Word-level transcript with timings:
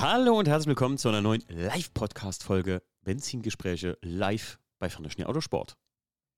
Hallo 0.00 0.38
und 0.38 0.46
herzlich 0.46 0.68
willkommen 0.68 0.96
zu 0.96 1.08
einer 1.08 1.20
neuen 1.20 1.42
Live-Podcast-Folge 1.48 2.82
Benzingespräche 3.02 3.98
live 4.00 4.60
bei 4.78 4.88
Fernischen 4.88 5.24
Autosport. 5.24 5.76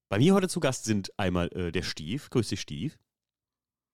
Bei 0.08 0.16
mir 0.16 0.32
heute 0.32 0.48
zu 0.48 0.60
Gast 0.60 0.84
sind 0.84 1.12
einmal 1.18 1.48
äh, 1.48 1.70
der 1.70 1.82
Stief, 1.82 2.30
grüß 2.30 2.48
dich 2.48 2.62
Stief. 2.62 2.98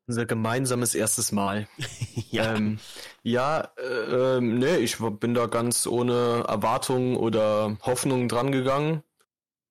Unser 0.09 0.27
gemeinsames 0.27 0.95
erstes 0.95 1.33
Mal. 1.33 1.69
ja, 2.31 2.55
ähm, 2.55 2.79
ja 3.23 3.73
äh, 3.77 4.41
nee, 4.41 4.77
ich 4.77 4.98
bin 4.98 5.35
da 5.35 5.47
ganz 5.47 5.87
ohne 5.87 6.45
Erwartungen 6.47 7.17
oder 7.17 7.77
Hoffnungen 7.83 8.29
dran 8.29 8.53
gegangen. 8.53 9.03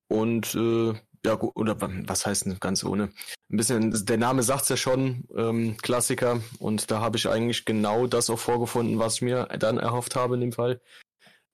Und 0.07 0.53
äh, 0.55 0.93
ja, 1.25 1.39
oder 1.41 1.75
was 1.79 2.25
heißt 2.25 2.45
denn 2.45 2.59
ganz 2.59 2.83
ohne? 2.83 3.11
Ein 3.49 3.57
bisschen, 3.57 4.05
der 4.05 4.17
Name 4.17 4.43
sagt's 4.43 4.69
ja 4.69 4.77
schon, 4.77 5.27
ähm, 5.35 5.77
Klassiker. 5.77 6.41
Und 6.59 6.91
da 6.91 6.99
habe 6.99 7.17
ich 7.17 7.27
eigentlich 7.27 7.65
genau 7.65 8.05
das 8.05 8.29
auch 8.29 8.39
vorgefunden, 8.39 8.99
was 8.99 9.15
ich 9.15 9.21
mir 9.23 9.45
dann 9.59 9.79
erhofft 9.79 10.15
habe 10.15 10.35
in 10.35 10.41
dem 10.41 10.51
Fall. 10.51 10.81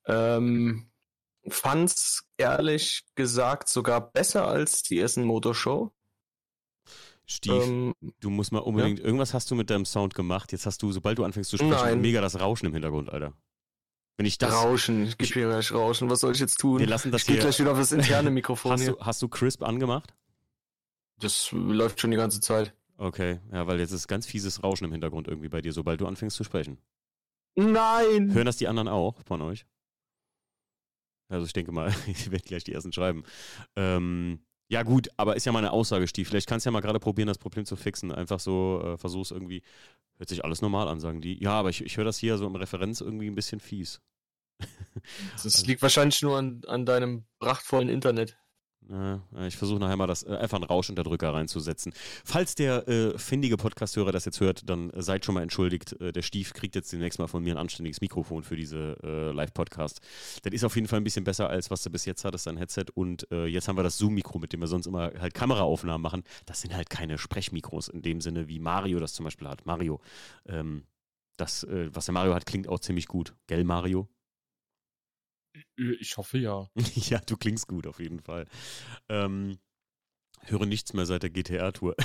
Ähm, 0.08 0.92
fand's 1.48 2.26
ehrlich 2.38 3.04
gesagt 3.16 3.70
sogar 3.70 4.12
besser 4.12 4.48
als 4.48 4.84
die 4.84 5.00
Essen 5.00 5.24
Motorshow. 5.24 5.92
Stief, 7.32 7.64
ähm, 7.66 7.96
du 8.20 8.30
musst 8.30 8.52
mal 8.52 8.60
unbedingt, 8.60 9.00
ja? 9.00 9.06
irgendwas 9.06 9.34
hast 9.34 9.50
du 9.50 9.56
mit 9.56 9.70
deinem 9.70 9.86
Sound 9.86 10.16
gemacht. 10.16 10.52
Jetzt 10.52 10.66
hast 10.66 10.82
du, 10.84 10.92
sobald 10.92 11.18
du 11.18 11.24
anfängst 11.24 11.50
zu 11.50 11.58
sprechen, 11.58 11.72
Nein. 11.72 12.02
mega 12.02 12.20
das 12.22 12.40
Rauschen 12.40 12.66
im 12.66 12.74
Hintergrund, 12.74 13.10
Alter. 13.10 13.34
Wenn 14.18 14.26
ich 14.26 14.38
das. 14.38 14.54
Rauschen, 14.54 15.04
ich 15.06 15.18
gebe 15.18 15.32
gleich 15.32 15.72
Rauschen, 15.72 16.10
was 16.10 16.20
soll 16.20 16.34
ich 16.34 16.40
jetzt 16.40 16.58
tun? 16.58 16.80
Wir 16.80 16.88
lassen 16.88 17.12
das 17.12 17.22
ich 17.22 17.28
gehe 17.28 17.38
gleich 17.40 17.58
wieder 17.60 17.72
auf 17.72 17.78
das 17.78 17.92
interne 17.92 18.30
Mikrofon. 18.32 18.74
hast, 18.74 18.88
du, 18.88 19.00
hast 19.00 19.22
du 19.22 19.30
Crisp 19.30 19.64
angemacht? 19.64 20.14
Das 21.20 21.50
läuft 21.52 22.02
schon 22.02 22.12
die 22.12 22.18
ganze 22.18 22.42
Zeit. 22.42 22.76
Okay, 22.98 23.40
ja, 23.52 23.66
weil 23.66 23.80
jetzt 23.80 23.92
ist 23.92 24.08
ganz 24.08 24.26
fieses 24.26 24.64
Rauschen 24.64 24.86
im 24.86 24.92
Hintergrund 24.92 25.28
irgendwie 25.28 25.50
bei 25.50 25.62
dir, 25.62 25.74
sobald 25.74 26.02
du 26.02 26.08
anfängst 26.08 26.36
zu 26.36 26.44
sprechen. 26.44 26.78
Nein! 27.56 28.34
Hören 28.34 28.46
das 28.46 28.58
die 28.58 28.68
anderen 28.68 28.88
auch 28.88 29.24
von 29.26 29.42
euch? 29.42 29.66
Also 31.30 31.46
ich 31.46 31.54
denke 31.54 31.72
mal, 31.72 31.94
ich 32.08 32.30
werde 32.30 32.44
gleich 32.44 32.64
die 32.64 32.74
ersten 32.74 32.92
schreiben. 32.92 33.24
Ähm, 33.76 34.42
ja 34.72 34.84
gut, 34.84 35.10
aber 35.18 35.36
ist 35.36 35.46
ja 35.46 35.52
mal 35.52 35.60
eine 35.60 35.72
Aussage, 35.72 36.08
Stief. 36.08 36.30
Vielleicht 36.30 36.48
kannst 36.48 36.66
du 36.66 36.70
ja 36.70 36.72
mal 36.72 36.80
gerade 36.80 37.00
probieren, 37.00 37.28
das 37.28 37.38
Problem 37.38 37.66
zu 37.66 37.76
fixen. 37.76 38.10
Einfach 38.10 38.40
so, 38.40 38.82
äh, 38.82 38.98
versuch's 38.98 39.32
irgendwie. 39.32 39.64
Hört 40.18 40.30
sich 40.30 40.46
alles 40.46 40.62
normal 40.62 40.88
an, 40.88 41.02
sagen 41.02 41.20
die. 41.20 41.44
Ja, 41.44 41.52
aber 41.52 41.70
ich, 41.70 41.84
ich 41.84 41.98
höre 41.98 42.06
das 42.06 42.18
hier 42.18 42.38
so 42.38 42.48
im 42.48 42.56
Referenz 42.56 43.02
irgendwie 43.02 43.28
ein 43.28 43.36
bisschen 43.36 43.60
fies. 43.60 44.00
Das 45.34 45.44
also, 45.44 45.66
liegt 45.66 45.82
wahrscheinlich 45.82 46.22
nur 46.22 46.38
an, 46.38 46.62
an 46.68 46.86
deinem 46.86 47.26
prachtvollen 47.40 47.90
Internet. 47.90 48.38
Ich 49.48 49.56
versuche 49.56 49.80
nachher 49.80 49.96
mal 49.96 50.08
das 50.08 50.24
äh, 50.24 50.36
einfach 50.36 50.58
einen 50.58 50.66
Rauschunterdrücker 50.66 51.34
reinzusetzen. 51.34 51.94
Falls 52.26 52.56
der 52.56 52.88
äh, 52.88 53.18
findige 53.18 53.56
Podcasthörer 53.56 54.12
das 54.12 54.26
jetzt 54.26 54.42
hört, 54.42 54.70
dann 54.70 54.90
äh, 54.90 55.02
seid 55.02 55.24
schon 55.24 55.36
mal 55.36 55.44
entschuldigt. 55.44 55.94
Äh, 56.02 56.12
der 56.12 56.22
Stief 56.22 56.54
kriegt 56.54 56.76
jetzt 56.76 56.92
demnächst 56.92 57.18
mal 57.18 57.28
von 57.28 57.42
mir 57.42 57.56
ein 57.56 57.58
anständiges 57.58 58.02
Mikrofon 58.02 58.44
für 58.44 58.56
diese 58.58 58.98
äh, 59.02 59.32
Live-Podcast. 59.32 60.02
Das 60.44 60.54
ist 60.54 60.64
auf 60.66 60.76
jeden 60.76 60.88
Fall 60.88 61.00
ein 61.00 61.06
bisschen 61.06 61.24
besser, 61.24 61.50
als 61.50 61.72
was 61.72 61.84
du 61.84 61.90
bis 61.90 62.06
jetzt 62.06 62.26
hattest, 62.26 62.48
dein 62.48 62.58
Headset. 62.58 62.86
Und 62.94 63.32
äh, 63.32 63.46
jetzt 63.46 63.68
haben 63.68 63.78
wir 63.78 63.84
das 63.84 63.98
Zoom-Mikro, 63.98 64.40
mit 64.40 64.52
dem 64.52 64.60
wir 64.60 64.68
sonst 64.68 64.88
immer 64.88 65.12
halt 65.20 65.34
Kameraaufnahmen 65.34 66.02
machen. 66.02 66.24
Das 66.46 66.62
sind 66.62 66.76
halt 66.76 66.90
keine 66.90 67.18
Sprechmikros 67.18 67.88
in 67.88 68.02
dem 68.02 68.20
Sinne, 68.20 68.50
wie 68.50 68.60
Mario 68.60 69.00
das 69.00 69.14
zum 69.14 69.24
Beispiel 69.24 69.48
hat. 69.48 69.66
Mario, 69.66 70.02
ähm, 70.48 70.84
das, 71.38 71.66
was 71.68 72.06
der 72.06 72.14
Mario 72.14 72.36
hat, 72.36 72.46
klingt 72.46 72.68
auch 72.68 72.80
ziemlich 72.80 73.08
gut. 73.08 73.34
Gell, 73.48 73.64
Mario? 73.64 74.08
Äh, 75.54 75.94
ich 76.00 76.18
hoffe 76.18 76.38
ja. 76.38 76.68
ja, 76.96 77.20
du 77.20 77.38
klingst 77.38 77.68
gut 77.68 77.88
auf 77.88 78.00
jeden 78.00 78.20
Fall. 78.20 78.48
Ähm, 79.10 79.58
höre 80.44 80.66
nichts 80.66 80.94
mehr 80.94 81.06
seit 81.06 81.24
der 81.24 81.30
GTR-Tour. 81.30 81.96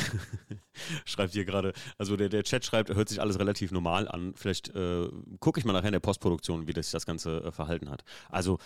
schreibt 1.05 1.33
hier 1.33 1.45
gerade, 1.45 1.73
also 1.99 2.17
der, 2.17 2.29
der 2.29 2.45
Chat 2.45 2.65
schreibt, 2.65 2.91
hört 2.91 3.09
sich 3.09 3.21
alles 3.21 3.39
relativ 3.39 3.73
normal 3.73 4.09
an. 4.09 4.35
Vielleicht 4.37 4.69
äh, 4.75 5.09
gucke 5.41 5.59
ich 5.59 5.65
mal 5.65 5.73
nachher 5.73 5.89
in 5.89 5.93
der 5.93 6.01
Postproduktion, 6.01 6.67
wie 6.67 6.73
das 6.73 6.87
sich 6.87 6.93
das 6.93 7.07
Ganze 7.07 7.45
äh, 7.45 7.53
verhalten 7.53 7.91
hat. 7.91 8.05
Also, 8.29 8.59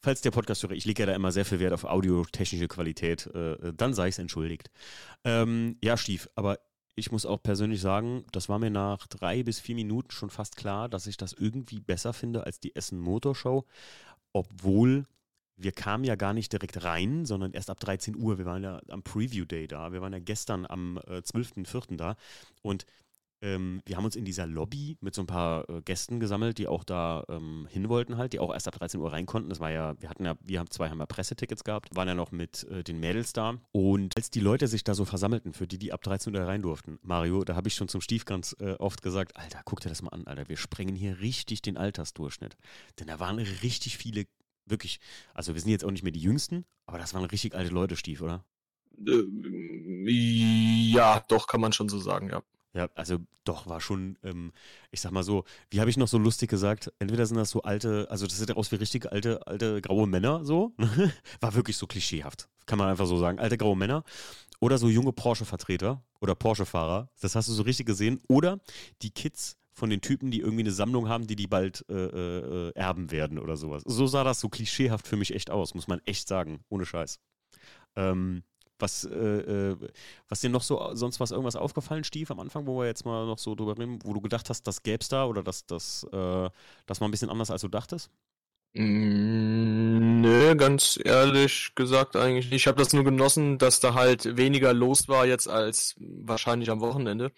falls 0.00 0.20
der 0.20 0.30
Podcast 0.30 0.62
höre, 0.62 0.72
ich 0.72 0.84
lege 0.84 1.02
ja 1.02 1.06
da 1.06 1.14
immer 1.14 1.32
sehr 1.32 1.44
viel 1.44 1.60
Wert 1.60 1.72
auf 1.72 1.84
audiotechnische 1.84 2.68
Qualität, 2.68 3.26
äh, 3.26 3.72
dann 3.74 3.94
sei 3.94 4.08
es 4.08 4.18
entschuldigt. 4.18 4.70
Ähm, 5.24 5.76
ja, 5.82 5.96
Stief, 5.96 6.28
aber 6.34 6.58
ich 6.96 7.12
muss 7.12 7.24
auch 7.24 7.42
persönlich 7.42 7.80
sagen, 7.80 8.24
das 8.32 8.48
war 8.48 8.58
mir 8.58 8.70
nach 8.70 9.06
drei 9.06 9.42
bis 9.42 9.60
vier 9.60 9.74
Minuten 9.74 10.10
schon 10.10 10.30
fast 10.30 10.56
klar, 10.56 10.88
dass 10.88 11.06
ich 11.06 11.16
das 11.16 11.32
irgendwie 11.32 11.80
besser 11.80 12.12
finde 12.12 12.44
als 12.44 12.60
die 12.60 12.74
Essen 12.76 13.00
Motorshow 13.00 13.64
obwohl 14.32 15.06
wir 15.56 15.72
kamen 15.72 16.04
ja 16.04 16.16
gar 16.16 16.32
nicht 16.32 16.52
direkt 16.52 16.84
rein, 16.84 17.26
sondern 17.26 17.52
erst 17.52 17.68
ab 17.68 17.78
13 17.80 18.16
Uhr. 18.16 18.38
Wir 18.38 18.46
waren 18.46 18.62
ja 18.62 18.80
am 18.88 19.02
Preview 19.02 19.44
Day 19.44 19.66
da. 19.66 19.92
Wir 19.92 20.00
waren 20.00 20.12
ja 20.12 20.18
gestern 20.18 20.64
am 20.64 20.98
äh, 21.06 21.18
12.04. 21.18 21.96
da. 21.96 22.16
Und 22.62 22.86
ähm, 23.42 23.80
wir 23.86 23.96
haben 23.96 24.04
uns 24.04 24.16
in 24.16 24.24
dieser 24.24 24.46
Lobby 24.46 24.98
mit 25.00 25.14
so 25.14 25.22
ein 25.22 25.26
paar 25.26 25.68
äh, 25.68 25.80
Gästen 25.82 26.20
gesammelt, 26.20 26.58
die 26.58 26.66
auch 26.66 26.84
da 26.84 27.24
ähm, 27.28 27.66
hin 27.70 27.88
wollten 27.88 28.16
halt, 28.18 28.32
die 28.32 28.38
auch 28.38 28.52
erst 28.52 28.68
ab 28.68 28.78
13 28.78 29.00
Uhr 29.00 29.12
rein 29.12 29.26
konnten. 29.26 29.48
Das 29.48 29.60
war 29.60 29.70
ja, 29.70 30.00
wir 30.00 30.10
hatten 30.10 30.24
ja, 30.24 30.36
wir 30.40 30.58
haben 30.58 30.70
zwei 30.70 30.90
haben 30.90 30.98
ja 30.98 31.06
Pressetickets 31.06 31.64
gehabt, 31.64 31.94
waren 31.94 32.08
ja 32.08 32.14
noch 32.14 32.32
mit 32.32 32.64
äh, 32.64 32.84
den 32.84 33.00
Mädels 33.00 33.32
da. 33.32 33.56
Und 33.72 34.16
als 34.16 34.30
die 34.30 34.40
Leute 34.40 34.68
sich 34.68 34.84
da 34.84 34.94
so 34.94 35.04
versammelten, 35.04 35.54
für 35.54 35.66
die, 35.66 35.78
die 35.78 35.92
ab 35.92 36.02
13 36.02 36.34
Uhr 36.34 36.42
rein 36.42 36.62
durften, 36.62 36.98
Mario, 37.02 37.44
da 37.44 37.56
habe 37.56 37.68
ich 37.68 37.74
schon 37.74 37.88
zum 37.88 38.00
Stief 38.00 38.24
ganz 38.24 38.54
äh, 38.60 38.72
oft 38.72 39.02
gesagt, 39.02 39.36
Alter, 39.36 39.62
guck 39.64 39.80
dir 39.80 39.88
das 39.88 40.02
mal 40.02 40.10
an, 40.10 40.26
Alter, 40.26 40.48
wir 40.48 40.56
sprengen 40.56 40.94
hier 40.94 41.20
richtig 41.20 41.62
den 41.62 41.76
Altersdurchschnitt. 41.76 42.56
Denn 42.98 43.06
da 43.06 43.20
waren 43.20 43.38
richtig 43.38 43.96
viele, 43.96 44.26
wirklich, 44.66 45.00
also 45.34 45.54
wir 45.54 45.60
sind 45.60 45.70
jetzt 45.70 45.84
auch 45.84 45.90
nicht 45.90 46.02
mehr 46.02 46.12
die 46.12 46.20
Jüngsten, 46.20 46.64
aber 46.86 46.98
das 46.98 47.14
waren 47.14 47.24
richtig 47.24 47.54
alte 47.54 47.72
Leute, 47.72 47.96
Stief, 47.96 48.20
oder? 48.20 48.44
Äh, 49.06 49.24
ja, 50.10 51.24
doch, 51.28 51.46
kann 51.46 51.60
man 51.60 51.72
schon 51.72 51.88
so 51.88 51.98
sagen, 51.98 52.28
ja. 52.28 52.42
Ja, 52.72 52.88
also 52.94 53.18
doch, 53.44 53.66
war 53.66 53.80
schon, 53.80 54.16
ähm, 54.22 54.52
ich 54.92 55.00
sag 55.00 55.10
mal 55.10 55.24
so, 55.24 55.44
wie 55.70 55.80
habe 55.80 55.90
ich 55.90 55.96
noch 55.96 56.06
so 56.06 56.18
lustig 56.18 56.48
gesagt, 56.48 56.92
entweder 57.00 57.26
sind 57.26 57.36
das 57.36 57.50
so 57.50 57.62
alte, 57.62 58.06
also 58.10 58.26
das 58.26 58.38
sieht 58.38 58.56
aus 58.56 58.70
wie 58.70 58.76
richtig 58.76 59.10
alte, 59.10 59.44
alte 59.48 59.80
graue 59.80 60.06
Männer, 60.06 60.44
so, 60.44 60.72
war 61.40 61.54
wirklich 61.54 61.76
so 61.76 61.88
klischeehaft, 61.88 62.48
kann 62.66 62.78
man 62.78 62.88
einfach 62.88 63.06
so 63.06 63.18
sagen, 63.18 63.40
alte 63.40 63.58
graue 63.58 63.76
Männer 63.76 64.04
oder 64.60 64.78
so 64.78 64.88
junge 64.88 65.12
Porsche-Vertreter 65.12 66.04
oder 66.20 66.36
Porsche-Fahrer, 66.36 67.08
das 67.20 67.34
hast 67.34 67.48
du 67.48 67.52
so 67.52 67.64
richtig 67.64 67.86
gesehen, 67.86 68.20
oder 68.28 68.60
die 69.02 69.10
Kids 69.10 69.56
von 69.72 69.90
den 69.90 70.00
Typen, 70.00 70.30
die 70.30 70.40
irgendwie 70.40 70.62
eine 70.62 70.72
Sammlung 70.72 71.08
haben, 71.08 71.26
die 71.26 71.36
die 71.36 71.48
bald 71.48 71.84
äh, 71.88 71.94
äh, 71.94 72.72
erben 72.74 73.10
werden 73.10 73.38
oder 73.38 73.56
sowas. 73.56 73.82
So 73.86 74.06
sah 74.06 74.22
das 74.22 74.38
so 74.38 74.48
klischeehaft 74.48 75.08
für 75.08 75.16
mich 75.16 75.34
echt 75.34 75.50
aus, 75.50 75.74
muss 75.74 75.88
man 75.88 76.00
echt 76.04 76.28
sagen, 76.28 76.60
ohne 76.68 76.84
Scheiß. 76.86 77.18
Ähm, 77.96 78.42
was, 78.80 79.04
äh, 79.04 79.08
äh, 79.08 79.76
was 80.28 80.40
dir 80.40 80.50
noch 80.50 80.62
so 80.62 80.94
sonst 80.94 81.20
was 81.20 81.30
irgendwas 81.30 81.56
aufgefallen, 81.56 82.04
Stief, 82.04 82.30
am 82.30 82.40
Anfang, 82.40 82.66
wo 82.66 82.80
wir 82.80 82.86
jetzt 82.86 83.04
mal 83.04 83.26
noch 83.26 83.38
so 83.38 83.54
drüber 83.54 83.78
reden, 83.78 83.98
wo 84.04 84.12
du 84.12 84.20
gedacht 84.20 84.48
hast, 84.50 84.66
das 84.66 84.82
gäbe 84.82 85.00
es 85.00 85.08
da 85.08 85.26
oder 85.26 85.42
das, 85.42 85.66
das, 85.66 86.04
äh, 86.12 86.50
das 86.86 87.00
war 87.00 87.08
ein 87.08 87.10
bisschen 87.10 87.30
anders, 87.30 87.50
als 87.50 87.62
du 87.62 87.68
dachtest? 87.68 88.10
Mm, 88.74 90.20
nö, 90.20 90.54
ganz 90.54 90.98
ehrlich 91.04 91.72
gesagt 91.74 92.16
eigentlich. 92.16 92.52
Ich 92.52 92.66
habe 92.66 92.78
das 92.78 92.92
nur 92.92 93.04
genossen, 93.04 93.58
dass 93.58 93.80
da 93.80 93.94
halt 93.94 94.36
weniger 94.36 94.72
los 94.72 95.08
war 95.08 95.26
jetzt 95.26 95.48
als 95.48 95.96
wahrscheinlich 95.98 96.70
am 96.70 96.80
Wochenende. 96.80 97.32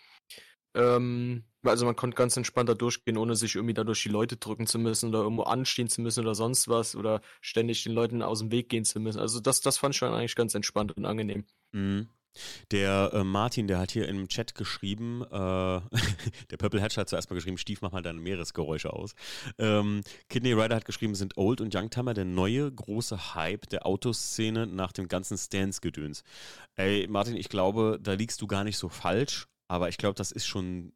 Ähm, 0.75 1.45
Also 1.65 1.87
man 1.87 1.97
konnte 1.97 2.17
ganz 2.17 2.37
entspannt 2.37 2.69
da 2.69 2.75
durchgehen, 2.75 3.17
ohne 3.17 3.37
sich 3.37 3.55
irgendwie 3.55 3.75
da 3.75 3.85
durch 3.85 4.03
die 4.03 4.09
Leute 4.09 4.37
drücken 4.37 4.67
zu 4.67 4.79
müssen 4.79 5.11
oder 5.11 5.21
irgendwo 5.21 5.43
anstehen 5.43 5.89
zu 5.89 6.01
müssen 6.01 6.21
oder 6.21 6.35
sonst 6.35 6.69
was 6.69 6.97
oder 6.97 7.21
ständig 7.41 7.85
den 7.85 7.93
Leuten 7.93 8.23
aus 8.23 8.41
dem 8.41 8.51
Weg 8.51 8.69
gehen 8.69 8.85
zu 8.85 9.01
müssen. 9.01 9.21
Also 9.21 9.41
das, 9.41 9.61
das 9.61 9.79
fand 9.79 9.95
ich 9.95 9.99
schon 9.99 10.13
eigentlich 10.13 10.35
ganz 10.35 10.55
entspannt 10.55 10.97
und 10.97 11.05
angenehm. 11.05 11.45
Mhm. 11.73 12.09
Der 12.71 13.11
äh, 13.13 13.25
Martin, 13.25 13.67
der 13.67 13.79
hat 13.79 13.91
hier 13.91 14.09
im 14.09 14.29
Chat 14.29 14.55
geschrieben, 14.55 15.23
äh, 15.23 15.27
der 16.51 16.57
Purple 16.59 16.81
Hatch 16.81 16.97
hat 16.97 17.09
zuerst 17.09 17.29
mal 17.31 17.37
geschrieben, 17.37 17.59
Stief, 17.59 17.83
mach 17.83 17.93
mal 17.93 18.03
deine 18.03 18.21
Meeresgeräusche 18.21 18.93
aus. 18.93 19.15
Ähm, 19.59 20.03
Kidney 20.29 20.53
Rider 20.53 20.77
hat 20.77 20.85
geschrieben, 20.85 21.15
sind 21.15 21.37
Old 21.37 21.61
und 21.61 21.75
Youngtimer 21.75 22.15
der 22.15 22.25
neue 22.25 22.71
große 22.71 23.35
Hype 23.35 23.69
der 23.69 23.87
Autoszene 23.87 24.67
nach 24.67 24.93
dem 24.93 25.09
ganzen 25.09 25.37
Stance-Gedöns. 25.37 26.25
Ey, 26.77 27.07
Martin, 27.09 27.37
ich 27.37 27.49
glaube, 27.49 27.99
da 28.01 28.15
liegst 28.15 28.41
du 28.41 28.47
gar 28.47 28.65
nicht 28.65 28.79
so 28.79 28.89
falsch, 28.89 29.47
aber 29.69 29.89
ich 29.89 29.99
glaube, 29.99 30.15
das 30.15 30.33
ist 30.33 30.47
schon 30.47 30.93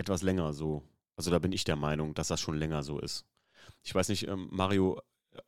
etwas 0.00 0.22
länger 0.22 0.52
so. 0.52 0.82
Also 1.16 1.30
da 1.30 1.38
bin 1.38 1.52
ich 1.52 1.64
der 1.64 1.76
Meinung, 1.76 2.14
dass 2.14 2.28
das 2.28 2.40
schon 2.40 2.56
länger 2.56 2.82
so 2.82 2.98
ist. 2.98 3.26
Ich 3.82 3.94
weiß 3.94 4.08
nicht, 4.08 4.26
ähm, 4.26 4.48
Mario, 4.50 5.00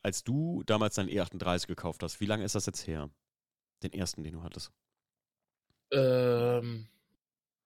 als 0.03 0.23
du 0.23 0.63
damals 0.65 0.95
dein 0.95 1.09
E38 1.09 1.67
gekauft 1.67 2.03
hast, 2.03 2.21
wie 2.21 2.27
lange 2.27 2.45
ist 2.45 2.55
das 2.55 2.67
jetzt 2.67 2.87
her? 2.87 3.11
Den 3.83 3.93
ersten, 3.93 4.23
den 4.23 4.35
du 4.35 4.43
hattest. 4.43 4.71
Ähm, 5.91 6.87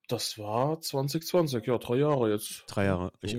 das 0.09 0.39
war 0.39 0.81
2020, 0.81 1.67
ja, 1.67 1.79
drei 1.79 1.97
Jahre 1.97 2.31
jetzt. 2.31 2.65
Drei 2.69 2.85
Jahre. 2.85 3.13
Ich, 3.21 3.37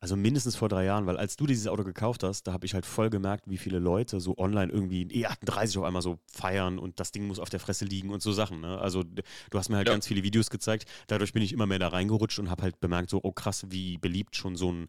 also 0.00 0.16
mindestens 0.16 0.54
vor 0.54 0.68
drei 0.68 0.84
Jahren, 0.84 1.06
weil 1.06 1.16
als 1.16 1.36
du 1.36 1.46
dieses 1.46 1.66
Auto 1.66 1.82
gekauft 1.82 2.22
hast, 2.22 2.46
da 2.46 2.52
habe 2.52 2.66
ich 2.66 2.74
halt 2.74 2.86
voll 2.86 3.10
gemerkt, 3.10 3.48
wie 3.48 3.58
viele 3.58 3.78
Leute 3.78 4.20
so 4.20 4.36
online 4.38 4.72
irgendwie 4.72 5.04
ein 5.04 5.10
E38 5.10 5.78
auf 5.78 5.84
einmal 5.84 6.02
so 6.02 6.18
feiern 6.30 6.78
und 6.78 7.00
das 7.00 7.10
Ding 7.10 7.26
muss 7.26 7.38
auf 7.38 7.50
der 7.50 7.60
Fresse 7.60 7.84
liegen 7.84 8.10
und 8.10 8.22
so 8.22 8.32
Sachen. 8.32 8.60
Ne? 8.60 8.78
Also 8.78 9.02
du 9.02 9.58
hast 9.58 9.68
mir 9.70 9.76
halt 9.76 9.88
ja. 9.88 9.94
ganz 9.94 10.06
viele 10.06 10.22
Videos 10.22 10.50
gezeigt. 10.50 10.88
Dadurch 11.08 11.32
bin 11.32 11.42
ich 11.42 11.52
immer 11.52 11.66
mehr 11.66 11.78
da 11.80 11.88
reingerutscht 11.88 12.38
und 12.38 12.48
habe 12.48 12.62
halt 12.62 12.80
bemerkt, 12.80 13.10
so, 13.10 13.20
oh 13.22 13.32
krass, 13.32 13.66
wie 13.70 13.98
beliebt 13.98 14.36
schon 14.36 14.56
so 14.56 14.70
ein 14.70 14.88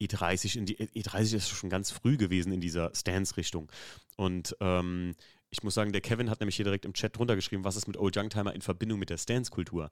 E30 0.00 0.58
in 0.58 0.66
die 0.66 0.76
E30 0.76 1.36
ist 1.36 1.48
schon 1.50 1.70
ganz 1.70 1.90
früh 1.90 2.16
gewesen 2.16 2.52
in 2.52 2.60
dieser 2.60 2.94
Stance-Richtung. 2.94 3.70
Und 4.16 4.56
ähm, 4.60 5.14
ich 5.50 5.62
muss 5.62 5.74
sagen, 5.74 5.92
der 5.92 6.00
Kevin 6.00 6.30
hat 6.30 6.40
nämlich 6.40 6.56
hier 6.56 6.64
direkt 6.64 6.84
im 6.84 6.92
Chat 6.92 7.16
drunter 7.16 7.36
geschrieben, 7.36 7.64
was 7.64 7.76
ist 7.76 7.86
mit 7.86 7.96
Old 7.96 8.16
Youngtimer 8.16 8.54
in 8.54 8.60
Verbindung 8.60 8.98
mit 8.98 9.10
der 9.10 9.18
Stance-Kultur. 9.18 9.90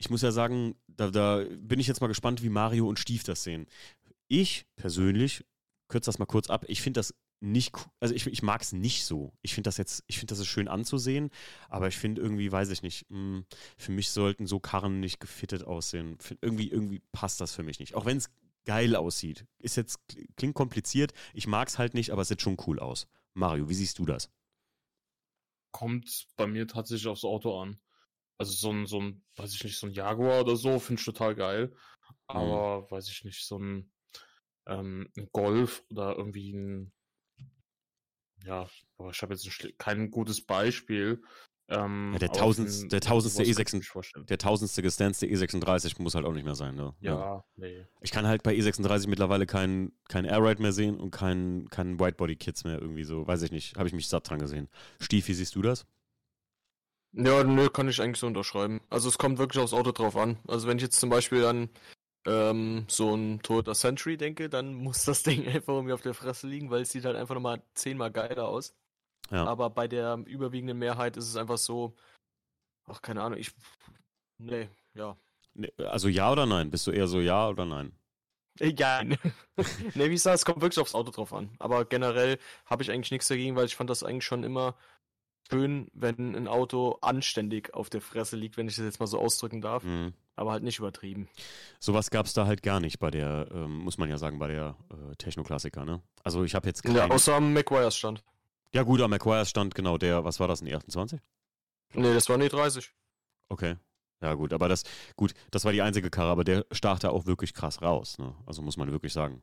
Ich 0.00 0.10
muss 0.10 0.22
ja 0.22 0.32
sagen, 0.32 0.74
da, 0.88 1.10
da, 1.10 1.44
bin 1.58 1.78
ich 1.78 1.86
jetzt 1.86 2.00
mal 2.00 2.08
gespannt, 2.08 2.42
wie 2.42 2.48
Mario 2.48 2.88
und 2.88 2.98
Stief 2.98 3.22
das 3.22 3.44
sehen. 3.44 3.66
Ich 4.26 4.66
persönlich, 4.74 5.44
kürze 5.88 6.08
das 6.08 6.18
mal 6.18 6.26
kurz 6.26 6.50
ab, 6.50 6.64
ich 6.68 6.82
finde 6.82 6.98
das 6.98 7.14
nicht, 7.42 7.74
also 8.00 8.14
ich, 8.14 8.26
ich 8.26 8.42
mag 8.42 8.62
es 8.62 8.72
nicht 8.72 9.04
so. 9.04 9.32
Ich 9.42 9.54
finde 9.54 9.68
das 9.68 9.76
jetzt, 9.76 10.02
ich 10.08 10.18
finde 10.18 10.32
das 10.32 10.40
ist 10.40 10.48
schön 10.48 10.68
anzusehen, 10.68 11.30
aber 11.68 11.88
ich 11.88 11.96
finde 11.96 12.20
irgendwie, 12.20 12.50
weiß 12.50 12.70
ich 12.70 12.82
nicht, 12.82 13.08
mh, 13.10 13.18
hm, 13.18 13.44
für 13.78 13.92
mich 13.92 14.10
sollten 14.10 14.46
so 14.46 14.58
Karren 14.58 15.00
nicht 15.00 15.20
gefittet 15.20 15.64
aussehen. 15.64 16.18
Find, 16.18 16.40
irgendwie, 16.42 16.68
irgendwie 16.68 17.02
passt 17.12 17.40
das 17.40 17.54
für 17.54 17.62
mich 17.62 17.78
nicht. 17.78 17.94
Auch 17.94 18.04
wenn 18.04 18.16
es 18.16 18.30
geil 18.64 18.96
aussieht. 18.96 19.46
Ist 19.58 19.76
jetzt, 19.76 20.00
klingt 20.36 20.54
kompliziert, 20.54 21.12
ich 21.32 21.46
mag 21.46 21.68
es 21.68 21.78
halt 21.78 21.94
nicht, 21.94 22.10
aber 22.10 22.22
es 22.22 22.28
sieht 22.28 22.42
schon 22.42 22.58
cool 22.66 22.78
aus. 22.78 23.06
Mario, 23.34 23.68
wie 23.68 23.74
siehst 23.74 23.98
du 23.98 24.04
das? 24.04 24.30
kommt 25.70 26.26
bei 26.36 26.46
mir 26.46 26.66
tatsächlich 26.66 27.06
aufs 27.06 27.24
Auto 27.24 27.60
an. 27.60 27.78
Also 28.40 28.52
so 28.52 28.72
ein, 28.72 28.86
so 28.86 28.98
ein, 28.98 29.22
weiß 29.36 29.54
ich 29.54 29.62
nicht, 29.64 29.78
so 29.78 29.86
ein 29.86 29.92
Jaguar 29.92 30.40
oder 30.40 30.56
so, 30.56 30.78
finde 30.78 31.00
ich 31.00 31.04
total 31.04 31.34
geil. 31.34 31.66
Mhm. 31.66 31.76
Aber 32.26 32.80
mhm. 32.80 32.90
weiß 32.90 33.10
ich 33.10 33.22
nicht, 33.22 33.46
so 33.46 33.58
ein, 33.58 33.92
ähm, 34.66 35.10
ein 35.14 35.28
Golf 35.30 35.84
oder 35.90 36.16
irgendwie 36.16 36.54
ein, 36.54 36.90
ja, 38.46 38.66
aber 38.96 39.10
ich 39.10 39.20
habe 39.20 39.34
jetzt 39.34 39.46
ein, 39.46 39.72
kein 39.76 40.10
gutes 40.10 40.42
Beispiel. 40.46 41.20
Ähm, 41.68 42.12
ja, 42.14 42.18
der, 42.18 42.32
tausend, 42.32 42.90
der 42.90 43.02
tausendste 43.02 43.42
E36, 43.42 44.24
der 44.24 44.38
tausendste 44.38 44.80
gestanzte 44.80 45.26
E36 45.26 46.00
muss 46.00 46.14
halt 46.14 46.24
auch 46.24 46.32
nicht 46.32 46.46
mehr 46.46 46.54
sein, 46.54 46.76
ne? 46.76 46.94
Ja, 47.00 47.18
ja, 47.18 47.44
nee. 47.56 47.86
Ich 48.00 48.10
kann 48.10 48.26
halt 48.26 48.42
bei 48.42 48.54
E36 48.54 49.06
mittlerweile 49.06 49.44
keinen 49.44 49.92
kein 50.08 50.24
Airride 50.24 50.62
mehr 50.62 50.72
sehen 50.72 50.98
und 50.98 51.10
keinen 51.10 51.68
kein 51.68 52.00
Whitebody-Kits 52.00 52.64
mehr 52.64 52.80
irgendwie 52.80 53.04
so, 53.04 53.26
weiß 53.26 53.42
ich 53.42 53.52
nicht, 53.52 53.76
habe 53.76 53.86
ich 53.86 53.92
mich 53.92 54.08
satt 54.08 54.30
dran 54.30 54.38
gesehen. 54.38 54.70
Stief, 54.98 55.28
wie 55.28 55.34
siehst 55.34 55.54
du 55.54 55.60
das? 55.60 55.84
Ja, 57.12 57.42
nö, 57.42 57.68
kann 57.68 57.88
ich 57.88 58.00
eigentlich 58.00 58.18
so 58.18 58.26
unterschreiben. 58.26 58.80
Also 58.88 59.08
es 59.08 59.18
kommt 59.18 59.38
wirklich 59.38 59.62
aufs 59.62 59.72
Auto 59.72 59.92
drauf 59.92 60.16
an. 60.16 60.38
Also 60.46 60.68
wenn 60.68 60.76
ich 60.76 60.82
jetzt 60.84 61.00
zum 61.00 61.10
Beispiel 61.10 61.44
an 61.44 61.68
ähm, 62.26 62.84
so 62.88 63.14
ein 63.14 63.40
Toyota 63.42 63.74
Century 63.74 64.16
denke, 64.16 64.48
dann 64.48 64.74
muss 64.82 65.04
das 65.04 65.22
Ding 65.22 65.46
einfach 65.46 65.74
irgendwie 65.74 65.94
auf 65.94 66.02
der 66.02 66.14
Fresse 66.14 66.46
liegen, 66.46 66.70
weil 66.70 66.82
es 66.82 66.90
sieht 66.90 67.04
halt 67.04 67.16
einfach 67.16 67.34
nochmal 67.34 67.62
zehnmal 67.74 68.10
geiler 68.10 68.48
aus. 68.48 68.74
Ja. 69.30 69.44
Aber 69.44 69.70
bei 69.70 69.88
der 69.88 70.22
überwiegenden 70.26 70.78
Mehrheit 70.78 71.16
ist 71.16 71.28
es 71.28 71.36
einfach 71.36 71.58
so, 71.58 71.94
ach, 72.86 73.02
keine 73.02 73.22
Ahnung, 73.22 73.38
ich. 73.38 73.52
Nee, 74.38 74.68
ja. 74.94 75.16
Also 75.78 76.08
ja 76.08 76.30
oder 76.30 76.46
nein? 76.46 76.70
Bist 76.70 76.86
du 76.86 76.90
eher 76.90 77.06
so 77.06 77.20
ja 77.20 77.48
oder 77.48 77.64
nein? 77.64 77.92
Ja. 78.58 79.02
ne, 79.04 79.18
wie 79.94 80.14
ich 80.14 80.22
sage, 80.22 80.34
es 80.34 80.44
kommt 80.44 80.60
wirklich 80.60 80.78
aufs 80.78 80.94
Auto 80.94 81.10
drauf 81.10 81.32
an. 81.32 81.50
Aber 81.58 81.84
generell 81.84 82.38
habe 82.66 82.82
ich 82.82 82.90
eigentlich 82.90 83.10
nichts 83.10 83.28
dagegen, 83.28 83.56
weil 83.56 83.66
ich 83.66 83.76
fand 83.76 83.90
das 83.90 84.02
eigentlich 84.02 84.24
schon 84.24 84.44
immer 84.44 84.76
schön, 85.50 85.88
wenn 85.92 86.34
ein 86.34 86.48
Auto 86.48 86.98
anständig 87.00 87.74
auf 87.74 87.90
der 87.90 88.00
Fresse 88.00 88.36
liegt, 88.36 88.56
wenn 88.56 88.68
ich 88.68 88.76
das 88.76 88.84
jetzt 88.84 89.00
mal 89.00 89.06
so 89.06 89.18
ausdrücken 89.18 89.60
darf. 89.60 89.84
Mhm. 89.84 90.14
Aber 90.36 90.52
halt 90.52 90.62
nicht 90.62 90.78
übertrieben. 90.78 91.28
Sowas 91.80 92.10
gab 92.10 92.24
es 92.24 92.32
da 92.32 92.46
halt 92.46 92.62
gar 92.62 92.80
nicht 92.80 92.98
bei 92.98 93.10
der, 93.10 93.48
ähm, 93.52 93.78
muss 93.78 93.98
man 93.98 94.08
ja 94.08 94.16
sagen, 94.16 94.38
bei 94.38 94.48
der 94.48 94.76
äh, 94.90 95.14
Techno-Klassiker, 95.16 95.84
ne? 95.84 96.00
Also 96.24 96.44
ich 96.44 96.54
habe 96.54 96.66
jetzt 96.66 96.82
keine... 96.82 96.98
Ja, 96.98 97.10
außer 97.10 97.34
am 97.34 97.52
McGuire's 97.52 97.96
stand. 97.96 98.24
Ja, 98.72 98.84
gut, 98.84 99.00
am 99.00 99.10
McQuires 99.10 99.50
stand 99.50 99.74
genau 99.74 99.98
der, 99.98 100.24
was 100.24 100.38
war 100.38 100.46
das, 100.46 100.62
ein 100.62 100.68
E28? 100.68 101.18
Nee, 101.94 102.14
das 102.14 102.28
war 102.28 102.36
ein 102.36 102.42
E30. 102.42 102.88
Okay. 103.48 103.76
Ja, 104.22 104.34
gut, 104.34 104.52
aber 104.52 104.68
das, 104.68 104.84
gut, 105.16 105.34
das 105.50 105.64
war 105.64 105.72
die 105.72 105.82
einzige 105.82 106.10
Karre, 106.10 106.30
aber 106.30 106.44
der 106.44 106.66
stach 106.70 106.98
da 106.98 107.10
auch 107.10 107.26
wirklich 107.26 107.54
krass 107.54 107.82
raus, 107.82 108.18
ne? 108.18 108.34
Also 108.46 108.62
muss 108.62 108.76
man 108.76 108.92
wirklich 108.92 109.12
sagen. 109.12 109.42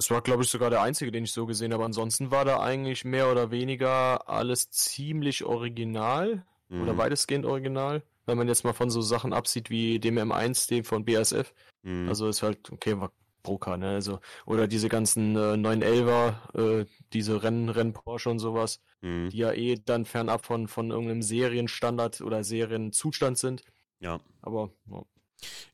Das 0.00 0.10
war, 0.10 0.22
glaube 0.22 0.42
ich, 0.44 0.48
sogar 0.48 0.70
der 0.70 0.80
einzige, 0.80 1.12
den 1.12 1.24
ich 1.24 1.32
so 1.32 1.44
gesehen 1.44 1.74
habe. 1.74 1.84
Ansonsten 1.84 2.30
war 2.30 2.46
da 2.46 2.58
eigentlich 2.60 3.04
mehr 3.04 3.30
oder 3.30 3.50
weniger 3.50 4.26
alles 4.30 4.70
ziemlich 4.70 5.44
original 5.44 6.42
mhm. 6.70 6.80
oder 6.80 6.96
weitestgehend 6.96 7.44
original. 7.44 8.02
Wenn 8.24 8.38
man 8.38 8.48
jetzt 8.48 8.64
mal 8.64 8.72
von 8.72 8.88
so 8.88 9.02
Sachen 9.02 9.34
absieht 9.34 9.68
wie 9.68 9.98
dem 9.98 10.16
M1, 10.16 10.70
dem 10.70 10.84
von 10.84 11.04
BASF. 11.04 11.52
Mhm. 11.82 12.08
Also 12.08 12.28
ist 12.28 12.42
halt, 12.42 12.72
okay, 12.72 12.98
war 12.98 13.12
Broker, 13.42 13.76
ne? 13.76 13.90
Also, 13.90 14.20
oder 14.46 14.66
diese 14.66 14.88
ganzen 14.88 15.36
äh, 15.36 15.56
911er, 15.58 16.80
äh, 16.80 16.86
diese 17.12 17.42
Rennen, 17.42 17.68
Rennen 17.68 17.92
Porsche 17.92 18.30
und 18.30 18.38
sowas, 18.38 18.80
mhm. 19.02 19.28
die 19.28 19.36
ja 19.36 19.52
eh 19.52 19.74
dann 19.84 20.06
fernab 20.06 20.46
von, 20.46 20.66
von 20.66 20.90
irgendeinem 20.90 21.20
Serienstandard 21.20 22.22
oder 22.22 22.42
Serienzustand 22.42 23.36
sind. 23.36 23.64
Ja. 23.98 24.18
Aber, 24.40 24.70
ja. 24.90 25.02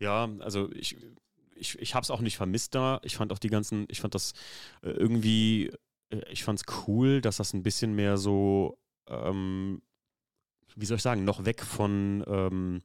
Ja, 0.00 0.28
also 0.40 0.68
ich, 0.72 0.96
ich, 1.56 1.78
ich 1.78 1.94
habe 1.94 2.04
es 2.04 2.10
auch 2.10 2.20
nicht 2.20 2.36
vermisst 2.36 2.74
da. 2.74 3.00
Ich 3.02 3.16
fand 3.16 3.32
auch 3.32 3.38
die 3.38 3.50
ganzen, 3.50 3.86
ich 3.88 4.00
fand 4.00 4.14
das 4.14 4.32
äh, 4.82 4.90
irgendwie, 4.90 5.72
äh, 6.10 6.22
ich 6.30 6.44
fand 6.44 6.60
es 6.60 6.86
cool, 6.86 7.20
dass 7.20 7.36
das 7.38 7.52
ein 7.52 7.62
bisschen 7.62 7.94
mehr 7.94 8.16
so, 8.16 8.78
ähm, 9.08 9.82
wie 10.74 10.86
soll 10.86 10.96
ich 10.96 11.02
sagen, 11.02 11.24
noch 11.24 11.44
weg 11.44 11.62
von, 11.62 12.24
ähm, 12.26 12.82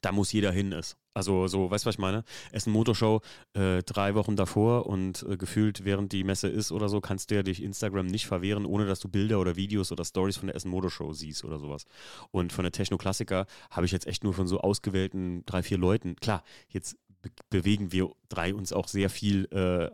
da 0.00 0.12
muss 0.12 0.32
jeder 0.32 0.52
hin 0.52 0.72
ist. 0.72 0.96
Also 1.12 1.48
so, 1.48 1.70
weißt 1.70 1.84
du, 1.84 1.88
was 1.88 1.96
ich 1.96 2.00
meine? 2.00 2.24
Essen 2.52 2.72
Motorshow 2.72 3.20
äh, 3.54 3.82
drei 3.82 4.14
Wochen 4.14 4.36
davor 4.36 4.86
und 4.86 5.24
äh, 5.28 5.36
gefühlt 5.36 5.84
während 5.84 6.12
die 6.12 6.24
Messe 6.24 6.48
ist 6.48 6.70
oder 6.72 6.88
so, 6.88 7.00
kannst 7.00 7.30
du 7.30 7.34
ja 7.34 7.42
dich 7.42 7.62
Instagram 7.62 8.06
nicht 8.06 8.26
verwehren, 8.26 8.64
ohne 8.64 8.86
dass 8.86 9.00
du 9.00 9.08
Bilder 9.08 9.40
oder 9.40 9.56
Videos 9.56 9.90
oder 9.92 10.04
Stories 10.04 10.36
von 10.36 10.46
der 10.46 10.56
Essen 10.56 10.70
Motorshow 10.70 11.12
siehst 11.12 11.44
oder 11.44 11.58
sowas. 11.58 11.84
Und 12.30 12.52
von 12.52 12.62
der 12.62 12.72
Techno-Klassiker 12.72 13.46
habe 13.70 13.86
ich 13.86 13.92
jetzt 13.92 14.06
echt 14.06 14.22
nur 14.22 14.32
von 14.32 14.46
so 14.46 14.60
ausgewählten 14.60 15.44
drei, 15.46 15.62
vier 15.62 15.78
Leuten. 15.78 16.16
Klar, 16.16 16.44
jetzt 16.68 16.96
be 17.22 17.30
bewegen 17.50 17.92
wir 17.92 18.10
drei 18.28 18.54
uns 18.54 18.72
auch 18.72 18.88
sehr 18.88 19.10
viel, 19.10 19.46
äh, 19.52 19.90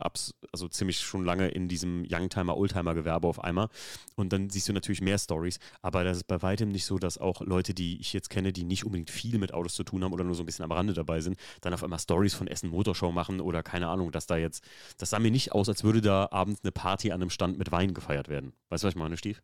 also 0.52 0.68
ziemlich 0.68 1.00
schon 1.00 1.24
lange 1.24 1.48
in 1.48 1.68
diesem 1.68 2.04
Youngtimer, 2.08 2.56
Oldtimer-Gewerbe 2.56 3.26
auf 3.26 3.42
einmal. 3.42 3.68
Und 4.14 4.32
dann 4.32 4.50
siehst 4.50 4.68
du 4.68 4.72
natürlich 4.72 5.00
mehr 5.00 5.18
Stories. 5.18 5.58
Aber 5.82 6.04
das 6.04 6.18
ist 6.18 6.26
bei 6.26 6.42
weitem 6.42 6.68
nicht 6.68 6.84
so, 6.84 6.98
dass 6.98 7.18
auch 7.18 7.40
Leute, 7.40 7.74
die 7.74 8.00
ich 8.00 8.12
jetzt 8.12 8.30
kenne, 8.30 8.52
die 8.52 8.64
nicht 8.64 8.84
unbedingt 8.84 9.10
viel 9.10 9.38
mit 9.38 9.54
Autos 9.54 9.74
zu 9.74 9.84
tun 9.84 10.04
haben 10.04 10.12
oder 10.12 10.24
nur 10.24 10.34
so 10.34 10.42
ein 10.42 10.46
bisschen 10.46 10.64
am 10.64 10.72
Rande 10.72 10.92
dabei 10.92 11.20
sind, 11.20 11.38
dann 11.60 11.74
auf 11.74 11.82
einmal 11.82 11.98
Stories 11.98 12.34
von 12.34 12.46
Essen 12.46 12.70
Motorshow 12.70 13.12
machen 13.12 13.40
oder 13.40 13.62
keine 13.62 13.88
Ahnung, 13.88 14.12
dass 14.12 14.26
da 14.26 14.36
jetzt, 14.36 14.64
das 14.98 15.10
sah 15.10 15.18
mir 15.18 15.30
nicht 15.30 15.52
aus, 15.52 15.68
als 15.68 15.84
würde 15.84 16.00
da 16.00 16.28
abends 16.30 16.60
eine 16.62 16.72
Party 16.72 17.10
an 17.10 17.22
einem 17.22 17.30
Stand 17.30 17.58
mit 17.58 17.72
Wein 17.72 17.94
gefeiert 17.94 18.28
werden. 18.28 18.52
Weißt 18.68 18.84
du, 18.84 18.86
was 18.86 18.94
ich 18.94 18.98
meine, 18.98 19.16
Stief? 19.16 19.42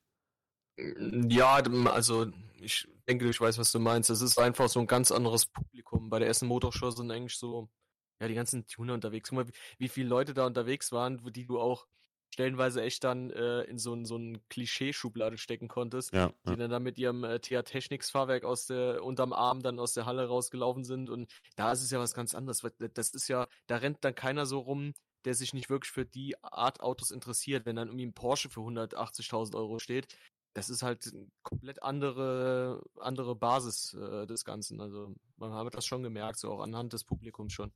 Ja, 1.28 1.56
also 1.56 2.26
ich 2.60 2.88
denke, 3.08 3.28
ich 3.28 3.40
weiß, 3.40 3.58
was 3.58 3.72
du 3.72 3.78
meinst. 3.78 4.10
Es 4.10 4.22
ist 4.22 4.38
einfach 4.38 4.68
so 4.68 4.80
ein 4.80 4.86
ganz 4.86 5.12
anderes 5.12 5.48
Publikum. 6.02 6.10
Bei 6.10 6.18
der 6.18 6.28
Essen 6.28 6.48
Motorshow 6.48 6.90
sind 6.90 7.10
eigentlich 7.10 7.36
so 7.36 7.68
ja, 8.20 8.28
die 8.28 8.34
ganzen 8.34 8.66
Tuner 8.66 8.94
unterwegs. 8.94 9.30
Guck 9.30 9.36
mal, 9.36 9.48
wie, 9.48 9.52
wie 9.78 9.88
viele 9.88 10.08
Leute 10.08 10.34
da 10.34 10.46
unterwegs 10.46 10.92
waren, 10.92 11.20
die 11.32 11.46
du 11.46 11.60
auch 11.60 11.86
stellenweise 12.30 12.82
echt 12.82 13.04
dann 13.04 13.30
äh, 13.30 13.62
in 13.64 13.78
so, 13.78 14.04
so 14.04 14.16
ein 14.16 14.40
Klischee-Schublade 14.48 15.36
stecken 15.36 15.68
konntest, 15.68 16.14
ja, 16.14 16.32
die 16.46 16.56
dann, 16.56 16.70
dann 16.70 16.82
mit 16.82 16.96
ihrem 16.98 17.24
äh, 17.24 17.40
TH 17.40 17.64
Technics 17.64 18.10
Fahrwerk 18.10 18.44
aus 18.44 18.66
der 18.66 19.04
unterm 19.04 19.34
Arm 19.34 19.60
dann 19.60 19.78
aus 19.78 19.92
der 19.92 20.06
Halle 20.06 20.26
rausgelaufen 20.26 20.84
sind 20.84 21.10
und 21.10 21.30
da 21.56 21.72
ist 21.72 21.82
es 21.82 21.90
ja 21.90 21.98
was 21.98 22.14
ganz 22.14 22.34
anderes. 22.34 22.62
Das 22.94 23.10
ist 23.10 23.28
ja, 23.28 23.48
da 23.66 23.76
rennt 23.76 23.98
dann 24.02 24.14
keiner 24.14 24.46
so 24.46 24.60
rum, 24.60 24.94
der 25.26 25.34
sich 25.34 25.52
nicht 25.52 25.68
wirklich 25.68 25.92
für 25.92 26.06
die 26.06 26.34
Art 26.42 26.80
Autos 26.80 27.10
interessiert, 27.10 27.66
wenn 27.66 27.76
dann 27.76 27.88
irgendwie 27.88 28.06
ein 28.06 28.14
Porsche 28.14 28.48
für 28.48 28.60
180.000 28.60 29.54
Euro 29.54 29.78
steht. 29.78 30.16
Das 30.54 30.70
ist 30.70 30.82
halt 30.82 31.10
eine 31.12 31.26
komplett 31.42 31.82
andere, 31.82 32.82
andere 33.00 33.34
Basis 33.34 33.94
äh, 33.94 34.26
des 34.26 34.44
Ganzen. 34.44 34.80
Also 34.80 35.14
man 35.36 35.52
hat 35.52 35.74
das 35.74 35.86
schon 35.86 36.02
gemerkt, 36.02 36.38
so 36.38 36.50
auch 36.50 36.60
anhand 36.60 36.92
des 36.92 37.04
Publikums 37.04 37.52
schon. 37.52 37.72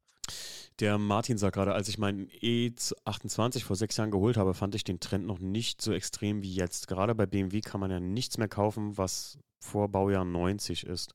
Der 0.81 0.99
Martin 0.99 1.39
sagt 1.39 1.55
gerade, 1.55 1.73
als 1.73 1.89
ich 1.89 1.97
meinen 1.97 2.29
E28 2.29 3.65
vor 3.65 3.77
sechs 3.77 3.97
Jahren 3.97 4.11
geholt 4.11 4.37
habe, 4.37 4.53
fand 4.53 4.75
ich 4.75 4.85
den 4.85 5.01
Trend 5.01 5.27
noch 5.27 5.39
nicht 5.39 5.81
so 5.81 5.93
extrem 5.93 6.43
wie 6.43 6.55
jetzt. 6.55 6.87
Gerade 6.87 7.15
bei 7.15 7.25
BMW 7.25 7.63
kann 7.63 7.81
man 7.81 7.91
ja 7.91 7.99
nichts 7.99 8.37
mehr 8.37 8.49
kaufen, 8.49 8.99
was 8.99 9.39
vor 9.59 9.89
Baujahr 9.89 10.27
90 10.27 10.85
ist. 10.87 11.15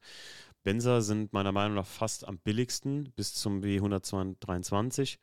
Benzer 0.63 1.01
sind 1.01 1.31
meiner 1.33 1.51
Meinung 1.51 1.75
nach 1.75 1.85
fast 1.85 2.27
am 2.27 2.39
billigsten 2.39 3.11
bis 3.15 3.33
zum 3.33 3.61
W123 3.61 5.17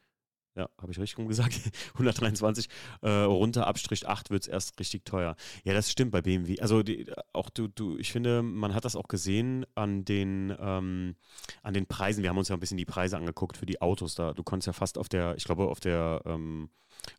ja, 0.59 0.69
habe 0.83 0.91
ich 0.91 0.99
richtig 0.99 1.19
rumgesagt, 1.19 1.55
123, 1.95 2.69
äh, 3.03 3.09
runter 3.09 3.69
Abstrich 3.69 4.09
8 4.09 4.31
wird 4.31 4.43
es 4.43 4.49
erst 4.49 4.79
richtig 4.81 5.05
teuer. 5.05 5.37
Ja, 5.65 5.73
das 5.73 5.91
stimmt 5.91 6.11
bei 6.11 6.21
BMW. 6.21 6.59
Also 6.61 6.83
die, 6.83 7.07
auch 7.33 7.49
du, 7.49 7.69
du, 7.69 7.97
ich 7.97 8.11
finde, 8.11 8.43
man 8.43 8.75
hat 8.75 8.85
das 8.85 8.97
auch 8.97 9.07
gesehen 9.07 9.65
an 9.77 10.05
den, 10.05 10.55
ähm, 10.59 11.15
an 11.63 11.75
den 11.75 11.87
Preisen. 11.87 12.23
Wir 12.23 12.31
haben 12.31 12.39
uns 12.39 12.49
ja 12.49 12.57
ein 12.57 12.61
bisschen 12.61 12.77
die 12.77 12.85
Preise 12.85 13.17
angeguckt 13.17 13.57
für 13.57 13.67
die 13.67 13.81
Autos 13.81 14.17
da. 14.17 14.35
Du 14.35 14.43
konntest 14.43 14.67
ja 14.67 14.73
fast 14.73 14.99
auf 14.99 15.09
der, 15.09 15.37
ich 15.37 15.45
glaube, 15.45 15.69
auf 15.69 15.79
der, 15.79 16.23
ähm, 16.25 16.71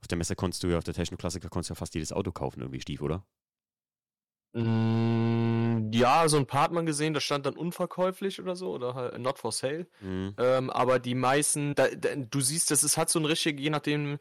auf 0.02 0.08
der 0.08 0.18
Messe 0.18 0.36
konntest 0.36 0.62
du 0.64 0.68
ja, 0.68 0.78
auf 0.78 0.84
der 0.84 0.94
Technoklassiker 0.94 1.48
konntest 1.48 1.70
du 1.70 1.74
ja 1.74 1.76
fast 1.78 1.96
jedes 1.96 2.12
Auto 2.12 2.34
kaufen, 2.34 2.60
irgendwie 2.60 2.82
Stief, 2.82 3.02
oder? 3.02 3.24
Mm, 4.54 5.92
ja, 5.94 6.28
so 6.28 6.38
ein 6.38 6.48
paar 6.48 6.64
hat 6.64 6.72
man 6.72 6.86
gesehen, 6.86 7.14
das 7.14 7.24
stand 7.24 7.46
dann 7.46 7.56
unverkäuflich 7.56 8.42
oder 8.42 8.56
so 8.56 8.72
oder 8.72 8.96
halt 8.96 9.20
not 9.20 9.38
for 9.38 9.52
sale. 9.52 9.88
Mhm. 10.02 10.34
Ähm, 10.38 10.70
aber 10.72 11.00
die 11.00 11.16
meisten, 11.16 11.76
da, 11.76 11.88
da, 11.90 12.16
du 12.16 12.42
siehst, 12.42 12.72
das 12.72 12.84
ist, 12.84 12.98
hat 12.98 13.10
so 13.10 13.20
ein 13.20 13.26
richtig, 13.26 13.60
je 13.60 13.70
nachdem, 13.70 14.18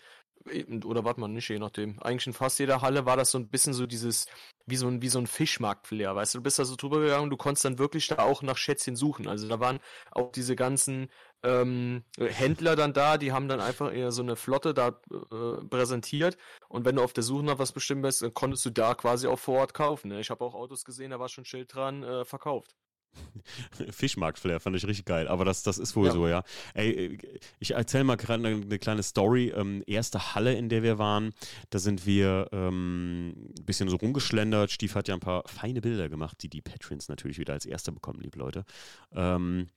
oder 0.84 1.04
warte 1.04 1.20
mal, 1.20 1.28
nicht 1.28 1.48
je 1.48 1.58
nachdem. 1.58 1.98
Eigentlich 2.02 2.26
in 2.26 2.32
fast 2.32 2.58
jeder 2.58 2.82
Halle 2.82 3.06
war 3.06 3.16
das 3.16 3.30
so 3.30 3.38
ein 3.38 3.48
bisschen 3.48 3.72
so 3.72 3.86
dieses, 3.86 4.26
wie 4.66 4.76
so 4.76 4.86
ein, 4.86 5.02
wie 5.02 5.08
so 5.08 5.18
ein 5.18 5.26
Fischmarkt-Flair, 5.26 6.14
weißt 6.14 6.34
du, 6.34 6.38
du 6.38 6.42
bist 6.42 6.58
da 6.58 6.64
so 6.64 6.76
drüber 6.76 7.00
gegangen 7.00 7.30
du 7.30 7.36
konntest 7.36 7.64
dann 7.64 7.78
wirklich 7.78 8.06
da 8.08 8.18
auch 8.18 8.42
nach 8.42 8.56
Schätzchen 8.56 8.96
suchen. 8.96 9.28
Also 9.28 9.48
da 9.48 9.60
waren 9.60 9.80
auch 10.10 10.30
diese 10.32 10.56
ganzen 10.56 11.08
ähm, 11.42 12.04
Händler 12.18 12.76
dann 12.76 12.92
da, 12.92 13.18
die 13.18 13.32
haben 13.32 13.48
dann 13.48 13.60
einfach 13.60 13.92
eher 13.92 14.12
so 14.12 14.22
eine 14.22 14.36
Flotte 14.36 14.74
da 14.74 14.88
äh, 14.88 15.64
präsentiert 15.68 16.36
und 16.68 16.84
wenn 16.84 16.96
du 16.96 17.02
auf 17.02 17.12
der 17.12 17.22
Suche 17.22 17.44
nach 17.44 17.58
was 17.58 17.72
bestimmt 17.72 18.02
bist, 18.02 18.22
dann 18.22 18.34
konntest 18.34 18.64
du 18.64 18.70
da 18.70 18.94
quasi 18.94 19.26
auch 19.26 19.38
vor 19.38 19.60
Ort 19.60 19.74
kaufen. 19.74 20.08
Ne? 20.08 20.20
Ich 20.20 20.30
habe 20.30 20.44
auch 20.44 20.54
Autos 20.54 20.84
gesehen, 20.84 21.10
da 21.10 21.20
war 21.20 21.28
schon 21.28 21.42
ein 21.42 21.46
Schild 21.46 21.74
dran, 21.74 22.02
äh, 22.02 22.24
verkauft. 22.24 22.74
Fischmarkt-Flair 23.90 24.60
fand 24.60 24.76
ich 24.76 24.86
richtig 24.86 25.06
geil, 25.06 25.28
aber 25.28 25.44
das, 25.44 25.62
das 25.62 25.78
ist 25.78 25.96
wohl 25.96 26.06
ja. 26.06 26.12
so, 26.12 26.28
ja. 26.28 26.42
Ey, 26.74 27.18
ich 27.58 27.72
erzähle 27.72 28.04
mal 28.04 28.16
gerade 28.16 28.46
eine, 28.46 28.62
eine, 28.62 28.78
kleine 28.78 29.02
Story. 29.02 29.52
Ähm, 29.54 29.82
erste 29.86 30.34
Halle, 30.34 30.54
in 30.54 30.68
der 30.68 30.82
wir 30.82 30.98
waren, 30.98 31.32
da 31.70 31.78
sind 31.78 32.06
wir 32.06 32.48
ähm, 32.52 33.52
ein 33.58 33.64
bisschen 33.64 33.88
so 33.88 33.96
rumgeschlendert. 33.96 34.70
Stief 34.70 34.94
hat 34.94 35.08
ja 35.08 35.14
ein 35.14 35.20
paar 35.20 35.44
feine 35.46 35.80
Bilder 35.80 36.08
gemacht, 36.08 36.42
die 36.42 36.48
die 36.48 36.62
Patrons 36.62 37.08
natürlich 37.08 37.38
wieder 37.38 37.54
als 37.54 37.66
Erste 37.66 37.92
bekommen, 37.92 38.20
liebe 38.20 38.38
Leute. 38.38 38.64
Ähm, 39.12 39.70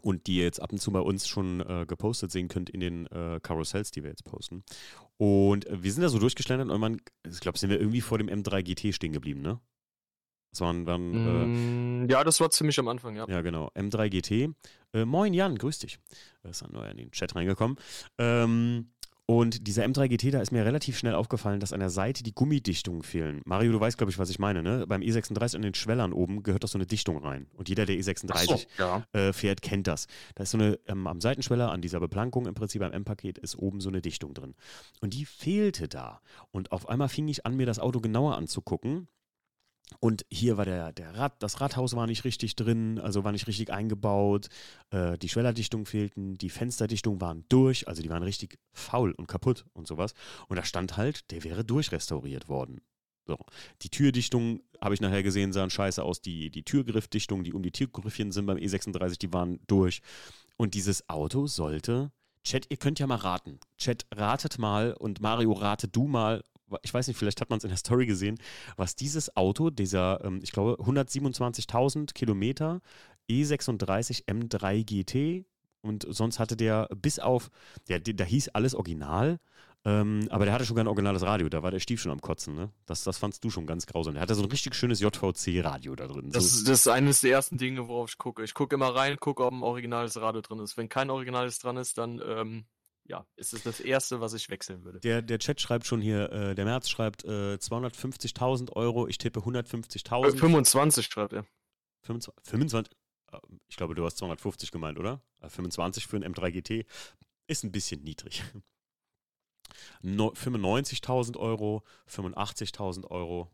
und 0.00 0.26
die 0.26 0.36
ihr 0.36 0.44
jetzt 0.44 0.60
ab 0.62 0.72
und 0.72 0.78
zu 0.78 0.90
bei 0.90 1.00
uns 1.00 1.28
schon 1.28 1.60
äh, 1.60 1.84
gepostet 1.86 2.30
sehen 2.30 2.48
könnt 2.48 2.70
in 2.70 2.80
den 2.80 3.06
äh, 3.06 3.40
Karussells, 3.42 3.90
die 3.90 4.02
wir 4.02 4.10
jetzt 4.10 4.24
posten. 4.24 4.64
Und 5.18 5.66
äh, 5.66 5.82
wir 5.82 5.92
sind 5.92 6.02
da 6.02 6.08
so 6.08 6.18
durchgeschlendert 6.18 6.70
und 6.70 6.80
man, 6.80 7.00
ich 7.28 7.40
glaube, 7.40 7.58
sind 7.58 7.70
wir 7.70 7.80
irgendwie 7.80 8.00
vor 8.00 8.18
dem 8.18 8.28
M3 8.28 8.62
GT 8.62 8.94
stehen 8.94 9.12
geblieben, 9.12 9.42
ne? 9.42 9.60
Das 10.52 10.60
waren 10.60 10.84
dann. 10.84 11.14
Äh, 11.14 11.46
mm, 11.46 12.10
ja, 12.10 12.24
das 12.24 12.40
war 12.40 12.50
ziemlich 12.50 12.78
am 12.78 12.88
Anfang, 12.88 13.16
ja. 13.16 13.26
Ja, 13.26 13.40
genau. 13.40 13.70
M3 13.74 14.10
GT. 14.10 14.54
Äh, 14.92 15.06
moin 15.06 15.32
Jan, 15.32 15.56
grüß 15.56 15.78
dich. 15.78 15.98
Er 16.42 16.50
ist 16.50 16.70
neu 16.70 16.86
in 16.90 16.98
den 16.98 17.10
Chat 17.10 17.34
reingekommen. 17.34 17.78
Ähm, 18.18 18.90
und 19.26 19.68
dieser 19.68 19.84
M3 19.84 20.08
GT, 20.08 20.34
da 20.34 20.40
ist 20.40 20.50
mir 20.50 20.64
relativ 20.64 20.98
schnell 20.98 21.14
aufgefallen, 21.14 21.60
dass 21.60 21.72
an 21.72 21.80
der 21.80 21.90
Seite 21.90 22.22
die 22.24 22.34
Gummidichtungen 22.34 23.02
fehlen. 23.02 23.40
Mario, 23.44 23.72
du 23.72 23.80
weißt, 23.80 23.96
glaube 23.96 24.10
ich, 24.10 24.18
was 24.18 24.30
ich 24.30 24.38
meine, 24.40 24.62
ne? 24.62 24.84
Beim 24.88 25.00
E36 25.00 25.56
an 25.56 25.62
den 25.62 25.74
Schwellern 25.74 26.12
oben 26.12 26.42
gehört 26.42 26.64
doch 26.64 26.68
so 26.68 26.76
eine 26.76 26.86
Dichtung 26.86 27.18
rein. 27.18 27.46
Und 27.54 27.68
jeder, 27.68 27.86
der 27.86 27.96
E36 27.96 28.46
so, 28.46 28.60
ja. 28.78 29.06
äh, 29.12 29.32
fährt, 29.32 29.62
kennt 29.62 29.86
das. 29.86 30.06
Da 30.34 30.42
ist 30.42 30.50
so 30.50 30.58
eine, 30.58 30.78
ähm, 30.86 31.06
am 31.06 31.20
Seitenschweller, 31.20 31.70
an 31.70 31.80
dieser 31.80 32.00
Beplankung 32.00 32.46
im 32.46 32.54
Prinzip 32.54 32.82
am 32.82 32.92
M-Paket, 32.92 33.38
ist 33.38 33.56
oben 33.56 33.80
so 33.80 33.90
eine 33.90 34.02
Dichtung 34.02 34.34
drin. 34.34 34.54
Und 35.00 35.14
die 35.14 35.24
fehlte 35.24 35.86
da. 35.88 36.20
Und 36.50 36.72
auf 36.72 36.88
einmal 36.88 37.08
fing 37.08 37.28
ich 37.28 37.46
an, 37.46 37.56
mir 37.56 37.66
das 37.66 37.78
Auto 37.78 38.00
genauer 38.00 38.36
anzugucken. 38.36 39.08
Und 40.00 40.24
hier 40.30 40.56
war 40.56 40.64
der, 40.64 40.92
der 40.92 41.16
Rad, 41.16 41.42
das 41.42 41.60
Radhaus 41.60 41.94
war 41.94 42.06
nicht 42.06 42.24
richtig 42.24 42.56
drin, 42.56 42.98
also 42.98 43.24
war 43.24 43.32
nicht 43.32 43.46
richtig 43.46 43.72
eingebaut. 43.72 44.48
Äh, 44.90 45.18
die 45.18 45.28
Schwellerdichtungen 45.28 45.86
fehlten, 45.86 46.36
die 46.36 46.50
Fensterdichtungen 46.50 47.20
waren 47.20 47.44
durch, 47.48 47.88
also 47.88 48.02
die 48.02 48.10
waren 48.10 48.22
richtig 48.22 48.58
faul 48.72 49.12
und 49.12 49.26
kaputt 49.26 49.64
und 49.72 49.86
sowas. 49.86 50.14
Und 50.48 50.56
da 50.56 50.64
stand 50.64 50.96
halt, 50.96 51.30
der 51.30 51.44
wäre 51.44 51.64
durchrestauriert 51.64 52.48
worden. 52.48 52.80
So. 53.26 53.38
Die 53.82 53.88
Türdichtungen 53.88 54.62
habe 54.80 54.94
ich 54.94 55.00
nachher 55.00 55.22
gesehen, 55.22 55.52
sahen 55.52 55.70
scheiße 55.70 56.02
aus. 56.02 56.20
Die, 56.20 56.50
die 56.50 56.64
Türgriffdichtungen, 56.64 57.44
die 57.44 57.52
um 57.52 57.62
die 57.62 57.70
Türgriffchen 57.70 58.32
sind 58.32 58.46
beim 58.46 58.58
E36, 58.58 59.18
die 59.18 59.32
waren 59.32 59.60
durch. 59.66 60.02
Und 60.56 60.74
dieses 60.74 61.08
Auto 61.08 61.46
sollte. 61.46 62.10
Chat, 62.44 62.66
ihr 62.70 62.76
könnt 62.76 62.98
ja 62.98 63.06
mal 63.06 63.16
raten. 63.16 63.60
Chat, 63.78 64.06
ratet 64.12 64.58
mal 64.58 64.94
und 64.94 65.20
Mario, 65.20 65.52
rate 65.52 65.86
du 65.86 66.08
mal, 66.08 66.42
ich 66.82 66.92
weiß 66.92 67.08
nicht, 67.08 67.16
vielleicht 67.16 67.40
hat 67.40 67.50
man 67.50 67.58
es 67.58 67.64
in 67.64 67.70
der 67.70 67.78
Story 67.78 68.06
gesehen, 68.06 68.38
was 68.76 68.96
dieses 68.96 69.36
Auto, 69.36 69.70
dieser, 69.70 70.24
ähm, 70.24 70.40
ich 70.42 70.52
glaube, 70.52 70.82
127.000 70.82 72.14
Kilometer 72.14 72.80
E36 73.30 74.24
M3 74.26 74.84
GT 74.84 75.46
und 75.82 76.06
sonst 76.08 76.38
hatte 76.38 76.56
der 76.56 76.88
bis 76.94 77.18
auf, 77.18 77.50
der, 77.88 78.00
da 78.00 78.24
hieß 78.24 78.50
alles 78.50 78.74
original, 78.74 79.38
ähm, 79.84 80.28
aber 80.30 80.44
der 80.44 80.54
hatte 80.54 80.64
schon 80.64 80.78
ein 80.78 80.86
originales 80.86 81.22
Radio, 81.22 81.48
da 81.48 81.62
war 81.64 81.72
der 81.72 81.80
Stief 81.80 82.00
schon 82.00 82.12
am 82.12 82.20
Kotzen, 82.20 82.54
ne? 82.54 82.70
Das, 82.86 83.02
das 83.02 83.18
fandst 83.18 83.42
du 83.42 83.50
schon 83.50 83.66
ganz 83.66 83.86
grausam. 83.86 84.14
Der 84.14 84.22
hatte 84.22 84.36
so 84.36 84.42
ein 84.42 84.50
richtig 84.50 84.76
schönes 84.76 85.00
JVC-Radio 85.00 85.96
da 85.96 86.06
drin. 86.06 86.30
Das, 86.30 86.50
so. 86.50 86.64
das 86.64 86.80
ist 86.80 86.88
eines 86.88 87.20
der 87.20 87.32
ersten 87.32 87.58
Dinge, 87.58 87.88
worauf 87.88 88.10
ich 88.10 88.18
gucke. 88.18 88.44
Ich 88.44 88.54
gucke 88.54 88.76
immer 88.76 88.94
rein, 88.94 89.16
gucke, 89.18 89.44
ob 89.44 89.52
ein 89.52 89.62
originales 89.62 90.20
Radio 90.20 90.40
drin 90.40 90.60
ist. 90.60 90.76
Wenn 90.76 90.88
kein 90.88 91.10
originales 91.10 91.58
dran 91.58 91.76
ist, 91.76 91.98
dann 91.98 92.22
ähm, 92.24 92.64
ja, 93.04 93.26
ist 93.36 93.52
es 93.52 93.62
das 93.62 93.80
Erste, 93.80 94.20
was 94.20 94.32
ich 94.34 94.48
wechseln 94.48 94.84
würde. 94.84 95.00
Der, 95.00 95.22
der 95.22 95.38
Chat 95.38 95.60
schreibt 95.60 95.86
schon 95.86 96.00
hier, 96.00 96.30
äh, 96.32 96.54
der 96.54 96.64
März 96.64 96.88
schreibt 96.88 97.24
äh, 97.24 97.54
250.000 97.54 98.72
Euro, 98.72 99.08
ich 99.08 99.18
tippe 99.18 99.40
150.000. 99.40 100.28
Äh, 100.28 100.36
25 100.36 101.06
schreibt 101.06 101.32
er. 101.32 101.46
25? 102.02 102.50
25? 102.50 102.92
Äh, 103.32 103.38
ich 103.68 103.76
glaube, 103.76 103.94
du 103.94 104.04
hast 104.04 104.18
250 104.18 104.70
gemeint, 104.70 104.98
oder? 104.98 105.20
25 105.46 106.04
äh, 106.04 106.08
für 106.08 106.16
ein 106.16 106.24
M3 106.24 106.50
GT 106.52 106.86
ist 107.46 107.64
ein 107.64 107.72
bisschen 107.72 108.02
niedrig. 108.02 108.42
No, 110.02 110.32
95.000 110.32 111.38
Euro, 111.38 111.82
85.000 112.10 113.06
Euro, 113.10 113.50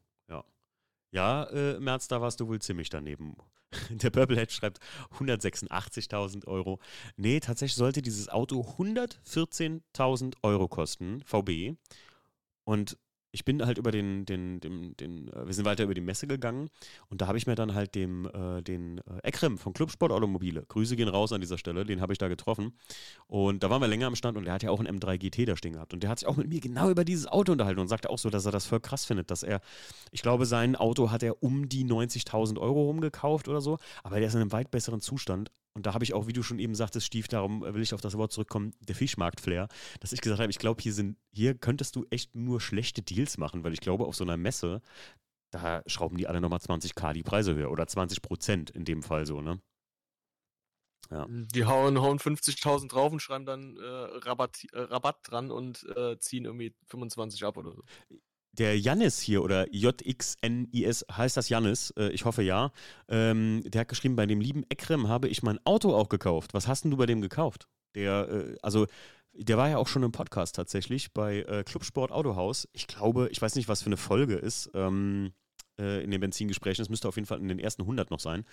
ja. 1.11 1.45
Äh, 1.45 1.81
März, 1.81 2.09
da 2.09 2.21
warst 2.21 2.41
du 2.41 2.49
wohl 2.49 2.61
ziemlich 2.61 2.89
daneben. 2.89 3.37
Der 3.91 4.11
Purplehead 4.11 4.51
schreibt 4.53 4.79
186.000 5.19 6.47
Euro. 6.47 6.79
Nee, 7.17 7.41
tatsächlich 7.41 7.77
sollte 7.77 8.03
dieses 8.03 8.29
Auto 8.29 8.61
114.000 8.61 10.35
Euro 10.43 10.69
kosten, 10.69 11.23
VB. 11.25 11.77
Und 12.65 12.99
ich 13.31 13.45
bin 13.45 13.65
halt 13.65 13.79
über 13.79 13.91
den, 13.91 14.25
den, 14.25 14.61
den, 14.61 14.97
den, 14.97 15.29
äh, 15.29 15.47
wir 15.47 15.55
sind 15.55 15.65
weiter 15.65 15.85
über 15.85 15.95
die 15.95 16.01
Messe 16.01 16.27
gegangen 16.27 16.69
und 17.09 17.21
da 17.21 17.27
habe 17.27 17.39
ich 17.39 17.47
mir 17.47 17.55
dann 17.55 17.75
halt 17.75 17.95
dem, 17.95 18.27
äh, 18.27 18.63
den 18.63 18.99
äh, 18.99 19.29
Ekrem 19.29 19.59
von 19.59 19.73
Clubsport 19.73 20.13
Automobile, 20.13 20.65
Grüße 20.67 20.97
gehen 20.97 21.09
raus 21.09 21.33
an 21.33 21.41
dieser 21.41 21.59
Stelle, 21.59 21.85
den 21.85 22.01
habe 22.01 22.13
ich 22.13 22.19
da 22.19 22.29
getroffen 22.29 22.73
und 23.27 23.63
da 23.63 23.71
waren 23.71 23.81
wir 23.81 23.89
länger 23.89 24.07
am 24.07 24.17
Stand 24.17 24.37
und 24.39 24.45
der 24.45 24.55
hat 24.55 24.63
ja 24.63 24.71
auch 24.71 24.81
einen 24.81 24.99
M3 24.99 25.19
GT 25.19 25.49
da 25.49 25.57
stehen 25.57 25.75
gehabt 25.75 25.93
und 25.93 26.03
der 26.03 26.11
hat 26.11 26.21
sich 26.21 26.29
auch 26.29 26.37
mit 26.37 26.49
mir 26.49 26.61
genau 26.61 26.91
über 26.91 27.05
dieses 27.05 27.27
Auto 27.27 27.53
unterhalten 27.53 27.81
und 27.81 27.89
sagte 27.89 28.11
auch 28.11 28.19
so, 28.19 28.31
dass 28.31 28.47
er 28.47 28.53
das 28.53 28.67
voll 28.67 28.81
krass 28.81 29.05
findet, 29.05 29.31
dass 29.31 29.43
er, 29.43 29.61
ich 30.11 30.23
glaube, 30.23 30.47
sein 30.47 30.77
Auto 30.77 31.11
hat 31.11 31.23
er 31.23 31.43
um 31.43 31.69
die 31.69 31.85
90.000 31.85 32.59
Euro 32.59 32.85
rumgekauft 32.85 33.49
oder 33.49 33.61
so, 33.61 33.79
aber 34.03 34.19
der 34.19 34.29
ist 34.29 34.35
in 34.35 34.41
einem 34.41 34.53
weit 34.53 34.71
besseren 34.71 35.01
Zustand 35.01 35.51
und 35.79 35.87
da 35.87 35.95
habe 35.95 36.03
ich 36.03 36.13
auch, 36.13 36.27
wie 36.27 36.33
du 36.33 36.43
schon 36.43 36.59
eben 36.59 36.75
sagtest, 36.75 37.07
Stief, 37.07 37.29
darum 37.29 37.63
will 37.63 37.83
ich 37.83 37.95
auf 37.95 38.01
das 38.01 38.19
Wort 38.19 38.33
zurückkommen, 38.33 38.73
der 38.81 38.97
Fischmarkt-Flair, 38.97 39.69
dass 40.01 40.13
ich 40.13 40.21
gesagt 40.21 40.41
habe, 40.41 40.51
ich 40.51 40.59
glaube, 40.59 40.83
hier 40.83 40.93
sind, 40.93 41.17
hier 41.31 41.55
könntest 41.55 41.95
du 41.95 42.05
echt 42.11 42.35
nur 42.35 42.61
schlechte 42.61 43.01
Deals 43.01 43.39
machen, 43.39 43.63
weil 43.63 43.73
ich 43.73 43.81
glaube, 43.81 44.05
auf 44.05 44.17
so 44.17 44.25
einer 44.25 44.37
Messe, 44.37 44.83
da 45.53 45.85
schrauben 45.87 46.17
die 46.17 46.27
alle 46.27 46.41
nochmal 46.41 46.59
20k 46.59 47.13
die 47.13 47.23
Preise 47.23 47.55
höher 47.55 47.71
oder 47.71 47.87
20 47.87 48.21
Prozent 48.23 48.71
in 48.71 48.85
dem 48.85 49.05
Fall 49.05 49.25
so, 49.25 49.41
ne? 49.41 49.61
Ja. 51.13 51.27
Die 51.29 51.65
hauen, 51.65 52.01
hauen 52.01 52.19
50.000 52.19 52.89
drauf 52.89 53.13
und 53.13 53.21
schreiben 53.21 53.47
dann 53.47 53.77
äh, 53.77 53.87
Rabatt, 53.87 54.65
äh, 54.73 54.81
Rabatt 54.81 55.19
dran 55.23 55.53
und 55.53 55.87
äh, 55.97 56.19
ziehen 56.19 56.45
irgendwie 56.45 56.75
25 56.89 57.45
ab 57.45 57.57
oder 57.57 57.71
so 57.71 57.85
der 58.53 58.79
Jannis 58.79 59.21
hier 59.21 59.43
oder 59.43 59.67
JXNIS 59.73 61.07
heißt 61.11 61.37
das 61.37 61.49
Jannis, 61.49 61.93
äh, 61.97 62.09
ich 62.11 62.25
hoffe 62.25 62.43
ja. 62.43 62.73
Ähm, 63.09 63.63
der 63.65 63.83
hat 63.83 63.89
geschrieben, 63.89 64.17
bei 64.17 64.27
dem 64.27 64.41
lieben 64.41 64.65
Ekrem 64.69 65.09
habe 65.09 65.29
ich 65.29 65.43
mein 65.43 65.65
Auto 65.65 65.95
auch 65.95 66.09
gekauft. 66.09 66.55
Was 66.55 66.67
hast 66.67 66.85
denn 66.85 66.91
du 66.91 66.97
bei 66.97 67.07
dem 67.07 67.21
gekauft? 67.21 67.69
Der, 67.95 68.29
äh, 68.29 68.57
also, 68.63 68.87
der 69.33 69.57
war 69.57 69.69
ja 69.69 69.79
auch 69.79 69.89
schon 69.89 70.03
im 70.03 70.13
Podcast 70.13 70.57
tatsächlich 70.57 71.13
bei 71.13 71.43
äh, 71.43 71.63
Clubsport 71.65 72.11
Autohaus. 72.11 72.69
Ich 72.73 72.87
glaube, 72.87 73.29
ich 73.31 73.41
weiß 73.41 73.55
nicht, 73.55 73.69
was 73.69 73.83
für 73.83 73.87
eine 73.87 73.97
Folge 73.97 74.35
ist. 74.35 74.71
Ähm, 74.75 75.33
äh, 75.79 76.03
in 76.03 76.11
den 76.11 76.21
Benzingesprächen. 76.21 76.83
Es 76.83 76.89
müsste 76.89 77.09
auf 77.09 77.17
jeden 77.17 77.27
Fall 77.27 77.39
in 77.39 77.49
den 77.49 77.59
ersten 77.59 77.83
100 77.83 78.11
noch 78.11 78.21
sein. 78.21 78.45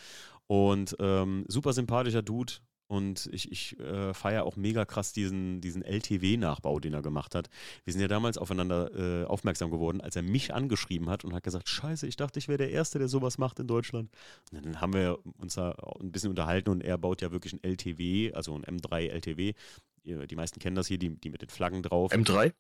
Und 0.48 0.96
ähm, 1.00 1.46
super 1.48 1.74
sympathischer 1.74 2.22
Dude, 2.22 2.54
und 2.88 3.28
ich, 3.32 3.52
ich 3.52 3.80
äh, 3.80 4.14
feiere 4.14 4.44
auch 4.44 4.56
mega 4.56 4.86
krass 4.86 5.12
diesen, 5.12 5.60
diesen 5.60 5.82
LTW-Nachbau, 5.82 6.80
den 6.80 6.94
er 6.94 7.02
gemacht 7.02 7.34
hat. 7.34 7.50
Wir 7.84 7.94
sind 7.94 8.02
ja 8.02 8.08
damals 8.08 8.38
aufeinander 8.38 8.92
äh, 8.94 9.26
aufmerksam 9.26 9.72
geworden, 9.72 10.02
als 10.02 10.16
er 10.16 10.22
mich 10.22 10.54
angeschrieben 10.54 11.10
hat 11.10 11.26
und 11.26 11.34
hat 11.34 11.44
gesagt, 11.44 11.68
scheiße, 11.68 12.06
ich 12.06 12.16
dachte, 12.16 12.38
ich 12.38 12.48
wäre 12.48 12.60
der 12.60 12.70
Erste, 12.70 13.00
der 13.00 13.08
sowas 13.08 13.38
macht 13.38 13.60
in 13.60 13.68
Deutschland. 13.68 14.12
Und 14.52 14.66
dann 14.66 14.82
haben 14.82 14.94
wir 14.94 15.20
uns 15.40 15.56
da 15.56 15.72
ein 16.00 16.12
bisschen 16.12 16.30
unterhalten 16.30 16.70
und 16.70 16.84
er 16.84 16.98
baut 16.98 17.22
ja 17.22 17.32
wirklich 17.32 17.54
ein 17.54 17.64
LTW, 17.64 18.34
also 18.34 18.56
ein 18.56 18.64
M3 18.64 19.10
LTW. 19.10 19.54
Die 20.04 20.36
meisten 20.36 20.60
kennen 20.60 20.76
das 20.76 20.88
hier, 20.88 21.00
die, 21.00 21.16
die 21.20 21.30
mit 21.30 21.42
den 21.42 21.50
Flaggen 21.50 21.82
drauf. 21.82 22.12
M3? 22.12 22.54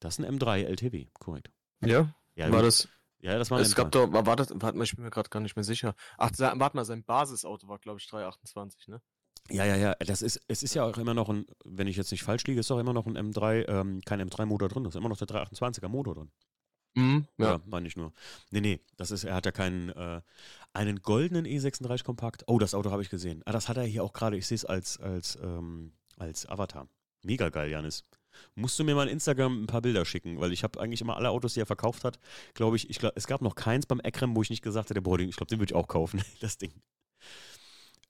Das 0.00 0.18
ist 0.18 0.24
ein 0.24 0.38
M3 0.38 0.64
LTW, 0.64 1.06
korrekt. 1.18 1.50
Ja, 1.84 2.12
ja 2.34 2.50
war 2.50 2.62
das... 2.62 2.88
Ja, 3.22 3.36
das 3.36 3.50
war 3.50 3.60
Es 3.60 3.74
gab 3.74 3.92
doch, 3.92 4.10
war, 4.10 4.24
war 4.24 4.34
das, 4.34 4.48
warte 4.54 4.78
mal, 4.78 4.84
ich 4.84 4.96
bin 4.96 5.04
mir 5.04 5.10
gerade 5.10 5.28
gar 5.28 5.40
nicht 5.40 5.54
mehr 5.54 5.62
sicher. 5.62 5.94
Ach, 6.16 6.30
warte 6.38 6.74
mal, 6.74 6.86
sein 6.86 7.04
Basisauto 7.04 7.68
war, 7.68 7.78
glaube 7.78 7.98
ich, 7.98 8.06
328, 8.08 8.88
ne? 8.88 9.02
Ja, 9.48 9.64
ja, 9.64 9.76
ja. 9.76 9.94
Das 10.00 10.22
ist, 10.22 10.40
es 10.48 10.62
ist 10.62 10.74
ja 10.74 10.84
auch 10.84 10.98
immer 10.98 11.14
noch 11.14 11.28
ein, 11.28 11.46
wenn 11.64 11.86
ich 11.86 11.96
jetzt 11.96 12.10
nicht 12.12 12.22
falsch 12.22 12.44
liege, 12.44 12.60
ist 12.60 12.70
auch 12.70 12.78
immer 12.78 12.92
noch 12.92 13.06
ein 13.06 13.16
M3, 13.16 13.68
ähm, 13.68 14.00
kein 14.04 14.20
M3-Motor 14.20 14.68
drin. 14.68 14.84
Das 14.84 14.94
ist 14.94 14.98
immer 14.98 15.08
noch 15.08 15.16
der 15.16 15.28
328er 15.28 15.88
Motor 15.88 16.14
drin. 16.14 16.30
Mhm, 16.94 17.26
ja. 17.38 17.52
ja 17.52 17.60
meine 17.66 17.86
ich 17.86 17.96
nur. 17.96 18.12
Nee, 18.50 18.60
nee, 18.60 18.80
das 18.96 19.10
ist, 19.10 19.24
er 19.24 19.34
hat 19.34 19.46
ja 19.46 19.52
keinen, 19.52 19.90
äh, 19.90 20.20
einen 20.72 21.02
goldenen 21.02 21.46
E36 21.46 22.04
Kompakt. 22.04 22.44
Oh, 22.46 22.58
das 22.58 22.74
Auto 22.74 22.90
habe 22.90 23.02
ich 23.02 23.10
gesehen. 23.10 23.42
Ah, 23.44 23.52
das 23.52 23.68
hat 23.68 23.76
er 23.76 23.84
hier 23.84 24.04
auch 24.04 24.12
gerade, 24.12 24.36
ich 24.36 24.46
sehe 24.46 24.56
es 24.56 24.64
als, 24.64 24.98
als, 24.98 25.36
ähm, 25.42 25.92
als 26.16 26.46
Avatar. 26.46 26.88
Mega 27.22 27.48
geil, 27.48 27.70
Janis. 27.70 28.04
Musst 28.54 28.78
du 28.78 28.84
mir 28.84 28.94
mal 28.94 29.08
in 29.08 29.14
Instagram 29.14 29.64
ein 29.64 29.66
paar 29.66 29.82
Bilder 29.82 30.04
schicken, 30.04 30.40
weil 30.40 30.52
ich 30.52 30.62
habe 30.62 30.80
eigentlich 30.80 31.00
immer 31.00 31.16
alle 31.16 31.30
Autos, 31.30 31.54
die 31.54 31.60
er 31.60 31.66
verkauft 31.66 32.04
hat, 32.04 32.18
glaube 32.54 32.76
ich, 32.76 32.88
ich 32.88 32.98
glaub, 32.98 33.12
es 33.16 33.26
gab 33.26 33.42
noch 33.42 33.54
keins 33.54 33.86
beim 33.86 34.00
Ekrem, 34.00 34.34
wo 34.36 34.42
ich 34.42 34.50
nicht 34.50 34.62
gesagt 34.62 34.90
hätte, 34.90 35.02
boah, 35.02 35.18
ich 35.18 35.36
glaube, 35.36 35.50
den 35.50 35.58
würde 35.58 35.72
ich 35.72 35.74
auch 35.74 35.88
kaufen, 35.88 36.22
das 36.40 36.58
Ding. 36.58 36.72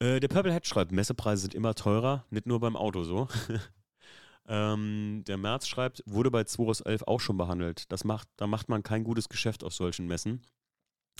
Äh, 0.01 0.19
der 0.19 0.29
Purple 0.29 0.53
Head 0.53 0.67
schreibt, 0.67 0.93
Messepreise 0.93 1.43
sind 1.43 1.55
immer 1.55 1.75
teurer, 1.75 2.25
nicht 2.31 2.47
nur 2.47 2.59
beim 2.59 2.75
Auto 2.75 3.05
so. 3.05 3.29
ähm, 4.49 5.23
der 5.27 5.37
März 5.37 5.69
schreibt, 5.69 6.03
wurde 6.07 6.31
bei 6.31 6.45
2 6.45 6.65
aus 6.65 6.81
11 6.81 7.03
auch 7.03 7.21
schon 7.21 7.37
behandelt. 7.37 7.91
Das 7.93 8.05
macht, 8.05 8.29
da 8.37 8.47
macht 8.47 8.69
man 8.69 8.83
kein 8.83 9.05
gutes 9.05 9.29
Geschäft 9.29 9.63
auf 9.63 9.75
solchen 9.75 10.07
Messen. 10.07 10.43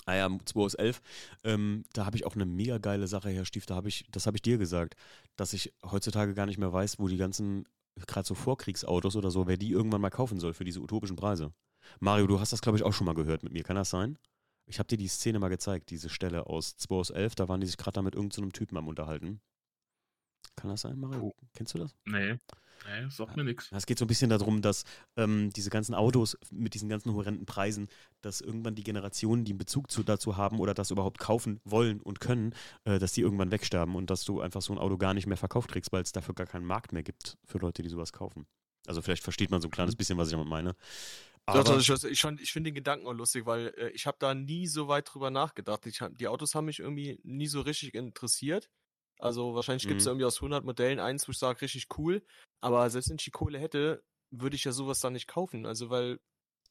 Ah 0.05 0.15
ja, 0.15 0.29
2 0.45 0.59
aus 0.59 0.73
11. 0.73 1.01
Ähm, 1.43 1.85
da 1.93 2.05
habe 2.07 2.17
ich 2.17 2.25
auch 2.25 2.33
eine 2.33 2.45
mega 2.45 2.79
geile 2.79 3.07
Sache, 3.07 3.29
Herr 3.29 3.45
Stief. 3.45 3.67
Da 3.67 3.75
hab 3.75 3.85
ich, 3.85 4.05
das 4.09 4.25
habe 4.25 4.37
ich 4.37 4.41
dir 4.41 4.57
gesagt, 4.57 4.95
dass 5.35 5.53
ich 5.53 5.73
heutzutage 5.85 6.33
gar 6.33 6.47
nicht 6.47 6.57
mehr 6.57 6.73
weiß, 6.73 6.97
wo 6.97 7.07
die 7.07 7.17
ganzen, 7.17 7.67
gerade 8.07 8.27
so 8.27 8.33
Vorkriegsautos 8.33 9.15
oder 9.15 9.29
so, 9.29 9.45
wer 9.45 9.57
die 9.57 9.71
irgendwann 9.71 10.01
mal 10.01 10.09
kaufen 10.09 10.39
soll 10.39 10.55
für 10.55 10.63
diese 10.63 10.81
utopischen 10.81 11.15
Preise. 11.15 11.53
Mario, 11.99 12.25
du 12.25 12.39
hast 12.39 12.51
das, 12.51 12.61
glaube 12.61 12.79
ich, 12.79 12.83
auch 12.83 12.93
schon 12.93 13.05
mal 13.05 13.13
gehört 13.13 13.43
mit 13.43 13.53
mir. 13.53 13.63
Kann 13.63 13.75
das 13.75 13.91
sein? 13.91 14.17
Ich 14.65 14.79
habe 14.79 14.87
dir 14.87 14.97
die 14.97 15.07
Szene 15.07 15.39
mal 15.39 15.49
gezeigt, 15.49 15.89
diese 15.89 16.09
Stelle 16.09 16.47
aus 16.47 16.77
2 16.77 16.95
aus 16.95 17.09
11. 17.09 17.35
Da 17.35 17.49
waren 17.49 17.61
die 17.61 17.67
sich 17.67 17.77
gerade 17.77 17.95
da 17.95 18.01
mit 18.01 18.15
irgendeinem 18.15 18.45
so 18.45 18.51
Typen 18.51 18.77
am 18.77 18.87
Unterhalten. 18.87 19.41
Kann 20.55 20.69
das 20.69 20.81
sein, 20.81 20.99
Mario? 20.99 21.21
Oh. 21.21 21.35
Kennst 21.53 21.73
du 21.73 21.79
das? 21.79 21.95
Nee. 22.05 22.37
Nee, 22.85 23.09
sagt 23.09 23.37
mir 23.37 23.43
nichts. 23.43 23.69
Es 23.71 23.85
geht 23.85 23.99
so 23.99 24.05
ein 24.05 24.07
bisschen 24.07 24.29
darum, 24.29 24.61
dass 24.61 24.85
ähm, 25.15 25.51
diese 25.51 25.69
ganzen 25.69 25.93
Autos 25.93 26.37
mit 26.49 26.73
diesen 26.73 26.89
ganzen 26.89 27.13
horrenden 27.13 27.45
Preisen, 27.45 27.87
dass 28.21 28.41
irgendwann 28.41 28.75
die 28.75 28.83
Generationen, 28.83 29.45
die 29.45 29.51
einen 29.51 29.59
Bezug 29.59 29.91
zu, 29.91 30.03
dazu 30.03 30.37
haben 30.37 30.59
oder 30.59 30.73
das 30.73 30.91
überhaupt 30.91 31.19
kaufen 31.19 31.61
wollen 31.63 32.01
und 32.01 32.19
können, 32.19 32.55
äh, 32.85 32.97
dass 32.97 33.13
die 33.13 33.21
irgendwann 33.21 33.51
wegsterben 33.51 33.95
und 33.95 34.09
dass 34.09 34.23
du 34.23 34.41
einfach 34.41 34.61
so 34.61 34.73
ein 34.73 34.79
Auto 34.79 34.97
gar 34.97 35.13
nicht 35.13 35.27
mehr 35.27 35.37
verkauft 35.37 35.71
kriegst, 35.71 35.91
weil 35.91 36.01
es 36.01 36.11
dafür 36.11 36.33
gar 36.33 36.47
keinen 36.47 36.65
Markt 36.65 36.91
mehr 36.91 37.03
gibt 37.03 37.37
für 37.45 37.59
Leute, 37.59 37.83
die 37.83 37.89
sowas 37.89 38.13
kaufen. 38.13 38.47
Also 38.87 39.01
vielleicht 39.01 39.23
versteht 39.23 39.51
man 39.51 39.61
so 39.61 39.67
ein 39.67 39.71
kleines 39.71 39.93
mhm. 39.93 39.97
bisschen, 39.97 40.17
was 40.17 40.29
ich 40.29 40.33
damit 40.33 40.47
meine. 40.47 40.75
Aber 41.45 41.63
Doch, 41.63 41.79
ich, 41.79 41.89
ich, 41.89 42.23
ich 42.23 42.51
finde 42.51 42.69
den 42.69 42.75
Gedanken 42.75 43.07
auch 43.07 43.13
lustig, 43.13 43.45
weil 43.45 43.73
äh, 43.77 43.89
ich 43.89 44.05
habe 44.05 44.17
da 44.19 44.33
nie 44.33 44.67
so 44.67 44.87
weit 44.87 45.11
drüber 45.11 45.31
nachgedacht. 45.31 45.85
Ich, 45.85 45.99
die 46.11 46.27
Autos 46.27 46.55
haben 46.55 46.65
mich 46.65 46.79
irgendwie 46.79 47.19
nie 47.23 47.47
so 47.47 47.61
richtig 47.61 47.93
interessiert. 47.93 48.69
Also 49.19 49.53
wahrscheinlich 49.53 49.87
gibt 49.87 49.99
es 49.99 50.05
mhm. 50.05 50.11
irgendwie 50.11 50.25
aus 50.25 50.37
100 50.37 50.63
Modellen 50.63 50.99
eins, 50.99 51.27
wo 51.27 51.31
ich 51.31 51.37
sage, 51.37 51.61
richtig 51.61 51.87
cool. 51.97 52.23
Aber 52.61 52.89
selbst 52.89 53.09
wenn 53.09 53.17
ich 53.17 53.25
die 53.25 53.31
Kohle 53.31 53.59
hätte, 53.59 54.03
würde 54.31 54.55
ich 54.55 54.63
ja 54.63 54.71
sowas 54.71 54.99
dann 54.99 55.13
nicht 55.13 55.27
kaufen. 55.27 55.65
Also 55.65 55.89
weil 55.89 56.19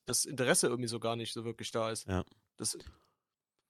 das 0.07 0.25
Interesse 0.25 0.67
irgendwie 0.67 0.89
so 0.89 0.99
gar 0.99 1.17
nicht 1.17 1.33
so 1.33 1.45
wirklich 1.45 1.71
da 1.71 1.91
ist. 1.91 2.09
Ja. 2.09 2.25
Das, 2.57 2.77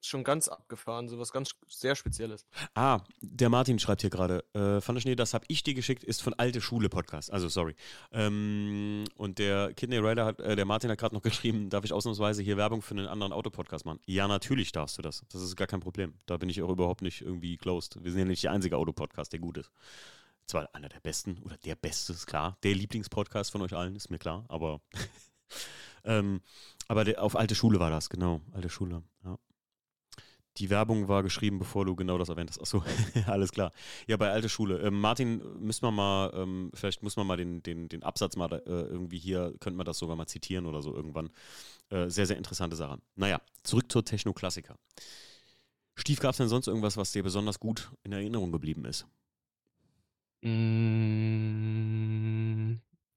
schon 0.07 0.23
ganz 0.23 0.47
abgefahren, 0.47 1.07
sowas 1.07 1.31
ganz 1.31 1.51
sehr 1.67 1.95
Spezielles. 1.95 2.45
Ah, 2.73 3.01
der 3.21 3.49
Martin 3.49 3.79
schreibt 3.79 4.01
hier 4.01 4.09
gerade, 4.09 4.43
äh, 4.53 4.85
Van 4.85 4.95
der 4.95 5.01
Schnee, 5.01 5.15
das 5.15 5.33
habe 5.33 5.45
ich 5.47 5.63
dir 5.63 5.73
geschickt, 5.73 6.03
ist 6.03 6.21
von 6.21 6.33
Alte 6.33 6.61
Schule 6.61 6.89
Podcast, 6.89 7.31
also 7.31 7.47
sorry. 7.49 7.75
Ähm, 8.11 9.05
und 9.15 9.39
der 9.39 9.73
Kidney 9.73 9.97
Rider 9.97 10.25
hat, 10.25 10.39
äh, 10.39 10.55
der 10.55 10.65
Martin 10.65 10.89
hat 10.89 10.97
gerade 10.97 11.15
noch 11.15 11.21
geschrieben, 11.21 11.69
darf 11.69 11.85
ich 11.85 11.93
ausnahmsweise 11.93 12.41
hier 12.41 12.57
Werbung 12.57 12.81
für 12.81 12.95
einen 12.95 13.07
anderen 13.07 13.33
Autopodcast 13.33 13.85
machen? 13.85 13.99
Ja, 14.05 14.27
natürlich 14.27 14.71
darfst 14.71 14.97
du 14.97 15.01
das. 15.01 15.23
Das 15.29 15.41
ist 15.41 15.55
gar 15.55 15.67
kein 15.67 15.79
Problem. 15.79 16.13
Da 16.25 16.37
bin 16.37 16.49
ich 16.49 16.61
auch 16.61 16.69
überhaupt 16.69 17.01
nicht 17.01 17.21
irgendwie 17.21 17.57
closed. 17.57 18.03
Wir 18.03 18.11
sind 18.11 18.19
ja 18.19 18.25
nicht 18.25 18.43
der 18.43 18.51
einzige 18.51 18.77
Autopodcast, 18.77 19.31
der 19.33 19.39
gut 19.39 19.57
ist. 19.57 19.71
Zwar 20.47 20.67
einer 20.73 20.89
der 20.89 20.99
besten 20.99 21.39
oder 21.43 21.57
der 21.57 21.75
beste, 21.75 22.13
ist 22.13 22.27
klar. 22.27 22.57
Der 22.63 22.73
Lieblingspodcast 22.75 23.51
von 23.51 23.61
euch 23.61 23.73
allen, 23.73 23.95
ist 23.95 24.09
mir 24.09 24.19
klar, 24.19 24.45
aber 24.49 24.81
ähm, 26.03 26.41
aber 26.87 27.05
der, 27.05 27.23
auf 27.23 27.37
alte 27.37 27.55
Schule 27.55 27.79
war 27.79 27.89
das, 27.89 28.09
genau. 28.09 28.41
Alte 28.51 28.69
Schule, 28.69 29.03
ja. 29.23 29.37
Die 30.57 30.69
Werbung 30.69 31.07
war 31.07 31.23
geschrieben, 31.23 31.59
bevor 31.59 31.85
du 31.85 31.95
genau 31.95 32.17
das 32.17 32.27
erwähnt 32.29 32.49
hast. 32.49 32.59
Achso, 32.59 32.83
alles 33.25 33.51
klar. 33.51 33.71
Ja, 34.07 34.17
bei 34.17 34.29
alte 34.31 34.49
Schule. 34.49 34.79
Ähm, 34.79 34.99
Martin, 34.99 35.41
müssen 35.59 35.83
wir 35.83 35.91
mal, 35.91 36.31
ähm, 36.35 36.71
vielleicht 36.73 37.03
muss 37.03 37.15
man 37.15 37.25
mal 37.25 37.37
den, 37.37 37.63
den, 37.63 37.87
den 37.87 38.03
Absatz 38.03 38.35
mal 38.35 38.51
äh, 38.51 38.59
irgendwie 38.65 39.17
hier, 39.17 39.53
könnte 39.59 39.77
man 39.77 39.85
das 39.85 39.97
sogar 39.97 40.17
mal 40.17 40.27
zitieren 40.27 40.65
oder 40.65 40.81
so 40.81 40.93
irgendwann. 40.93 41.29
Äh, 41.89 42.09
sehr, 42.09 42.25
sehr 42.25 42.37
interessante 42.37 42.75
Sache. 42.75 42.99
Naja, 43.15 43.39
zurück 43.63 43.89
zur 43.91 44.03
Techno-Klassiker. 44.03 44.75
Stief, 45.95 46.19
gab 46.19 46.31
es 46.31 46.37
denn 46.37 46.49
sonst 46.49 46.67
irgendwas, 46.67 46.97
was 46.97 47.11
dir 47.11 47.23
besonders 47.23 47.59
gut 47.59 47.91
in 48.03 48.11
Erinnerung 48.11 48.51
geblieben 48.51 48.85
ist? 48.85 49.05
Mm, 50.41 51.21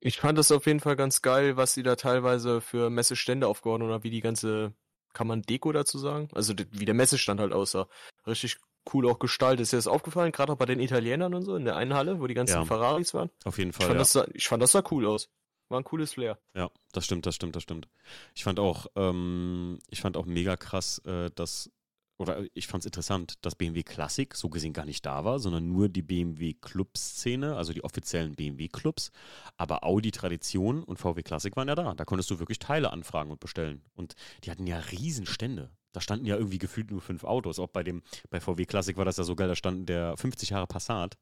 ich 0.01 0.18
fand 0.18 0.38
das 0.38 0.53
auf 0.53 0.66
jeden 0.66 0.81
Fall 0.81 0.97
ganz 0.97 1.23
geil, 1.23 1.57
was 1.57 1.73
sie 1.75 1.83
da 1.83 1.97
teilweise 1.97 2.61
für 2.61 2.90
Messestände 2.90 3.49
haben 3.49 3.83
oder 3.83 4.05
wie 4.05 4.11
die 4.11 4.20
ganze 4.20 4.75
kann 5.14 5.27
man 5.27 5.42
Deko 5.42 5.72
dazu 5.72 5.98
sagen? 5.98 6.29
Also 6.35 6.55
wie 6.72 6.85
der 6.85 6.94
Messestand 6.94 7.40
halt 7.40 7.53
aussah. 7.53 7.88
Richtig 8.27 8.59
cool 8.92 9.09
auch 9.09 9.18
gestaltet. 9.18 9.62
Ist 9.62 9.72
dir 9.72 9.79
das 9.79 9.87
aufgefallen? 9.87 10.33
Gerade 10.33 10.53
auch 10.53 10.59
bei 10.59 10.66
den 10.66 10.81
Italienern 10.81 11.33
und 11.33 11.42
so 11.42 11.57
in 11.57 11.64
der 11.64 11.77
einen 11.77 11.94
Halle, 11.94 12.20
wo 12.20 12.27
die 12.27 12.35
ganzen 12.35 12.57
ja, 12.57 12.64
Ferraris 12.64 13.14
waren? 13.14 13.31
Auf 13.44 13.57
jeden 13.57 13.72
Fall. 13.72 13.85
Ich 13.85 13.87
fand, 13.87 13.94
ja. 13.94 13.98
das 13.98 14.12
sah, 14.12 14.27
ich 14.35 14.46
fand 14.46 14.62
das 14.62 14.72
sah 14.72 14.83
cool 14.90 15.07
aus. 15.07 15.31
War 15.70 15.81
ein 15.81 15.85
cooles 15.85 16.12
Flair. 16.12 16.38
Ja, 16.55 16.70
das 16.92 17.07
stimmt, 17.07 17.24
das 17.24 17.37
stimmt, 17.37 17.57
das 17.57 17.62
stimmt. 17.62 17.88
Ich 18.35 18.44
fand 18.44 18.61
auch, 18.61 18.87
ähm, 18.96 19.79
ich 19.88 20.03
fand 20.03 20.18
auch 20.18 20.27
mega 20.27 20.57
krass, 20.57 20.98
äh, 21.07 21.31
dass 21.35 21.70
oder 22.16 22.44
ich 22.55 22.66
fand 22.66 22.83
es 22.83 22.87
interessant, 22.87 23.35
dass 23.42 23.57
BMW 23.57 23.83
Classic 23.83 24.33
so 24.35 24.48
gesehen 24.48 24.72
gar 24.72 24.85
nicht 24.85 25.05
da 25.05 25.24
war, 25.24 25.38
sondern 25.38 25.68
nur 25.68 25.88
die 25.88 26.03
BMW 26.03 26.55
Club-Szene, 26.55 27.57
also 27.57 27.72
die 27.72 27.83
offiziellen 27.83 28.35
BMW-Clubs. 28.35 29.11
Aber 29.57 29.85
Audi 29.85 30.12
Tradition 30.12 30.85
und 30.85 30.98
VW 30.98 31.22
Classic 31.22 31.55
waren 31.57 31.68
ja 31.68 31.74
da. 31.74 31.94
Da 31.94 32.05
konntest 32.05 32.31
du 32.31 32.38
wirklich 32.38 32.61
Teile 32.61 32.92
anfragen 32.92 33.31
und 33.31 33.40
bestellen. 33.40 33.83
Und 33.94 34.14
die 34.44 34.50
hatten 34.50 34.66
ja 34.66 34.79
Riesenstände. 34.79 35.70
Da 35.92 36.00
standen 36.00 36.27
ja 36.27 36.37
irgendwie 36.37 36.59
gefühlt 36.59 36.90
nur 36.90 37.00
fünf 37.00 37.24
Autos. 37.24 37.59
Auch 37.59 37.68
bei 37.68 37.83
dem, 37.83 38.03
bei 38.31 38.40
VW 38.40 38.64
Classic 38.64 38.96
war 38.96 39.05
das 39.05 39.16
ja 39.16 39.24
so 39.24 39.35
geil, 39.35 39.48
da 39.48 39.57
stand 39.57 39.88
der 39.88 40.16
50 40.16 40.50
Jahre 40.50 40.66
Passat 40.66 41.16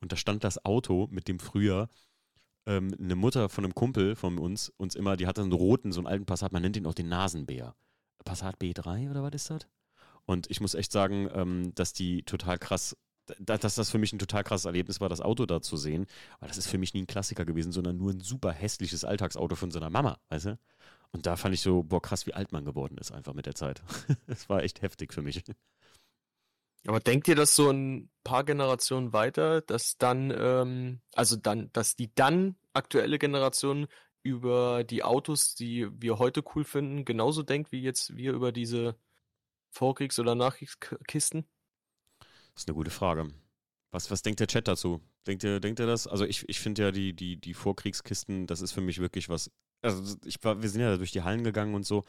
und 0.00 0.12
da 0.12 0.16
stand 0.16 0.44
das 0.44 0.64
Auto, 0.64 1.08
mit 1.10 1.28
dem 1.28 1.38
früher 1.38 1.88
ähm, 2.66 2.94
eine 2.98 3.16
Mutter 3.16 3.48
von 3.48 3.64
einem 3.64 3.74
Kumpel 3.74 4.16
von 4.16 4.38
uns, 4.38 4.70
uns 4.76 4.94
immer, 4.94 5.16
die 5.16 5.26
hatte 5.26 5.42
einen 5.42 5.52
roten, 5.52 5.92
so 5.92 6.00
einen 6.00 6.06
alten 6.06 6.26
Passat, 6.26 6.52
man 6.52 6.62
nennt 6.62 6.76
ihn 6.76 6.86
auch 6.86 6.94
den 6.94 7.08
Nasenbär. 7.08 7.74
Passat 8.24 8.56
B3 8.58 9.10
oder 9.10 9.22
was 9.22 9.34
ist 9.34 9.50
das? 9.50 9.66
Und 10.26 10.50
ich 10.50 10.60
muss 10.60 10.74
echt 10.74 10.92
sagen, 10.92 11.28
ähm, 11.34 11.74
dass 11.74 11.92
die 11.92 12.22
total 12.22 12.58
krass, 12.58 12.96
dass 13.38 13.74
das 13.74 13.90
für 13.90 13.98
mich 13.98 14.12
ein 14.12 14.18
total 14.18 14.44
krasses 14.44 14.66
Erlebnis 14.66 15.00
war, 15.00 15.08
das 15.08 15.20
Auto 15.20 15.46
da 15.46 15.60
zu 15.60 15.76
sehen. 15.76 16.06
Weil 16.40 16.48
das 16.48 16.58
ist 16.58 16.68
für 16.68 16.78
mich 16.78 16.94
nie 16.94 17.02
ein 17.02 17.06
Klassiker 17.06 17.44
gewesen, 17.44 17.72
sondern 17.72 17.96
nur 17.96 18.12
ein 18.12 18.20
super 18.20 18.52
hässliches 18.52 19.04
Alltagsauto 19.04 19.56
von 19.56 19.70
seiner 19.70 19.90
Mama, 19.90 20.18
weißt 20.28 20.46
du? 20.46 20.58
Und 21.12 21.26
da 21.26 21.36
fand 21.36 21.54
ich 21.54 21.60
so, 21.60 21.84
boah, 21.84 22.02
krass, 22.02 22.26
wie 22.26 22.34
alt 22.34 22.50
man 22.50 22.64
geworden 22.64 22.98
ist 22.98 23.12
einfach 23.12 23.34
mit 23.34 23.46
der 23.46 23.54
Zeit. 23.54 23.82
Es 24.26 24.48
war 24.48 24.62
echt 24.62 24.82
heftig 24.82 25.12
für 25.12 25.22
mich. 25.22 25.44
Aber 26.86 27.00
denkt 27.00 27.28
ihr 27.28 27.36
das 27.36 27.54
so 27.54 27.70
ein 27.70 28.10
paar 28.24 28.44
Generationen 28.44 29.12
weiter, 29.12 29.60
dass 29.62 29.96
dann, 29.96 30.34
ähm, 30.36 31.00
also 31.14 31.36
dann, 31.36 31.70
dass 31.72 31.96
die 31.96 32.14
dann 32.14 32.56
aktuelle 32.72 33.18
Generation 33.18 33.86
über 34.22 34.84
die 34.84 35.02
Autos, 35.02 35.54
die 35.54 35.88
wir 35.92 36.18
heute 36.18 36.42
cool 36.54 36.64
finden, 36.64 37.04
genauso 37.04 37.42
denkt, 37.42 37.72
wie 37.72 37.80
jetzt 37.80 38.16
wir 38.16 38.32
über 38.32 38.52
diese 38.52 38.96
Vorkriegs- 39.74 40.18
oder 40.18 40.34
Nachkriegskisten? 40.34 41.46
Das 42.20 42.62
ist 42.62 42.68
eine 42.68 42.76
gute 42.76 42.90
Frage. 42.90 43.32
Was, 43.90 44.10
was 44.10 44.22
denkt 44.22 44.40
der 44.40 44.46
Chat 44.46 44.68
dazu? 44.68 45.00
Denkt 45.26 45.42
ihr, 45.44 45.60
denkt 45.60 45.80
ihr 45.80 45.86
das? 45.86 46.06
Also 46.06 46.24
ich, 46.24 46.48
ich 46.48 46.60
finde 46.60 46.82
ja 46.82 46.90
die, 46.92 47.12
die, 47.12 47.36
die 47.36 47.54
Vorkriegskisten, 47.54 48.46
das 48.46 48.60
ist 48.60 48.72
für 48.72 48.80
mich 48.80 49.00
wirklich 49.00 49.28
was. 49.28 49.50
Also 49.82 50.16
ich 50.24 50.42
war, 50.42 50.62
wir 50.62 50.68
sind 50.68 50.80
ja 50.80 50.96
durch 50.96 51.12
die 51.12 51.22
Hallen 51.22 51.44
gegangen 51.44 51.74
und 51.74 51.84
so. 51.84 52.04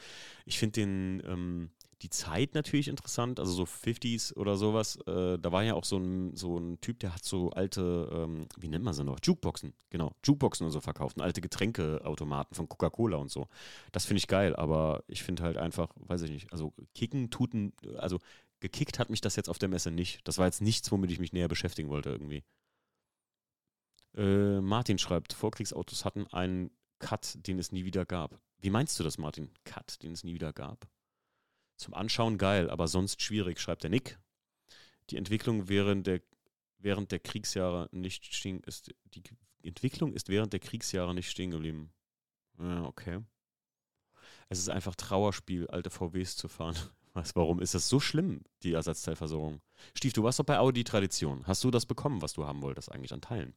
Ich 0.46 0.60
finde 0.60 0.82
den, 0.82 1.24
ähm, 1.26 1.72
die 2.02 2.10
Zeit 2.10 2.54
natürlich 2.54 2.88
interessant, 2.88 3.40
also 3.40 3.52
so 3.54 3.64
50s 3.64 4.36
oder 4.36 4.58
sowas. 4.58 4.98
Äh, 5.08 5.38
da 5.40 5.52
war 5.52 5.64
ja 5.64 5.76
auch 5.76 5.86
so 5.86 5.98
ein, 5.98 6.36
so 6.36 6.58
ein 6.58 6.80
Typ, 6.82 7.00
der 7.00 7.14
hat 7.14 7.24
so 7.24 7.52
alte, 7.52 8.10
ähm, 8.12 8.48
wie 8.58 8.68
nennt 8.68 8.84
man 8.84 8.94
sie 8.94 9.04
noch? 9.04 9.20
Jukeboxen, 9.24 9.74
genau, 9.90 10.14
Jukeboxen 10.24 10.66
und 10.66 10.72
so 10.72 10.82
verkauft, 10.82 11.18
und 11.18 11.24
alte 11.24 11.42
Getränkeautomaten 11.42 12.56
von 12.56 12.68
Coca-Cola 12.68 13.18
und 13.18 13.32
so. 13.32 13.48
Das 13.92 14.06
finde 14.06 14.20
ich 14.20 14.28
geil, 14.28 14.56
aber 14.56 15.04
ich 15.08 15.24
finde 15.24 15.44
halt 15.44 15.58
einfach, 15.58 15.90
weiß 15.96 16.24
ich 16.24 16.32
nicht, 16.32 16.52
also 16.52 16.74
kicken 16.94 17.30
tut 17.30 17.54
ein, 17.54 17.74
also 17.98 18.20
gekickt 18.60 19.00
hat 19.00 19.10
mich 19.10 19.22
das 19.22 19.36
jetzt 19.36 19.50
auf 19.50 19.60
der 19.60 19.70
Messe 19.70 19.92
nicht. 19.92 20.28
Das 20.28 20.38
war 20.38 20.46
jetzt 20.46 20.62
nichts, 20.62 20.92
womit 20.92 21.12
ich 21.12 21.20
mich 21.20 21.34
näher 21.34 21.48
beschäftigen 21.48 21.90
wollte 21.90 22.10
irgendwie. 22.10 22.44
Äh, 24.16 24.62
Martin 24.62 24.98
schreibt, 24.98 25.34
Vorkriegsautos 25.34 26.06
hatten 26.06 26.28
einen 26.28 26.72
Cut, 27.00 27.38
den 27.48 27.60
es 27.60 27.72
nie 27.72 27.86
wieder 27.86 28.06
gab. 28.06 28.40
Wie 28.60 28.70
meinst 28.70 29.00
du 29.00 29.04
das, 29.04 29.18
Martin? 29.18 29.52
Cut, 29.64 30.02
den 30.02 30.14
es 30.14 30.24
nie 30.24 30.34
wieder 30.34 30.54
gab. 30.54 30.88
Zum 31.78 31.94
Anschauen 31.94 32.38
geil, 32.38 32.70
aber 32.70 32.88
sonst 32.88 33.22
schwierig, 33.22 33.60
schreibt 33.60 33.84
der 33.84 33.90
Nick. 33.90 34.18
Die 35.10 35.18
Entwicklung 35.18 35.68
während 35.68 36.08
der, 36.08 36.22
während 36.78 37.12
der 37.12 37.20
Kriegsjahre 37.20 37.90
nicht 37.92 38.34
stehen, 38.34 38.62
ist, 38.62 38.94
die 39.06 39.24
Entwicklung 39.64 40.14
ist 40.14 40.30
während 40.30 40.54
der 40.54 40.60
Kriegsjahre 40.60 41.14
nicht 41.14 41.30
stehen 41.30 41.52
geblieben. 41.52 41.92
Ja, 42.60 42.86
okay. 42.86 43.22
Es 44.50 44.60
ist 44.60 44.70
einfach 44.70 44.96
Trauerspiel, 44.96 45.68
alte 45.68 45.90
VWs 45.90 46.36
zu 46.38 46.48
fahren. 46.48 46.76
Was, 47.14 47.34
warum 47.36 47.62
ist 47.62 47.74
das 47.74 47.88
so 47.88 48.02
schlimm, 48.02 48.44
die 48.64 48.74
Ersatzteilversorgung? 48.74 49.62
Stief, 49.94 50.12
du 50.12 50.24
warst 50.24 50.40
doch 50.40 50.44
bei 50.44 50.60
Audi 50.60 50.84
Tradition. 50.84 51.48
Hast 51.48 51.64
du 51.64 51.72
das 51.72 51.86
bekommen, 51.86 52.22
was 52.22 52.34
du 52.34 52.46
haben 52.46 52.62
wolltest, 52.62 52.92
eigentlich 52.92 53.14
an 53.14 53.22
Teilen? 53.22 53.56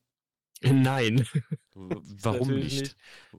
Nein. 0.62 1.27
Warum 1.75 2.55
nicht? 2.55 2.81
nicht? 2.81 2.97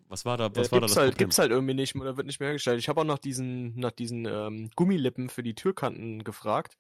Was 0.08 0.26
war 0.26 0.38
da, 0.38 0.56
was 0.56 0.68
ja, 0.68 0.72
war 0.72 0.82
da 0.82 0.88
das 0.88 0.96
halt, 0.96 1.18
Gibt's 1.18 1.38
halt 1.38 1.52
irgendwie 1.52 1.74
nicht 1.74 1.96
oder 1.96 2.18
wird 2.18 2.28
nicht 2.28 2.40
mehr 2.40 2.50
hergestellt. 2.50 2.80
Ich 2.80 2.88
habe 2.88 3.02
auch 3.02 3.06
nach 3.06 3.20
diesen, 3.20 3.76
nach 3.76 3.92
diesen 3.92 4.26
ähm, 4.26 4.70
Gummilippen 4.76 5.30
für 5.30 5.44
die 5.44 5.56
Türkanten 5.56 6.24
gefragt. 6.24 6.78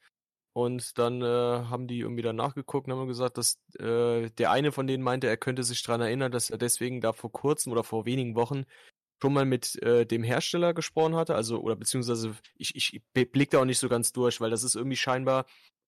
Und 0.53 0.97
dann 0.97 1.21
äh, 1.21 1.25
haben 1.25 1.87
die 1.87 1.99
irgendwie 1.99 2.23
da 2.23 2.33
nachgeguckt 2.33 2.87
und 2.87 2.93
haben 2.93 3.07
gesagt, 3.07 3.37
dass 3.37 3.59
äh, 3.77 4.29
der 4.31 4.51
eine 4.51 4.71
von 4.71 4.87
denen 4.87 5.03
meinte, 5.03 5.27
er 5.27 5.37
könnte 5.37 5.63
sich 5.63 5.83
daran 5.83 6.01
erinnern, 6.01 6.31
dass 6.31 6.49
er 6.49 6.57
deswegen 6.57 7.01
da 7.01 7.13
vor 7.13 7.31
kurzem 7.31 7.71
oder 7.71 7.83
vor 7.83 8.05
wenigen 8.05 8.35
Wochen 8.35 8.65
schon 9.21 9.33
mal 9.33 9.45
mit 9.45 9.81
äh, 9.83 10.05
dem 10.05 10.23
Hersteller 10.23 10.73
gesprochen 10.73 11.15
hatte. 11.15 11.35
Also, 11.35 11.59
oder 11.59 11.75
beziehungsweise 11.75 12.35
ich, 12.55 12.75
ich 12.75 13.01
blick 13.11 13.51
da 13.51 13.59
auch 13.59 13.65
nicht 13.65 13.79
so 13.79 13.89
ganz 13.89 14.11
durch, 14.11 14.41
weil 14.41 14.49
das 14.49 14.63
ist 14.63 14.75
irgendwie 14.75 14.97
scheinbar, 14.97 15.45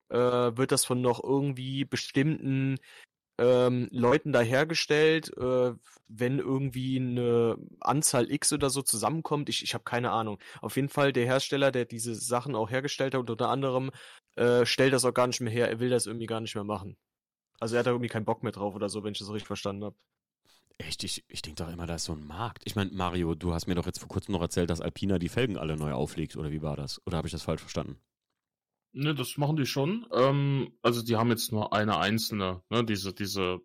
äh, 0.10 0.18
wird 0.18 0.72
das 0.72 0.86
von 0.86 1.02
noch 1.02 1.24
irgendwie 1.24 1.86
bestimmten 1.86 2.78
ähm, 3.42 3.88
Leuten 3.92 4.32
da 4.32 4.42
hergestellt, 4.42 5.36
äh, 5.36 5.74
wenn 6.08 6.38
irgendwie 6.38 6.98
eine 7.00 7.58
Anzahl 7.80 8.32
X 8.32 8.54
oder 8.54 8.70
so 8.70 8.84
zusammenkommt. 8.84 9.50
Ich, 9.50 9.64
ich 9.64 9.74
habe 9.74 9.84
keine 9.84 10.12
Ahnung. 10.12 10.38
Auf 10.62 10.76
jeden 10.76 10.90
Fall 10.90 11.12
der 11.12 11.26
Hersteller, 11.26 11.72
der 11.72 11.86
diese 11.86 12.14
Sachen 12.14 12.56
auch 12.56 12.70
hergestellt 12.70 13.16
hat, 13.16 13.30
unter 13.30 13.50
anderem 13.50 13.90
äh, 14.36 14.66
stellt 14.66 14.94
das 14.94 15.06
auch 15.06 15.14
gar 15.14 15.28
nicht 15.28 15.42
mehr 15.42 15.52
her. 15.52 15.70
Er 15.70 15.80
will 15.80 15.90
das 15.90 16.06
irgendwie 16.06 16.28
gar 16.28 16.40
nicht 16.40 16.54
mehr 16.54 16.64
machen. 16.64 16.98
Also 17.60 17.76
er 17.76 17.80
hat 17.80 17.88
da 17.88 17.92
irgendwie 17.92 18.10
keinen 18.10 18.26
Bock 18.26 18.44
mehr 18.44 18.52
drauf 18.52 18.76
oder 18.76 18.90
so, 18.90 19.04
wenn 19.04 19.14
ich 19.14 19.20
das 19.20 19.30
richtig 19.30 19.48
verstanden 19.48 19.86
habe. 19.86 19.96
Echt? 20.78 21.04
Ich, 21.04 21.24
ich 21.28 21.42
denke 21.42 21.64
doch 21.64 21.72
immer, 21.72 21.88
da 21.88 21.96
ist 21.96 22.06
so 22.06 22.14
ein 22.14 22.26
Markt. 22.26 22.62
Ich 22.66 22.76
meine, 22.76 22.92
Mario, 22.92 23.34
du 23.34 23.54
hast 23.54 23.68
mir 23.68 23.76
doch 23.76 23.86
jetzt 23.86 24.00
vor 24.00 24.08
kurzem 24.08 24.34
noch 24.34 24.42
erzählt, 24.42 24.70
dass 24.70 24.82
Alpina 24.82 25.20
die 25.20 25.30
Felgen 25.30 25.58
alle 25.58 25.78
neu 25.78 25.94
auflegt, 25.94 26.38
oder 26.38 26.52
wie 26.52 26.62
war 26.62 26.76
das? 26.76 27.02
Oder 27.06 27.18
habe 27.18 27.28
ich 27.28 27.32
das 27.32 27.44
falsch 27.44 27.62
verstanden? 27.62 28.00
Ne, 28.94 29.16
das 29.16 29.38
machen 29.38 29.56
die 29.56 29.66
schon. 29.66 30.06
Ähm, 30.12 30.74
also 30.82 31.02
die 31.02 31.16
haben 31.16 31.30
jetzt 31.30 31.52
nur 31.52 31.74
eine 31.74 31.98
einzelne, 31.98 32.62
ne, 32.70 32.84
diese, 32.84 33.14
diese 33.14 33.60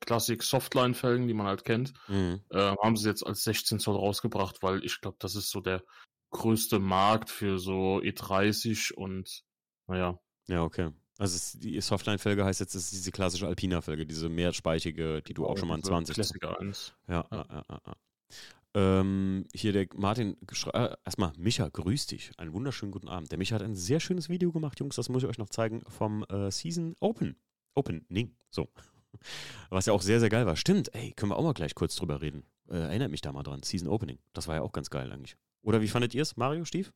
Classic 0.00 0.42
Softline-Felgen, 0.42 1.28
die 1.28 1.34
man 1.34 1.46
halt 1.46 1.64
kennt, 1.64 1.92
mhm. 2.08 2.40
äh, 2.50 2.74
haben 2.82 2.96
sie 2.96 3.08
jetzt 3.08 3.26
als 3.26 3.44
16 3.44 3.78
Zoll 3.78 3.96
rausgebracht, 3.96 4.62
weil 4.62 4.84
ich 4.84 5.00
glaube, 5.00 5.16
das 5.20 5.34
ist 5.34 5.50
so 5.50 5.60
der 5.60 5.82
größte 6.30 6.78
Markt 6.78 7.30
für 7.30 7.58
so 7.58 7.98
E30 7.98 8.92
und 8.94 9.44
naja. 9.86 10.18
Ja, 10.48 10.62
okay. 10.62 10.90
Also 11.18 11.58
die 11.58 11.80
Softline-Felge 11.80 12.44
heißt 12.44 12.60
jetzt, 12.60 12.74
das 12.74 12.84
ist 12.84 12.92
diese 12.92 13.10
klassische 13.10 13.46
Alpina-Felge, 13.46 14.06
diese 14.06 14.28
mehrspeichige, 14.28 15.22
die 15.22 15.34
du 15.34 15.46
oh, 15.46 15.48
auch 15.48 15.58
schon 15.58 15.68
mal 15.68 15.76
in 15.76 15.82
20 15.82 16.14
Classic 16.14 16.44
1. 16.44 16.94
Ja, 17.08 17.26
ja, 17.30 17.46
ja, 17.50 17.64
ja. 17.68 17.80
ja. 17.86 17.96
Ähm, 18.78 19.44
hier 19.52 19.72
der 19.72 19.88
Martin, 19.96 20.36
äh, 20.72 20.94
erstmal 21.04 21.32
Micha, 21.36 21.68
grüß 21.68 22.06
dich. 22.06 22.30
Einen 22.36 22.52
wunderschönen 22.52 22.92
guten 22.92 23.08
Abend. 23.08 23.32
Der 23.32 23.38
Micha 23.38 23.56
hat 23.56 23.62
ein 23.62 23.74
sehr 23.74 23.98
schönes 23.98 24.28
Video 24.28 24.52
gemacht, 24.52 24.78
Jungs, 24.78 24.94
das 24.94 25.08
muss 25.08 25.24
ich 25.24 25.28
euch 25.28 25.38
noch 25.38 25.48
zeigen, 25.48 25.82
vom 25.88 26.24
äh, 26.28 26.52
Season 26.52 26.94
Open. 27.00 27.34
Opening, 27.74 28.36
so. 28.50 28.68
Was 29.70 29.86
ja 29.86 29.92
auch 29.92 30.02
sehr, 30.02 30.20
sehr 30.20 30.28
geil 30.28 30.46
war. 30.46 30.54
Stimmt, 30.54 30.94
ey, 30.94 31.12
können 31.16 31.32
wir 31.32 31.36
auch 31.36 31.42
mal 31.42 31.54
gleich 31.54 31.74
kurz 31.74 31.96
drüber 31.96 32.22
reden. 32.22 32.44
Äh, 32.68 32.76
erinnert 32.76 33.10
mich 33.10 33.20
da 33.20 33.32
mal 33.32 33.42
dran. 33.42 33.64
Season 33.64 33.88
Opening. 33.88 34.20
Das 34.32 34.46
war 34.46 34.54
ja 34.54 34.62
auch 34.62 34.72
ganz 34.72 34.90
geil 34.90 35.10
eigentlich. 35.10 35.36
Oder 35.62 35.80
wie 35.80 35.88
fandet 35.88 36.14
ihr 36.14 36.22
es, 36.22 36.36
Mario, 36.36 36.64
Stief? 36.64 36.92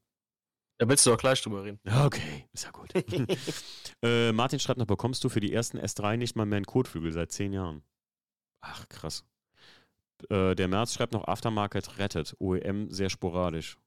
Da 0.78 0.88
willst 0.88 1.04
du 1.04 1.10
doch 1.10 1.18
gleich 1.18 1.42
drüber 1.42 1.64
reden. 1.64 1.80
Okay, 1.84 2.46
ist 2.52 2.64
ja 2.64 2.70
gut. 2.70 2.90
äh, 4.02 4.30
Martin 4.30 4.60
schreibt 4.60 4.78
noch, 4.78 4.86
bekommst 4.86 5.24
du 5.24 5.28
für 5.28 5.40
die 5.40 5.52
ersten 5.52 5.78
S3 5.78 6.16
nicht 6.16 6.36
mal 6.36 6.46
mehr 6.46 6.58
einen 6.58 6.66
Kotflügel 6.66 7.12
seit 7.12 7.32
zehn 7.32 7.52
Jahren? 7.52 7.82
Ach, 8.60 8.88
krass. 8.88 9.24
Äh, 10.30 10.54
der 10.54 10.68
März 10.68 10.94
schreibt 10.94 11.12
noch, 11.12 11.26
Aftermarket 11.26 11.98
rettet, 11.98 12.36
OEM 12.38 12.90
sehr 12.90 13.10
sporadisch. 13.10 13.78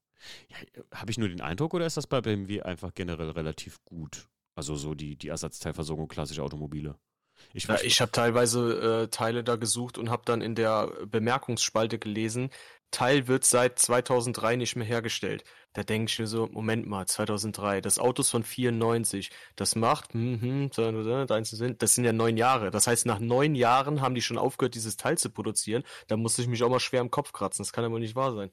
Ja, 0.50 0.58
Habe 1.00 1.12
ich 1.12 1.18
nur 1.18 1.30
den 1.30 1.42
Eindruck 1.42 1.74
oder 1.74 1.86
ist 1.86 1.98
das 1.98 2.08
bei 2.08 2.22
BMW 2.22 2.62
einfach 2.62 2.94
generell 2.94 3.32
relativ 3.32 3.84
gut? 3.84 4.28
Also 4.56 4.76
so 4.76 4.96
die, 4.96 5.18
die 5.18 5.28
Ersatzteilversorgung 5.28 6.08
klassischer 6.08 6.44
Automobile. 6.44 6.96
Ich, 7.54 7.66
ja, 7.66 7.78
ich 7.82 8.00
habe 8.00 8.12
teilweise 8.12 9.04
äh, 9.04 9.08
Teile 9.10 9.44
da 9.44 9.58
gesucht 9.58 9.98
und 9.98 10.10
habe 10.10 10.24
dann 10.26 10.42
in 10.42 10.56
der 10.56 10.88
Bemerkungsspalte 11.06 12.00
gelesen, 12.00 12.50
Teil 12.92 13.28
wird 13.28 13.44
seit 13.44 13.80
2003 13.80 14.56
nicht 14.56 14.76
mehr 14.76 14.86
hergestellt. 14.86 15.44
Da 15.74 15.84
denke 15.84 16.10
ich 16.10 16.20
mir 16.20 16.28
so, 16.28 16.48
Moment 16.48 16.88
mal, 16.88 17.06
2003, 17.06 17.82
das 17.82 18.00
Auto 18.00 18.22
ist 18.22 18.30
von 18.30 18.44
94, 18.44 19.30
das 19.58 19.76
macht, 19.76 20.14
hm, 20.14 20.42
hm, 20.42 21.78
das 21.78 21.96
sind 21.96 22.06
ja 22.06 22.14
neun 22.14 22.38
Jahre. 22.38 22.72
Das 22.72 22.88
heißt, 22.88 23.06
nach 23.06 23.20
neun 23.20 23.56
Jahren 23.56 24.00
haben 24.00 24.16
die 24.16 24.22
schon 24.22 24.38
aufgehört, 24.38 24.76
dieses 24.76 24.96
Teil 24.96 25.18
zu 25.18 25.30
produzieren. 25.30 25.84
Da 26.08 26.16
musste 26.16 26.42
ich 26.42 26.48
mich 26.48 26.64
auch 26.64 26.70
mal 26.70 26.80
schwer 26.80 27.02
im 27.02 27.12
Kopf 27.12 27.34
kratzen. 27.34 27.64
Das 27.64 27.74
kann 27.74 27.84
aber 27.84 28.00
nicht 28.00 28.16
wahr 28.16 28.34
sein. 28.34 28.52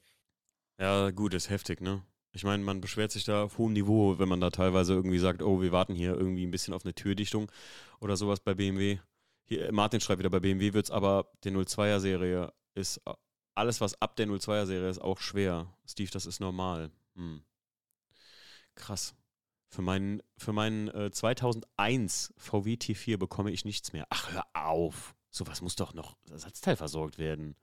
Ja, 0.79 1.11
gut, 1.11 1.33
ist 1.33 1.49
heftig, 1.49 1.79
ne? 1.79 2.03
Ich 2.33 2.43
meine, 2.43 2.63
man 2.63 2.81
beschwert 2.81 3.11
sich 3.11 3.25
da 3.25 3.43
auf 3.43 3.59
hohem 3.59 3.73
Niveau, 3.73 4.17
wenn 4.17 4.27
man 4.27 4.41
da 4.41 4.49
teilweise 4.49 4.93
irgendwie 4.93 5.19
sagt, 5.19 5.43
oh, 5.43 5.61
wir 5.61 5.71
warten 5.71 5.93
hier 5.93 6.15
irgendwie 6.15 6.45
ein 6.45 6.51
bisschen 6.51 6.73
auf 6.73 6.83
eine 6.83 6.95
Türdichtung 6.95 7.51
oder 7.99 8.17
sowas 8.17 8.39
bei 8.39 8.55
BMW. 8.55 8.97
Hier, 9.45 9.71
Martin 9.71 10.01
schreibt 10.01 10.19
wieder, 10.19 10.31
bei 10.31 10.39
BMW 10.39 10.73
wird 10.73 10.85
es 10.85 10.91
aber, 10.91 11.31
der 11.43 11.53
02er 11.53 11.99
Serie 11.99 12.51
ist 12.73 13.01
alles, 13.55 13.81
was 13.81 14.01
ab 14.01 14.15
der 14.15 14.27
02er 14.27 14.65
Serie 14.65 14.89
ist, 14.89 14.99
auch 14.99 15.19
schwer. 15.19 15.73
Steve, 15.85 16.11
das 16.11 16.25
ist 16.25 16.39
normal. 16.39 16.91
Hm. 17.15 17.43
Krass. 18.75 19.15
Für 19.69 19.81
meinen, 19.81 20.21
für 20.37 20.53
meinen 20.53 20.87
äh, 20.89 21.11
2001 21.11 22.33
VW 22.37 22.73
T4 22.75 23.17
bekomme 23.17 23.51
ich 23.51 23.65
nichts 23.65 23.91
mehr. 23.93 24.05
Ach, 24.09 24.31
hör 24.31 24.45
auf. 24.53 25.15
Sowas 25.29 25.61
muss 25.61 25.75
doch 25.75 25.93
noch 25.93 26.15
Ersatzteil 26.29 26.75
versorgt 26.75 27.17
werden. 27.17 27.55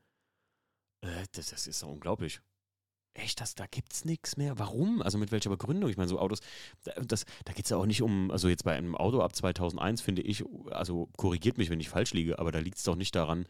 Äh, 1.03 1.27
das, 1.33 1.51
das 1.51 1.67
ist 1.67 1.83
doch 1.83 1.89
unglaublich. 1.89 2.41
Echt, 3.15 3.41
das, 3.41 3.57
da 3.57 3.67
gibt's 3.67 4.05
nichts 4.05 4.37
mehr. 4.37 4.59
Warum? 4.59 5.03
Also 5.03 5.19
mit 5.19 5.33
welcher 5.33 5.51
Begründung? 5.51 5.91
Ich 5.91 5.97
meine, 5.97 6.09
so 6.09 6.21
Autos, 6.21 6.41
das, 6.85 7.25
da 7.45 7.53
geht 7.53 7.65
es 7.65 7.71
ja 7.71 7.77
auch 7.77 7.87
nicht 7.87 8.03
um, 8.03 8.31
also 8.31 8.49
jetzt 8.49 8.65
bei 8.65 8.75
einem 8.75 8.95
Auto 8.95 9.21
ab 9.21 9.35
2001 9.35 10.01
finde 10.01 10.23
ich, 10.23 10.45
also 10.71 11.09
korrigiert 11.17 11.59
mich, 11.59 11.71
wenn 11.71 11.81
ich 11.81 11.89
falsch 11.89 12.13
liege, 12.15 12.39
aber 12.39 12.53
da 12.53 12.61
liegt 12.61 12.79
es 12.79 12.85
doch 12.85 12.95
nicht 12.95 13.15
daran, 13.17 13.47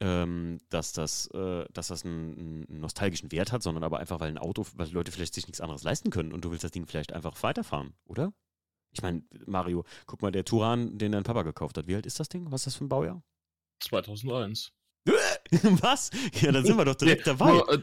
ähm, 0.00 0.58
dass 0.68 0.92
das, 0.92 1.28
äh, 1.28 1.64
dass 1.72 1.88
das 1.88 2.04
einen, 2.04 2.66
einen, 2.68 2.80
nostalgischen 2.80 3.30
Wert 3.30 3.52
hat, 3.52 3.62
sondern 3.62 3.84
aber 3.84 4.00
einfach, 4.00 4.18
weil 4.18 4.30
ein 4.30 4.38
Auto, 4.38 4.66
weil 4.74 4.90
Leute 4.90 5.12
vielleicht 5.12 5.34
sich 5.34 5.46
nichts 5.46 5.60
anderes 5.60 5.84
leisten 5.84 6.10
können 6.10 6.32
und 6.32 6.44
du 6.44 6.50
willst 6.50 6.64
das 6.64 6.72
Ding 6.72 6.86
vielleicht 6.86 7.12
einfach 7.12 7.40
weiterfahren, 7.44 7.94
oder? 8.06 8.32
Ich 8.92 9.02
meine, 9.02 9.22
Mario, 9.46 9.84
guck 10.06 10.22
mal, 10.22 10.32
der 10.32 10.44
Turan, 10.44 10.98
den 10.98 11.12
dein 11.12 11.24
Papa 11.24 11.42
gekauft 11.42 11.78
hat, 11.78 11.86
wie 11.86 11.94
alt 11.94 12.06
ist 12.06 12.18
das 12.18 12.28
Ding? 12.28 12.50
Was 12.50 12.62
ist 12.62 12.66
das 12.66 12.74
für 12.76 12.84
ein 12.84 12.88
Baujahr? 12.88 13.22
2001. 13.80 14.72
Was? 15.82 16.10
Ja, 16.40 16.50
dann 16.50 16.64
sind 16.64 16.76
wir 16.76 16.84
doch 16.84 16.94
direkt 16.94 17.26
dabei. 17.26 17.58
Äh, 17.68 17.82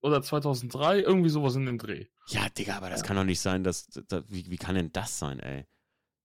oder 0.00 0.22
2003, 0.22 1.00
irgendwie 1.00 1.30
sowas 1.30 1.54
in 1.56 1.66
dem 1.66 1.78
Dreh. 1.78 2.06
Ja, 2.28 2.48
Digga, 2.48 2.76
aber 2.76 2.90
das 2.90 3.00
ja. 3.00 3.06
kann 3.06 3.16
doch 3.16 3.24
nicht 3.24 3.40
sein, 3.40 3.64
dass, 3.64 3.86
dass 3.86 4.24
wie, 4.28 4.50
wie 4.50 4.56
kann 4.56 4.74
denn 4.74 4.92
das 4.92 5.18
sein, 5.18 5.40
ey? 5.40 5.66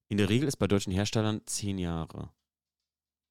In 0.09 0.17
der 0.17 0.29
Regel 0.29 0.47
ist 0.47 0.57
bei 0.57 0.67
deutschen 0.67 0.93
Herstellern 0.93 1.41
zehn 1.45 1.77
Jahre. 1.79 2.31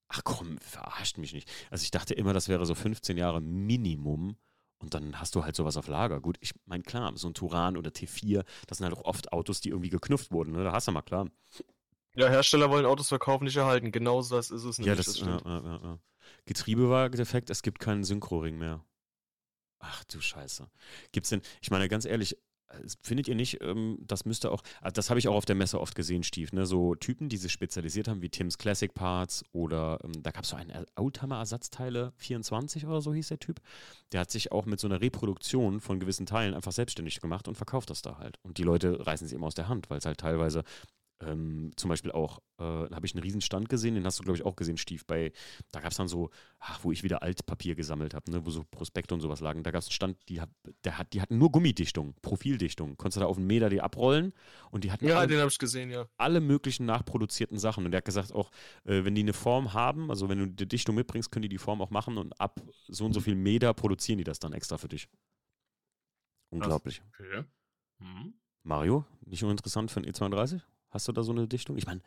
Ach 0.09 0.23
komm, 0.25 0.59
verarscht 0.59 1.17
mich 1.19 1.33
nicht. 1.33 1.51
Also 1.71 1.85
ich 1.85 1.91
dachte 1.91 2.15
immer, 2.15 2.33
das 2.33 2.49
wäre 2.49 2.67
so 2.67 2.75
15 2.75 3.17
Jahre 3.17 3.41
Minimum. 3.41 4.37
Und 4.79 4.95
dann 4.95 5.21
hast 5.21 5.37
du 5.37 5.45
halt 5.45 5.55
sowas 5.55 5.77
auf 5.77 5.87
Lager. 5.87 6.21
Gut, 6.21 6.39
ich 6.41 6.55
meine, 6.67 6.83
klar, 6.83 7.13
so 7.15 7.29
ein 7.29 7.35
Turan 7.35 7.77
oder 7.77 7.91
T4, 7.91 8.45
das 8.67 8.79
sind 8.79 8.85
halt 8.85 8.97
auch 8.99 9.05
oft 9.05 9.33
Autos, 9.33 9.61
die 9.61 9.69
irgendwie 9.69 9.91
geknufft 9.91 10.33
wurden. 10.33 10.53
Ne? 10.53 10.65
Da 10.65 10.73
hast 10.73 10.89
du 10.89 10.93
mal 10.93 11.03
klar. 11.03 11.29
Ja, 12.17 12.29
Hersteller 12.29 12.69
wollen 12.69 12.85
Autos 12.85 13.09
verkaufen, 13.09 13.45
nicht 13.45 13.57
erhalten. 13.57 13.93
Genau 13.93 14.21
das 14.21 14.51
ist 14.51 14.65
es 14.65 14.79
nicht. 14.79 14.87
Ja, 14.89 14.97
das, 14.97 15.07
das 15.07 15.21
ja, 15.21 15.41
ja, 15.45 15.81
ja. 15.83 15.99
Getriebe 16.47 16.91
war 16.91 17.09
defekt, 17.09 17.49
es 17.49 17.63
gibt 17.63 17.79
keinen 17.79 18.03
Synchro-Ring 18.03 18.59
mehr. 18.59 18.85
Ach 19.83 20.05
du 20.05 20.21
Scheiße. 20.21 20.69
Gibt's 21.11 21.31
denn, 21.31 21.43
ich 21.61 21.71
meine, 21.71 21.89
ganz 21.89 22.05
ehrlich, 22.05 22.37
findet 23.03 23.29
ihr 23.29 23.35
nicht, 23.35 23.61
ähm, 23.63 23.99
das 24.01 24.25
müsste 24.25 24.51
auch, 24.51 24.63
also 24.81 24.93
das 24.93 25.11
habe 25.11 25.19
ich 25.19 25.29
auch 25.29 25.35
auf 25.35 25.45
der 25.45 25.57
Messe 25.57 25.81
oft 25.81 25.95
gesehen, 25.95 26.23
Stief, 26.23 26.53
ne? 26.53 26.67
so 26.67 26.95
Typen, 26.95 27.29
die 27.29 27.37
sich 27.37 27.53
spezialisiert 27.53 28.09
haben, 28.09 28.23
wie 28.23 28.29
Tim's 28.29 28.59
Classic 28.59 28.93
Parts 28.95 29.45
oder 29.53 29.99
ähm, 30.05 30.23
da 30.23 30.31
gab 30.31 30.45
es 30.45 30.51
so 30.51 30.57
einen 30.57 30.73
Oldtimer 30.97 31.39
Ersatzteile 31.39 32.13
24 32.17 32.87
oder 32.87 33.01
so 33.01 33.13
hieß 33.13 33.29
der 33.29 33.41
Typ, 33.41 33.61
der 34.13 34.21
hat 34.21 34.31
sich 34.31 34.53
auch 34.53 34.67
mit 34.67 34.81
so 34.81 34.87
einer 34.87 35.01
Reproduktion 35.01 35.81
von 35.81 36.01
gewissen 36.01 36.27
Teilen 36.27 36.55
einfach 36.55 36.73
selbstständig 36.73 37.21
gemacht 37.21 37.49
und 37.49 37.57
verkauft 37.57 37.91
das 37.91 38.03
da 38.03 38.19
halt. 38.19 38.39
Und 38.43 38.59
die 38.59 38.63
Leute 38.63 39.05
reißen 39.05 39.27
sie 39.27 39.35
immer 39.35 39.49
aus 39.49 39.55
der 39.55 39.69
Hand, 39.69 39.91
weil 39.91 39.99
es 39.99 40.07
halt 40.07 40.19
teilweise 40.19 40.63
ähm, 41.23 41.71
zum 41.77 41.89
Beispiel 41.89 42.11
auch, 42.13 42.39
äh, 42.59 42.89
da 42.89 42.91
habe 42.93 43.07
ich 43.07 43.15
einen 43.15 43.23
riesen 43.23 43.41
Stand 43.41 43.69
gesehen, 43.69 43.95
den 43.95 44.05
hast 44.05 44.19
du, 44.19 44.25
glaube 44.25 44.37
ich, 44.37 44.45
auch 44.45 44.57
gesehen, 44.57 44.77
Stief. 44.77 45.07
Bei, 45.07 45.33
da 45.71 45.81
gab 45.81 45.93
es 45.93 45.97
dann 45.97 46.09
so, 46.09 46.31
ach, 46.59 46.81
wo 46.83 46.93
ich 46.93 47.03
wieder 47.03 47.23
Altpapier 47.23 47.75
gesammelt 47.75 48.15
habe, 48.15 48.31
ne, 48.31 48.45
wo 48.45 48.51
so 48.51 48.65
Prospekte 48.71 49.15
und 49.15 49.21
sowas 49.21 49.41
lagen. 49.41 49.63
Da 49.63 49.71
gab 49.71 49.81
es 49.81 49.87
einen 49.87 49.93
Stand, 49.93 50.19
die, 50.29 50.41
hat, 50.41 50.51
der 50.85 50.99
hat, 50.99 51.13
die 51.13 51.21
hatten 51.21 51.39
nur 51.39 51.53
Gummidichtung, 51.53 52.15
Profildichtung. 52.23 52.97
Konntest 52.97 53.17
du 53.17 53.21
da 53.21 53.27
auf 53.27 53.37
einen 53.37 53.47
Meter 53.47 53.69
die 53.71 53.81
abrollen 53.81 54.33
und 54.71 54.85
die 54.85 54.93
hatten 54.93 55.07
Ja, 55.07 55.19
alle, 55.19 55.29
den 55.29 55.39
habe 55.39 55.51
ich 55.51 55.59
gesehen, 55.59 55.91
ja. 55.91 56.07
alle 56.17 56.41
möglichen 56.41 56.87
nachproduzierten 56.87 57.59
Sachen. 57.59 57.85
Und 57.85 57.93
der 57.93 57.99
hat 57.99 58.05
gesagt, 58.05 58.33
auch 58.33 58.51
äh, 58.85 59.05
wenn 59.05 59.15
die 59.15 59.23
eine 59.23 59.33
Form 59.33 59.73
haben, 59.73 60.11
also 60.11 60.29
wenn 60.29 60.39
du 60.39 60.47
die 60.49 60.69
Dichtung 60.69 60.95
mitbringst, 60.95 61.31
können 61.31 61.43
die 61.43 61.49
die 61.49 61.59
Form 61.59 61.81
auch 61.81 61.91
machen 61.91 62.19
und 62.19 62.39
ab 62.41 62.61
so 62.89 63.05
und 63.05 63.13
so 63.13 63.21
viel 63.21 63.35
Meter 63.35 63.73
produzieren 63.75 64.19
die 64.19 64.25
das 64.25 64.39
dann 64.39 64.53
extra 64.53 64.79
für 64.79 64.89
dich. 64.89 65.09
Unglaublich. 66.51 67.03
Okay. 67.09 67.45
Hm. 67.99 68.35
Mario, 68.65 69.05
nicht 69.25 69.43
uninteressant 69.43 69.91
für 69.91 70.01
ein 70.01 70.07
E32? 70.07 70.61
Hast 70.93 71.09
du 71.09 71.13
da 71.13 71.25
so 71.25 71.33
eine 71.33 71.49
Dichtung? 71.49 71.77
Ich 71.79 71.87
meine, 71.87 72.03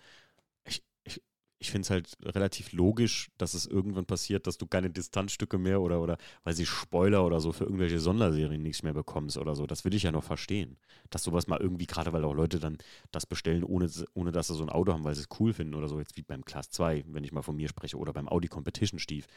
ich, 0.66 0.84
ich, 1.04 1.22
ich 1.60 1.72
finde 1.72 1.86
es 1.86 1.90
halt 1.90 2.18
relativ 2.24 2.72
logisch, 2.74 3.32
dass 3.38 3.54
es 3.56 3.66
irgendwann 3.66 4.06
passiert, 4.06 4.48
dass 4.48 4.58
du 4.58 4.68
keine 4.68 4.90
Distanzstücke 4.92 5.58
mehr 5.58 5.82
oder, 5.82 6.02
oder 6.02 6.18
weil 6.44 6.54
sie 6.56 6.66
Spoiler 6.68 7.26
oder 7.26 7.42
so 7.42 7.52
für 7.52 7.66
irgendwelche 7.66 8.00
Sonderserien 8.00 8.62
nichts 8.62 8.84
mehr 8.84 8.94
bekommst 8.94 9.38
oder 9.38 9.56
so. 9.56 9.68
Das 9.68 9.84
würde 9.86 9.98
ich 9.98 10.04
ja 10.04 10.12
noch 10.12 10.24
verstehen. 10.24 10.78
Dass 11.10 11.24
sowas 11.24 11.48
mal 11.48 11.60
irgendwie, 11.60 11.88
gerade 11.88 12.14
weil 12.14 12.26
auch 12.26 12.34
Leute 12.36 12.60
dann 12.60 12.78
das 13.12 13.26
bestellen, 13.26 13.64
ohne, 13.64 13.90
ohne 14.14 14.32
dass 14.32 14.48
sie 14.48 14.56
so 14.56 14.64
ein 14.64 14.70
Auto 14.70 14.94
haben, 14.94 15.04
weil 15.04 15.16
sie 15.16 15.22
es 15.22 15.40
cool 15.40 15.54
finden 15.54 15.76
oder 15.76 15.90
so, 15.90 16.00
jetzt 16.00 16.18
wie 16.18 16.22
beim 16.24 16.46
Class 16.46 16.70
2, 16.70 17.04
wenn 17.08 17.24
ich 17.24 17.32
mal 17.34 17.42
von 17.42 17.56
mir 17.56 17.70
spreche, 17.70 17.98
oder 17.98 18.14
beim 18.14 18.30
Audi 18.30 18.48
Competition 18.48 19.00
Stief, 19.00 19.28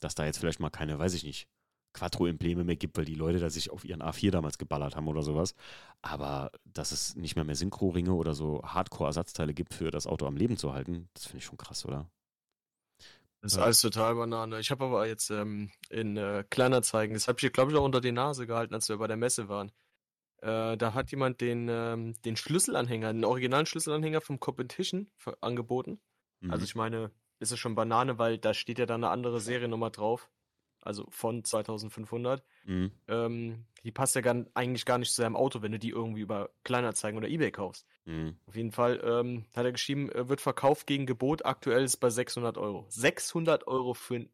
dass 0.00 0.14
da 0.16 0.26
jetzt 0.26 0.38
vielleicht 0.38 0.60
mal 0.60 0.70
keine, 0.70 0.98
weiß 0.98 1.14
ich 1.14 1.24
nicht, 1.24 1.48
Quattro-Embleme 1.96 2.62
mehr 2.64 2.76
gibt, 2.76 2.96
weil 2.98 3.04
die 3.06 3.14
Leute 3.14 3.38
da 3.38 3.50
sich 3.50 3.70
auf 3.70 3.84
ihren 3.84 4.02
A4 4.02 4.30
damals 4.30 4.58
geballert 4.58 4.96
haben 4.96 5.08
oder 5.08 5.22
sowas. 5.22 5.54
Aber 6.02 6.50
dass 6.64 6.92
es 6.92 7.16
nicht 7.16 7.36
mehr 7.36 7.44
mehr 7.44 7.56
Synchro-Ringe 7.56 8.12
oder 8.14 8.34
so 8.34 8.62
Hardcore-Ersatzteile 8.62 9.54
gibt 9.54 9.74
für 9.74 9.90
das 9.90 10.06
Auto 10.06 10.26
am 10.26 10.36
Leben 10.36 10.56
zu 10.56 10.72
halten, 10.72 11.08
das 11.14 11.24
finde 11.24 11.38
ich 11.38 11.44
schon 11.44 11.58
krass, 11.58 11.84
oder? 11.86 12.10
Das 13.40 13.52
ist 13.52 13.58
Ja. 13.58 13.64
alles 13.64 13.80
total 13.80 14.14
Banane. 14.16 14.58
Ich 14.60 14.70
habe 14.70 14.84
aber 14.84 15.06
jetzt 15.06 15.30
ähm, 15.30 15.70
in 15.90 16.16
äh, 16.16 16.44
Kleinanzeigen, 16.50 17.14
das 17.14 17.28
habe 17.28 17.38
ich 17.40 17.52
glaube 17.52 17.70
ich, 17.72 17.78
auch 17.78 17.84
unter 17.84 18.00
die 18.00 18.12
Nase 18.12 18.46
gehalten, 18.46 18.74
als 18.74 18.88
wir 18.88 18.98
bei 18.98 19.06
der 19.06 19.16
Messe 19.16 19.48
waren. 19.48 19.70
Äh, 20.42 20.76
da 20.76 20.94
hat 20.94 21.10
jemand 21.10 21.40
den, 21.40 21.68
ähm, 21.70 22.14
den 22.22 22.36
Schlüsselanhänger, 22.36 23.12
den 23.12 23.24
originalen 23.24 23.66
Schlüsselanhänger 23.66 24.20
vom 24.20 24.40
Competition 24.40 25.10
angeboten. 25.40 26.00
Mhm. 26.40 26.50
Also 26.50 26.64
ich 26.64 26.74
meine, 26.74 27.10
ist 27.38 27.52
es 27.52 27.58
schon 27.58 27.74
Banane, 27.74 28.18
weil 28.18 28.38
da 28.38 28.54
steht 28.54 28.78
ja 28.78 28.86
dann 28.86 29.04
eine 29.04 29.12
andere 29.12 29.40
Seriennummer 29.40 29.90
drauf. 29.90 30.30
Also 30.86 31.06
von 31.10 31.44
2500. 31.44 32.42
mhm. 32.64 32.90
Ähm, 33.08 33.64
die 33.84 33.92
passt 33.92 34.14
ja 34.16 34.20
gar, 34.20 34.44
eigentlich 34.54 34.84
gar 34.84 34.98
nicht 34.98 35.12
zu 35.12 35.22
seinem 35.22 35.36
Auto, 35.36 35.62
wenn 35.62 35.70
du 35.72 35.78
die 35.78 35.90
irgendwie 35.90 36.20
über 36.22 36.50
Kleinanzeigen 36.64 37.16
oder 37.18 37.28
Ebay 37.28 37.52
kaufst. 37.52 37.86
Mhm. 38.04 38.36
Auf 38.46 38.56
jeden 38.56 38.72
Fall 38.72 39.00
ähm, 39.04 39.44
hat 39.54 39.64
er 39.64 39.72
geschrieben, 39.72 40.10
äh, 40.10 40.28
wird 40.28 40.40
verkauft 40.40 40.86
gegen 40.86 41.06
Gebot, 41.06 41.44
aktuell 41.44 41.84
ist 41.84 41.98
bei 41.98 42.10
600 42.10 42.58
Euro. 42.58 42.86
600 42.88 43.66
Euro 43.68 43.94
für 43.94 44.16
einen 44.16 44.30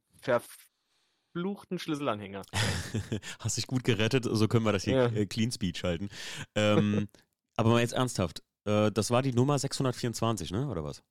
verfluchten 1.34 1.78
Schlüsselanhänger. 1.78 2.42
Hast 3.40 3.56
dich 3.56 3.66
gut 3.66 3.84
gerettet, 3.84 4.26
so 4.30 4.48
können 4.48 4.64
wir 4.64 4.72
das 4.72 4.84
hier 4.84 4.94
Ja. 4.94 5.06
äh, 5.06 5.26
Clean 5.26 5.50
Speech 5.52 5.84
halten. 5.84 6.08
Ähm, 6.54 7.08
aber 7.56 7.70
mal 7.70 7.80
jetzt 7.80 7.92
ernsthaft, 7.94 8.42
äh, 8.64 8.90
das 8.90 9.10
war 9.10 9.22
die 9.22 9.32
Nummer 9.32 9.58
624, 9.58 10.50
ne? 10.52 10.68
Oder 10.68 10.84
was? 10.84 11.02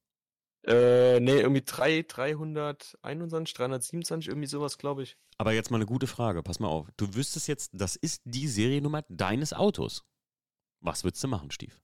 Äh, 0.63 1.19
nee, 1.19 1.39
irgendwie 1.39 1.63
3, 1.63 2.03
321, 2.03 3.53
327, 3.55 4.29
irgendwie 4.29 4.47
sowas, 4.47 4.77
glaube 4.77 5.03
ich. 5.03 5.17
Aber 5.37 5.53
jetzt 5.53 5.71
mal 5.71 5.77
eine 5.77 5.87
gute 5.87 6.07
Frage, 6.07 6.43
pass 6.43 6.59
mal 6.59 6.67
auf. 6.67 6.87
Du 6.97 7.15
wüsstest 7.15 7.47
jetzt, 7.47 7.71
das 7.73 7.95
ist 7.95 8.21
die 8.25 8.47
Seriennummer 8.47 9.03
deines 9.09 9.53
Autos. 9.53 10.03
Was 10.79 11.03
würdest 11.03 11.23
du 11.23 11.27
machen, 11.27 11.49
Stief? 11.51 11.81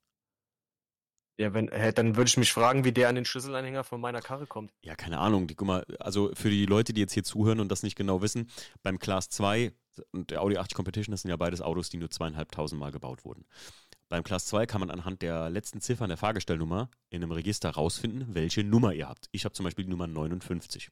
Ja, 1.39 1.53
wenn, 1.53 1.69
hä, 1.71 1.91
dann 1.91 2.15
würde 2.15 2.29
ich 2.29 2.37
mich 2.37 2.51
fragen, 2.51 2.83
wie 2.83 2.91
der 2.91 3.09
an 3.09 3.15
den 3.15 3.25
Schlüsselanhänger 3.25 3.83
von 3.83 4.01
meiner 4.01 4.21
Karre 4.21 4.47
kommt. 4.47 4.73
Ja, 4.83 4.95
keine 4.95 5.19
Ahnung. 5.19 5.47
Die, 5.47 5.53
guck 5.53 5.67
mal, 5.67 5.85
also 5.99 6.31
für 6.33 6.49
die 6.49 6.65
Leute, 6.65 6.93
die 6.93 7.01
jetzt 7.01 7.13
hier 7.13 7.23
zuhören 7.23 7.59
und 7.59 7.69
das 7.71 7.83
nicht 7.83 7.95
genau 7.95 8.23
wissen, 8.23 8.49
beim 8.81 8.97
Class 8.97 9.29
2 9.29 9.71
und 10.11 10.31
der 10.31 10.41
Audi 10.41 10.57
80 10.57 10.75
Competition, 10.75 11.11
das 11.11 11.21
sind 11.21 11.29
ja 11.29 11.37
beides 11.37 11.61
Autos, 11.61 11.89
die 11.89 11.97
nur 11.97 12.09
zweieinhalbtausend 12.09 12.79
Mal 12.79 12.91
gebaut 12.91 13.23
wurden. 13.23 13.45
Beim 14.09 14.23
Class 14.23 14.45
2 14.45 14.65
kann 14.65 14.79
man 14.79 14.89
anhand 14.89 15.21
der 15.21 15.49
letzten 15.49 15.81
Ziffern 15.81 16.07
der 16.07 16.17
Fahrgestellnummer 16.17 16.89
in 17.09 17.21
einem 17.21 17.31
Register 17.31 17.69
rausfinden, 17.69 18.33
welche 18.33 18.63
Nummer 18.63 18.93
ihr 18.93 19.09
habt. 19.09 19.27
Ich 19.31 19.43
habe 19.43 19.53
zum 19.53 19.65
Beispiel 19.65 19.85
die 19.85 19.91
Nummer 19.91 20.07
59. 20.07 20.89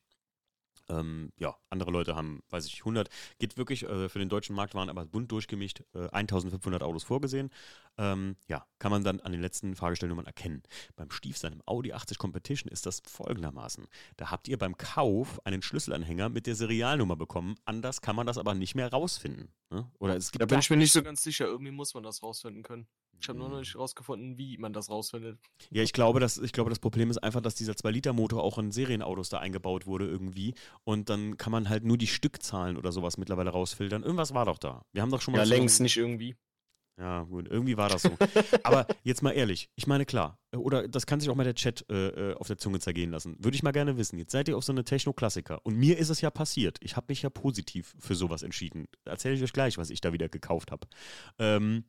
Ähm, 0.88 1.32
ja, 1.38 1.56
andere 1.69 1.91
Leute 1.91 2.15
haben, 2.15 2.43
weiß 2.49 2.67
ich, 2.67 2.80
100. 2.80 3.10
Geht 3.39 3.58
wirklich, 3.58 3.84
äh, 3.84 4.08
für 4.08 4.19
den 4.19 4.30
deutschen 4.30 4.56
Markt 4.56 4.75
waren 4.75 4.89
aber 4.89 5.06
bunt 5.06 5.32
durchgemischt, 5.32 5.84
äh, 5.93 6.10
1500 6.12 6.84
Autos 6.84 7.04
vorgesehen. 7.04 7.49
Ähm, 7.97 8.36
ja, 8.47 8.65
kann 8.78 8.91
man 8.91 9.04
dann 9.04 9.19
an 9.21 9.32
den 9.32 9.41
letzten 9.41 9.75
Fahrgestellnummern 9.75 10.25
erkennen. 10.25 10.62
Beim 10.95 11.10
Stief 11.10 11.38
seinem 11.38 11.62
Audi 11.65 11.93
80 11.93 12.17
Competition 12.17 12.71
ist 12.71 12.86
das 12.86 13.01
folgendermaßen. 13.08 13.88
Da 14.17 14.30
habt 14.30 14.47
ihr 14.47 14.58
beim 14.58 14.78
Kauf 14.78 15.43
einen 15.45 15.62
Schlüsselanhänger 15.62 16.30
mit 16.30 16.45
der 16.45 16.56
Serialnummer 16.56 17.15
bekommen. 17.15 17.56
Anders 17.65 18.01
kann 18.01 18.15
man 18.15 18.28
das 18.28 18.38
aber 18.38 18.54
nicht 18.54 18.75
mehr 18.75 18.89
rausfinden. 18.89 19.49
Ne? 19.71 19.89
Oder 19.97 20.15
es 20.15 20.32
gibt 20.32 20.41
Da 20.41 20.45
bin 20.45 20.60
ich 20.60 20.69
mir 20.69 20.78
nicht 20.78 20.91
so 20.91 21.01
ganz 21.01 21.23
sicher. 21.23 21.45
Irgendwie 21.45 21.71
muss 21.71 21.93
man 21.93 22.04
das 22.04 22.21
rausfinden 22.21 22.62
können. 22.62 22.88
Ich 23.21 23.30
habe 23.30 23.39
nur 23.39 23.49
noch 23.49 23.60
nicht 23.60 23.75
rausgefunden, 23.75 24.38
wie 24.38 24.58
man 24.58 24.71
das 24.73 24.89
rausfindet. 24.89 25.39
Ja, 25.71 25.82
ich 25.82 25.93
glaube, 25.93 26.19
das, 26.19 26.38
ich 26.38 26.51
glaube, 26.51 26.69
das 26.69 26.80
Problem 26.80 27.10
ist 27.10 27.17
einfach, 27.17 27.41
dass 27.41 27.56
dieser 27.56 27.73
2-Liter-Motor 27.73 28.43
auch 28.43 28.58
in 28.60 28.71
Serienautos 28.71 29.30
da 29.30 29.39
eingebaut 29.39 29.88
wurde 29.88 30.06
irgendwie. 30.08 30.54
Und 30.84 31.10
dann 31.10 31.38
kann 31.38 31.51
man 31.51 31.69
halt 31.69 31.84
nur 31.86 31.97
die 31.97 32.08
Stückzahlen 32.08 32.78
oder 32.78 32.91
sowas 32.91 33.17
mittlerweile 33.17 33.49
rausfiltern. 33.49 34.04
Irgendwas 34.04 34.34
war 34.34 34.45
doch 34.45 34.60
da. 34.60 34.86
Wir 34.91 35.01
haben 35.01 35.10
doch 35.12 35.21
schon 35.21 35.32
mal 35.32 35.39
Ja, 35.39 35.45
so- 35.45 35.54
längst 35.56 35.82
nicht 35.82 35.97
irgendwie. 35.97 36.36
Ja, 36.97 37.23
gut, 37.23 37.49
irgendwie 37.49 37.75
war 37.75 37.89
das 37.89 38.04
so. 38.04 38.12
Aber 38.63 38.88
jetzt 39.04 39.21
mal 39.21 39.32
ehrlich, 39.32 39.69
ich 39.75 39.86
meine, 39.86 40.06
klar, 40.06 40.39
äh, 40.54 40.58
oder 40.58 40.88
das 40.88 41.06
kann 41.06 41.19
sich 41.19 41.30
auch 41.30 41.36
mal 41.36 41.43
der 41.43 41.56
Chat 41.56 41.86
äh, 41.89 42.32
äh, 42.32 42.36
auf 42.36 42.47
der 42.47 42.58
Zunge 42.58 42.80
zergehen 42.80 43.12
lassen. 43.12 43.36
Würde 43.43 43.56
ich 43.56 43.63
mal 43.63 43.71
gerne 43.73 43.97
wissen. 43.97 44.17
Jetzt 44.17 44.32
seid 44.32 44.47
ihr 44.47 44.56
auf 44.56 44.63
so 44.63 44.71
eine 44.71 44.86
Techno-Klassiker. 44.86 45.60
Und 45.65 45.75
mir 45.75 45.97
ist 45.97 46.08
es 46.10 46.21
ja 46.21 46.30
passiert. 46.32 46.78
Ich 46.82 46.95
habe 46.95 47.08
mich 47.10 47.21
ja 47.21 47.30
positiv 47.30 47.95
für 47.99 48.15
sowas 48.15 48.43
entschieden. 48.43 48.86
Erzähle 49.04 49.36
ich 49.36 49.43
euch 49.43 49.51
gleich, 49.51 49.78
was 49.78 49.89
ich 49.89 49.99
da 49.99 50.13
wieder 50.13 50.30
gekauft 50.30 50.71
habe. 50.71 50.88
Ähm, 51.38 51.84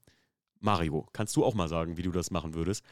Mario, 0.60 1.06
kannst 1.12 1.36
du 1.36 1.44
auch 1.44 1.54
mal 1.54 1.68
sagen, 1.68 1.96
wie 1.96 2.02
du 2.02 2.12
das 2.12 2.30
machen 2.30 2.54
würdest? 2.54 2.84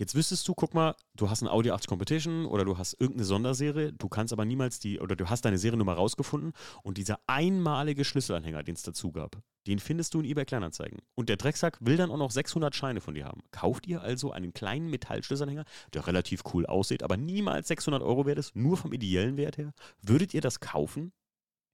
Jetzt 0.00 0.14
wüsstest 0.14 0.48
du, 0.48 0.54
guck 0.54 0.72
mal, 0.72 0.94
du 1.14 1.28
hast 1.28 1.42
ein 1.42 1.48
Audi 1.48 1.70
80 1.70 1.86
Competition 1.86 2.46
oder 2.46 2.64
du 2.64 2.78
hast 2.78 2.94
irgendeine 2.94 3.26
Sonderserie, 3.26 3.92
du 3.92 4.08
kannst 4.08 4.32
aber 4.32 4.46
niemals 4.46 4.80
die, 4.80 4.98
oder 4.98 5.14
du 5.14 5.28
hast 5.28 5.44
deine 5.44 5.58
Seriennummer 5.58 5.92
rausgefunden 5.92 6.54
und 6.82 6.96
dieser 6.96 7.20
einmalige 7.26 8.06
Schlüsselanhänger, 8.06 8.62
den 8.62 8.76
es 8.76 8.82
dazu 8.82 9.12
gab, 9.12 9.42
den 9.66 9.78
findest 9.78 10.14
du 10.14 10.20
in 10.20 10.24
eBay 10.24 10.46
Kleinanzeigen. 10.46 11.00
Und 11.14 11.28
der 11.28 11.36
Drecksack 11.36 11.76
will 11.80 11.98
dann 11.98 12.10
auch 12.10 12.16
noch 12.16 12.30
600 12.30 12.74
Scheine 12.74 13.02
von 13.02 13.12
dir 13.12 13.26
haben. 13.26 13.42
Kauft 13.50 13.86
ihr 13.86 14.00
also 14.00 14.32
einen 14.32 14.54
kleinen 14.54 14.88
Metallschlüsselanhänger, 14.88 15.66
der 15.92 16.06
relativ 16.06 16.44
cool 16.54 16.64
aussieht, 16.64 17.02
aber 17.02 17.18
niemals 17.18 17.68
600 17.68 18.02
Euro 18.02 18.24
wert 18.24 18.38
ist, 18.38 18.56
nur 18.56 18.78
vom 18.78 18.94
ideellen 18.94 19.36
Wert 19.36 19.58
her? 19.58 19.74
Würdet 20.00 20.32
ihr 20.32 20.40
das 20.40 20.60
kaufen? 20.60 21.12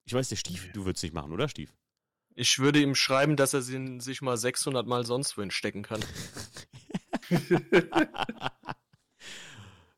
Ich 0.05 0.15
weiß, 0.15 0.31
der 0.31 0.37
Stief, 0.37 0.73
du 0.73 0.85
würdest 0.85 1.05
nicht 1.05 1.15
machen, 1.15 1.33
oder 1.33 1.49
Stief? 1.49 1.77
Ich 2.39 2.59
würde 2.59 2.81
ihm 2.83 2.95
schreiben, 2.95 3.35
dass 3.37 3.55
er 3.55 3.63
sie- 3.63 3.99
sich 3.99 4.21
mal 4.21 4.37
600 4.37 4.87
Mal 4.87 5.07
sonst 5.07 5.37
wohin 5.39 5.51
stecken 5.51 5.83
kann. 5.83 6.05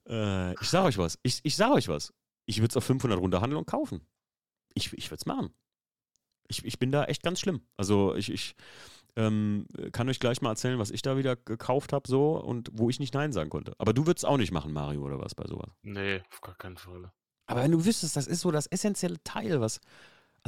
äh, 0.08 0.52
ich 0.54 0.68
sag 0.68 0.84
euch 0.84 0.98
was. 0.98 1.18
Ich, 1.22 1.40
ich 1.42 1.56
sag 1.56 1.72
euch 1.72 1.88
was. 1.88 2.12
Ich 2.46 2.58
würde 2.60 2.70
es 2.70 2.76
auf 2.76 2.84
500 2.84 3.18
runterhandeln 3.18 3.58
und 3.58 3.66
kaufen. 3.66 4.06
Ich, 4.74 4.92
ich 4.92 5.10
würde 5.10 5.18
es 5.20 5.26
machen. 5.26 5.50
Ich, 6.46 6.64
ich 6.64 6.78
bin 6.78 6.92
da 6.92 7.04
echt 7.06 7.22
ganz 7.24 7.40
schlimm. 7.40 7.62
Also 7.76 8.14
ich, 8.14 8.30
ich 8.32 8.54
ähm, 9.16 9.66
kann 9.92 10.08
euch 10.08 10.20
gleich 10.20 10.40
mal 10.40 10.50
erzählen, 10.50 10.78
was 10.78 10.90
ich 10.92 11.02
da 11.02 11.16
wieder 11.18 11.34
gekauft 11.36 11.92
habe 11.92 12.08
so 12.08 12.36
und 12.40 12.70
wo 12.72 12.88
ich 12.88 13.00
nicht 13.00 13.14
Nein 13.14 13.32
sagen 13.32 13.50
konnte. 13.50 13.72
Aber 13.78 13.92
du 13.92 14.06
würdest 14.06 14.24
auch 14.24 14.36
nicht 14.38 14.52
machen, 14.52 14.72
Mario, 14.72 15.02
oder 15.02 15.18
was 15.18 15.34
bei 15.34 15.44
sowas? 15.46 15.70
Nee, 15.82 16.22
auf 16.30 16.40
gar 16.40 16.54
keinen 16.54 16.76
Fall. 16.76 17.10
Aber 17.46 17.62
wenn 17.62 17.72
du 17.72 17.84
wüsstest, 17.84 18.16
das 18.16 18.26
ist 18.28 18.40
so 18.42 18.50
das 18.52 18.66
essentielle 18.68 19.22
Teil, 19.24 19.60
was, 19.60 19.80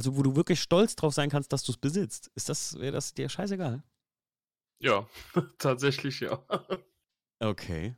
also 0.01 0.17
wo 0.17 0.23
du 0.23 0.35
wirklich 0.35 0.59
stolz 0.59 0.95
drauf 0.95 1.13
sein 1.13 1.29
kannst, 1.29 1.53
dass 1.53 1.61
du 1.63 1.71
es 1.71 1.77
besitzt, 1.77 2.31
ist 2.33 2.49
das, 2.49 2.79
wäre 2.79 2.91
das 2.91 3.13
dir 3.13 3.29
scheißegal? 3.29 3.83
Ja, 4.79 5.05
tatsächlich 5.59 6.21
ja. 6.21 6.43
Okay. 7.39 7.95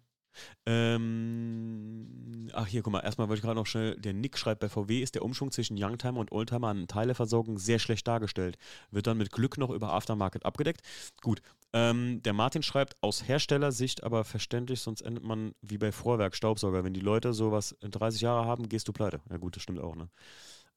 Ähm, 0.65 2.49
ach, 2.51 2.67
hier, 2.67 2.81
guck 2.81 2.91
mal, 2.91 2.99
erstmal 2.99 3.29
wollte 3.29 3.39
ich 3.39 3.43
gerade 3.43 3.59
noch 3.59 3.67
schnell, 3.67 3.95
der 3.95 4.11
Nick 4.11 4.37
schreibt, 4.37 4.59
bei 4.59 4.67
VW 4.67 5.01
ist 5.01 5.15
der 5.15 5.23
Umschwung 5.23 5.51
zwischen 5.51 5.77
Youngtimer 5.81 6.19
und 6.19 6.33
Oldtimer 6.33 6.67
an 6.67 6.87
Teileversorgung 6.87 7.57
sehr 7.57 7.79
schlecht 7.79 8.05
dargestellt. 8.05 8.57
Wird 8.91 9.07
dann 9.07 9.17
mit 9.17 9.31
Glück 9.31 9.57
noch 9.57 9.69
über 9.69 9.93
Aftermarket 9.93 10.43
abgedeckt. 10.43 10.81
Gut. 11.21 11.41
Ähm, 11.71 12.21
der 12.23 12.33
Martin 12.33 12.63
schreibt, 12.63 12.97
aus 13.01 13.29
Herstellersicht 13.29 14.03
aber 14.03 14.25
verständlich, 14.25 14.81
sonst 14.81 15.01
endet 15.01 15.23
man 15.23 15.55
wie 15.61 15.77
bei 15.77 15.93
Vorwerk 15.93 16.35
Staubsauger. 16.35 16.83
Wenn 16.83 16.93
die 16.93 16.99
Leute 16.99 17.31
sowas 17.31 17.71
in 17.79 17.91
30 17.91 18.19
Jahre 18.19 18.45
haben, 18.45 18.67
gehst 18.67 18.89
du 18.89 18.91
pleite. 18.91 19.21
Ja 19.29 19.37
gut, 19.37 19.55
das 19.55 19.63
stimmt 19.63 19.79
auch, 19.79 19.95
ne? 19.95 20.09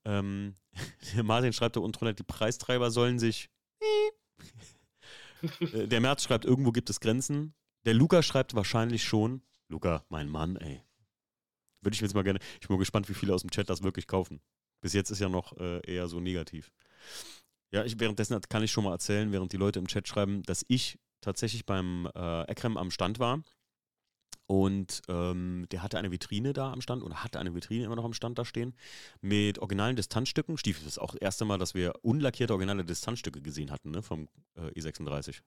Ähm, 0.06 0.54
Martin 1.22 1.52
schreibt 1.52 1.76
da 1.76 1.80
unten 1.80 1.98
drunter, 1.98 2.14
die 2.14 2.22
Preistreiber 2.22 2.90
sollen 2.90 3.18
sich 3.18 3.50
Äh, 5.60 5.86
Der 5.86 6.00
Merz 6.00 6.24
schreibt, 6.24 6.44
irgendwo 6.44 6.72
gibt 6.72 6.90
es 6.90 7.00
Grenzen. 7.00 7.54
Der 7.84 7.94
Luca 7.94 8.22
schreibt 8.22 8.54
wahrscheinlich 8.54 9.04
schon. 9.04 9.42
Luca, 9.68 10.04
mein 10.08 10.28
Mann, 10.28 10.56
ey. 10.56 10.82
Würde 11.82 11.94
ich 11.94 12.00
jetzt 12.00 12.14
mal 12.14 12.24
gerne. 12.24 12.40
Ich 12.60 12.66
bin 12.66 12.76
mal 12.76 12.80
gespannt, 12.80 13.08
wie 13.08 13.14
viele 13.14 13.34
aus 13.34 13.42
dem 13.42 13.50
Chat 13.50 13.68
das 13.68 13.82
wirklich 13.82 14.06
kaufen. 14.06 14.40
Bis 14.80 14.92
jetzt 14.92 15.10
ist 15.10 15.20
ja 15.20 15.28
noch 15.28 15.56
äh, 15.58 15.80
eher 15.86 16.08
so 16.08 16.20
negativ. 16.20 16.72
Ja, 17.70 17.84
ich, 17.84 17.98
währenddessen 18.00 18.40
kann 18.48 18.62
ich 18.62 18.72
schon 18.72 18.84
mal 18.84 18.92
erzählen, 18.92 19.30
während 19.32 19.52
die 19.52 19.56
Leute 19.56 19.78
im 19.78 19.86
Chat 19.86 20.08
schreiben, 20.08 20.42
dass 20.44 20.64
ich 20.68 20.98
tatsächlich 21.20 21.66
beim 21.66 22.08
äh, 22.14 22.42
Ekrem 22.50 22.76
am 22.76 22.90
Stand 22.90 23.18
war 23.18 23.42
Und 24.46 25.02
ähm, 25.08 25.66
der 25.72 25.82
hatte 25.82 25.98
eine 25.98 26.12
Vitrine 26.12 26.52
da 26.52 26.72
am 26.72 26.80
Stand 26.80 27.02
oder 27.02 27.24
hatte 27.24 27.40
eine 27.40 27.54
Vitrine 27.54 27.84
immer 27.84 27.96
noch 27.96 28.04
am 28.04 28.12
Stand 28.12 28.38
da 28.38 28.44
stehen 28.44 28.74
mit 29.20 29.58
originalen 29.58 29.96
Distanzstücken. 29.96 30.56
Stiefel, 30.56 30.84
das 30.84 30.94
ist 30.94 30.98
auch 30.98 31.12
das 31.12 31.20
erste 31.20 31.44
Mal, 31.44 31.58
dass 31.58 31.74
wir 31.74 31.94
unlackierte 32.02 32.52
originale 32.52 32.84
Distanzstücke 32.84 33.42
gesehen 33.42 33.72
hatten, 33.72 33.90
ne, 33.90 34.02
vom 34.02 34.28
äh, 34.54 34.68
E36. 34.78 35.40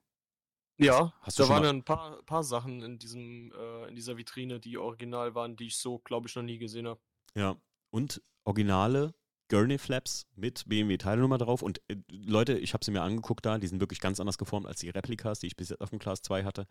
Ja, 0.76 1.12
Hast 1.20 1.38
du 1.38 1.42
da 1.42 1.48
waren 1.50 1.64
ein 1.64 1.84
paar, 1.84 2.22
paar 2.22 2.42
Sachen 2.42 2.82
in, 2.82 2.98
diesem, 2.98 3.52
äh, 3.52 3.88
in 3.88 3.94
dieser 3.94 4.16
Vitrine, 4.16 4.60
die 4.60 4.78
original 4.78 5.34
waren, 5.34 5.56
die 5.56 5.66
ich 5.66 5.76
so, 5.76 5.98
glaube 5.98 6.28
ich, 6.28 6.36
noch 6.36 6.42
nie 6.42 6.58
gesehen 6.58 6.86
habe. 6.86 7.00
Ja. 7.34 7.56
Und 7.90 8.22
originale 8.44 9.14
Gurney 9.48 9.78
Flaps 9.78 10.26
mit 10.36 10.64
BMW-Teilnummer 10.66 11.36
drauf. 11.36 11.60
Und 11.60 11.82
äh, 11.88 11.96
Leute, 12.08 12.58
ich 12.58 12.72
habe 12.72 12.84
sie 12.84 12.92
mir 12.92 13.02
angeguckt 13.02 13.44
da, 13.44 13.58
die 13.58 13.66
sind 13.66 13.80
wirklich 13.80 14.00
ganz 14.00 14.20
anders 14.20 14.38
geformt 14.38 14.66
als 14.66 14.80
die 14.80 14.88
Replikas, 14.88 15.40
die 15.40 15.48
ich 15.48 15.56
bis 15.56 15.68
jetzt 15.68 15.80
auf 15.82 15.90
dem 15.90 15.98
Class 15.98 16.22
2 16.22 16.44
hatte. 16.44 16.66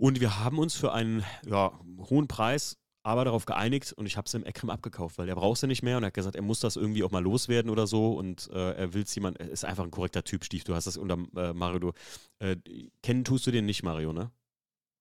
Und 0.00 0.18
wir 0.18 0.40
haben 0.42 0.58
uns 0.58 0.74
für 0.74 0.94
einen 0.94 1.24
ja, 1.46 1.78
hohen 2.08 2.26
Preis 2.26 2.78
aber 3.02 3.26
darauf 3.26 3.44
geeinigt 3.44 3.92
und 3.92 4.06
ich 4.06 4.16
habe 4.16 4.24
es 4.26 4.32
im 4.32 4.44
Ekrem 4.44 4.70
abgekauft, 4.70 5.18
weil 5.18 5.28
er 5.28 5.34
braucht 5.34 5.60
sie 5.60 5.66
nicht 5.66 5.82
mehr 5.82 5.98
und 5.98 6.04
er 6.04 6.06
hat 6.06 6.14
gesagt, 6.14 6.36
er 6.36 6.42
muss 6.42 6.60
das 6.60 6.76
irgendwie 6.76 7.04
auch 7.04 7.10
mal 7.10 7.22
loswerden 7.22 7.70
oder 7.70 7.86
so 7.86 8.12
und 8.12 8.48
äh, 8.50 8.72
er 8.72 8.94
will 8.94 9.02
es 9.02 9.14
jemand, 9.14 9.38
er 9.38 9.50
ist 9.50 9.64
einfach 9.64 9.84
ein 9.84 9.90
korrekter 9.90 10.24
Typ, 10.24 10.44
Stief. 10.44 10.64
Du 10.64 10.74
hast 10.74 10.86
das 10.86 10.96
unter 10.96 11.18
äh, 11.36 11.52
Mario, 11.52 11.78
du, 11.78 11.92
äh, 12.38 12.56
kennen 13.02 13.24
tust 13.24 13.46
du 13.46 13.50
den 13.50 13.66
nicht, 13.66 13.82
Mario, 13.82 14.14
ne? 14.14 14.30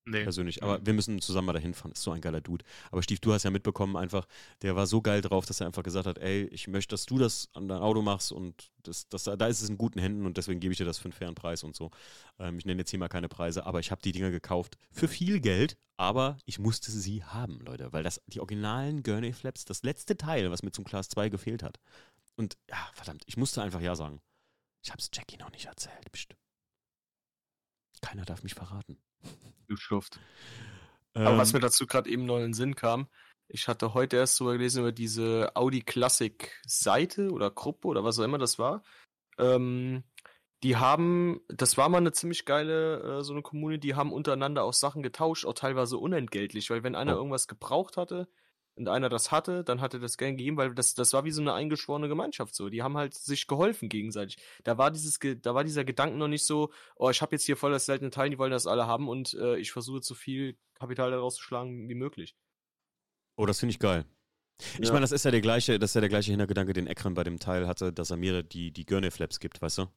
Nee. 0.10 0.24
persönlich. 0.24 0.64
Aber 0.64 0.80
Mhm. 0.80 0.86
wir 0.86 0.94
müssen 0.94 1.22
zusammen 1.22 1.48
mal 1.48 1.54
dahin 1.54 1.74
fahren. 1.74 1.92
Ist 1.92 2.02
so 2.04 2.12
ein 2.12 2.22
geiler 2.22 2.42
Dude. 2.42 2.66
Aber 2.92 3.02
Stief, 3.04 3.20
du 3.20 3.34
hast 3.34 3.44
ja 3.44 3.52
mitbekommen, 3.52 3.96
einfach, 3.96 4.28
der 4.62 4.76
war 4.76 4.88
so 4.88 5.02
geil 5.02 5.22
drauf, 5.22 5.46
dass 5.46 5.60
er 5.62 5.68
einfach 5.68 5.84
gesagt 5.84 6.06
hat, 6.08 6.18
ey, 6.18 6.46
ich 6.52 6.68
möchte, 6.68 6.94
dass 6.94 7.06
du 7.06 7.18
das 7.18 7.50
an 7.54 7.68
dein 7.68 7.80
Auto 7.82 8.02
machst 8.02 8.32
und 8.32 8.72
das, 8.84 9.08
das, 9.10 9.24
da 9.26 9.48
ist 9.48 9.62
es 9.62 9.70
in 9.70 9.78
guten 9.78 10.00
Händen 10.00 10.26
und 10.26 10.38
deswegen 10.38 10.60
gebe 10.60 10.72
ich 10.72 10.78
dir 10.78 10.86
das 10.86 10.98
für 10.98 11.06
einen 11.06 11.14
fairen 11.14 11.36
Preis 11.36 11.64
und 11.64 11.76
so. 11.76 11.92
Ähm, 12.40 12.58
ich 12.58 12.66
nenne 12.66 12.80
jetzt 12.82 12.90
hier 12.90 13.00
mal 13.00 13.08
keine 13.10 13.30
Preise, 13.30 13.66
aber 13.66 13.80
ich 13.80 13.92
habe 13.92 14.02
die 14.02 14.12
Dinger 14.12 14.32
gekauft 14.32 14.78
für 14.92 15.08
viel 15.08 15.40
Geld, 15.40 15.78
aber 15.98 16.38
ich 16.46 16.60
musste 16.60 16.92
sie 16.92 17.24
haben, 17.24 17.60
Leute, 17.60 17.92
weil 17.94 18.04
das 18.04 18.22
die 18.28 18.40
originalen 18.40 19.04
Gurney 19.04 19.34
Flaps, 19.34 19.66
das 19.66 19.84
letzte 19.84 20.18
Teil, 20.18 20.50
was 20.50 20.64
mir 20.64 20.72
zum 20.72 20.86
Class 20.86 21.10
2 21.10 21.30
gefehlt 21.30 21.62
hat. 21.62 21.80
Und 22.36 22.58
ja, 22.70 22.78
verdammt, 22.94 23.24
ich 23.26 23.36
musste 23.38 23.62
einfach 23.62 23.82
ja 23.82 23.96
sagen. 23.96 24.22
Ich 24.82 24.92
habe 24.92 25.00
es 25.00 25.10
Jackie 25.14 25.36
noch 25.38 25.52
nicht 25.52 25.66
erzählt. 25.66 26.10
Psst. 26.14 26.36
Keiner 28.02 28.24
darf 28.24 28.44
mich 28.44 28.54
verraten. 28.54 28.98
Du 29.68 29.76
Schuft. 29.76 30.20
Aber 31.14 31.38
was 31.38 31.50
Ähm, 31.50 31.54
mir 31.54 31.60
dazu 31.60 31.86
gerade 31.88 32.10
eben 32.10 32.26
noch 32.26 32.38
in 32.38 32.44
den 32.44 32.54
Sinn 32.54 32.76
kam, 32.76 33.08
ich 33.48 33.68
hatte 33.68 33.94
heute 33.94 34.18
erst 34.18 34.36
so 34.36 34.46
gelesen 34.46 34.82
über 34.82 34.92
diese 34.92 35.52
Audi 35.56 35.82
Classic 35.82 36.60
Seite 36.66 37.32
oder 37.32 37.50
Gruppe 37.52 37.88
oder 37.88 38.04
was 38.04 38.20
auch 38.20 38.24
immer 38.24 38.38
das 38.38 38.60
war. 38.60 38.84
Ähm, 39.38 40.04
die 40.64 40.76
haben, 40.78 41.42
das 41.48 41.78
war 41.78 41.90
mal 41.90 41.98
eine 42.00 42.12
ziemlich 42.12 42.46
geile, 42.46 43.20
äh, 43.20 43.24
so 43.24 43.34
eine 43.34 43.42
Kommune, 43.42 43.80
die 43.80 43.96
haben 43.96 44.12
untereinander 44.14 44.64
auch 44.64 44.74
Sachen 44.74 45.02
getauscht, 45.04 45.46
auch 45.46 45.54
teilweise 45.54 45.98
unentgeltlich, 45.98 46.70
weil 46.70 46.84
wenn 46.84 46.96
einer 46.96 47.16
Oh. 47.16 47.18
irgendwas 47.18 47.48
gebraucht 47.48 47.98
hatte 47.98 48.28
und 48.80 48.88
einer 48.88 49.10
das 49.10 49.32
hatte, 49.32 49.64
dann 49.64 49.82
hatte 49.82 50.00
das 50.00 50.18
gern 50.18 50.38
gegeben, 50.38 50.58
weil 50.58 50.74
das, 50.74 50.94
das 50.96 51.14
war 51.14 51.26
wie 51.26 51.32
so 51.32 51.42
eine 51.42 51.54
eingeschworene 51.54 52.08
Gemeinschaft 52.08 52.56
so. 52.56 52.70
Die 52.70 52.82
haben 52.82 52.98
halt 52.98 53.14
sich 53.14 53.46
geholfen 53.46 53.90
gegenseitig. 53.90 54.38
Da 54.64 54.78
war 54.78 54.90
dieses, 54.90 55.20
da 55.20 55.54
war 55.54 55.64
dieser 55.64 55.84
Gedanke 55.84 56.18
noch 56.18 56.30
nicht 56.30 56.46
so, 56.46 56.72
oh, 56.96 57.10
ich 57.10 57.22
habe 57.22 57.36
jetzt 57.36 57.46
hier 57.46 57.58
voll 57.58 57.72
das 57.72 57.86
seltene 57.86 58.10
Teil, 58.10 58.30
die 58.30 58.38
wollen 58.40 58.52
das 58.52 58.66
alle 58.68 58.88
haben 58.88 59.10
und 59.10 59.34
äh, 59.34 59.58
ich 59.58 59.72
versuche 59.72 60.02
so 60.02 60.16
viel 60.16 60.58
Kapital 60.76 61.12
daraus 61.12 61.36
zu 61.36 61.44
schlagen 61.44 61.90
wie 61.90 61.96
möglich. 61.96 62.36
Oh, 63.36 63.46
das 63.46 63.60
finde 63.60 63.72
ich 63.72 63.80
geil. 63.80 64.06
Ich 64.80 64.88
Ja. 64.88 64.92
meine, 64.92 65.02
das 65.02 65.12
ist 65.12 65.26
ja 65.26 65.32
der 65.32 65.42
gleiche, 65.42 65.78
das 65.78 65.92
ist 65.92 65.96
ja 65.96 66.02
der 66.02 66.10
gleiche 66.10 66.32
Hintergedanke, 66.32 66.74
den 66.74 66.88
Ekrem 66.88 67.14
bei 67.14 67.24
dem 67.24 67.40
Teil 67.40 67.68
hatte, 67.68 67.94
dass 67.94 68.12
er 68.12 68.18
mir 68.18 68.44
die, 68.44 68.72
die 68.72 68.86
Gurney 68.86 69.12
Flaps 69.12 69.40
gibt, 69.40 69.62
weißt 69.62 69.80
du? 69.80 69.88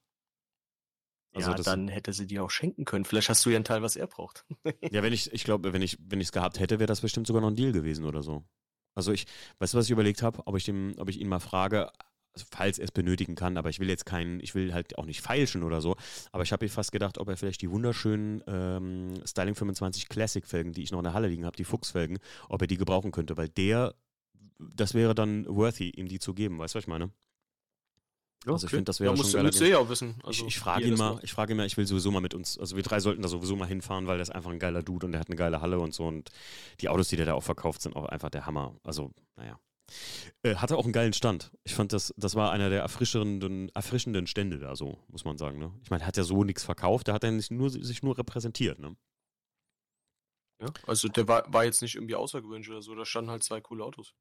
Also 1.34 1.50
ja, 1.50 1.56
dann 1.56 1.88
hätte 1.88 2.12
sie 2.12 2.26
dir 2.26 2.44
auch 2.44 2.50
schenken 2.50 2.84
können. 2.84 3.04
Vielleicht 3.04 3.28
hast 3.30 3.44
du 3.46 3.50
ja 3.50 3.56
einen 3.56 3.64
Teil, 3.64 3.80
was 3.82 3.96
er 3.96 4.06
braucht. 4.06 4.44
Ja, 4.90 5.02
wenn 5.02 5.12
ich, 5.12 5.32
ich 5.32 5.44
glaube, 5.44 5.72
wenn 5.72 5.80
ich, 5.82 5.96
wenn 6.00 6.20
ich 6.20 6.28
es 6.28 6.32
gehabt 6.32 6.60
hätte, 6.60 6.78
wäre 6.78 6.86
das 6.86 7.00
bestimmt 7.00 7.26
sogar 7.26 7.40
noch 7.40 7.48
ein 7.48 7.56
Deal 7.56 7.72
gewesen 7.72 8.04
oder 8.04 8.22
so. 8.22 8.44
Also 8.94 9.12
ich, 9.12 9.26
weißt 9.58 9.74
du, 9.74 9.78
was 9.78 9.86
ich 9.86 9.90
überlegt 9.90 10.22
habe, 10.22 10.46
ob 10.46 10.56
ich 10.56 10.64
dem, 10.64 10.94
ob 10.98 11.08
ich 11.08 11.20
ihn 11.20 11.28
mal 11.28 11.40
frage, 11.40 11.90
also 12.34 12.46
falls 12.50 12.78
er 12.78 12.84
es 12.84 12.92
benötigen 12.92 13.34
kann, 13.34 13.56
aber 13.56 13.68
ich 13.68 13.78
will 13.78 13.88
jetzt 13.88 14.06
keinen, 14.06 14.40
ich 14.40 14.54
will 14.54 14.72
halt 14.72 14.96
auch 14.98 15.04
nicht 15.04 15.20
feilschen 15.20 15.62
oder 15.62 15.80
so. 15.80 15.96
Aber 16.30 16.42
ich 16.42 16.52
habe 16.52 16.64
mir 16.64 16.70
fast 16.70 16.92
gedacht, 16.92 17.18
ob 17.18 17.28
er 17.28 17.36
vielleicht 17.36 17.62
die 17.62 17.70
wunderschönen 17.70 18.42
ähm, 18.46 19.14
Styling 19.26 19.54
25 19.54 20.08
Classic 20.08 20.46
Felgen, 20.46 20.72
die 20.72 20.82
ich 20.82 20.92
noch 20.92 21.00
in 21.00 21.04
der 21.04 21.14
Halle 21.14 21.28
liegen 21.28 21.44
habe, 21.44 21.56
die 21.56 21.64
Fuchsfelgen, 21.64 22.18
ob 22.48 22.62
er 22.62 22.66
die 22.66 22.78
gebrauchen 22.78 23.12
könnte, 23.12 23.36
weil 23.36 23.48
der, 23.48 23.94
das 24.58 24.94
wäre 24.94 25.14
dann 25.14 25.46
worthy, 25.46 25.90
ihm 25.90 26.08
die 26.08 26.18
zu 26.18 26.34
geben, 26.34 26.58
weißt 26.58 26.74
du, 26.74 26.78
was 26.78 26.84
ich 26.84 26.88
meine? 26.88 27.10
Also 28.46 28.66
ich 28.66 28.70
finde, 28.70 28.84
das 28.84 28.98
wäre 28.98 29.14
ja, 29.14 29.16
schon 29.16 29.32
geiler 29.32 29.44
musst 29.44 29.60
du 29.60 29.68
ja 29.68 29.88
wissen. 29.88 30.14
Also, 30.24 30.42
ich, 30.42 30.48
ich 30.48 30.58
frage 30.58 30.84
er 30.84 30.88
ihn 30.88 30.96
mal, 30.96 31.14
macht. 31.14 31.24
ich 31.24 31.32
frage 31.32 31.52
ihn 31.52 31.56
mal, 31.56 31.66
ich 31.66 31.76
will 31.76 31.86
sowieso 31.86 32.10
mal 32.10 32.20
mit 32.20 32.34
uns, 32.34 32.58
also 32.58 32.74
wir 32.74 32.82
drei 32.82 32.98
sollten 32.98 33.22
da 33.22 33.28
sowieso 33.28 33.54
mal 33.54 33.66
hinfahren, 33.66 34.06
weil 34.06 34.16
der 34.16 34.22
ist 34.22 34.30
einfach 34.30 34.50
ein 34.50 34.58
geiler 34.58 34.82
Dude 34.82 35.06
und 35.06 35.12
der 35.12 35.20
hat 35.20 35.28
eine 35.28 35.36
geile 35.36 35.60
Halle 35.60 35.78
und 35.78 35.94
so 35.94 36.06
und 36.06 36.30
die 36.80 36.88
Autos, 36.88 37.08
die 37.08 37.16
der 37.16 37.26
da 37.26 37.34
auch 37.34 37.42
verkauft, 37.42 37.82
sind 37.82 37.94
auch 37.94 38.06
einfach 38.06 38.30
der 38.30 38.46
Hammer. 38.46 38.74
Also, 38.82 39.12
naja. 39.36 39.60
Äh, 40.42 40.56
hatte 40.56 40.76
auch 40.76 40.84
einen 40.84 40.92
geilen 40.92 41.12
Stand. 41.12 41.52
Ich 41.64 41.74
fand, 41.74 41.92
das, 41.92 42.14
das 42.16 42.34
war 42.34 42.50
einer 42.50 42.70
der 42.70 42.80
erfrischenden, 42.80 43.68
erfrischenden 43.74 44.26
Stände 44.26 44.58
da 44.58 44.74
so, 44.74 44.98
muss 45.08 45.24
man 45.24 45.38
sagen. 45.38 45.58
Ne? 45.58 45.72
Ich 45.82 45.90
meine, 45.90 46.02
er 46.04 46.06
hat 46.06 46.16
ja 46.16 46.24
so 46.24 46.44
nichts 46.44 46.64
verkauft, 46.64 47.06
der 47.06 47.14
hat 47.14 47.24
ja 47.24 47.30
nicht 47.30 47.50
nur, 47.50 47.70
sich 47.70 48.02
nur 48.02 48.16
repräsentiert. 48.16 48.78
Ne? 48.78 48.96
Ja, 50.60 50.68
also 50.86 51.08
der 51.08 51.28
war, 51.28 51.52
war 51.52 51.64
jetzt 51.64 51.82
nicht 51.82 51.94
irgendwie 51.94 52.14
außergewöhnlich 52.14 52.70
oder 52.70 52.82
so, 52.82 52.94
da 52.94 53.04
standen 53.04 53.30
halt 53.30 53.42
zwei 53.42 53.60
coole 53.60 53.84
Autos. 53.84 54.14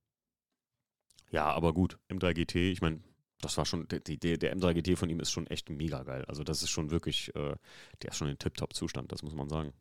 Ja, 1.30 1.46
aber 1.46 1.74
gut, 1.74 1.98
M3 2.10 2.34
GT, 2.34 2.56
ich 2.56 2.82
meine, 2.82 3.02
das 3.42 3.58
war 3.58 3.66
schon, 3.66 3.88
der, 3.88 4.00
der, 4.00 4.38
der 4.38 4.56
M3 4.56 4.74
GT 4.74 4.98
von 4.98 5.10
ihm 5.10 5.20
ist 5.20 5.32
schon 5.32 5.48
echt 5.48 5.70
mega 5.70 6.04
geil. 6.04 6.24
Also 6.28 6.44
das 6.44 6.64
ist 6.64 6.70
schon 6.70 6.92
wirklich, 6.92 7.34
äh, 7.36 7.56
der 8.02 8.12
ist 8.12 8.18
schon 8.18 8.30
in 8.30 8.38
Tip-Top-Zustand, 8.38 9.12
das 9.12 9.24
muss 9.24 9.34
man 9.36 9.50
sagen. 9.50 9.74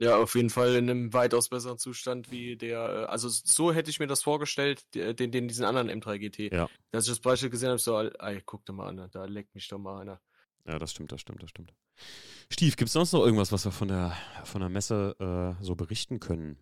Ja, 0.00 0.16
auf 0.16 0.34
jeden 0.34 0.50
Fall 0.50 0.74
in 0.74 0.90
einem 0.90 1.12
weitaus 1.12 1.48
besseren 1.48 1.78
Zustand 1.78 2.30
wie 2.32 2.56
der, 2.56 2.78
äh, 2.78 3.04
also 3.04 3.28
so 3.28 3.72
hätte 3.72 3.90
ich 3.90 4.00
mir 4.00 4.08
das 4.08 4.22
vorgestellt, 4.22 4.82
die- 4.94 5.14
den, 5.14 5.30
den 5.30 5.46
diesen 5.48 5.64
anderen 5.64 5.88
M3 5.88 6.18
GT. 6.18 6.52
Ja. 6.52 6.68
Als 6.92 7.04
ich 7.06 7.12
das 7.12 7.20
Beispiel 7.20 7.50
gesehen 7.50 7.68
habe, 7.70 7.78
so, 7.78 7.98
ey, 8.00 8.42
guck 8.44 8.64
dir 8.66 8.72
mal 8.72 8.88
an, 8.88 9.08
da 9.12 9.24
leckt 9.24 9.54
mich 9.54 9.68
doch 9.68 9.78
mal 9.78 10.00
einer. 10.00 10.20
Ja, 10.66 10.78
das 10.78 10.90
stimmt, 10.90 11.12
das 11.12 11.20
stimmt, 11.20 11.42
das 11.42 11.50
stimmt. 11.50 11.72
Stief, 12.50 12.76
gibt 12.76 12.88
es 12.88 12.92
sonst 12.94 13.12
noch 13.12 13.24
irgendwas, 13.24 13.52
was 13.52 13.64
wir 13.64 13.72
von 13.72 13.88
der, 13.88 14.16
von 14.44 14.60
der 14.60 14.70
Messe 14.70 15.56
äh, 15.60 15.64
so 15.64 15.76
berichten 15.76 16.18
können? 16.20 16.58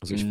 Also 0.00 0.14
ich, 0.14 0.24
Mm, 0.24 0.28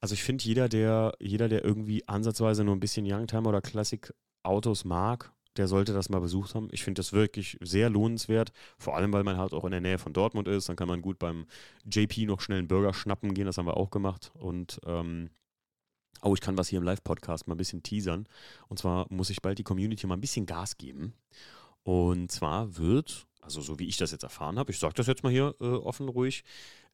also 0.00 0.14
ich 0.14 0.22
finde, 0.22 0.44
jeder 0.44 0.68
der, 0.68 1.12
jeder, 1.20 1.48
der 1.48 1.64
irgendwie 1.64 2.06
ansatzweise 2.08 2.64
nur 2.64 2.74
ein 2.74 2.80
bisschen 2.80 3.06
Youngtimer 3.06 3.48
oder 3.48 3.60
Classic-Autos 3.60 4.84
mag, 4.84 5.32
der 5.56 5.68
sollte 5.68 5.92
das 5.92 6.08
mal 6.08 6.20
besucht 6.20 6.54
haben. 6.54 6.68
Ich 6.70 6.84
finde 6.84 7.00
das 7.00 7.12
wirklich 7.12 7.58
sehr 7.60 7.90
lohnenswert, 7.90 8.52
vor 8.78 8.96
allem, 8.96 9.12
weil 9.12 9.24
man 9.24 9.36
halt 9.36 9.52
auch 9.52 9.64
in 9.64 9.72
der 9.72 9.80
Nähe 9.80 9.98
von 9.98 10.12
Dortmund 10.12 10.48
ist. 10.48 10.68
Dann 10.68 10.76
kann 10.76 10.88
man 10.88 11.02
gut 11.02 11.18
beim 11.18 11.46
JP 11.84 12.26
noch 12.26 12.40
schnell 12.40 12.58
einen 12.58 12.68
Burger 12.68 12.94
schnappen 12.94 13.34
gehen, 13.34 13.46
das 13.46 13.58
haben 13.58 13.66
wir 13.66 13.76
auch 13.76 13.90
gemacht. 13.90 14.30
Und 14.34 14.80
ähm, 14.86 15.30
oh, 16.22 16.34
ich 16.34 16.40
kann 16.40 16.56
was 16.56 16.68
hier 16.68 16.78
im 16.78 16.84
Live-Podcast 16.84 17.48
mal 17.48 17.54
ein 17.54 17.58
bisschen 17.58 17.82
teasern. 17.82 18.26
Und 18.68 18.78
zwar 18.78 19.06
muss 19.10 19.30
ich 19.30 19.42
bald 19.42 19.58
die 19.58 19.64
Community 19.64 20.06
mal 20.06 20.14
ein 20.14 20.20
bisschen 20.20 20.46
Gas 20.46 20.76
geben. 20.76 21.14
Und 21.82 22.30
zwar 22.30 22.76
wird, 22.76 23.26
also 23.40 23.60
so 23.60 23.78
wie 23.78 23.86
ich 23.86 23.96
das 23.96 24.12
jetzt 24.12 24.22
erfahren 24.22 24.58
habe, 24.58 24.70
ich 24.70 24.78
sage 24.78 24.94
das 24.94 25.06
jetzt 25.06 25.22
mal 25.22 25.32
hier 25.32 25.54
äh, 25.60 25.64
offen 25.64 26.08
ruhig, 26.08 26.44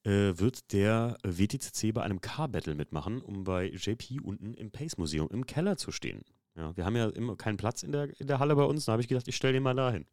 wird 0.09 0.71
der 0.71 1.17
WTCC 1.23 1.93
bei 1.93 2.01
einem 2.01 2.21
Car-Battle 2.21 2.75
mitmachen, 2.75 3.21
um 3.21 3.43
bei 3.43 3.67
JP 3.69 4.21
unten 4.23 4.53
im 4.53 4.71
Pace-Museum 4.71 5.29
im 5.29 5.45
Keller 5.45 5.77
zu 5.77 5.91
stehen. 5.91 6.23
Ja, 6.55 6.75
wir 6.75 6.85
haben 6.85 6.95
ja 6.95 7.07
immer 7.09 7.35
keinen 7.35 7.57
Platz 7.57 7.83
in 7.83 7.91
der, 7.91 8.19
in 8.19 8.27
der 8.27 8.39
Halle 8.39 8.55
bei 8.55 8.63
uns, 8.63 8.85
da 8.85 8.93
habe 8.93 9.01
ich 9.01 9.07
gedacht, 9.07 9.27
ich 9.27 9.35
stelle 9.35 9.53
den 9.53 9.63
mal 9.63 9.75
dahin. 9.75 10.05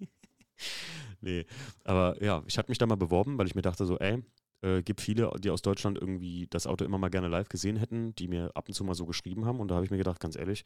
nee, 1.20 1.46
aber 1.84 2.22
ja, 2.22 2.42
ich 2.46 2.58
hatte 2.58 2.70
mich 2.70 2.78
da 2.78 2.86
mal 2.86 2.96
beworben, 2.96 3.38
weil 3.38 3.46
ich 3.46 3.54
mir 3.54 3.62
dachte 3.62 3.86
so, 3.86 3.98
ey, 3.98 4.22
äh, 4.62 4.82
gibt 4.82 5.00
viele, 5.00 5.30
die 5.38 5.50
aus 5.50 5.62
Deutschland 5.62 5.98
irgendwie 5.98 6.46
das 6.50 6.66
Auto 6.66 6.84
immer 6.84 6.98
mal 6.98 7.08
gerne 7.08 7.28
live 7.28 7.48
gesehen 7.48 7.76
hätten, 7.76 8.14
die 8.16 8.28
mir 8.28 8.50
ab 8.54 8.68
und 8.68 8.74
zu 8.74 8.84
mal 8.84 8.94
so 8.94 9.06
geschrieben 9.06 9.46
haben. 9.46 9.60
Und 9.60 9.68
da 9.68 9.76
habe 9.76 9.84
ich 9.84 9.90
mir 9.90 9.98
gedacht, 9.98 10.20
ganz 10.20 10.36
ehrlich, 10.36 10.64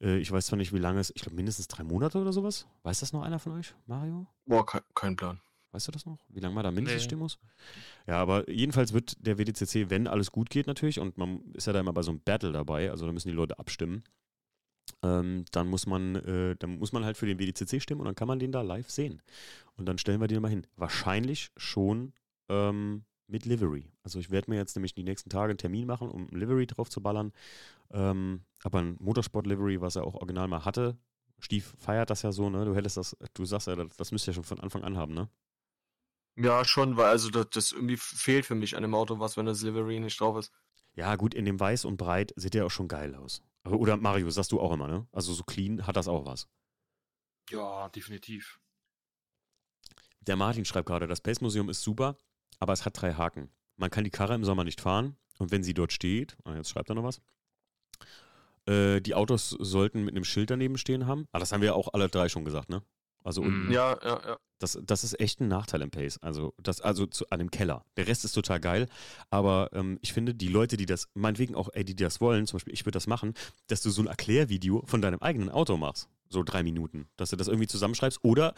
äh, 0.00 0.18
ich 0.18 0.30
weiß 0.30 0.46
zwar 0.46 0.56
nicht, 0.56 0.72
wie 0.72 0.78
lange 0.78 1.00
es, 1.00 1.10
ich 1.14 1.22
glaube 1.22 1.36
mindestens 1.36 1.68
drei 1.68 1.84
Monate 1.84 2.18
oder 2.18 2.32
sowas. 2.32 2.66
Weiß 2.82 3.00
das 3.00 3.12
noch 3.12 3.22
einer 3.22 3.38
von 3.38 3.52
euch, 3.52 3.74
Mario? 3.86 4.26
boah, 4.46 4.64
kein, 4.64 4.82
kein 4.94 5.16
Plan. 5.16 5.40
Weißt 5.72 5.88
du 5.88 5.92
das 5.92 6.06
noch? 6.06 6.18
Wie 6.28 6.40
lange 6.40 6.54
man 6.54 6.64
da 6.64 6.70
mindestens 6.70 7.02
Nee. 7.02 7.04
stehen 7.06 7.18
muss? 7.18 7.38
Ja, 8.06 8.16
aber 8.16 8.48
jedenfalls 8.50 8.92
wird 8.92 9.16
der 9.26 9.36
WDCC, 9.38 9.90
wenn 9.90 10.06
alles 10.06 10.30
gut 10.32 10.48
geht 10.50 10.66
natürlich, 10.66 10.98
und 11.00 11.18
man 11.18 11.40
ist 11.52 11.66
ja 11.66 11.72
da 11.72 11.80
immer 11.80 11.92
bei 11.92 12.02
so 12.02 12.10
einem 12.10 12.20
Battle 12.20 12.52
dabei, 12.52 12.90
also 12.90 13.04
da 13.06 13.12
müssen 13.12 13.28
die 13.28 13.34
Leute 13.34 13.58
abstimmen, 13.58 14.04
ähm, 15.02 15.44
dann 15.52 15.68
muss 15.68 15.86
man, 15.86 16.14
äh, 16.16 16.56
dann 16.56 16.78
muss 16.78 16.92
man 16.92 17.04
halt 17.04 17.16
für 17.16 17.26
den 17.26 17.38
WDCC 17.38 17.80
stimmen 17.82 18.00
und 18.00 18.06
dann 18.06 18.14
kann 18.14 18.28
man 18.28 18.38
den 18.38 18.52
da 18.52 18.62
live 18.62 18.88
sehen. 18.90 19.20
Und 19.76 19.86
dann 19.86 19.98
stellen 19.98 20.20
wir 20.20 20.28
den 20.28 20.40
mal 20.40 20.48
hin. 20.48 20.66
Wahrscheinlich 20.76 21.50
schon 21.56 22.12
ähm, 22.48 23.04
mit 23.26 23.44
Livery. 23.44 23.90
Also 24.02 24.18
ich 24.20 24.30
werde 24.30 24.50
mir 24.50 24.56
jetzt 24.56 24.76
nämlich 24.76 24.94
die 24.94 25.02
nächsten 25.02 25.28
Tage 25.28 25.50
einen 25.50 25.58
Termin 25.58 25.86
machen, 25.86 26.08
um 26.08 26.28
Livery 26.28 26.66
drauf 26.66 26.88
zu 26.88 27.02
ballern. 27.02 27.32
Ähm, 27.90 28.42
aber 28.62 28.78
ein 28.78 28.96
Motorsport-Livery, 29.00 29.80
was 29.80 29.96
er 29.96 30.04
auch 30.04 30.14
original 30.14 30.48
mal 30.48 30.64
hatte, 30.64 30.96
Stief 31.38 31.74
feiert 31.78 32.08
das 32.08 32.22
ja 32.22 32.32
so, 32.32 32.48
ne? 32.48 32.64
Du 32.64 32.74
hättest 32.74 32.96
das, 32.96 33.14
du 33.34 33.44
sagst 33.44 33.66
ja, 33.66 33.76
das, 33.76 33.94
das 33.96 34.10
müsst 34.10 34.26
ihr 34.26 34.32
schon 34.32 34.44
von 34.44 34.58
Anfang 34.58 34.82
an 34.84 34.96
haben, 34.96 35.12
ne? 35.12 35.28
Ja, 36.36 36.64
schon, 36.64 36.96
weil 36.96 37.06
also 37.06 37.30
das, 37.30 37.46
das 37.50 37.72
irgendwie 37.72 37.96
fehlt 37.96 38.44
für 38.46 38.54
mich 38.54 38.76
an 38.76 38.82
dem 38.82 38.94
Auto 38.94 39.18
was, 39.18 39.36
wenn 39.36 39.46
das 39.46 39.62
Livery 39.62 39.98
nicht 40.00 40.20
drauf 40.20 40.36
ist. 40.38 40.52
Ja, 40.94 41.16
gut, 41.16 41.34
in 41.34 41.44
dem 41.44 41.58
Weiß 41.58 41.84
und 41.84 41.96
Breit 41.96 42.32
sieht 42.36 42.54
der 42.54 42.66
auch 42.66 42.70
schon 42.70 42.88
geil 42.88 43.14
aus. 43.14 43.42
Aber- 43.64 43.78
Oder 43.78 43.96
Mario, 43.96 44.30
sagst 44.30 44.52
du 44.52 44.60
auch 44.60 44.72
immer, 44.72 44.86
ne? 44.88 45.06
Also 45.12 45.32
so 45.34 45.44
clean 45.44 45.86
hat 45.86 45.96
das 45.96 46.08
auch 46.08 46.26
was. 46.26 46.48
Ja, 47.50 47.88
definitiv. 47.88 48.60
Der 50.20 50.36
Martin 50.36 50.64
schreibt 50.64 50.86
gerade, 50.88 51.06
das 51.06 51.20
Pace 51.20 51.40
Museum 51.40 51.68
ist 51.68 51.82
super, 51.82 52.16
aber 52.58 52.72
es 52.72 52.84
hat 52.84 53.00
drei 53.00 53.14
Haken. 53.14 53.50
Man 53.76 53.90
kann 53.90 54.04
die 54.04 54.10
Karre 54.10 54.34
im 54.34 54.44
Sommer 54.44 54.64
nicht 54.64 54.80
fahren 54.80 55.16
und 55.38 55.50
wenn 55.52 55.62
sie 55.62 55.74
dort 55.74 55.92
steht, 55.92 56.36
ah, 56.44 56.54
jetzt 56.54 56.70
schreibt 56.70 56.90
er 56.90 56.94
noch 56.96 57.04
was, 57.04 57.20
äh, 58.66 59.00
die 59.00 59.14
Autos 59.14 59.50
sollten 59.50 60.04
mit 60.04 60.14
einem 60.14 60.24
Schild 60.24 60.50
daneben 60.50 60.78
stehen 60.78 61.06
haben. 61.06 61.28
Ah, 61.32 61.38
das 61.38 61.52
haben 61.52 61.60
wir 61.60 61.68
ja 61.68 61.74
auch 61.74 61.92
alle 61.94 62.08
drei 62.08 62.28
schon 62.28 62.44
gesagt, 62.44 62.68
ne? 62.68 62.82
Also 63.26 63.42
unten. 63.42 63.72
Ja, 63.72 63.98
ja, 64.04 64.20
ja. 64.24 64.38
Das, 64.60 64.78
das 64.80 65.02
ist 65.02 65.18
echt 65.18 65.40
ein 65.40 65.48
Nachteil 65.48 65.82
im 65.82 65.90
Pace. 65.90 66.18
Also, 66.22 66.54
das, 66.62 66.80
also 66.80 67.06
zu, 67.06 67.28
an 67.30 67.40
dem 67.40 67.50
Keller. 67.50 67.84
Der 67.96 68.06
Rest 68.06 68.24
ist 68.24 68.32
total 68.32 68.60
geil. 68.60 68.86
Aber 69.30 69.68
ähm, 69.72 69.98
ich 70.00 70.12
finde, 70.12 70.32
die 70.32 70.46
Leute, 70.46 70.76
die 70.76 70.86
das, 70.86 71.08
meinetwegen 71.14 71.56
auch, 71.56 71.68
ey, 71.72 71.84
die 71.84 71.96
das 71.96 72.20
wollen, 72.20 72.46
zum 72.46 72.58
Beispiel, 72.58 72.72
ich 72.72 72.86
würde 72.86 72.92
das 72.92 73.08
machen, 73.08 73.34
dass 73.66 73.82
du 73.82 73.90
so 73.90 74.00
ein 74.00 74.06
Erklärvideo 74.06 74.84
von 74.86 75.02
deinem 75.02 75.18
eigenen 75.18 75.50
Auto 75.50 75.76
machst. 75.76 76.08
So 76.28 76.44
drei 76.44 76.62
Minuten. 76.62 77.08
Dass 77.16 77.30
du 77.30 77.36
das 77.36 77.48
irgendwie 77.48 77.66
zusammenschreibst. 77.66 78.20
Oder 78.22 78.54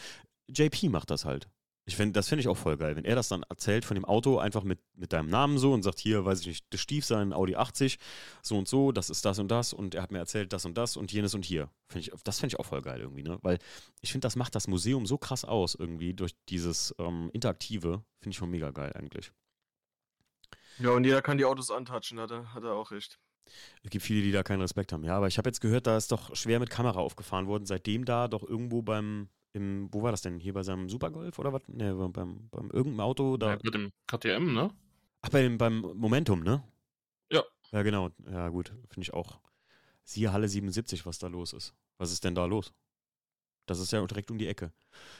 JP 0.48 0.90
macht 0.90 1.10
das 1.10 1.24
halt. 1.24 1.48
Ich 1.88 1.96
find, 1.96 2.14
das 2.14 2.28
finde 2.28 2.40
ich 2.40 2.48
auch 2.48 2.56
voll 2.58 2.76
geil, 2.76 2.96
wenn 2.96 3.06
er 3.06 3.14
das 3.14 3.28
dann 3.28 3.44
erzählt 3.44 3.82
von 3.82 3.94
dem 3.94 4.04
Auto, 4.04 4.36
einfach 4.36 4.62
mit, 4.62 4.78
mit 4.94 5.14
deinem 5.14 5.30
Namen 5.30 5.56
so 5.56 5.72
und 5.72 5.82
sagt, 5.82 5.98
hier, 5.98 6.22
weiß 6.22 6.42
ich 6.42 6.46
nicht, 6.46 6.66
das 6.68 6.82
Stief 6.82 7.06
sein 7.06 7.32
Audi 7.32 7.56
80, 7.56 7.98
so 8.42 8.58
und 8.58 8.68
so, 8.68 8.92
das 8.92 9.08
ist 9.08 9.24
das 9.24 9.38
und 9.38 9.48
das 9.48 9.72
und 9.72 9.94
er 9.94 10.02
hat 10.02 10.12
mir 10.12 10.18
erzählt, 10.18 10.52
das 10.52 10.66
und 10.66 10.76
das 10.76 10.98
und 10.98 11.10
jenes 11.10 11.34
und 11.34 11.46
hier. 11.46 11.70
Find 11.88 12.06
ich, 12.06 12.12
das 12.24 12.40
finde 12.40 12.52
ich 12.52 12.60
auch 12.60 12.66
voll 12.66 12.82
geil 12.82 13.00
irgendwie, 13.00 13.22
ne? 13.22 13.38
Weil 13.40 13.58
ich 14.02 14.12
finde, 14.12 14.26
das 14.26 14.36
macht 14.36 14.54
das 14.54 14.68
Museum 14.68 15.06
so 15.06 15.16
krass 15.16 15.46
aus 15.46 15.74
irgendwie 15.74 16.12
durch 16.12 16.32
dieses 16.50 16.94
ähm, 16.98 17.30
Interaktive. 17.32 18.04
Finde 18.20 18.32
ich 18.32 18.36
schon 18.36 18.50
mega 18.50 18.70
geil 18.70 18.92
eigentlich. 18.94 19.32
Ja, 20.80 20.90
und 20.90 21.04
jeder 21.04 21.22
kann 21.22 21.38
die 21.38 21.46
Autos 21.46 21.70
antatschen, 21.70 22.20
hat 22.20 22.30
er, 22.30 22.52
hat 22.52 22.64
er 22.64 22.74
auch 22.74 22.90
recht. 22.90 23.18
Es 23.82 23.88
gibt 23.88 24.04
viele, 24.04 24.20
die 24.20 24.32
da 24.32 24.42
keinen 24.42 24.60
Respekt 24.60 24.92
haben. 24.92 25.04
Ja, 25.04 25.16
aber 25.16 25.28
ich 25.28 25.38
habe 25.38 25.48
jetzt 25.48 25.62
gehört, 25.62 25.86
da 25.86 25.96
ist 25.96 26.12
doch 26.12 26.36
schwer 26.36 26.60
mit 26.60 26.68
Kamera 26.68 27.00
aufgefahren 27.00 27.46
worden, 27.46 27.64
seitdem 27.64 28.04
da 28.04 28.28
doch 28.28 28.42
irgendwo 28.46 28.82
beim 28.82 29.30
im, 29.52 29.88
wo 29.92 30.02
war 30.02 30.10
das 30.10 30.22
denn? 30.22 30.38
Hier 30.38 30.52
bei 30.52 30.62
seinem 30.62 30.88
Supergolf 30.88 31.38
oder 31.38 31.52
was? 31.52 31.62
Ne, 31.68 31.94
beim, 31.94 32.48
beim 32.50 32.70
irgendeinem 32.70 33.00
Auto 33.00 33.36
da. 33.36 33.50
Ja, 33.50 33.56
bei 33.56 33.70
dem 33.70 33.90
KTM, 34.06 34.52
ne? 34.52 34.70
Ach, 35.22 35.30
bei 35.30 35.42
dem, 35.42 35.58
beim 35.58 35.80
Momentum, 35.80 36.42
ne? 36.42 36.62
Ja. 37.30 37.42
Ja, 37.72 37.82
genau. 37.82 38.10
Ja, 38.30 38.48
gut. 38.48 38.68
Finde 38.88 39.02
ich 39.02 39.12
auch. 39.12 39.38
Siehe 40.04 40.32
Halle 40.32 40.48
77, 40.48 41.04
was 41.06 41.18
da 41.18 41.26
los 41.26 41.52
ist. 41.52 41.74
Was 41.98 42.12
ist 42.12 42.24
denn 42.24 42.34
da 42.34 42.46
los? 42.46 42.72
Das 43.66 43.80
ist 43.80 43.92
ja 43.92 44.04
direkt 44.06 44.30
um 44.30 44.38
die 44.38 44.46
Ecke. 44.46 44.72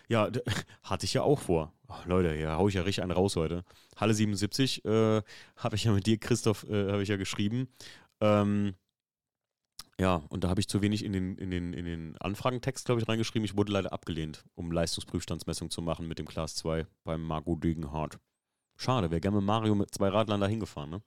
Ja, 0.09 0.31
hatte 0.83 1.05
ich 1.05 1.15
ja 1.15 1.23
auch 1.23 1.39
vor. 1.41 1.73
Oh, 1.89 1.95
Leute, 2.07 2.35
hier 2.35 2.57
hau 2.57 2.69
ich 2.69 2.75
ja 2.75 2.83
richtig 2.83 3.03
einen 3.03 3.13
raus 3.13 3.37
heute. 3.37 3.65
Halle 3.97 4.15
77 4.15 4.85
äh, 4.85 5.23
habe 5.57 5.77
ich 5.77 5.85
ja 5.85 5.93
mit 5.93 6.07
dir, 6.07 6.19
Christoph, 6.19 6.65
äh, 6.65 6.91
habe 6.91 7.03
ich 7.03 7.09
ja 7.09 7.17
geschrieben. 7.17 7.69
Ähm, 8.21 8.75
ja, 10.01 10.17
und 10.29 10.45
da 10.45 10.49
habe 10.49 10.61
ich 10.61 10.69
zu 10.69 10.81
wenig 10.83 11.05
in 11.05 11.13
den, 11.13 11.37
in 11.39 11.51
den, 11.51 11.73
in 11.73 11.85
den 11.85 12.17
Anfragentext, 12.19 12.87
glaube 12.87 13.01
ich, 13.01 13.09
reingeschrieben. 13.09 13.45
Ich 13.45 13.57
wurde 13.57 13.73
leider 13.73 13.93
abgelehnt, 13.93 14.45
um 14.55 14.71
Leistungsprüfstandsmessung 14.71 15.71
zu 15.71 15.83
machen 15.83 16.07
mit 16.07 16.19
dem 16.19 16.27
Class 16.27 16.55
2 16.57 16.87
beim 17.05 17.23
Marco 17.23 17.57
Degenhardt. 17.57 18.19
Schade, 18.77 19.11
wäre 19.11 19.21
gerne 19.21 19.39
mit 19.39 19.47
Mario 19.47 19.75
mit 19.75 19.93
zwei 19.93 20.09
Radlern 20.09 20.41
da 20.41 20.47
hingefahren, 20.47 20.91
ne? 20.91 21.03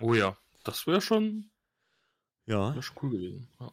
Oh 0.00 0.14
ja, 0.14 0.38
das 0.64 0.86
wäre 0.86 1.02
schon, 1.02 1.50
Ja. 2.46 2.74
wär 2.74 2.82
schon 2.82 2.96
cool 3.02 3.10
gewesen. 3.10 3.48
Ja. 3.60 3.72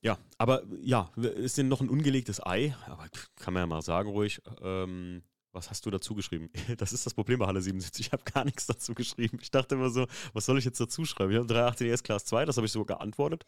Ja, 0.00 0.16
aber 0.38 0.62
ja, 0.80 1.10
ist 1.16 1.58
denn 1.58 1.66
noch 1.66 1.80
ein 1.80 1.88
ungelegtes 1.90 2.40
Ei? 2.46 2.72
Aber 2.86 3.08
kann 3.34 3.52
man 3.52 3.62
ja 3.64 3.66
mal 3.66 3.82
sagen, 3.82 4.10
ruhig. 4.10 4.40
Ähm, 4.60 5.24
was 5.52 5.70
hast 5.70 5.84
du 5.86 5.90
dazu 5.90 6.14
geschrieben? 6.14 6.50
Das 6.76 6.92
ist 6.92 7.06
das 7.06 7.14
Problem 7.14 7.38
bei 7.38 7.46
Halle 7.46 7.60
77. 7.60 8.06
Ich 8.06 8.12
habe 8.12 8.22
gar 8.24 8.44
nichts 8.44 8.66
dazu 8.66 8.94
geschrieben. 8.94 9.38
Ich 9.40 9.50
dachte 9.50 9.74
immer 9.74 9.90
so, 9.90 10.06
was 10.32 10.46
soll 10.46 10.58
ich 10.58 10.64
jetzt 10.64 10.80
dazu 10.80 11.04
schreiben? 11.04 11.32
Ich 11.32 11.38
habe 11.38 11.46
380 11.46 11.88
DS 11.88 12.02
Class 12.02 12.24
2, 12.26 12.44
das 12.44 12.56
habe 12.56 12.66
ich 12.66 12.72
sogar 12.72 12.98
geantwortet. 12.98 13.44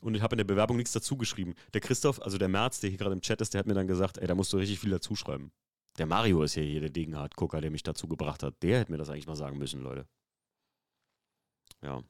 Und 0.00 0.14
ich 0.14 0.22
habe 0.22 0.34
in 0.34 0.38
der 0.38 0.44
Bewerbung 0.44 0.76
nichts 0.76 0.92
dazu 0.92 1.16
geschrieben. 1.16 1.54
Der 1.74 1.80
Christoph, 1.80 2.20
also 2.22 2.38
der 2.38 2.48
Merz, 2.48 2.80
der 2.80 2.90
hier 2.90 2.98
gerade 2.98 3.14
im 3.14 3.20
Chat 3.20 3.40
ist, 3.40 3.54
der 3.54 3.60
hat 3.60 3.66
mir 3.66 3.74
dann 3.74 3.88
gesagt, 3.88 4.18
ey, 4.18 4.26
da 4.26 4.34
musst 4.34 4.52
du 4.52 4.56
richtig 4.56 4.78
viel 4.78 4.90
dazu 4.90 5.14
schreiben. 5.16 5.52
Der 5.98 6.06
Mario 6.06 6.42
ist 6.42 6.54
ja 6.54 6.62
hier 6.62 6.80
der 6.80 6.90
Degenhardt-Gucker, 6.90 7.60
der 7.60 7.70
mich 7.70 7.82
dazu 7.82 8.08
gebracht 8.08 8.42
hat. 8.42 8.62
Der 8.62 8.80
hätte 8.80 8.92
mir 8.92 8.98
das 8.98 9.10
eigentlich 9.10 9.26
mal 9.26 9.36
sagen 9.36 9.58
müssen, 9.58 9.82
Leute. 9.82 10.06
Ja. 11.82 12.02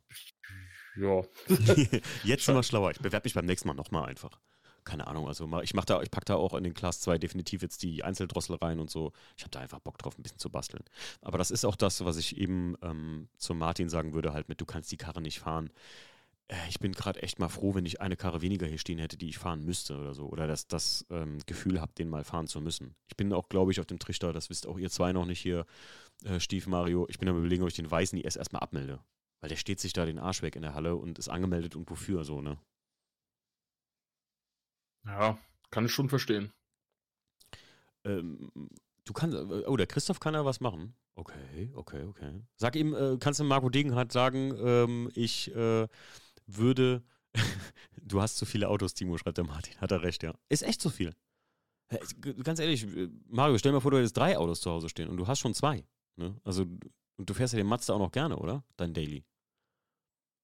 ja. 0.97 1.23
Jetzt 2.25 2.45
sind 2.45 2.55
wir 2.55 2.63
schlauer. 2.63 2.91
Ich 2.91 3.01
bewerbe 3.01 3.25
mich 3.25 3.35
beim 3.35 3.47
nächsten 3.47 3.69
Mal 3.69 3.75
nochmal 3.75 4.09
einfach. 4.09 4.41
Keine 4.85 5.07
Ahnung, 5.07 5.29
also 5.29 5.49
ich 5.63 5.75
mach 5.75 5.85
da, 5.85 6.03
ich 6.03 6.11
pack 6.11 6.25
da 6.25 6.37
auch 6.37 6.55
in 6.55 6.65
den 6.65 6.75
Class 6.75 7.01
2 7.01 7.19
definitiv 7.19 7.63
jetzt 7.63 7.83
die 7.83 8.03
Einzeldrossel 8.03 8.57
rein 8.57 8.81
und 8.81 8.91
so. 8.91 9.13
Ich 9.37 9.43
habe 9.43 9.51
da 9.51 9.61
einfach 9.61 9.81
Bock 9.81 9.99
drauf, 9.99 10.19
ein 10.19 10.23
bisschen 10.23 10.39
zu 10.39 10.51
basteln. 10.51 10.83
Aber 11.21 11.39
das 11.39 11.51
ist 11.51 11.65
auch 11.65 11.77
das, 11.77 12.05
was 12.05 12.17
ich 12.17 12.37
eben 12.37 12.77
ähm, 12.83 13.29
zu 13.37 13.55
Martin 13.55 13.89
sagen 13.89 14.15
würde, 14.15 14.33
halt 14.33 14.49
mit, 14.49 14.61
du 14.61 14.65
kannst 14.65 14.91
die 14.93 14.97
Karre 14.97 15.21
nicht 15.21 15.41
fahren. 15.41 15.71
Äh, 16.51 16.69
ich 16.69 16.81
bin 16.81 16.93
gerade 16.93 17.23
echt 17.23 17.39
mal 17.39 17.49
froh, 17.49 17.75
wenn 17.75 17.87
ich 17.87 18.01
eine 18.01 18.17
Karre 18.17 18.43
weniger 18.43 18.67
hier 18.67 18.79
stehen 18.79 18.99
hätte, 18.99 19.17
die 19.17 19.29
ich 19.29 19.39
fahren 19.39 19.65
müsste 19.65 19.99
oder 19.99 20.15
so. 20.15 20.27
Oder 20.27 20.47
dass 20.47 20.67
das 20.67 21.07
ähm, 21.11 21.39
Gefühl 21.47 21.81
habe, 21.81 21.93
den 21.95 22.09
mal 22.09 22.25
fahren 22.25 22.47
zu 22.47 22.61
müssen. 22.61 22.95
Ich 23.09 23.17
bin 23.17 23.33
auch, 23.33 23.49
glaube 23.49 23.73
ich, 23.73 23.81
auf 23.81 23.87
dem 23.87 23.99
Trichter, 23.99 24.33
das 24.33 24.51
wisst 24.51 24.67
auch 24.67 24.79
ihr 24.79 24.91
zwei 24.91 25.13
noch 25.13 25.27
nicht 25.27 25.41
hier, 25.41 25.65
äh, 26.25 26.41
Stief 26.41 26.67
Mario. 26.67 27.07
Ich 27.09 27.19
bin 27.19 27.29
am 27.29 27.39
überlegen, 27.39 27.63
ob 27.63 27.69
ich 27.69 27.77
den 27.77 27.91
weißen 27.91 28.19
IS 28.19 28.37
erstmal 28.37 28.63
abmelde. 28.63 29.01
Weil 29.41 29.49
der 29.49 29.57
steht 29.57 29.81
sich 29.81 29.93
da 29.93 30.05
den 30.05 30.19
Arsch 30.19 30.43
weg 30.43 30.57
in 30.57 30.63
der 30.63 30.75
Halle 30.75 30.97
und 30.97 31.19
ist 31.19 31.29
angemeldet 31.29 31.77
und 31.77 31.91
wofür 31.91 32.25
so, 32.25 32.43
ne? 32.43 32.59
Ja, 35.07 35.39
kann 35.71 35.87
ich 35.87 35.93
schon 35.93 36.09
verstehen. 36.09 36.53
Ähm, 38.05 38.51
du 39.05 39.13
kannst, 39.13 39.37
äh, 39.37 39.67
oh, 39.67 39.77
der 39.77 39.87
Christoph 39.87 40.21
kann 40.21 40.35
ja 40.35 40.45
was 40.45 40.61
machen. 40.61 40.95
Okay, 41.15 41.71
okay, 41.75 42.05
okay. 42.05 42.41
Sag 42.57 42.77
ihm, 42.77 42.95
äh, 42.95 43.17
kannst 43.19 43.41
du 43.41 43.45
Marco 43.45 43.69
Degenhardt 43.69 44.13
sagen, 44.13 44.55
ähm, 44.59 45.11
ich 45.15 45.55
äh, 45.55 45.87
würde, 46.47 47.03
du 48.03 48.23
hast 48.23 48.37
zu 48.37 48.47
viele 48.47 48.69
Autos, 48.69 48.95
Timo, 48.95 49.19
schreibt 49.19 49.39
der 49.39 49.45
Martin. 49.45 49.79
Hat 49.81 49.91
er 49.91 50.03
recht, 50.03 50.23
ja. 50.23 50.35
Ist 50.49 50.63
echt 50.63 50.81
zu 50.81 50.91
viel. 50.91 51.15
Ganz 52.45 52.61
ehrlich, 52.61 52.85
äh, 52.85 53.09
Mario, 53.29 53.59
stell 53.59 53.73
dir 53.73 53.77
mal 53.77 53.81
vor, 53.81 53.91
du 53.91 53.99
hättest 53.99 54.17
drei 54.17 54.39
Autos 54.39 54.61
zu 54.61 54.71
Hause 54.71 54.89
stehen 54.89 55.09
und 55.09 55.17
du 55.17 55.27
hast 55.27 55.41
schon 55.41 55.55
zwei. 55.55 55.85
Ne? 56.17 56.41
Also, 56.45 56.63
und 56.63 57.29
du 57.29 57.35
fährst 57.35 57.53
ja 57.53 57.59
den 57.59 57.67
Mazda 57.67 57.95
auch 57.95 57.99
noch 57.99 58.13
gerne, 58.13 58.37
oder? 58.37 58.65
Dein 58.77 58.95
Daily. 58.95 59.25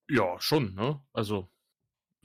Ja, 0.08 0.40
schon, 0.40 0.74
ne? 0.74 1.00
Also, 1.12 1.48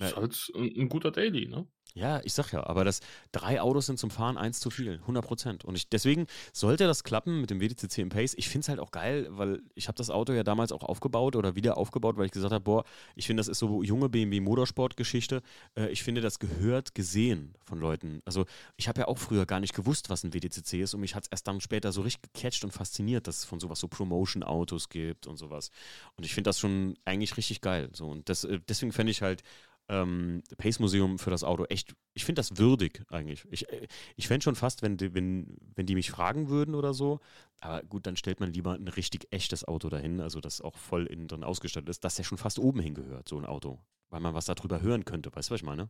Ja. 0.02 0.08
ist 0.08 0.18
halt 0.18 0.52
ein, 0.56 0.82
ein 0.82 0.90
guter 0.90 1.12
Daily, 1.12 1.48
ne? 1.48 1.68
Ja, 1.94 2.22
ich 2.24 2.34
sag 2.34 2.52
ja, 2.54 2.66
aber 2.66 2.86
das 2.86 3.02
drei 3.32 3.60
Autos 3.62 3.88
sind 3.88 4.00
zum 4.00 4.12
Fahren 4.12 4.38
eins 4.38 4.60
zu 4.60 4.70
viel, 4.70 4.94
100 5.02 5.26
Prozent. 5.26 5.66
Und 5.66 5.76
ich, 5.76 5.90
deswegen 5.90 6.28
sollte 6.54 6.86
das 6.86 7.04
klappen 7.04 7.42
mit 7.42 7.50
dem 7.50 7.60
WDCC 7.60 8.00
im 8.00 8.10
Pace. 8.10 8.34
Ich 8.38 8.48
finde 8.48 8.62
es 8.62 8.70
halt 8.70 8.80
auch 8.80 8.92
geil, 8.92 9.28
weil 9.32 9.62
ich 9.76 9.88
habe 9.88 9.98
das 9.98 10.10
Auto 10.10 10.32
ja 10.32 10.44
damals 10.44 10.72
auch 10.72 10.84
aufgebaut 10.84 11.36
oder 11.36 11.56
wieder 11.56 11.78
aufgebaut, 11.78 12.18
weil 12.18 12.28
ich 12.28 12.32
gesagt 12.32 12.54
habe, 12.54 12.64
boah, 12.64 12.86
ich 13.16 13.28
finde, 13.28 13.42
das 13.42 13.50
ist 13.50 13.60
so 13.60 13.84
junge 13.84 14.08
BMW 14.08 14.40
Motorsport-Geschichte. 14.40 15.42
Äh, 15.76 15.90
ich 15.90 16.04
finde, 16.04 16.22
das 16.22 16.40
gehört 16.40 16.96
gesehen 16.96 17.56
von 17.66 17.80
Leuten. 17.80 18.22
Also 18.24 18.46
ich 18.78 18.88
habe 18.88 19.02
ja 19.02 19.08
auch 19.08 19.18
früher 19.18 19.46
gar 19.46 19.60
nicht 19.60 19.76
gewusst, 19.76 20.10
was 20.10 20.24
ein 20.24 20.34
WDCC 20.34 20.76
ist 20.82 20.94
und 20.94 21.02
mich 21.02 21.16
hat 21.16 21.24
es 21.24 21.30
erst 21.30 21.48
dann 21.48 21.60
später 21.60 21.92
so 21.92 22.02
richtig 22.02 22.32
gecatcht 22.34 22.64
und 22.64 22.72
fasziniert, 22.72 23.28
dass 23.28 23.40
es 23.40 23.46
von 23.46 23.60
sowas 23.60 23.80
so 23.80 23.90
Promotion-Autos 23.90 24.88
gibt 24.88 25.28
und 25.28 25.36
sowas. 25.36 25.72
Und 26.16 26.26
ich 26.26 26.34
finde 26.34 26.48
das 26.50 26.60
schon 26.60 26.98
eigentlich 27.04 27.36
richtig 27.36 27.60
geil. 27.60 27.90
So. 27.92 28.08
Und 28.08 28.30
das, 28.30 28.46
äh, 28.46 28.60
deswegen 28.70 28.94
fände 28.94 29.12
ich 29.12 29.22
halt 29.22 29.44
ähm, 29.92 30.42
Pace 30.58 30.80
Museum 30.80 31.20
für 31.20 31.30
das 31.30 31.44
Auto 31.44 31.66
echt, 31.66 31.94
ich 32.14 32.24
finde 32.24 32.40
das 32.40 32.58
würdig 32.58 33.04
eigentlich. 33.10 33.46
Ich, 33.52 33.70
äh, 33.70 33.88
ich 34.16 34.28
fände 34.28 34.44
schon 34.44 34.56
fast, 34.56 34.82
wenn 34.82 34.96
die, 34.96 35.14
wenn, 35.14 35.58
wenn 35.76 35.86
die 35.86 35.96
mich 35.96 36.10
fragen 36.10 36.50
würden 36.50 36.76
oder 36.76 36.94
so, 36.94 37.20
aber 37.60 37.84
gut, 37.84 38.08
dann 38.08 38.16
stellt 38.16 38.40
man 38.40 38.54
lieber 38.54 38.74
ein 38.74 38.88
richtig 38.88 39.28
echtes 39.32 39.68
Auto 39.68 39.90
dahin, 39.90 40.22
also 40.22 40.40
das 40.40 40.62
auch 40.62 40.78
voll 40.78 41.06
innen 41.08 41.28
drin 41.28 41.44
ausgestattet 41.44 41.90
ist, 41.90 42.04
dass 42.06 42.16
der 42.16 42.24
schon 42.24 42.38
fast 42.38 42.58
oben 42.58 42.80
hingehört, 42.80 43.28
so 43.28 43.38
ein 43.38 43.46
Auto. 43.46 43.80
Weil 44.10 44.22
man 44.22 44.34
was 44.34 44.46
darüber 44.46 44.82
hören 44.82 45.06
könnte, 45.06 45.30
weißt 45.34 45.50
du, 45.50 45.54
was 45.54 45.60
ich 45.60 45.66
meine? 45.66 45.90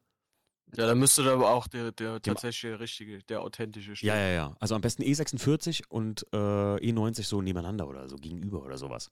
Ja, 0.75 0.87
dann 0.87 0.99
müsste 0.99 1.23
da 1.23 1.33
aber 1.33 1.51
auch 1.51 1.67
der, 1.67 1.91
der 1.91 2.21
tatsächlich 2.21 2.71
der 2.71 2.79
richtige, 2.79 3.19
der 3.23 3.41
authentische 3.41 3.95
stehen. 3.95 4.07
Ja, 4.07 4.15
ja, 4.15 4.29
ja. 4.29 4.55
Also 4.59 4.73
am 4.73 4.81
besten 4.81 5.03
E46 5.03 5.83
und 5.89 6.25
äh, 6.31 6.37
E90 6.37 7.23
so 7.23 7.41
nebeneinander 7.41 7.87
oder 7.87 8.07
so, 8.07 8.15
gegenüber 8.15 8.63
oder 8.63 8.77
sowas. 8.77 9.11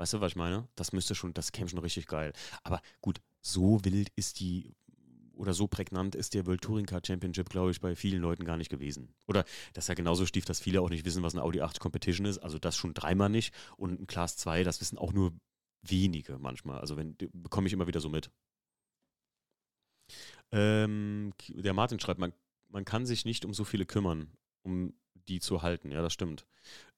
Weißt 0.00 0.14
du, 0.14 0.20
was 0.22 0.32
ich 0.32 0.36
meine? 0.36 0.66
Das 0.76 0.94
müsste 0.94 1.14
schon, 1.14 1.34
das 1.34 1.52
käme 1.52 1.68
schon 1.68 1.78
richtig 1.78 2.06
geil. 2.06 2.32
Aber 2.64 2.80
gut, 3.02 3.20
so 3.42 3.84
wild 3.84 4.08
ist 4.16 4.40
die 4.40 4.74
oder 5.34 5.52
so 5.52 5.68
prägnant 5.68 6.14
ist 6.14 6.32
der 6.32 6.46
World 6.46 6.62
Touring 6.62 6.86
Car 6.86 7.02
Championship, 7.06 7.50
glaube 7.50 7.70
ich, 7.70 7.82
bei 7.82 7.94
vielen 7.94 8.22
Leuten 8.22 8.46
gar 8.46 8.56
nicht 8.56 8.70
gewesen. 8.70 9.12
Oder 9.26 9.44
das 9.74 9.84
ist 9.84 9.88
ja 9.88 9.94
genauso 9.94 10.24
stief, 10.24 10.46
dass 10.46 10.58
viele 10.58 10.80
auch 10.80 10.88
nicht 10.88 11.04
wissen, 11.04 11.22
was 11.22 11.34
ein 11.34 11.38
Audi 11.38 11.60
8 11.60 11.80
Competition 11.80 12.24
ist. 12.24 12.38
Also 12.38 12.58
das 12.58 12.78
schon 12.78 12.94
dreimal 12.94 13.28
nicht. 13.28 13.54
Und 13.76 14.00
ein 14.00 14.06
Class 14.06 14.38
2, 14.38 14.64
das 14.64 14.80
wissen 14.80 14.96
auch 14.96 15.12
nur 15.12 15.34
wenige 15.82 16.38
manchmal. 16.38 16.80
Also 16.80 16.96
wenn 16.96 17.14
bekomme 17.34 17.66
ich 17.66 17.74
immer 17.74 17.86
wieder 17.86 18.00
so 18.00 18.08
mit. 18.08 18.30
Ähm, 20.50 21.34
der 21.48 21.74
Martin 21.74 22.00
schreibt, 22.00 22.20
man, 22.20 22.32
man 22.68 22.86
kann 22.86 23.04
sich 23.04 23.26
nicht 23.26 23.44
um 23.44 23.52
so 23.52 23.64
viele 23.64 23.84
kümmern, 23.84 24.30
um 24.62 24.94
die 25.30 25.40
zu 25.40 25.62
halten. 25.62 25.90
Ja, 25.90 26.02
das 26.02 26.12
stimmt. 26.12 26.46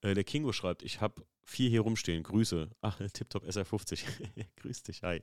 Äh, 0.01 0.13
der 0.13 0.23
Kingo 0.23 0.51
schreibt, 0.51 0.83
ich 0.83 1.01
habe 1.01 1.25
vier 1.43 1.69
hier 1.69 1.81
rumstehen. 1.81 2.23
Grüße. 2.23 2.69
Ach, 2.81 2.99
Tiptop 3.13 3.45
SR50. 3.45 4.05
Grüß 4.57 4.83
dich, 4.83 5.03
hi. 5.03 5.21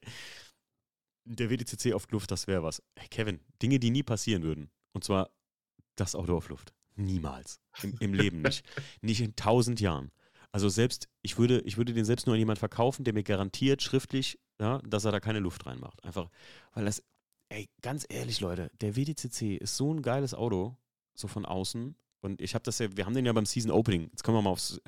Der 1.24 1.50
WDCC 1.50 1.92
auf 1.92 2.10
Luft, 2.10 2.30
das 2.30 2.46
wäre 2.46 2.62
was. 2.62 2.82
Hey, 2.96 3.08
Kevin, 3.08 3.40
Dinge, 3.62 3.78
die 3.78 3.90
nie 3.90 4.02
passieren 4.02 4.42
würden. 4.42 4.70
Und 4.92 5.04
zwar 5.04 5.30
das 5.96 6.14
Auto 6.14 6.36
auf 6.36 6.48
Luft. 6.48 6.72
Niemals. 6.96 7.60
Im, 7.82 7.96
im 8.00 8.14
Leben 8.14 8.42
nicht. 8.42 8.64
Nicht 9.02 9.20
in 9.20 9.36
tausend 9.36 9.80
Jahren. 9.80 10.10
Also 10.52 10.68
selbst, 10.68 11.08
ich 11.22 11.38
würde, 11.38 11.60
ich 11.60 11.76
würde 11.76 11.92
den 11.92 12.04
selbst 12.04 12.26
nur 12.26 12.34
an 12.34 12.38
jemanden 12.38 12.58
verkaufen, 12.58 13.04
der 13.04 13.14
mir 13.14 13.22
garantiert 13.22 13.82
schriftlich, 13.82 14.38
ja, 14.60 14.78
dass 14.78 15.04
er 15.04 15.12
da 15.12 15.20
keine 15.20 15.38
Luft 15.38 15.66
reinmacht. 15.66 16.02
Einfach, 16.04 16.28
weil 16.72 16.84
das, 16.84 17.04
ey, 17.50 17.68
ganz 17.82 18.04
ehrlich, 18.08 18.40
Leute, 18.40 18.70
der 18.80 18.96
WDCC 18.96 19.56
ist 19.56 19.76
so 19.76 19.94
ein 19.94 20.02
geiles 20.02 20.34
Auto, 20.34 20.76
so 21.14 21.28
von 21.28 21.44
außen. 21.44 21.94
Und 22.20 22.40
ich 22.40 22.54
habe 22.54 22.62
das 22.62 22.78
ja, 22.78 22.88
wir 22.96 23.06
haben 23.06 23.14
den 23.14 23.24
ja 23.24 23.32
beim 23.32 23.46
Season 23.46 23.70
Opening. 23.70 24.08
Jetzt 24.10 24.22
kommen 24.22 24.36
wir 24.36 24.42
mal 24.42 24.50
aufs. 24.50 24.80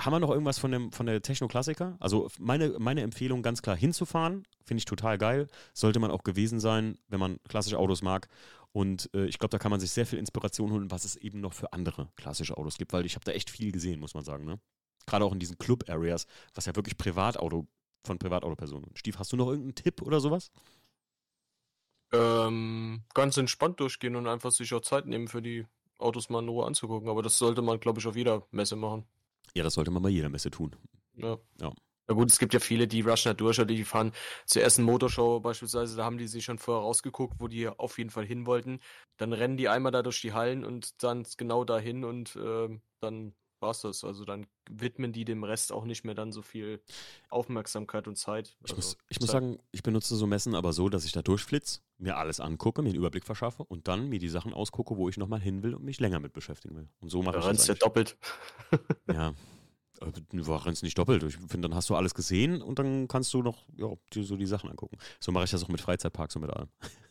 Haben 0.00 0.12
wir 0.12 0.20
noch 0.20 0.30
irgendwas 0.30 0.58
von, 0.58 0.72
dem, 0.72 0.92
von 0.92 1.06
der 1.06 1.20
Techno-Klassiker? 1.20 1.96
Also 2.00 2.30
meine, 2.38 2.78
meine 2.78 3.02
Empfehlung, 3.02 3.42
ganz 3.42 3.62
klar 3.62 3.76
hinzufahren, 3.76 4.44
finde 4.64 4.78
ich 4.78 4.84
total 4.86 5.18
geil. 5.18 5.48
Sollte 5.74 5.98
man 5.98 6.10
auch 6.10 6.22
gewesen 6.22 6.58
sein, 6.58 6.98
wenn 7.08 7.20
man 7.20 7.38
klassische 7.48 7.78
Autos 7.78 8.02
mag. 8.02 8.28
Und 8.72 9.10
äh, 9.14 9.26
ich 9.26 9.38
glaube, 9.38 9.50
da 9.50 9.58
kann 9.58 9.70
man 9.70 9.80
sich 9.80 9.90
sehr 9.90 10.06
viel 10.06 10.18
Inspiration 10.18 10.70
holen, 10.70 10.90
was 10.90 11.04
es 11.04 11.16
eben 11.16 11.40
noch 11.40 11.52
für 11.52 11.72
andere 11.72 12.10
klassische 12.16 12.56
Autos 12.56 12.76
gibt, 12.78 12.92
weil 12.92 13.06
ich 13.06 13.14
habe 13.14 13.24
da 13.24 13.32
echt 13.32 13.50
viel 13.50 13.72
gesehen, 13.72 14.00
muss 14.00 14.14
man 14.14 14.24
sagen. 14.24 14.44
Ne? 14.44 14.60
Gerade 15.06 15.24
auch 15.24 15.32
in 15.32 15.38
diesen 15.38 15.58
Club-Areas, 15.58 16.26
was 16.54 16.66
ja 16.66 16.76
wirklich 16.76 16.96
Privatauto 16.98 17.66
von 18.04 18.18
Privatautopersonen. 18.18 18.90
Stief, 18.94 19.18
hast 19.18 19.32
du 19.32 19.36
noch 19.36 19.48
irgendeinen 19.48 19.74
Tipp 19.74 20.02
oder 20.02 20.20
sowas? 20.20 20.50
Ähm, 22.12 23.02
ganz 23.14 23.36
entspannt 23.36 23.80
durchgehen 23.80 24.16
und 24.16 24.26
einfach 24.26 24.52
sich 24.52 24.72
auch 24.74 24.80
Zeit 24.80 25.06
nehmen 25.06 25.28
für 25.28 25.42
die 25.42 25.66
Autos 25.98 26.28
mal 26.28 26.42
in 26.42 26.48
Ruhe 26.48 26.66
anzugucken. 26.66 27.08
Aber 27.08 27.22
das 27.22 27.38
sollte 27.38 27.62
man, 27.62 27.80
glaube 27.80 28.00
ich, 28.00 28.06
auf 28.06 28.16
jeder 28.16 28.46
Messe 28.50 28.76
machen. 28.76 29.04
Ja, 29.54 29.62
das 29.62 29.74
sollte 29.74 29.90
man 29.90 30.02
bei 30.02 30.10
jeder 30.10 30.28
Messe 30.28 30.50
tun. 30.50 30.76
Ja. 31.16 31.38
Ja. 31.60 31.72
Na 32.08 32.14
gut, 32.14 32.30
es 32.30 32.38
gibt 32.38 32.54
ja 32.54 32.60
viele, 32.60 32.86
die 32.86 33.00
rushen 33.00 33.30
da 33.30 33.34
durch 33.34 33.58
oder 33.58 33.66
die 33.66 33.84
fahren 33.84 34.12
zur 34.44 34.62
ersten 34.62 34.84
Motorshow 34.84 35.40
beispielsweise, 35.40 35.96
da 35.96 36.04
haben 36.04 36.18
die 36.18 36.28
sich 36.28 36.44
schon 36.44 36.58
vorher 36.58 36.82
rausgeguckt, 36.82 37.40
wo 37.40 37.48
die 37.48 37.68
auf 37.68 37.98
jeden 37.98 38.10
Fall 38.10 38.24
hin 38.24 38.46
wollten. 38.46 38.78
Dann 39.16 39.32
rennen 39.32 39.56
die 39.56 39.68
einmal 39.68 39.90
da 39.90 40.02
durch 40.02 40.20
die 40.20 40.32
Hallen 40.32 40.64
und 40.64 41.02
dann 41.02 41.26
genau 41.36 41.64
dahin 41.64 42.04
und 42.04 42.36
äh, 42.36 42.68
dann 43.00 43.34
war's 43.66 43.80
das. 43.82 44.04
Also 44.04 44.24
dann 44.24 44.46
widmen 44.70 45.12
die 45.12 45.24
dem 45.24 45.44
Rest 45.44 45.72
auch 45.72 45.84
nicht 45.84 46.04
mehr 46.04 46.14
dann 46.14 46.32
so 46.32 46.42
viel 46.42 46.80
Aufmerksamkeit 47.28 48.08
und 48.08 48.16
Zeit. 48.16 48.56
Ich, 48.64 48.70
also, 48.70 48.76
muss, 48.76 48.96
ich 49.08 49.20
muss 49.20 49.30
Zeit. 49.30 49.42
sagen, 49.42 49.58
ich 49.72 49.82
benutze 49.82 50.16
so 50.16 50.26
Messen 50.26 50.54
aber 50.54 50.72
so, 50.72 50.88
dass 50.88 51.04
ich 51.04 51.12
da 51.12 51.22
durchflitze, 51.22 51.80
mir 51.98 52.16
alles 52.16 52.40
angucke, 52.40 52.82
mir 52.82 52.88
einen 52.88 52.98
Überblick 52.98 53.24
verschaffe 53.24 53.64
und 53.64 53.88
dann 53.88 54.08
mir 54.08 54.18
die 54.18 54.28
Sachen 54.28 54.54
ausgucke, 54.54 54.96
wo 54.96 55.08
ich 55.08 55.18
nochmal 55.18 55.40
hin 55.40 55.62
will 55.62 55.74
und 55.74 55.84
mich 55.84 56.00
länger 56.00 56.20
mit 56.20 56.32
beschäftigen 56.32 56.76
will. 56.76 56.88
Und 57.00 57.10
so 57.10 57.22
mache 57.22 57.40
da 57.40 57.50
ich 57.50 57.56
das 57.56 57.66
du 57.66 57.74
doppelt. 57.74 58.16
eigentlich. 58.70 59.16
Ja. 59.16 59.34
Du 60.30 60.52
rennst 60.52 60.82
nicht 60.82 60.98
doppelt. 60.98 61.22
Ich 61.22 61.36
finde, 61.36 61.68
dann 61.68 61.74
hast 61.74 61.88
du 61.88 61.96
alles 61.96 62.14
gesehen 62.14 62.60
und 62.60 62.78
dann 62.78 63.08
kannst 63.08 63.32
du 63.32 63.42
noch 63.42 63.64
ja, 63.76 63.88
so 64.12 64.36
die 64.36 64.44
Sachen 64.44 64.68
angucken. 64.68 64.98
So 65.20 65.32
mache 65.32 65.44
ich 65.44 65.50
das 65.50 65.64
auch 65.64 65.68
mit 65.68 65.80
Freizeitparks 65.80 66.36
und 66.36 66.42
mit 66.42 66.50
allem. 66.50 66.68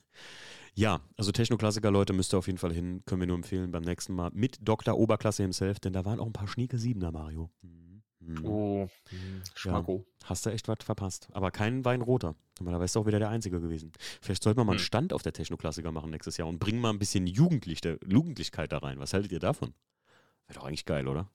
Ja, 0.78 0.99
also 1.17 1.32
Technoklassiker, 1.32 1.89
Leute, 1.89 2.11
müsst 2.13 2.34
ihr 2.34 2.38
auf 2.38 2.47
jeden 2.47 2.57
Fall 2.59 2.73
hin. 2.73 3.01
Können 3.05 3.21
wir 3.21 3.28
nur 3.28 3.38
empfehlen 3.38 3.71
beim 3.71 3.84
nächsten 3.84 4.13
Mal 4.13 4.30
mit 4.34 4.57
Dr. 4.61 4.97
Oberklasse 4.97 5.41
himself, 5.43 5.80
denn 5.80 5.93
da 5.93 6.03
waren 6.03 6.19
auch 6.19 6.26
ein 6.26 6.34
paar 6.34 6.49
schnieke 6.49 6.78
Siebener, 6.78 7.11
Mario. 7.11 7.49
Mhm. 7.61 8.03
Mhm. 8.19 8.45
Oh, 8.45 8.88
Schmacko. 9.53 10.05
Hast 10.26 10.45
du 10.45 10.49
echt 10.49 10.67
was 10.67 10.78
verpasst. 10.82 11.30
Aber 11.32 11.51
kein 11.51 11.86
Wein 11.86 12.01
roter. 12.01 12.36
Da 12.59 12.80
wärst 12.80 12.95
du 12.95 12.99
auch 12.99 13.05
wieder 13.05 13.19
der 13.19 13.30
Einzige 13.30 13.61
gewesen. 13.61 13.91
Vielleicht 14.21 14.43
sollten 14.43 14.59
wir 14.59 14.65
mal 14.65 14.73
einen 14.73 14.80
Hm. 14.80 14.86
Stand 14.86 15.13
auf 15.13 15.21
der 15.21 15.34
Technoklassiker 15.34 15.91
machen 15.91 16.09
nächstes 16.09 16.38
Jahr 16.38 16.47
und 16.47 16.59
bringen 16.59 16.80
mal 16.82 16.89
ein 16.89 16.99
bisschen 16.99 17.28
Jugendliche, 17.28 17.99
Jugendlichkeit 18.05 18.71
da 18.71 18.80
rein. 18.80 18.99
Was 18.99 19.13
haltet 19.13 19.32
ihr 19.32 19.39
davon? 19.39 19.73
Wäre 20.47 20.59
doch 20.59 20.65
eigentlich 20.65 20.86
geil, 20.86 21.07
oder? 21.07 21.30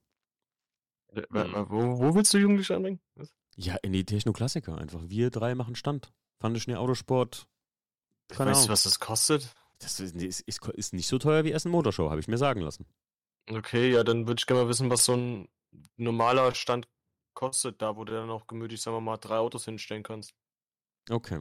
Äh, 1.13 1.23
Wo, 1.31 1.99
wo 1.99 2.15
willst 2.15 2.33
du 2.35 2.39
Jugendliche 2.39 2.77
anbringen? 2.77 3.01
Was? 3.15 3.35
Ja, 3.57 3.77
in 3.83 3.93
die 3.93 4.05
Technoklassiker 4.05 4.79
einfach. 4.79 5.03
Wir 5.07 5.31
drei 5.31 5.55
machen 5.55 5.75
Stand. 5.75 6.13
Fand 6.41 6.59
Schnee 6.61 6.77
Autosport. 6.77 7.47
Keine 8.31 8.51
weißt 8.53 8.67
du, 8.67 8.73
was 8.73 8.83
das 8.85 8.99
kostet? 9.01 9.49
Das 9.79 9.99
ist, 10.01 10.15
ist, 10.17 10.41
ist, 10.41 10.67
ist 10.75 10.93
nicht 10.93 11.09
so 11.09 11.19
teuer 11.19 11.45
wie 11.45 11.53
Essen 11.53 11.71
Motorshow, 11.71 12.11
habe 12.11 12.21
ich 12.21 12.29
mir 12.29 12.39
sagen 12.39 12.61
lassen. 12.61 12.87
Okay, 13.51 13.91
ja, 13.93 14.05
dann 14.05 14.27
würde 14.27 14.39
ich 14.41 14.47
gerne 14.47 14.63
mal 14.65 14.69
wissen, 14.69 14.91
was 14.91 15.05
so 15.05 15.15
ein 15.17 15.49
normaler 15.97 16.55
Stand 16.55 16.87
kostet, 17.35 17.81
da 17.81 17.97
wo 17.97 18.05
du 18.05 18.13
dann 18.13 18.29
auch 18.31 18.47
gemütlich, 18.47 18.83
sagen 18.83 18.97
wir 18.97 19.01
mal, 19.01 19.17
drei 19.17 19.37
Autos 19.39 19.65
hinstellen 19.65 20.03
kannst. 20.03 20.35
Okay. 21.09 21.41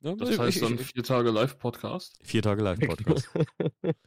Ja, 0.00 0.14
Das 0.14 0.28
ich- 0.30 0.38
heißt 0.38 0.56
ich- 0.58 0.62
dann 0.62 0.74
ich- 0.78 0.86
vier 0.92 1.02
Tage 1.02 1.30
Live-Podcast. 1.30 2.18
vier 2.22 2.42
Tage 2.42 2.62
Live-Podcast. 2.62 3.28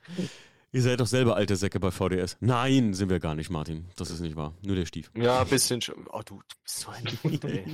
Ihr 0.74 0.82
seid 0.82 1.02
doch 1.02 1.08
selber 1.08 1.36
alte 1.36 1.58
Säcke 1.58 1.82
bei 1.82 1.92
VDS. 1.92 2.38
Nein, 2.39 2.94
sind 2.94 3.10
wir 3.10 3.20
gar 3.20 3.36
nicht, 3.36 3.50
Martin. 3.50 3.89
Das 3.98 4.10
ist 4.10 4.22
nicht 4.22 4.38
wahr. 4.38 4.56
Nur 4.62 4.78
der 4.78 4.86
Stief. 4.86 5.12
ja, 5.16 5.42
ein 5.42 5.48
bisschen 5.50 5.82
schon. 5.82 6.08
Oh, 6.10 6.22
du, 6.24 6.36
du 6.36 6.56
bist 6.64 6.80
so 6.80 6.89
ein 6.92 7.04
Hund, 7.24 7.44
ey. 7.44 7.66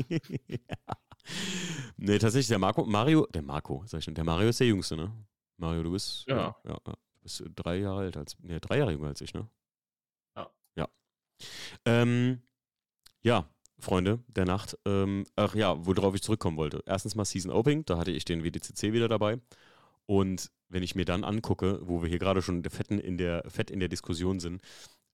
ja. 0.48 0.58
Nee, 2.00 2.20
tatsächlich, 2.20 2.48
der 2.48 2.60
Marco, 2.60 2.86
Mario, 2.86 3.26
der 3.28 3.42
Marco, 3.42 3.84
sag 3.88 4.00
ich 4.00 4.06
schon, 4.06 4.14
der 4.14 4.24
Mario 4.24 4.50
ist 4.50 4.60
der 4.60 4.68
Jüngste, 4.68 4.96
ne? 4.96 5.12
Mario, 5.58 5.84
du 5.84 5.92
bist, 5.92 6.26
Ja. 6.28 6.56
ja, 6.64 6.72
ja, 6.72 6.80
du 6.86 7.22
bist 7.24 7.44
drei 7.56 7.78
Jahre 7.78 8.06
älter 8.06 8.20
als, 8.20 8.38
nee, 8.40 8.60
drei 8.60 8.78
Jahre 8.78 8.92
jünger 8.92 9.08
als 9.08 9.22
ich, 9.22 9.34
ne? 9.34 9.50
Ja. 10.36 10.52
Ja. 10.76 10.88
Ähm, 11.86 12.42
ja, 13.24 13.50
Freunde 13.80 14.24
der 14.28 14.46
Nacht. 14.46 14.78
Ähm, 14.86 15.26
ach 15.36 15.56
ja, 15.56 15.86
worauf 15.86 16.16
ich 16.16 16.22
zurückkommen 16.22 16.58
wollte. 16.58 16.84
Erstens 16.86 17.16
mal 17.16 17.26
Season 17.26 17.52
Opening, 17.52 17.86
da 17.86 17.98
hatte 17.98 18.12
ich 18.12 18.26
den 18.26 18.44
WDCC 18.44 18.94
wieder 18.94 19.08
dabei. 19.08 19.40
Und 20.06 20.52
wenn 20.70 20.84
ich 20.84 20.96
mir 20.96 21.06
dann 21.06 21.24
angucke, 21.24 21.80
wo 21.82 22.02
wir 22.02 22.10
hier 22.10 22.20
gerade 22.20 22.42
schon 22.42 22.64
fetten 22.64 23.00
in 23.00 23.18
der, 23.18 23.44
fett 23.50 23.72
in 23.72 23.80
der 23.80 23.90
Diskussion 23.90 24.40
sind, 24.40 24.62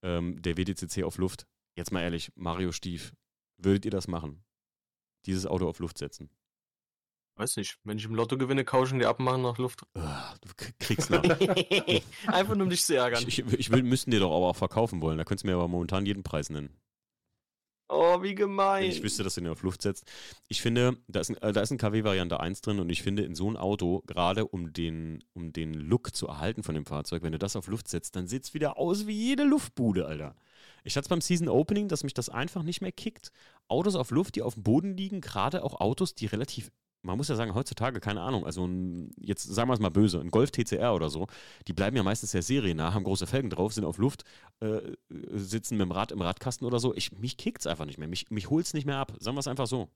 ähm, 0.02 0.42
der 0.42 0.58
WDCC 0.58 1.04
auf 1.04 1.18
Luft, 1.18 1.48
jetzt 1.76 1.92
mal 1.92 2.02
ehrlich, 2.02 2.32
Mario 2.36 2.72
Stief, 2.72 3.14
würdet 3.58 3.86
ihr 3.86 3.92
das 3.92 4.08
machen? 4.08 4.44
Dieses 5.26 5.46
Auto 5.46 5.68
auf 5.68 5.80
Luft 5.80 5.98
setzen? 5.98 6.30
Weiß 7.36 7.58
nicht, 7.58 7.80
wenn 7.84 7.98
ich 7.98 8.06
im 8.06 8.14
Lotto 8.14 8.38
gewinne, 8.38 8.64
kauschen 8.64 9.00
die 9.00 9.06
abmachen 9.06 9.42
nach 9.42 9.58
Luft. 9.58 9.82
Ah, 9.96 10.36
du 10.42 10.50
kriegst 10.80 11.10
nach. 11.10 11.24
Einfach 12.28 12.54
nur 12.56 12.66
um 12.66 12.70
dich 12.70 12.84
zu 12.84 12.96
ärgern. 12.96 13.24
ich, 13.28 13.40
ich, 13.40 13.54
ich 13.54 13.72
will, 13.72 13.82
müssten 13.82 14.12
dir 14.12 14.20
doch 14.20 14.36
aber 14.36 14.50
auch 14.50 14.56
verkaufen 14.56 15.02
wollen. 15.02 15.18
Da 15.18 15.24
könntest 15.24 15.44
du 15.44 15.48
mir 15.48 15.56
aber 15.56 15.68
momentan 15.68 16.06
jeden 16.06 16.22
Preis 16.22 16.52
nennen. 16.52 16.70
Oh, 17.90 18.22
wie 18.22 18.34
gemein. 18.34 18.84
Wenn 18.84 18.92
ich 18.92 19.04
wüsste, 19.04 19.24
dass 19.24 19.36
du 19.36 19.42
den 19.42 19.52
auf 19.52 19.64
Luft 19.64 19.82
setzt. 19.82 20.10
Ich 20.48 20.62
finde, 20.62 20.98
da 21.08 21.20
ist 21.20 21.30
ein, 21.30 21.38
äh, 21.38 21.52
da 21.52 21.62
ist 21.62 21.72
ein 21.72 21.78
KW-Variante 21.78 22.40
1 22.40 22.62
drin 22.62 22.80
und 22.80 22.90
ich 22.90 23.04
finde, 23.04 23.24
in 23.24 23.36
so 23.36 23.50
ein 23.50 23.58
Auto, 23.58 24.04
gerade 24.08 24.46
um 24.48 24.72
den, 24.72 25.24
um 25.34 25.54
den 25.54 25.74
Look 25.74 26.16
zu 26.16 26.28
erhalten 26.28 26.64
von 26.64 26.76
dem 26.76 26.86
Fahrzeug, 26.86 27.24
wenn 27.24 27.34
du 27.34 27.40
das 27.40 27.56
auf 27.56 27.68
Luft 27.68 27.88
setzt, 27.88 28.16
dann 28.16 28.28
sieht 28.28 28.46
es 28.46 28.54
wieder 28.54 28.78
aus 28.78 29.06
wie 29.06 29.14
jede 29.14 29.44
Luftbude, 29.44 30.06
Alter. 30.08 30.36
Ich 30.84 30.96
hatte 30.96 31.06
es 31.06 31.10
beim 31.10 31.22
Season 31.22 31.48
Opening, 31.48 31.88
dass 31.88 32.04
mich 32.04 32.14
das 32.14 32.30
einfach 32.30 32.64
nicht 32.64 32.82
mehr 32.82 32.92
kickt. 32.92 33.32
Autos 33.68 33.96
auf 33.96 34.12
Luft, 34.12 34.36
die 34.36 34.42
auf 34.42 34.56
dem 34.56 34.64
Boden 34.64 34.96
liegen, 34.98 35.22
gerade 35.22 35.64
auch 35.64 35.80
Autos, 35.80 36.16
die 36.16 36.26
relativ, 36.26 36.72
man 37.02 37.18
muss 37.18 37.30
ja 37.30 37.36
sagen, 37.36 37.56
heutzutage, 37.56 38.00
keine 38.00 38.22
Ahnung, 38.22 38.46
also 38.46 38.66
ein, 38.66 39.12
jetzt 39.18 39.44
sagen 39.44 39.70
wir 39.70 39.74
es 39.74 39.80
mal 39.80 39.90
böse, 39.90 40.20
ein 40.20 40.32
Golf 40.32 40.52
TCR 40.52 40.94
oder 40.94 41.10
so, 41.10 41.28
die 41.68 41.74
bleiben 41.74 41.96
ja 41.96 42.04
meistens 42.04 42.32
sehr 42.32 42.42
seriennah, 42.42 42.94
haben 42.94 43.04
große 43.04 43.28
Felgen 43.28 43.50
drauf, 43.50 43.74
sind 43.74 43.86
auf 43.86 43.98
Luft, 43.98 44.24
äh, 44.60 44.82
sitzen 45.10 45.78
mit 45.78 45.86
dem 45.86 45.92
Rad 45.92 46.12
im 46.12 46.22
Radkasten 46.22 46.68
oder 46.68 46.80
so. 46.80 46.94
Ich, 46.96 47.12
mich 47.14 47.38
kickt's 47.38 47.68
einfach 47.68 47.86
nicht 47.86 47.98
mehr. 47.98 48.08
Mich, 48.08 48.30
mich 48.30 48.50
holt's 48.50 48.74
nicht 48.74 48.86
mehr 48.86 48.98
ab. 48.98 49.14
Sagen 49.20 49.36
wir 49.36 49.42
es 49.42 49.48
einfach 49.48 49.68
so. 49.68 49.90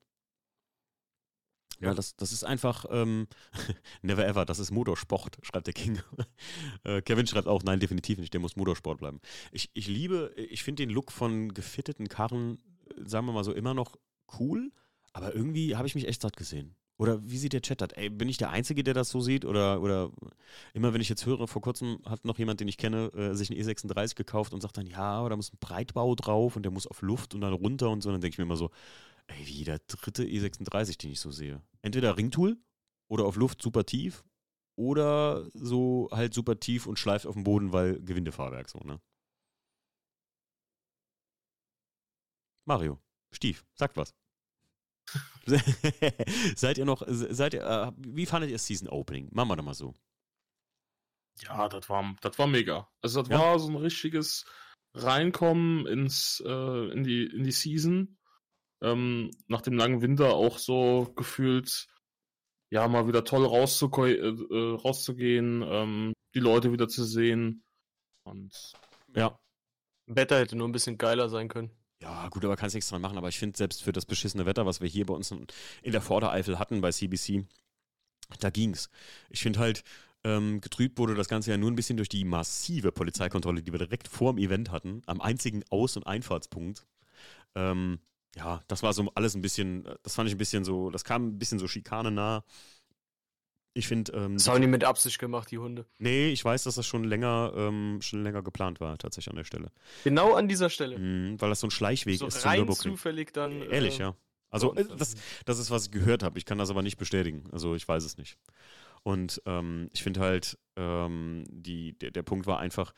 Ja, 1.79 1.93
das, 1.93 2.15
das 2.15 2.31
ist 2.31 2.43
einfach 2.43 2.85
ähm, 2.89 3.27
never 4.01 4.25
ever, 4.25 4.45
das 4.45 4.59
ist 4.59 4.71
Motorsport, 4.71 5.37
schreibt 5.43 5.67
der 5.67 5.73
King. 5.73 5.99
äh, 6.83 7.01
Kevin 7.01 7.27
schreibt 7.27 7.47
auch, 7.47 7.63
nein, 7.63 7.79
definitiv 7.79 8.17
nicht, 8.17 8.33
der 8.33 8.41
muss 8.41 8.55
Motorsport 8.55 8.99
bleiben. 8.99 9.19
Ich, 9.51 9.69
ich 9.73 9.87
liebe, 9.87 10.33
ich 10.35 10.63
finde 10.63 10.83
den 10.83 10.89
Look 10.89 11.11
von 11.11 11.53
gefitteten 11.53 12.07
Karren, 12.09 12.59
äh, 12.89 13.07
sagen 13.07 13.25
wir 13.27 13.33
mal 13.33 13.43
so, 13.43 13.53
immer 13.53 13.73
noch 13.73 13.95
cool, 14.39 14.71
aber 15.13 15.35
irgendwie 15.35 15.75
habe 15.75 15.87
ich 15.87 15.95
mich 15.95 16.07
echt 16.07 16.21
satt 16.21 16.37
gesehen. 16.37 16.75
Oder 16.97 17.21
wie 17.29 17.37
sieht 17.37 17.53
der 17.53 17.61
Chat 17.61 17.81
das? 17.81 17.89
Ey, 17.91 18.09
bin 18.09 18.27
ich 18.27 18.37
der 18.37 18.49
Einzige, 18.49 18.83
der 18.83 18.95
das 18.95 19.09
so 19.09 19.21
sieht? 19.21 19.45
Oder, 19.45 19.81
oder 19.81 20.09
immer 20.73 20.93
wenn 20.93 21.01
ich 21.01 21.09
jetzt 21.09 21.27
höre, 21.27 21.47
vor 21.47 21.61
kurzem 21.61 21.99
hat 22.05 22.25
noch 22.25 22.39
jemand, 22.39 22.59
den 22.59 22.67
ich 22.67 22.77
kenne, 22.77 23.11
äh, 23.13 23.33
sich 23.35 23.51
einen 23.51 23.59
E36 23.59 24.15
gekauft 24.15 24.53
und 24.53 24.61
sagt 24.61 24.77
dann, 24.77 24.87
ja, 24.87 25.29
da 25.29 25.35
muss 25.35 25.53
ein 25.53 25.57
Breitbau 25.59 26.15
drauf 26.15 26.55
und 26.55 26.63
der 26.63 26.71
muss 26.71 26.87
auf 26.87 27.03
Luft 27.03 27.35
und 27.35 27.41
dann 27.41 27.53
runter 27.53 27.91
und 27.91 28.01
so. 28.01 28.11
Dann 28.11 28.19
denke 28.19 28.33
ich 28.33 28.37
mir 28.39 28.45
immer 28.45 28.57
so, 28.57 28.71
ey, 29.27 29.45
wie 29.47 29.63
der 29.63 29.79
dritte 29.79 30.23
E36, 30.23 30.97
den 30.97 31.11
ich 31.11 31.19
so 31.19 31.31
sehe. 31.31 31.61
Entweder 31.81 32.17
Ringtool 32.17 32.57
oder 33.09 33.25
auf 33.25 33.35
Luft 33.35 33.61
super 33.61 33.85
tief 33.85 34.23
oder 34.77 35.49
so 35.53 36.09
halt 36.11 36.33
super 36.33 36.59
tief 36.59 36.87
und 36.87 36.99
schleift 36.99 37.25
auf 37.25 37.33
dem 37.35 37.43
Boden, 37.43 37.73
weil 37.73 37.99
Gewindefahrwerk 38.01 38.69
so, 38.69 38.79
ne? 38.79 39.01
Mario, 42.65 42.99
Stief, 43.33 43.65
sagt 43.75 43.97
was. 43.97 44.13
seid 46.55 46.77
ihr 46.77 46.85
noch, 46.85 47.03
seid 47.07 47.53
ihr, 47.53 47.63
äh, 47.63 47.91
wie 47.97 48.25
fandet 48.25 48.51
ihr 48.51 48.57
Season 48.59 48.89
Opening? 48.89 49.29
Machen 49.31 49.49
wir 49.49 49.55
doch 49.55 49.63
mal 49.63 49.73
so. 49.73 49.95
Ja, 51.43 51.69
das 51.69 51.87
war, 51.89 52.15
das 52.21 52.37
war 52.39 52.47
mega. 52.47 52.89
Also 53.01 53.21
das 53.21 53.29
Ja. 53.31 53.39
war 53.39 53.59
so 53.59 53.69
ein 53.69 53.75
richtiges 53.75 54.45
Reinkommen 54.93 55.85
ins, 55.85 56.41
äh, 56.45 56.91
in, 56.91 57.03
die, 57.03 57.25
in 57.27 57.43
die 57.43 57.51
Season. 57.51 58.16
Ähm, 58.81 59.31
nach 59.47 59.61
dem 59.61 59.73
langen 59.73 60.01
Winter 60.01 60.33
auch 60.33 60.59
so 60.59 61.11
gefühlt, 61.15 61.87
ja, 62.69 62.87
mal 62.87 63.07
wieder 63.07 63.23
toll 63.23 63.45
rauszuko 63.45 64.05
äh, 64.05 64.13
äh, 64.15 64.75
rauszugehen, 64.75 65.63
ähm, 65.65 66.13
die 66.35 66.39
Leute 66.39 66.71
wieder 66.71 66.87
zu 66.87 67.03
sehen. 67.03 67.63
Und 68.23 68.73
Ja. 69.15 69.39
Wetter 70.05 70.39
hätte 70.39 70.55
nur 70.55 70.67
ein 70.67 70.73
bisschen 70.73 70.97
geiler 70.97 71.29
sein 71.29 71.47
können. 71.47 71.71
Ja, 72.01 72.29
gut, 72.29 72.45
aber 72.45 72.55
kannst 72.55 72.75
nichts 72.75 72.89
dran 72.89 73.01
machen. 73.01 73.17
Aber 73.17 73.29
ich 73.29 73.39
finde, 73.39 73.57
selbst 73.57 73.83
für 73.83 73.91
das 73.91 74.05
beschissene 74.05 74.45
Wetter, 74.45 74.65
was 74.65 74.81
wir 74.81 74.87
hier 74.87 75.05
bei 75.05 75.13
uns 75.13 75.31
in 75.31 75.47
in 75.81 75.91
der 75.91 76.01
Vordereifel 76.01 76.59
hatten 76.59 76.79
bei 76.81 76.91
CBC, 76.91 77.45
da 78.39 78.49
ging's. 78.49 78.89
Ich 79.29 79.41
finde 79.41 79.59
halt, 79.59 79.83
ähm, 80.23 80.61
getrübt 80.61 80.97
wurde 80.99 81.15
das 81.15 81.29
Ganze 81.29 81.51
ja 81.51 81.57
nur 81.57 81.71
ein 81.71 81.75
bisschen 81.75 81.97
durch 81.97 82.09
die 82.09 82.25
massive 82.25 82.91
Polizeikontrolle, 82.91 83.63
die 83.63 83.71
wir 83.71 83.79
direkt 83.79 84.07
vor 84.07 84.33
dem 84.33 84.37
Event 84.43 84.71
hatten, 84.71 85.01
am 85.05 85.21
einzigen 85.21 85.63
Aus- 85.69 85.97
und 85.97 86.05
Einfahrtspunkt. 86.05 86.85
Ähm, 87.55 87.99
ja, 88.37 88.61
das 88.67 88.83
war 88.83 88.93
so 88.93 89.09
alles 89.15 89.35
ein 89.35 89.41
bisschen, 89.41 89.87
das 90.03 90.15
fand 90.15 90.29
ich 90.29 90.35
ein 90.35 90.37
bisschen 90.37 90.63
so, 90.63 90.89
das 90.89 91.03
kam 91.03 91.27
ein 91.27 91.39
bisschen 91.39 91.59
so 91.59 91.67
Schikane 91.67 92.11
nah. 92.11 92.43
Ich 93.73 93.87
finde. 93.87 94.11
Ähm, 94.13 94.33
das 94.33 94.47
haben 94.47 94.61
die 94.61 94.67
mit 94.67 94.83
Absicht 94.83 95.19
gemacht, 95.19 95.51
die 95.51 95.59
Hunde. 95.59 95.85
Nee, 95.99 96.29
ich 96.29 96.43
weiß, 96.43 96.63
dass 96.63 96.75
das 96.75 96.87
schon 96.87 97.03
länger, 97.03 97.53
ähm, 97.55 97.99
schon 98.01 98.23
länger 98.23 98.41
geplant 98.41 98.79
war, 98.79 98.97
tatsächlich 98.97 99.29
an 99.29 99.35
der 99.35 99.43
Stelle. 99.43 99.71
Genau 100.03 100.33
an 100.33 100.47
dieser 100.47 100.69
Stelle. 100.69 100.97
Mhm, 100.97 101.39
weil 101.39 101.49
das 101.49 101.59
so 101.59 101.67
ein 101.67 101.71
Schleichweg 101.71 102.17
so 102.17 102.27
ist 102.27 102.45
rein 102.45 102.71
zufällig 102.71 103.33
dann. 103.33 103.61
Ehrlich, 103.63 103.99
äh, 103.99 104.03
ja. 104.03 104.15
Also, 104.49 104.73
äh, 104.75 104.85
das, 104.97 105.15
das 105.45 105.59
ist, 105.59 105.69
was 105.69 105.85
ich 105.85 105.91
gehört 105.91 106.23
habe. 106.23 106.39
Ich 106.39 106.45
kann 106.45 106.57
das 106.57 106.69
aber 106.69 106.81
nicht 106.81 106.97
bestätigen. 106.97 107.43
Also, 107.51 107.75
ich 107.75 107.87
weiß 107.87 108.03
es 108.03 108.17
nicht. 108.17 108.37
Und 109.03 109.41
ähm, 109.45 109.89
ich 109.93 110.01
finde 110.01 110.21
halt, 110.21 110.57
ähm, 110.75 111.43
die, 111.49 111.97
der, 111.99 112.11
der 112.11 112.23
Punkt 112.23 112.47
war 112.47 112.59
einfach, 112.59 112.93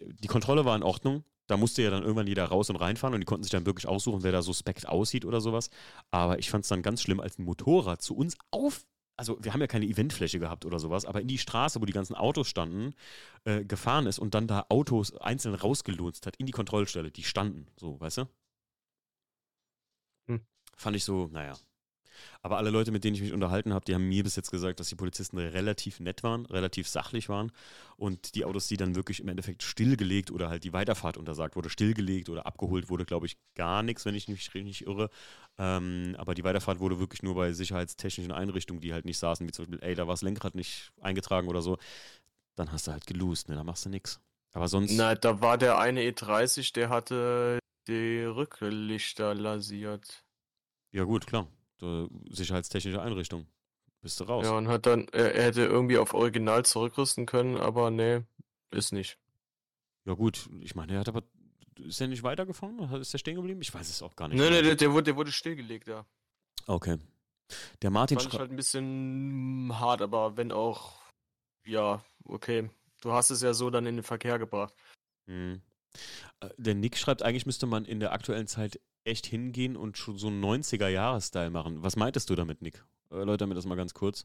die 0.00 0.28
Kontrolle 0.28 0.64
war 0.64 0.76
in 0.76 0.82
Ordnung. 0.82 1.24
Da 1.48 1.56
musste 1.56 1.82
ja 1.82 1.90
dann 1.90 2.02
irgendwann 2.02 2.28
jeder 2.28 2.44
raus 2.44 2.70
und 2.70 2.76
reinfahren 2.76 3.14
und 3.14 3.20
die 3.20 3.24
konnten 3.26 3.42
sich 3.42 3.50
dann 3.50 3.66
wirklich 3.66 3.88
aussuchen, 3.88 4.22
wer 4.22 4.32
da 4.32 4.42
suspekt 4.42 4.88
aussieht 4.88 5.24
oder 5.24 5.40
sowas. 5.40 5.70
Aber 6.12 6.38
ich 6.38 6.50
fand 6.50 6.62
es 6.62 6.68
dann 6.68 6.82
ganz 6.82 7.02
schlimm, 7.02 7.20
als 7.20 7.38
ein 7.38 7.44
Motorrad 7.44 8.02
zu 8.02 8.16
uns 8.16 8.36
auf 8.52 8.84
also 9.18 9.36
wir 9.42 9.52
haben 9.52 9.60
ja 9.60 9.66
keine 9.66 9.86
Eventfläche 9.86 10.38
gehabt 10.38 10.64
oder 10.64 10.78
sowas, 10.78 11.04
aber 11.04 11.20
in 11.20 11.26
die 11.26 11.38
Straße, 11.38 11.80
wo 11.80 11.84
die 11.84 11.92
ganzen 11.92 12.14
Autos 12.14 12.46
standen, 12.48 12.94
äh, 13.44 13.64
gefahren 13.64 14.06
ist 14.06 14.20
und 14.20 14.34
dann 14.34 14.46
da 14.46 14.66
Autos 14.68 15.12
einzeln 15.16 15.56
rausgelunzt 15.56 16.24
hat 16.26 16.36
in 16.36 16.46
die 16.46 16.52
Kontrollstelle, 16.52 17.10
die 17.10 17.24
standen, 17.24 17.66
so, 17.76 18.00
weißt 18.00 18.18
du? 18.18 18.28
Hm. 20.28 20.40
Fand 20.76 20.96
ich 20.96 21.04
so, 21.04 21.28
naja. 21.32 21.58
Aber 22.42 22.58
alle 22.58 22.70
Leute, 22.70 22.92
mit 22.92 23.04
denen 23.04 23.14
ich 23.14 23.22
mich 23.22 23.32
unterhalten 23.32 23.74
habe, 23.74 23.84
die 23.84 23.94
haben 23.94 24.08
mir 24.08 24.22
bis 24.22 24.36
jetzt 24.36 24.50
gesagt, 24.50 24.80
dass 24.80 24.88
die 24.88 24.94
Polizisten 24.94 25.38
relativ 25.38 26.00
nett 26.00 26.22
waren, 26.22 26.46
relativ 26.46 26.88
sachlich 26.88 27.28
waren 27.28 27.52
und 27.96 28.34
die 28.34 28.44
Autos, 28.44 28.68
die 28.68 28.76
dann 28.76 28.94
wirklich 28.94 29.20
im 29.20 29.28
Endeffekt 29.28 29.62
stillgelegt 29.62 30.30
oder 30.30 30.48
halt 30.48 30.64
die 30.64 30.72
Weiterfahrt 30.72 31.16
untersagt 31.16 31.56
wurde, 31.56 31.68
stillgelegt 31.68 32.28
oder 32.28 32.46
abgeholt 32.46 32.88
wurde, 32.88 33.04
glaube 33.04 33.26
ich, 33.26 33.36
gar 33.54 33.82
nichts, 33.82 34.04
wenn 34.04 34.14
ich 34.14 34.28
mich 34.28 34.54
nicht 34.54 34.86
irre. 34.86 35.10
Ähm, 35.58 36.14
aber 36.16 36.34
die 36.34 36.44
Weiterfahrt 36.44 36.78
wurde 36.78 37.00
wirklich 37.00 37.22
nur 37.22 37.34
bei 37.34 37.52
sicherheitstechnischen 37.52 38.32
Einrichtungen, 38.32 38.80
die 38.80 38.92
halt 38.92 39.04
nicht 39.04 39.18
saßen, 39.18 39.46
wie 39.46 39.52
zum 39.52 39.66
Beispiel, 39.66 39.86
ey, 39.86 39.94
da 39.94 40.06
war 40.06 40.14
das 40.14 40.22
Lenkrad 40.22 40.54
nicht 40.54 40.92
eingetragen 41.00 41.48
oder 41.48 41.60
so. 41.60 41.78
Dann 42.54 42.72
hast 42.72 42.86
du 42.86 42.92
halt 42.92 43.06
gelost, 43.06 43.48
ne, 43.48 43.56
da 43.56 43.64
machst 43.64 43.84
du 43.84 43.88
nichts. 43.88 44.20
Aber 44.52 44.68
sonst. 44.68 44.92
Na, 44.92 45.14
da 45.14 45.40
war 45.40 45.58
der 45.58 45.78
eine 45.78 46.02
E30, 46.02 46.72
der 46.72 46.88
hatte 46.88 47.58
die 47.88 48.22
Rücklichter 48.22 49.34
lasiert. 49.34 50.24
Ja, 50.92 51.04
gut, 51.04 51.26
klar 51.26 51.48
sicherheitstechnische 52.30 53.00
Einrichtung. 53.00 53.46
Bist 54.00 54.20
du 54.20 54.24
raus. 54.24 54.46
Ja, 54.46 54.52
und 54.52 54.68
hat 54.68 54.86
dann, 54.86 55.08
er, 55.08 55.34
er 55.34 55.44
hätte 55.44 55.62
irgendwie 55.62 55.98
auf 55.98 56.14
Original 56.14 56.64
zurückrüsten 56.64 57.26
können, 57.26 57.56
aber 57.56 57.90
nee, 57.90 58.22
ist 58.70 58.92
nicht. 58.92 59.18
Ja, 60.04 60.14
gut, 60.14 60.48
ich 60.60 60.74
meine, 60.74 60.94
er 60.94 61.00
hat 61.00 61.08
aber. 61.08 61.22
Ist 61.78 62.00
er 62.00 62.08
nicht 62.08 62.24
weitergefahren? 62.24 62.78
Ist 62.94 63.14
er 63.14 63.18
stehen 63.18 63.36
geblieben? 63.36 63.60
Ich 63.62 63.72
weiß 63.72 63.88
es 63.88 64.02
auch 64.02 64.16
gar 64.16 64.26
nicht. 64.26 64.38
Nee, 64.38 64.50
nee, 64.50 64.62
der, 64.62 64.74
der, 64.74 64.92
wurde, 64.92 65.04
der 65.04 65.16
wurde 65.16 65.30
stillgelegt, 65.30 65.86
ja. 65.86 66.04
Okay. 66.66 66.98
Der 67.82 67.90
Martin 67.90 68.18
Fand 68.18 68.32
ich 68.32 68.38
halt 68.38 68.50
ein 68.50 68.56
bisschen 68.56 69.70
hart, 69.78 70.02
aber 70.02 70.36
wenn 70.36 70.50
auch, 70.50 71.00
ja, 71.64 72.04
okay. 72.24 72.68
Du 73.00 73.12
hast 73.12 73.30
es 73.30 73.42
ja 73.42 73.54
so 73.54 73.70
dann 73.70 73.86
in 73.86 73.96
den 73.96 74.02
Verkehr 74.02 74.40
gebracht. 74.40 74.74
Mhm. 75.26 75.62
Der 76.56 76.74
Nick 76.74 76.96
schreibt, 76.96 77.22
eigentlich 77.22 77.46
müsste 77.46 77.66
man 77.66 77.84
in 77.84 78.00
der 78.00 78.12
aktuellen 78.12 78.48
Zeit 78.48 78.80
echt 79.04 79.26
hingehen 79.26 79.76
und 79.76 79.96
schon 79.96 80.18
so 80.18 80.28
einen 80.28 80.44
90er-Jahres-Style 80.44 81.50
machen. 81.50 81.82
Was 81.82 81.96
meintest 81.96 82.30
du 82.30 82.34
damit, 82.34 82.62
Nick? 82.62 82.84
Erläuter 83.10 83.46
mir 83.46 83.54
das 83.54 83.66
mal 83.66 83.76
ganz 83.76 83.94
kurz. 83.94 84.24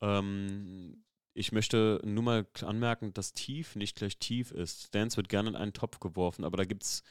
Ähm, 0.00 1.02
ich 1.34 1.52
möchte 1.52 2.00
nur 2.04 2.22
mal 2.22 2.46
anmerken, 2.60 3.12
dass 3.14 3.32
tief 3.32 3.74
nicht 3.76 3.96
gleich 3.96 4.18
tief 4.18 4.50
ist. 4.52 4.88
Stance 4.88 5.16
wird 5.16 5.28
gerne 5.28 5.50
in 5.50 5.56
einen 5.56 5.72
Topf 5.72 5.98
geworfen, 5.98 6.44
aber 6.44 6.56
da 6.56 6.64
gibt 6.64 6.82
es 6.84 7.02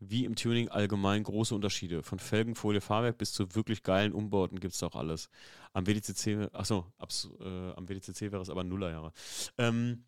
wie 0.00 0.24
im 0.24 0.34
Tuning 0.34 0.68
allgemein 0.70 1.22
große 1.22 1.54
Unterschiede. 1.54 2.02
Von 2.02 2.18
Felgenfolie, 2.18 2.80
Fahrwerk 2.80 3.18
bis 3.18 3.32
zu 3.32 3.54
wirklich 3.54 3.82
geilen 3.82 4.12
Umbauten 4.12 4.58
gibt 4.58 4.74
es 4.74 4.82
auch 4.82 4.96
alles. 4.96 5.28
Am 5.74 5.86
WDCC, 5.86 6.48
achso, 6.54 6.86
äh, 6.98 7.72
am 7.72 7.88
WDCC 7.88 8.32
wäre 8.32 8.40
es 8.40 8.50
aber 8.50 8.64
Nullerjahre. 8.64 9.12
Ähm, 9.58 10.04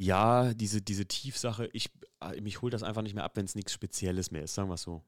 ja, 0.00 0.54
diese, 0.54 0.80
diese 0.80 1.06
Tiefsache, 1.06 1.68
ich, 1.74 1.90
äh, 2.20 2.40
mich 2.40 2.62
holt 2.62 2.72
das 2.72 2.82
einfach 2.82 3.02
nicht 3.02 3.14
mehr 3.14 3.24
ab, 3.24 3.36
wenn 3.36 3.44
es 3.44 3.54
nichts 3.54 3.72
Spezielles 3.72 4.30
mehr 4.30 4.42
ist, 4.42 4.54
sagen 4.54 4.70
wir 4.70 4.74
es 4.74 4.82
so. 4.82 5.02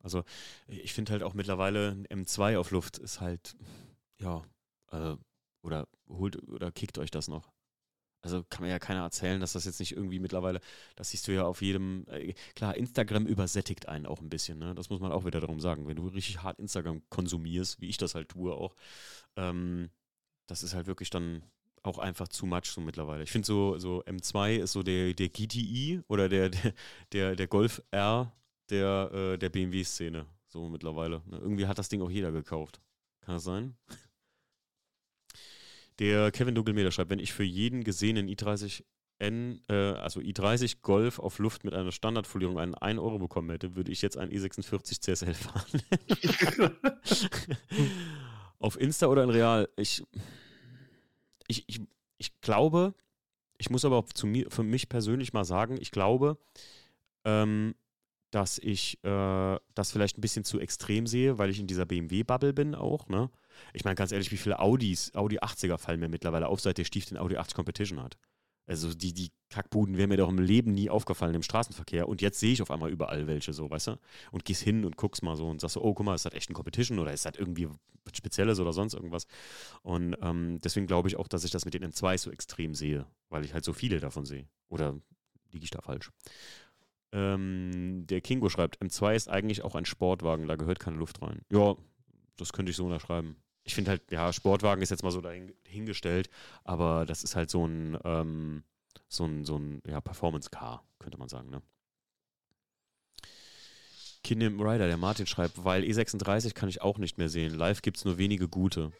Also 0.00 0.24
ich 0.68 0.92
finde 0.92 1.12
halt 1.12 1.22
auch 1.22 1.34
mittlerweile 1.34 1.90
ein 1.90 2.06
M2 2.06 2.58
auf 2.58 2.70
Luft 2.70 2.98
ist 2.98 3.20
halt, 3.20 3.56
ja, 4.18 4.44
äh, 4.92 5.16
oder 5.62 5.88
holt 6.08 6.36
oder 6.48 6.70
kickt 6.70 6.98
euch 6.98 7.10
das 7.10 7.28
noch. 7.28 7.50
Also 8.22 8.44
kann 8.48 8.62
mir 8.62 8.70
ja 8.70 8.78
keiner 8.78 9.02
erzählen, 9.02 9.40
dass 9.40 9.54
das 9.54 9.64
jetzt 9.64 9.80
nicht 9.80 9.92
irgendwie 9.92 10.18
mittlerweile, 10.18 10.60
das 10.96 11.10
siehst 11.10 11.26
du 11.28 11.32
ja 11.32 11.44
auf 11.44 11.62
jedem, 11.62 12.06
äh, 12.08 12.34
klar, 12.54 12.76
Instagram 12.76 13.26
übersättigt 13.26 13.88
einen 13.88 14.06
auch 14.06 14.20
ein 14.20 14.28
bisschen, 14.28 14.58
ne? 14.58 14.74
Das 14.74 14.90
muss 14.90 15.00
man 15.00 15.12
auch 15.12 15.24
wieder 15.24 15.40
darum 15.40 15.60
sagen. 15.60 15.86
Wenn 15.88 15.96
du 15.96 16.06
richtig 16.08 16.42
hart 16.42 16.58
Instagram 16.58 17.02
konsumierst, 17.08 17.80
wie 17.80 17.88
ich 17.88 17.96
das 17.96 18.14
halt 18.14 18.28
tue 18.28 18.52
auch, 18.52 18.76
ähm, 19.36 19.90
das 20.46 20.62
ist 20.62 20.74
halt 20.74 20.86
wirklich 20.86 21.10
dann 21.10 21.42
auch 21.86 21.98
einfach 21.98 22.28
zu 22.28 22.46
much 22.46 22.66
so 22.66 22.80
mittlerweile. 22.80 23.22
Ich 23.22 23.30
finde 23.30 23.46
so, 23.46 23.78
so 23.78 24.02
M2 24.04 24.56
ist 24.56 24.72
so 24.72 24.82
der, 24.82 25.14
der 25.14 25.28
GTI 25.28 26.00
oder 26.08 26.28
der, 26.28 26.50
der, 27.12 27.36
der, 27.36 27.46
Golf 27.46 27.82
R 27.90 28.32
der, 28.70 29.10
äh, 29.12 29.38
der 29.38 29.48
BMW-Szene, 29.48 30.26
so 30.46 30.68
mittlerweile. 30.68 31.22
Ne? 31.26 31.38
Irgendwie 31.38 31.66
hat 31.66 31.78
das 31.78 31.88
Ding 31.88 32.02
auch 32.02 32.10
jeder 32.10 32.32
gekauft. 32.32 32.80
Kann 33.20 33.34
das 33.34 33.44
sein? 33.44 33.76
Der 35.98 36.30
Kevin 36.30 36.54
Dunkelmeter 36.54 36.90
schreibt, 36.90 37.10
wenn 37.10 37.18
ich 37.18 37.32
für 37.32 37.44
jeden 37.44 37.82
gesehenen 37.82 38.28
i30 38.28 38.84
N, 39.18 39.62
äh, 39.68 39.74
also 39.74 40.20
i30 40.20 40.82
Golf 40.82 41.18
auf 41.18 41.38
Luft 41.38 41.64
mit 41.64 41.72
einer 41.72 41.90
Standardfolierung 41.90 42.58
einen 42.58 42.74
1 42.74 43.00
Euro 43.00 43.18
bekommen 43.18 43.50
hätte, 43.50 43.74
würde 43.74 43.90
ich 43.90 44.02
jetzt 44.02 44.18
einen 44.18 44.30
i46 44.30 45.00
CSL 45.00 45.34
fahren. 45.34 45.82
auf 48.58 48.78
Insta 48.78 49.06
oder 49.06 49.24
in 49.24 49.30
Real? 49.30 49.68
Ich, 49.76 50.02
ich, 51.48 51.64
ich, 51.68 51.80
ich 52.18 52.40
glaube, 52.40 52.94
ich 53.58 53.70
muss 53.70 53.84
aber 53.84 54.04
zu 54.06 54.26
mir, 54.26 54.50
für 54.50 54.62
mich 54.62 54.88
persönlich 54.88 55.32
mal 55.32 55.44
sagen, 55.44 55.76
ich 55.80 55.90
glaube, 55.90 56.38
ähm, 57.24 57.74
dass 58.30 58.58
ich 58.58 59.02
äh, 59.04 59.58
das 59.74 59.92
vielleicht 59.92 60.18
ein 60.18 60.20
bisschen 60.20 60.44
zu 60.44 60.60
extrem 60.60 61.06
sehe, 61.06 61.38
weil 61.38 61.50
ich 61.50 61.60
in 61.60 61.66
dieser 61.66 61.86
BMW-Bubble 61.86 62.52
bin 62.52 62.74
auch. 62.74 63.08
Ne? 63.08 63.30
Ich 63.72 63.84
meine, 63.84 63.94
ganz 63.94 64.12
ehrlich, 64.12 64.32
wie 64.32 64.36
viele 64.36 64.58
Audis, 64.58 65.14
Audi 65.14 65.38
80er 65.38 65.78
fallen 65.78 66.00
mir 66.00 66.08
mittlerweile 66.08 66.48
auf, 66.48 66.60
seit 66.60 66.78
der 66.78 66.84
Stief 66.84 67.06
den 67.06 67.18
Audi 67.18 67.36
80 67.36 67.54
Competition 67.54 68.02
hat. 68.02 68.16
Also 68.66 68.92
die, 68.94 69.12
die 69.14 69.30
Kackbuden 69.48 69.96
wären 69.96 70.08
mir 70.08 70.16
doch 70.16 70.28
im 70.28 70.38
Leben 70.38 70.72
nie 70.72 70.90
aufgefallen 70.90 71.34
im 71.34 71.42
Straßenverkehr. 71.42 72.08
Und 72.08 72.20
jetzt 72.20 72.40
sehe 72.40 72.52
ich 72.52 72.62
auf 72.62 72.70
einmal 72.70 72.90
überall 72.90 73.26
welche 73.26 73.52
so, 73.52 73.70
weißt 73.70 73.88
du? 73.88 73.98
Und 74.32 74.44
gehst 74.44 74.62
hin 74.62 74.84
und 74.84 74.96
guckst 74.96 75.22
mal 75.22 75.36
so 75.36 75.48
und 75.48 75.60
sagst 75.60 75.74
so, 75.74 75.82
oh, 75.82 75.94
guck 75.94 76.04
mal, 76.04 76.14
ist 76.14 76.24
das 76.24 76.34
echt 76.34 76.50
ein 76.50 76.54
Competition 76.54 76.98
oder 76.98 77.12
ist 77.12 77.24
das 77.24 77.36
irgendwie 77.36 77.68
was 77.68 78.16
Spezielles 78.16 78.58
oder 78.58 78.72
sonst 78.72 78.94
irgendwas? 78.94 79.26
Und 79.82 80.16
ähm, 80.20 80.60
deswegen 80.62 80.86
glaube 80.86 81.08
ich 81.08 81.16
auch, 81.16 81.28
dass 81.28 81.44
ich 81.44 81.52
das 81.52 81.64
mit 81.64 81.74
den 81.74 81.84
M2 81.84 82.18
so 82.18 82.30
extrem 82.30 82.74
sehe, 82.74 83.06
weil 83.28 83.44
ich 83.44 83.54
halt 83.54 83.64
so 83.64 83.72
viele 83.72 84.00
davon 84.00 84.24
sehe. 84.24 84.48
Oder 84.68 84.98
liege 85.52 85.64
ich 85.64 85.70
da 85.70 85.80
falsch? 85.80 86.10
Ähm, 87.12 88.04
der 88.06 88.20
Kingo 88.20 88.48
schreibt, 88.48 88.82
M2 88.82 89.14
ist 89.14 89.28
eigentlich 89.28 89.62
auch 89.62 89.76
ein 89.76 89.86
Sportwagen, 89.86 90.48
da 90.48 90.56
gehört 90.56 90.80
keine 90.80 90.96
Luft 90.96 91.22
rein. 91.22 91.42
Ja, 91.50 91.76
das 92.36 92.52
könnte 92.52 92.70
ich 92.70 92.76
so 92.76 92.84
unterschreiben. 92.84 93.36
Ich 93.66 93.74
finde 93.74 93.90
halt, 93.90 94.10
ja, 94.10 94.32
Sportwagen 94.32 94.80
ist 94.82 94.90
jetzt 94.90 95.02
mal 95.02 95.10
so 95.10 95.20
dahingestellt, 95.20 96.30
aber 96.64 97.04
das 97.04 97.24
ist 97.24 97.36
halt 97.36 97.50
so 97.50 97.66
ein, 97.66 97.98
ähm, 98.04 98.64
so 99.08 99.24
ein, 99.24 99.44
so 99.44 99.58
ein 99.58 99.82
ja, 99.86 100.00
Performance-Car, 100.00 100.86
könnte 100.98 101.18
man 101.18 101.28
sagen, 101.28 101.50
ne? 101.50 101.62
Kingdom 104.22 104.60
Rider, 104.60 104.86
der 104.86 104.96
Martin 104.96 105.26
schreibt, 105.26 105.64
weil 105.64 105.84
E36 105.84 106.54
kann 106.54 106.68
ich 106.68 106.80
auch 106.80 106.98
nicht 106.98 107.18
mehr 107.18 107.28
sehen. 107.28 107.54
Live 107.54 107.82
gibt 107.82 107.98
es 107.98 108.04
nur 108.04 108.18
wenige 108.18 108.48
gute 108.48 108.92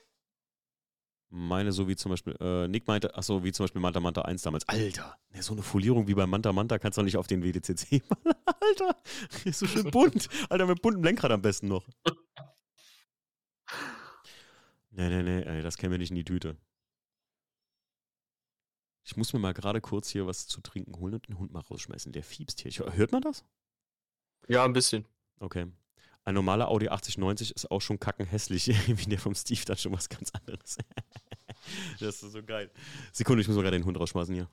meine, 1.31 1.73
so 1.73 1.89
wie 1.89 1.97
zum 1.97 2.11
Beispiel, 2.11 2.37
äh, 2.41 2.69
Nick 2.69 2.87
meinte, 2.87 3.15
ach 3.15 3.23
so, 3.23 3.45
wie 3.45 3.53
zum 3.53 3.65
Beispiel 3.65 3.81
Manta 3.81 4.01
Manta 4.01 4.23
1 4.23 4.43
damals. 4.43 4.69
Alter, 4.69 5.17
ne, 5.33 5.43
so 5.43 5.53
eine 5.53 5.63
Folierung 5.63 6.07
wie 6.09 6.15
bei 6.15 6.27
Manta 6.27 6.53
Manta 6.53 6.79
kannst 6.79 6.97
du 6.97 7.01
doch 7.01 7.05
nicht 7.05 7.17
auf 7.17 7.27
den 7.27 7.43
WDCC 7.43 8.03
machen. 8.09 8.33
Alter, 8.61 8.97
ist 9.45 9.59
so 9.59 9.67
schön 9.67 9.91
bunt. 9.91 10.29
Alter, 10.49 10.67
mit 10.67 10.83
buntem 10.83 11.05
Lenkrad 11.05 11.31
am 11.31 11.43
besten 11.43 11.69
noch. 11.69 11.87
Nee, 14.97 15.11
nee, 15.11 15.23
nee, 15.23 15.43
ey, 15.43 15.61
das 15.61 15.77
kämen 15.77 15.93
wir 15.93 15.99
nicht 15.99 16.09
in 16.09 16.17
die 16.17 16.25
Tüte. 16.25 16.57
Ich 19.05 19.15
muss 19.15 19.35
mir 19.35 19.39
mal 19.39 19.53
gerade 19.53 19.83
kurz 19.83 20.09
hier 20.09 20.27
was 20.27 20.47
zu 20.47 20.63
trinken 20.63 20.97
holen 20.97 21.13
und 21.13 21.29
den 21.29 21.39
Hund 21.39 21.53
mal 21.53 21.61
rausschmeißen. 21.61 22.13
Der 22.13 22.23
fiebst 22.23 22.63
hier. 22.63 22.73
Hört 22.95 23.13
man 23.13 23.21
das? 23.21 23.45
Ja, 24.49 24.65
ein 24.65 24.73
bisschen. 24.73 25.05
Okay. 25.39 25.67
Ein 26.25 26.35
normaler 26.35 26.69
Audi 26.69 26.89
8090 26.89 27.55
ist 27.55 27.71
auch 27.71 27.83
schon 27.83 28.01
kackenhässlich, 28.01 28.69
wie 28.87 29.05
der 29.05 29.19
vom 29.19 29.35
Steve 29.35 29.61
dann 29.67 29.77
schon 29.77 29.93
was 29.93 30.09
ganz 30.09 30.31
anderes. 30.31 30.79
das 32.01 32.23
ist 32.23 32.33
so 32.33 32.43
geil. 32.43 32.71
Sekunde, 33.13 33.43
ich 33.43 33.49
muss 33.49 33.57
mal 33.57 33.65
gerade 33.65 33.77
den 33.77 33.85
Hund 33.85 34.01
rausschmeißen 34.01 34.35
hier. 34.35 34.49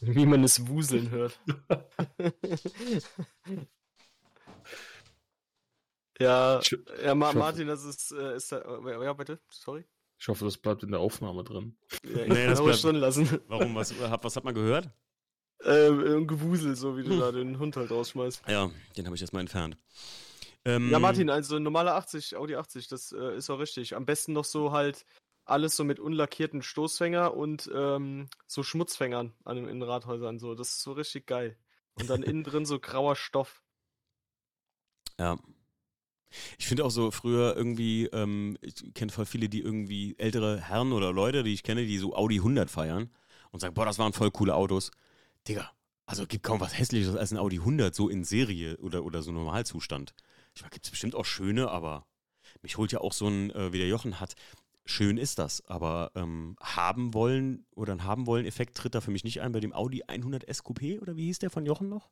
Wie 0.00 0.26
man 0.26 0.42
es 0.42 0.66
wuseln 0.66 1.10
hört. 1.10 1.38
ja, 6.22 6.60
ja, 7.04 7.14
Martin, 7.14 7.66
das 7.66 7.84
ist, 7.84 8.12
äh, 8.12 8.36
ist 8.36 8.50
ja, 8.52 9.12
bitte, 9.12 9.40
sorry. 9.50 9.84
Ich 10.18 10.28
hoffe, 10.28 10.44
das 10.44 10.56
bleibt 10.56 10.82
in 10.84 10.90
der 10.90 11.00
Aufnahme 11.00 11.42
drin. 11.42 11.76
Ja, 12.04 12.26
nee, 12.26 12.46
das 12.46 12.62
bleibt 12.62 12.84
drin 12.84 12.96
lassen. 12.96 13.40
Warum? 13.48 13.74
Was, 13.74 13.94
was 13.98 14.36
hat 14.36 14.44
man 14.44 14.54
gehört? 14.54 14.90
Äh, 15.64 15.90
Gewusel, 16.24 16.76
so 16.76 16.96
wie 16.96 17.04
du 17.04 17.10
hm. 17.10 17.20
da 17.20 17.32
den 17.32 17.58
Hund 17.58 17.76
halt 17.76 17.90
rausschmeißt. 17.90 18.42
Ja, 18.48 18.70
den 18.96 19.06
habe 19.06 19.14
ich 19.14 19.20
jetzt 19.20 19.32
mal 19.32 19.40
entfernt. 19.40 19.76
Ähm, 20.64 20.90
Ja, 20.90 20.98
Martin, 20.98 21.30
also 21.30 21.58
normaler 21.58 21.94
80, 21.94 22.36
Audi 22.36 22.56
80, 22.56 22.88
das 22.88 23.12
äh, 23.12 23.36
ist 23.36 23.50
auch 23.50 23.58
richtig. 23.58 23.96
Am 23.96 24.06
besten 24.06 24.32
noch 24.32 24.44
so 24.44 24.72
halt 24.72 25.04
alles 25.44 25.76
so 25.76 25.84
mit 25.84 25.98
unlackierten 25.98 26.62
Stoßfänger 26.62 27.34
und 27.34 27.70
ähm, 27.74 28.28
so 28.46 28.62
Schmutzfängern 28.62 29.32
an 29.44 29.56
den 29.56 29.68
Innenradhäusern. 29.68 30.38
So, 30.38 30.54
das 30.54 30.70
ist 30.70 30.82
so 30.82 30.92
richtig 30.92 31.26
geil. 31.26 31.56
Und 31.94 32.08
dann 32.08 32.22
innen 32.22 32.44
drin 32.44 32.64
so 32.64 32.78
grauer 32.78 33.16
Stoff. 33.16 33.62
Ja. 35.18 35.38
Ich 36.58 36.66
finde 36.66 36.84
auch 36.84 36.90
so 36.90 37.10
früher 37.10 37.56
irgendwie, 37.56 38.06
ähm, 38.06 38.56
ich 38.60 38.94
kenne 38.94 39.12
voll 39.12 39.26
viele, 39.26 39.48
die 39.48 39.60
irgendwie 39.60 40.14
ältere 40.18 40.60
Herren 40.60 40.92
oder 40.92 41.12
Leute, 41.12 41.42
die 41.42 41.52
ich 41.52 41.62
kenne, 41.62 41.86
die 41.86 41.98
so 41.98 42.14
Audi 42.14 42.36
100 42.36 42.70
feiern 42.70 43.10
und 43.50 43.60
sagen, 43.60 43.74
boah, 43.74 43.84
das 43.84 43.98
waren 43.98 44.12
voll 44.12 44.30
coole 44.30 44.54
Autos. 44.54 44.90
Digga, 45.46 45.70
also 46.06 46.26
gibt 46.26 46.42
kaum 46.44 46.60
was 46.60 46.78
Hässliches 46.78 47.16
als 47.16 47.32
ein 47.32 47.38
Audi 47.38 47.58
100 47.58 47.94
so 47.94 48.08
in 48.08 48.24
Serie 48.24 48.76
oder, 48.78 49.04
oder 49.04 49.22
so 49.22 49.32
Normalzustand. 49.32 50.14
Ich 50.54 50.62
meine, 50.62 50.70
gibt 50.70 50.84
es 50.84 50.90
bestimmt 50.90 51.14
auch 51.14 51.24
schöne, 51.24 51.70
aber 51.70 52.06
mich 52.62 52.76
holt 52.76 52.92
ja 52.92 53.00
auch 53.00 53.12
so 53.12 53.28
ein, 53.28 53.50
äh, 53.50 53.72
wie 53.72 53.78
der 53.78 53.88
Jochen 53.88 54.20
hat, 54.20 54.34
schön 54.84 55.16
ist 55.16 55.38
das, 55.38 55.64
aber 55.66 56.12
ähm, 56.14 56.56
haben 56.60 57.14
wollen 57.14 57.66
oder 57.74 57.92
ein 57.92 58.04
haben 58.04 58.26
wollen 58.26 58.46
Effekt 58.46 58.76
tritt 58.76 58.94
da 58.94 59.00
für 59.00 59.10
mich 59.10 59.24
nicht 59.24 59.40
ein 59.40 59.52
bei 59.52 59.60
dem 59.60 59.72
Audi 59.72 60.02
100 60.06 60.46
S 60.48 60.64
Coupé 60.64 61.00
oder 61.00 61.16
wie 61.16 61.26
hieß 61.26 61.38
der 61.38 61.50
von 61.50 61.66
Jochen 61.66 61.88
noch? 61.88 62.10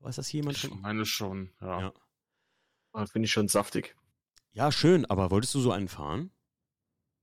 Weiß 0.00 0.16
das 0.16 0.30
jemand 0.32 0.56
Ich 0.56 0.62
schon? 0.62 0.80
meine 0.80 1.04
schon, 1.04 1.50
ja. 1.60 1.80
Ja. 1.80 1.92
Ah, 2.98 3.06
Finde 3.06 3.26
ich 3.26 3.32
schon 3.32 3.46
saftig. 3.48 3.94
Ja, 4.52 4.72
schön, 4.72 5.04
aber 5.06 5.30
wolltest 5.30 5.54
du 5.54 5.60
so 5.60 5.70
einen 5.70 5.86
fahren? 5.88 6.32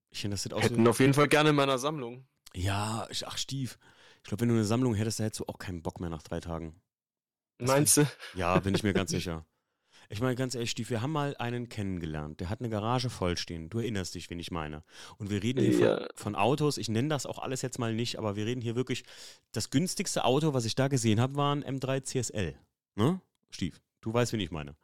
Ich 0.09 0.21
finde, 0.21 0.35
das 0.35 0.43
sieht 0.43 0.53
aus 0.53 0.63
Hätten 0.63 0.87
auf 0.87 0.99
jeden 1.01 1.13
Fall 1.13 1.27
gerne 1.27 1.49
in 1.49 1.55
meiner 1.55 1.77
Sammlung. 1.77 2.25
Ja, 2.53 3.07
ich- 3.09 3.27
ach, 3.27 3.37
Stief. 3.37 3.77
Ich 4.19 4.23
glaube, 4.29 4.41
wenn 4.41 4.47
du 4.49 4.55
eine 4.55 4.63
Sammlung 4.63 4.95
hättest, 4.95 5.19
da 5.19 5.25
hättest 5.25 5.41
du 5.41 5.45
auch 5.47 5.57
keinen 5.59 5.81
Bock 5.81 5.99
mehr 5.99 6.09
nach 6.09 6.23
drei 6.23 6.39
Tagen. 6.39 6.79
Das 7.57 7.67
Meinst 7.69 7.97
du? 7.97 8.07
Ja, 8.35 8.57
bin 8.59 8.73
ich 8.73 8.83
mir 8.83 8.93
ganz 8.93 9.11
sicher. 9.11 9.45
Ich 10.07 10.21
meine, 10.21 10.35
ganz 10.35 10.55
ehrlich, 10.55 10.71
Stief, 10.71 10.89
wir 10.91 11.01
haben 11.01 11.11
mal 11.11 11.35
einen 11.37 11.67
kennengelernt. 11.67 12.39
Der 12.39 12.49
hat 12.49 12.59
eine 12.61 12.69
Garage 12.69 13.09
vollstehen. 13.09 13.69
Du 13.69 13.79
erinnerst 13.79 14.15
dich, 14.15 14.29
wen 14.29 14.39
ich 14.39 14.51
meine. 14.51 14.83
Und 15.17 15.29
wir 15.29 15.43
reden 15.43 15.61
hier 15.65 15.79
Ja. 15.79 15.97
von, 15.99 16.07
von 16.15 16.35
Autos. 16.35 16.77
Ich 16.77 16.87
nenne 16.87 17.09
das 17.09 17.25
auch 17.25 17.39
alles 17.39 17.61
jetzt 17.63 17.79
mal 17.79 17.93
nicht, 17.93 18.17
aber 18.17 18.35
wir 18.37 18.45
reden 18.45 18.61
hier 18.61 18.75
wirklich. 18.75 19.03
Das 19.51 19.71
günstigste 19.71 20.23
Auto, 20.23 20.53
was 20.53 20.63
ich 20.65 20.75
da 20.75 20.87
gesehen 20.87 21.19
habe, 21.19 21.35
war 21.35 21.53
ein 21.55 21.63
M3 21.65 22.03
CSL. 22.03 22.57
Ne? 22.95 23.19
Stief, 23.49 23.81
du 24.01 24.13
weißt, 24.13 24.31
wen 24.31 24.39
ich 24.39 24.51
meine. 24.51 24.75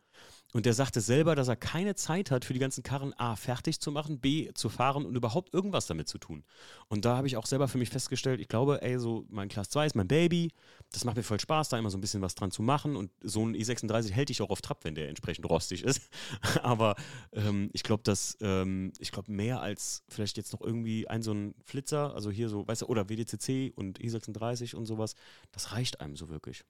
Und 0.54 0.66
der 0.66 0.74
sagte 0.74 0.99
selber, 0.99 1.36
dass 1.36 1.47
er 1.47 1.56
keine 1.56 1.95
Zeit 1.95 2.30
hat, 2.30 2.43
für 2.43 2.54
die 2.54 2.60
ganzen 2.60 2.84
Karren 2.84 3.14
A 3.18 3.36
fertig 3.36 3.80
zu 3.80 3.91
machen, 3.91 4.20
B 4.20 4.52
zu 4.54 4.70
fahren 4.70 5.06
und 5.06 5.16
überhaupt 5.16 5.54
irgendwas 5.54 5.88
damit 5.88 6.10
zu 6.10 6.18
tun. 6.18 6.43
Und 6.89 7.06
da 7.06 7.16
habe 7.16 7.28
ich 7.28 7.38
auch 7.38 7.45
selber 7.45 7.68
für 7.68 7.78
mich 7.78 7.89
festgestellt, 7.89 8.41
ich 8.41 8.47
glaube, 8.47 8.82
ey, 8.82 8.99
so 8.99 9.26
mein 9.30 9.47
Class 9.47 9.70
2 9.70 9.86
ist 9.86 9.95
mein 9.95 10.08
Baby. 10.08 10.52
Das 10.91 11.06
macht 11.06 11.16
mir 11.16 11.24
voll 11.24 11.39
Spaß, 11.39 11.70
da 11.70 11.78
immer 11.78 11.89
so 11.89 11.97
ein 11.97 12.02
bisschen 12.02 12.22
was 12.22 12.36
dran 12.36 12.52
zu 12.52 12.62
machen. 12.64 12.95
Und 12.95 13.12
so 13.22 13.45
ein 13.45 13.56
E36 13.56 14.12
hält 14.12 14.30
dich 14.30 14.41
auch 14.41 14.49
auf 14.49 14.62
Trab, 14.62 14.84
wenn 14.84 14.95
der 14.95 15.10
entsprechend 15.10 15.49
rostig 15.49 15.84
ist. 15.84 16.10
Aber 16.64 16.95
ähm, 17.32 17.70
ich 17.74 17.84
glaube, 17.84 18.04
dass, 18.04 18.38
ähm, 18.41 18.91
ich 18.99 19.12
glaube, 19.12 19.32
mehr 19.32 19.62
als 19.62 20.04
vielleicht 20.10 20.38
jetzt 20.38 20.52
noch 20.52 20.62
irgendwie 20.62 21.08
ein 21.08 21.22
so 21.22 21.34
ein 21.34 21.56
Flitzer, 21.64 22.14
also 22.14 22.30
hier 22.30 22.49
so, 22.49 22.68
weißt 22.68 22.82
du, 22.82 22.86
oder 22.88 23.10
WDCC 23.10 23.72
und 23.76 23.99
E36 23.99 24.76
und 24.76 24.86
sowas, 24.86 25.16
das 25.52 25.72
reicht 25.72 26.02
einem 26.02 26.18
so 26.18 26.30
wirklich. 26.30 26.66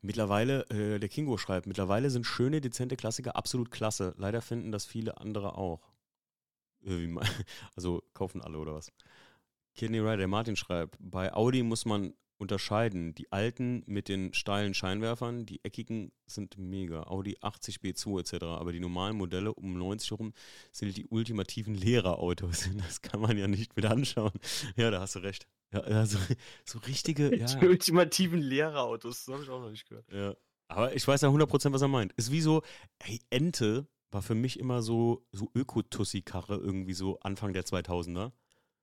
Mittlerweile, 0.00 0.68
äh, 0.70 0.98
der 0.98 1.08
Kingo 1.08 1.36
schreibt, 1.38 1.66
mittlerweile 1.66 2.10
sind 2.10 2.24
schöne, 2.24 2.60
dezente 2.60 2.96
Klassiker 2.96 3.36
absolut 3.36 3.70
klasse. 3.70 4.14
Leider 4.16 4.40
finden 4.42 4.72
das 4.72 4.86
viele 4.86 5.18
andere 5.18 5.56
auch. 5.56 5.92
Äh, 6.84 7.08
Also 7.74 8.02
kaufen 8.14 8.40
alle 8.40 8.58
oder 8.58 8.74
was? 8.74 8.92
Kidney 9.74 9.98
Rider, 9.98 10.18
der 10.18 10.28
Martin 10.28 10.56
schreibt, 10.56 10.96
bei 10.98 11.32
Audi 11.32 11.62
muss 11.62 11.84
man 11.84 12.14
unterscheiden. 12.38 13.14
Die 13.14 13.30
alten 13.32 13.82
mit 13.86 14.08
den 14.08 14.32
steilen 14.32 14.74
Scheinwerfern, 14.74 15.44
die 15.44 15.64
eckigen 15.64 16.12
sind 16.26 16.56
mega. 16.58 17.02
Audi 17.04 17.36
80 17.40 17.78
B2 17.78 18.20
etc. 18.20 18.44
Aber 18.44 18.72
die 18.72 18.80
normalen 18.80 19.16
Modelle 19.16 19.52
um 19.52 19.76
90 19.76 20.10
herum 20.12 20.32
sind 20.72 20.96
die 20.96 21.06
ultimativen 21.06 21.74
Lehrerautos. 21.74 22.68
Das 22.78 23.02
kann 23.02 23.20
man 23.20 23.36
ja 23.36 23.48
nicht 23.48 23.76
mit 23.76 23.84
anschauen. 23.84 24.32
Ja, 24.76 24.90
da 24.90 25.00
hast 25.00 25.16
du 25.16 25.18
recht. 25.18 25.46
Ja, 25.72 25.80
also, 25.80 26.18
so 26.64 26.78
richtige, 26.78 27.36
ja. 27.38 27.46
Die 27.46 27.66
ultimativen 27.66 28.40
Lehrerautos, 28.40 29.24
das 29.24 29.34
habe 29.34 29.44
ich 29.44 29.50
auch 29.50 29.60
noch 29.60 29.70
nicht 29.70 29.88
gehört. 29.88 30.06
Ja. 30.12 30.34
Aber 30.68 30.94
ich 30.94 31.06
weiß 31.06 31.22
ja 31.22 31.28
100%, 31.28 31.72
was 31.72 31.82
er 31.82 31.88
meint. 31.88 32.12
Ist 32.14 32.30
wie 32.30 32.40
so, 32.40 32.62
ey, 33.00 33.20
Ente 33.30 33.86
war 34.10 34.22
für 34.22 34.34
mich 34.34 34.58
immer 34.58 34.82
so, 34.82 35.26
so 35.32 35.50
Öko-Tussi-Karre 35.54 36.56
irgendwie 36.56 36.94
so 36.94 37.18
Anfang 37.20 37.52
der 37.52 37.64
2000er. 37.64 38.32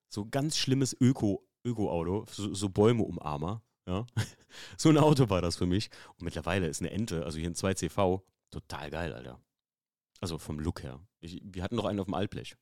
So 0.09 0.27
ganz 0.29 0.57
schlimmes 0.57 0.95
Öko, 0.99 1.47
Öko-Auto, 1.65 2.25
so, 2.29 2.53
so 2.53 2.69
Bäume-Umarmer, 2.69 3.63
ja. 3.87 4.05
so 4.77 4.89
ein 4.89 4.97
Auto 4.97 5.29
war 5.29 5.41
das 5.41 5.55
für 5.55 5.65
mich. 5.65 5.89
Und 6.17 6.23
mittlerweile 6.23 6.67
ist 6.67 6.81
eine 6.81 6.91
Ente, 6.91 7.25
also 7.25 7.37
hier 7.37 7.49
ein 7.49 7.55
2CV, 7.55 8.21
total 8.51 8.89
geil, 8.89 9.13
Alter. 9.13 9.41
Also 10.21 10.37
vom 10.37 10.59
Look 10.59 10.83
her. 10.83 11.05
Ich, 11.19 11.41
wir 11.43 11.63
hatten 11.63 11.75
noch 11.75 11.85
einen 11.85 11.99
auf 11.99 12.05
dem 12.05 12.13
Altblech. 12.13 12.55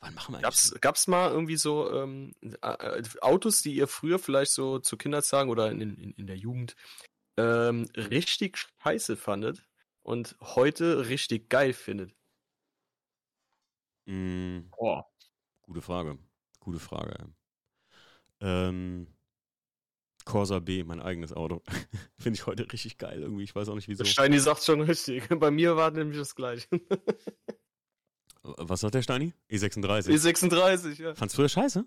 Wann 0.00 0.14
machen 0.14 0.34
wir? 0.34 0.40
Gab's, 0.40 0.74
gab's 0.80 1.06
mal 1.08 1.30
irgendwie 1.30 1.56
so 1.56 1.92
ähm, 1.92 2.32
äh, 2.62 3.02
Autos, 3.20 3.62
die 3.62 3.74
ihr 3.74 3.86
früher 3.86 4.18
vielleicht 4.18 4.52
so 4.52 4.78
zu 4.78 4.96
Kindertagen 4.96 5.50
oder 5.50 5.70
in, 5.70 5.80
in, 5.80 6.12
in 6.12 6.26
der 6.26 6.36
Jugend 6.36 6.74
ähm, 7.36 7.86
richtig 7.96 8.58
scheiße 8.82 9.16
fandet 9.16 9.66
und 10.02 10.36
heute 10.40 11.08
richtig 11.08 11.50
geil 11.50 11.72
findet? 11.72 12.14
Mm, 14.06 14.70
Boah. 14.70 15.06
Gute 15.62 15.82
Frage. 15.82 16.18
Gute 16.60 16.78
Frage. 16.78 17.32
Ähm, 18.40 19.06
Corsa 20.24 20.58
B, 20.58 20.84
mein 20.84 21.00
eigenes 21.00 21.32
Auto. 21.32 21.62
Finde 22.18 22.38
ich 22.38 22.46
heute 22.46 22.70
richtig 22.72 22.98
geil 22.98 23.22
irgendwie. 23.22 23.44
Ich 23.44 23.54
weiß 23.54 23.68
auch 23.68 23.74
nicht 23.74 23.88
wieso. 23.88 24.04
Steini 24.04 24.38
sagt 24.38 24.62
schon 24.62 24.80
richtig. 24.80 25.28
Bei 25.40 25.50
mir 25.50 25.76
war 25.76 25.90
nämlich 25.90 26.18
das 26.18 26.34
gleiche. 26.34 26.68
Was 28.42 28.80
sagt 28.80 28.94
der 28.94 29.02
Steini? 29.02 29.34
E36. 29.50 30.08
E36, 30.08 31.02
ja. 31.02 31.14
Fand's 31.14 31.34
früher 31.34 31.48
scheiße? 31.48 31.84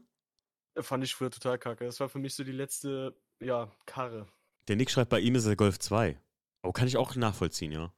Fand 0.81 1.03
ich 1.03 1.13
früher 1.15 1.31
total 1.31 1.57
kacke. 1.57 1.85
Das 1.85 1.99
war 1.99 2.09
für 2.09 2.19
mich 2.19 2.35
so 2.35 2.43
die 2.43 2.51
letzte, 2.51 3.15
ja, 3.39 3.71
Karre. 3.85 4.27
Der 4.67 4.75
Nick 4.75 4.89
schreibt, 4.91 5.09
bei 5.09 5.19
ihm 5.19 5.35
ist 5.35 5.45
der 5.45 5.55
Golf 5.55 5.79
2. 5.79 6.19
Oh, 6.63 6.71
kann 6.71 6.87
ich 6.87 6.97
auch 6.97 7.15
nachvollziehen, 7.15 7.71
ja. 7.71 7.93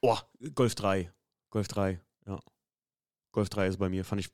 Oh, 0.00 0.18
Golf 0.54 0.74
3. 0.74 1.12
Golf 1.50 1.68
3, 1.68 2.00
ja. 2.26 2.40
Golf 3.32 3.48
3 3.48 3.68
ist 3.68 3.78
bei 3.78 3.88
mir. 3.88 4.04
Fand 4.04 4.20
ich. 4.20 4.30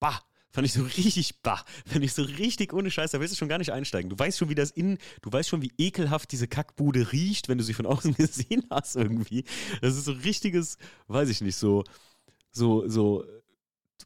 Bah! 0.00 0.20
Fand 0.52 0.66
ich 0.66 0.72
so 0.72 0.82
richtig 0.82 1.42
bah. 1.42 1.64
Fand 1.86 2.04
ich 2.04 2.12
so 2.12 2.22
richtig 2.22 2.72
ohne 2.72 2.90
Scheiß. 2.90 3.12
Da 3.12 3.20
willst 3.20 3.34
du 3.34 3.38
schon 3.38 3.48
gar 3.48 3.58
nicht 3.58 3.72
einsteigen. 3.72 4.10
Du 4.10 4.18
weißt 4.18 4.38
schon, 4.38 4.48
wie 4.48 4.54
das 4.54 4.70
innen. 4.72 4.98
Du 5.22 5.32
weißt 5.32 5.48
schon, 5.48 5.62
wie 5.62 5.72
ekelhaft 5.78 6.32
diese 6.32 6.48
Kackbude 6.48 7.12
riecht, 7.12 7.48
wenn 7.48 7.58
du 7.58 7.64
sie 7.64 7.74
von 7.74 7.86
außen 7.86 8.14
gesehen 8.16 8.64
hast, 8.70 8.96
irgendwie. 8.96 9.44
Das 9.80 9.96
ist 9.96 10.04
so 10.06 10.12
richtiges, 10.12 10.76
weiß 11.08 11.28
ich 11.28 11.40
nicht, 11.40 11.56
so. 11.56 11.84
So, 12.50 12.88
so. 12.88 13.24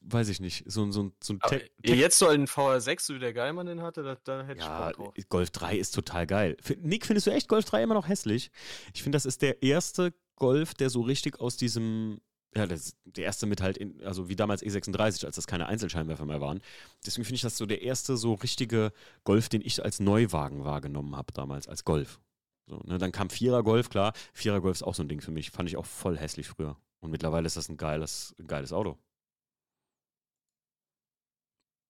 Weiß 0.03 0.29
ich 0.29 0.41
nicht. 0.41 0.65
So, 0.71 0.91
so, 0.91 1.13
so 1.23 1.33
ein 1.35 1.39
Aber 1.41 1.59
Te- 1.59 1.71
jetzt 1.95 2.19
so 2.19 2.27
einen 2.27 2.47
VR6, 2.47 3.01
so 3.01 3.15
wie 3.15 3.21
der 3.21 3.33
Geilmann 3.33 3.67
den 3.67 3.81
hatte, 3.81 4.03
da, 4.03 4.17
da 4.25 4.45
hätte 4.45 4.61
Ja, 4.61 4.91
ich 4.91 4.97
Bock 4.97 5.15
drauf. 5.15 5.25
Golf 5.31 5.51
3 5.51 5.79
ist 5.79 5.93
total 5.95 6.27
geil. 6.27 6.57
Nick, 6.83 7.07
findest 7.07 7.27
du 7.27 7.31
echt 7.31 7.49
Golf 7.49 7.65
3 7.65 7.85
immer 7.85 7.95
noch 7.95 8.09
hässlich? 8.09 8.51
Ich 8.93 9.03
finde, 9.03 9.17
das 9.17 9.25
ist 9.25 9.41
der 9.41 9.63
erste 9.63 10.13
Golf, 10.37 10.75
der 10.75 10.91
so 10.91 11.01
richtig 11.01 11.41
aus 11.41 11.57
diesem, 11.57 12.21
ja, 12.57 12.67
das, 12.67 12.97
der 13.05 13.25
erste 13.25 13.47
mit 13.47 13.61
halt, 13.61 13.77
in, 13.77 14.03
also 14.05 14.29
wie 14.29 14.37
damals 14.37 14.63
E36, 14.63 15.27
als 15.27 15.37
das 15.37 15.47
keine 15.47 15.67
Einzelscheinwerfer 15.67 16.25
mehr 16.25 16.41
waren. 16.41 16.61
Deswegen 17.05 17.25
finde 17.25 17.37
ich 17.37 17.43
das 17.43 17.57
so 17.57 17.67
der 17.67 17.83
erste 17.83 18.17
so 18.17 18.35
richtige 18.35 18.93
Golf, 19.25 19.49
den 19.49 19.61
ich 19.61 19.83
als 19.85 20.01
Neuwagen 20.01 20.65
wahrgenommen 20.65 21.17
habe 21.17 21.33
damals, 21.33 21.69
als 21.69 21.85
Golf. 21.85 22.21
So, 22.67 22.81
ne, 22.85 22.99
dann 22.99 23.13
kam 23.13 23.29
Vierer 23.31 23.63
Golf, 23.63 23.91
klar. 23.91 24.13
Vierer 24.33 24.61
Golf 24.61 24.77
ist 24.77 24.83
auch 24.83 24.95
so 24.95 25.03
ein 25.03 25.09
Ding 25.09 25.21
für 25.21 25.33
mich. 25.33 25.51
Fand 25.51 25.69
ich 25.69 25.77
auch 25.77 25.87
voll 25.87 26.17
hässlich 26.17 26.49
früher. 26.49 26.77
Und 27.01 27.11
mittlerweile 27.11 27.47
ist 27.47 27.57
das 27.57 27.69
ein 27.69 27.77
geiles, 27.77 28.35
ein 28.39 28.47
geiles 28.47 28.73
Auto. 28.73 28.99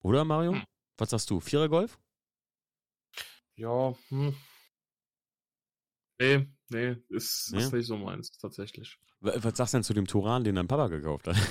Oder, 0.03 0.25
Mario? 0.25 0.53
Hm. 0.55 0.63
Was 0.99 1.11
sagst 1.11 1.31
du? 1.31 1.41
Vierer 1.41 1.69
Golf? 1.69 1.99
Ja, 3.57 3.95
hm. 4.09 4.35
Nee, 6.21 6.49
nee, 6.71 6.97
ist, 7.09 7.53
Nee? 7.53 7.59
ist 7.59 7.73
nicht 7.73 7.87
so 7.87 7.97
meins, 7.97 8.31
tatsächlich. 8.39 8.99
Was 9.25 9.57
sagst 9.57 9.73
du 9.75 9.79
denn 9.79 9.85
zu 9.85 9.95
dem 9.95 10.07
Turan, 10.07 10.45
den 10.45 10.55
dein 10.55 10.69
Papa 10.69 10.89
gekauft 10.89 11.29
hat? 11.29 11.37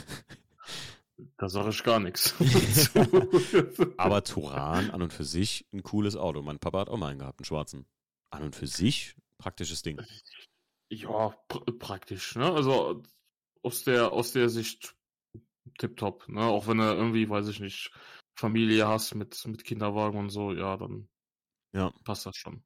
Da 1.38 1.48
sage 1.48 1.70
ich 1.70 1.84
gar 1.84 2.00
nichts. 2.00 2.34
Aber 3.98 4.24
Turan 4.24 4.90
an 4.92 5.02
und 5.02 5.14
für 5.14 5.24
sich 5.24 5.66
ein 5.72 5.84
cooles 5.84 6.16
Auto. 6.16 6.42
Mein 6.42 6.60
Papa 6.60 6.80
hat 6.82 6.90
auch 6.90 6.98
mal 6.98 7.08
einen 7.12 7.20
gehabt, 7.20 7.40
einen 7.40 7.46
schwarzen. 7.46 7.86
An 8.32 8.44
und 8.44 8.56
für 8.56 8.68
sich 8.68 9.16
praktisches 9.38 9.84
Ding. 9.84 10.02
ja, 10.90 11.30
pr 11.48 11.60
praktisch, 11.78 12.36
ne? 12.36 12.52
Also 12.52 13.04
aus 13.62 13.84
der, 13.84 14.12
aus 14.12 14.32
der 14.34 14.50
Sicht 14.50 14.96
tipptopp, 15.78 16.28
ne? 16.30 16.42
Auch 16.42 16.68
wenn 16.68 16.78
du 16.80 16.84
irgendwie, 16.84 17.30
weiß 17.30 17.48
ich 17.48 17.60
nicht, 17.60 17.92
Familie 18.36 18.88
hast 18.88 19.14
mit, 19.16 19.46
mit 19.46 19.64
Kinderwagen 19.64 20.18
und 20.18 20.30
so, 20.30 20.52
ja, 20.52 20.78
dann 20.78 21.08
Ja. 21.74 21.94
passt 22.04 22.26
das 22.26 22.36
schon. 22.38 22.64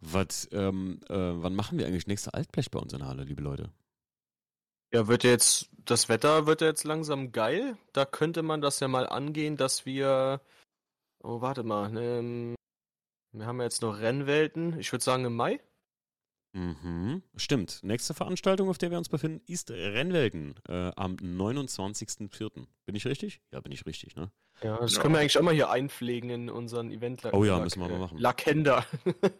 Was, 0.00 0.48
ähm, 0.52 1.00
äh, 1.08 1.14
wann 1.14 1.54
machen 1.54 1.78
wir 1.78 1.86
eigentlich 1.86 2.06
nächste 2.06 2.34
Altblech 2.34 2.70
bei 2.70 2.78
uns 2.78 2.92
in 2.92 3.00
der 3.00 3.08
Halle, 3.08 3.24
liebe 3.24 3.42
Leute? 3.42 3.70
Ja, 4.90 5.06
wird 5.06 5.22
jetzt, 5.22 5.70
das 5.84 6.08
Wetter 6.08 6.46
wird 6.46 6.62
jetzt 6.62 6.84
langsam 6.84 7.30
geil. 7.32 7.76
Da 7.92 8.06
könnte 8.06 8.42
man 8.42 8.62
das 8.62 8.80
ja 8.80 8.88
mal 8.88 9.06
angehen, 9.06 9.56
dass 9.56 9.84
wir, 9.84 10.40
oh, 11.22 11.42
warte 11.42 11.62
mal, 11.62 11.94
ähm, 11.96 12.54
wir 13.32 13.46
haben 13.46 13.58
ja 13.58 13.64
jetzt 13.64 13.82
noch 13.82 14.00
Rennwelten. 14.00 14.78
Ich 14.78 14.90
würde 14.92 15.04
sagen 15.04 15.26
im 15.26 15.36
Mai. 15.36 15.60
Mhm. 16.58 17.22
Stimmt. 17.36 17.80
Nächste 17.84 18.14
Veranstaltung, 18.14 18.68
auf 18.68 18.78
der 18.78 18.90
wir 18.90 18.98
uns 18.98 19.08
befinden, 19.08 19.40
ist 19.46 19.70
Rennwelten 19.70 20.56
äh, 20.68 20.90
am 20.96 21.14
29.04. 21.14 22.66
Bin 22.84 22.94
ich 22.96 23.06
richtig? 23.06 23.40
Ja, 23.52 23.60
bin 23.60 23.70
ich 23.70 23.86
richtig, 23.86 24.16
ne? 24.16 24.32
Ja, 24.62 24.76
das 24.78 24.96
ja. 24.96 25.02
können 25.02 25.14
wir 25.14 25.20
eigentlich 25.20 25.38
auch 25.38 25.42
mal 25.42 25.54
hier 25.54 25.70
einpflegen 25.70 26.30
in 26.30 26.50
unseren 26.50 26.90
event 26.90 27.22
Oh 27.32 27.44
ja, 27.44 27.60
müssen 27.60 27.80
wir 27.80 27.88
mal 27.88 28.00
machen. 28.00 28.18
Lakenda. 28.18 28.84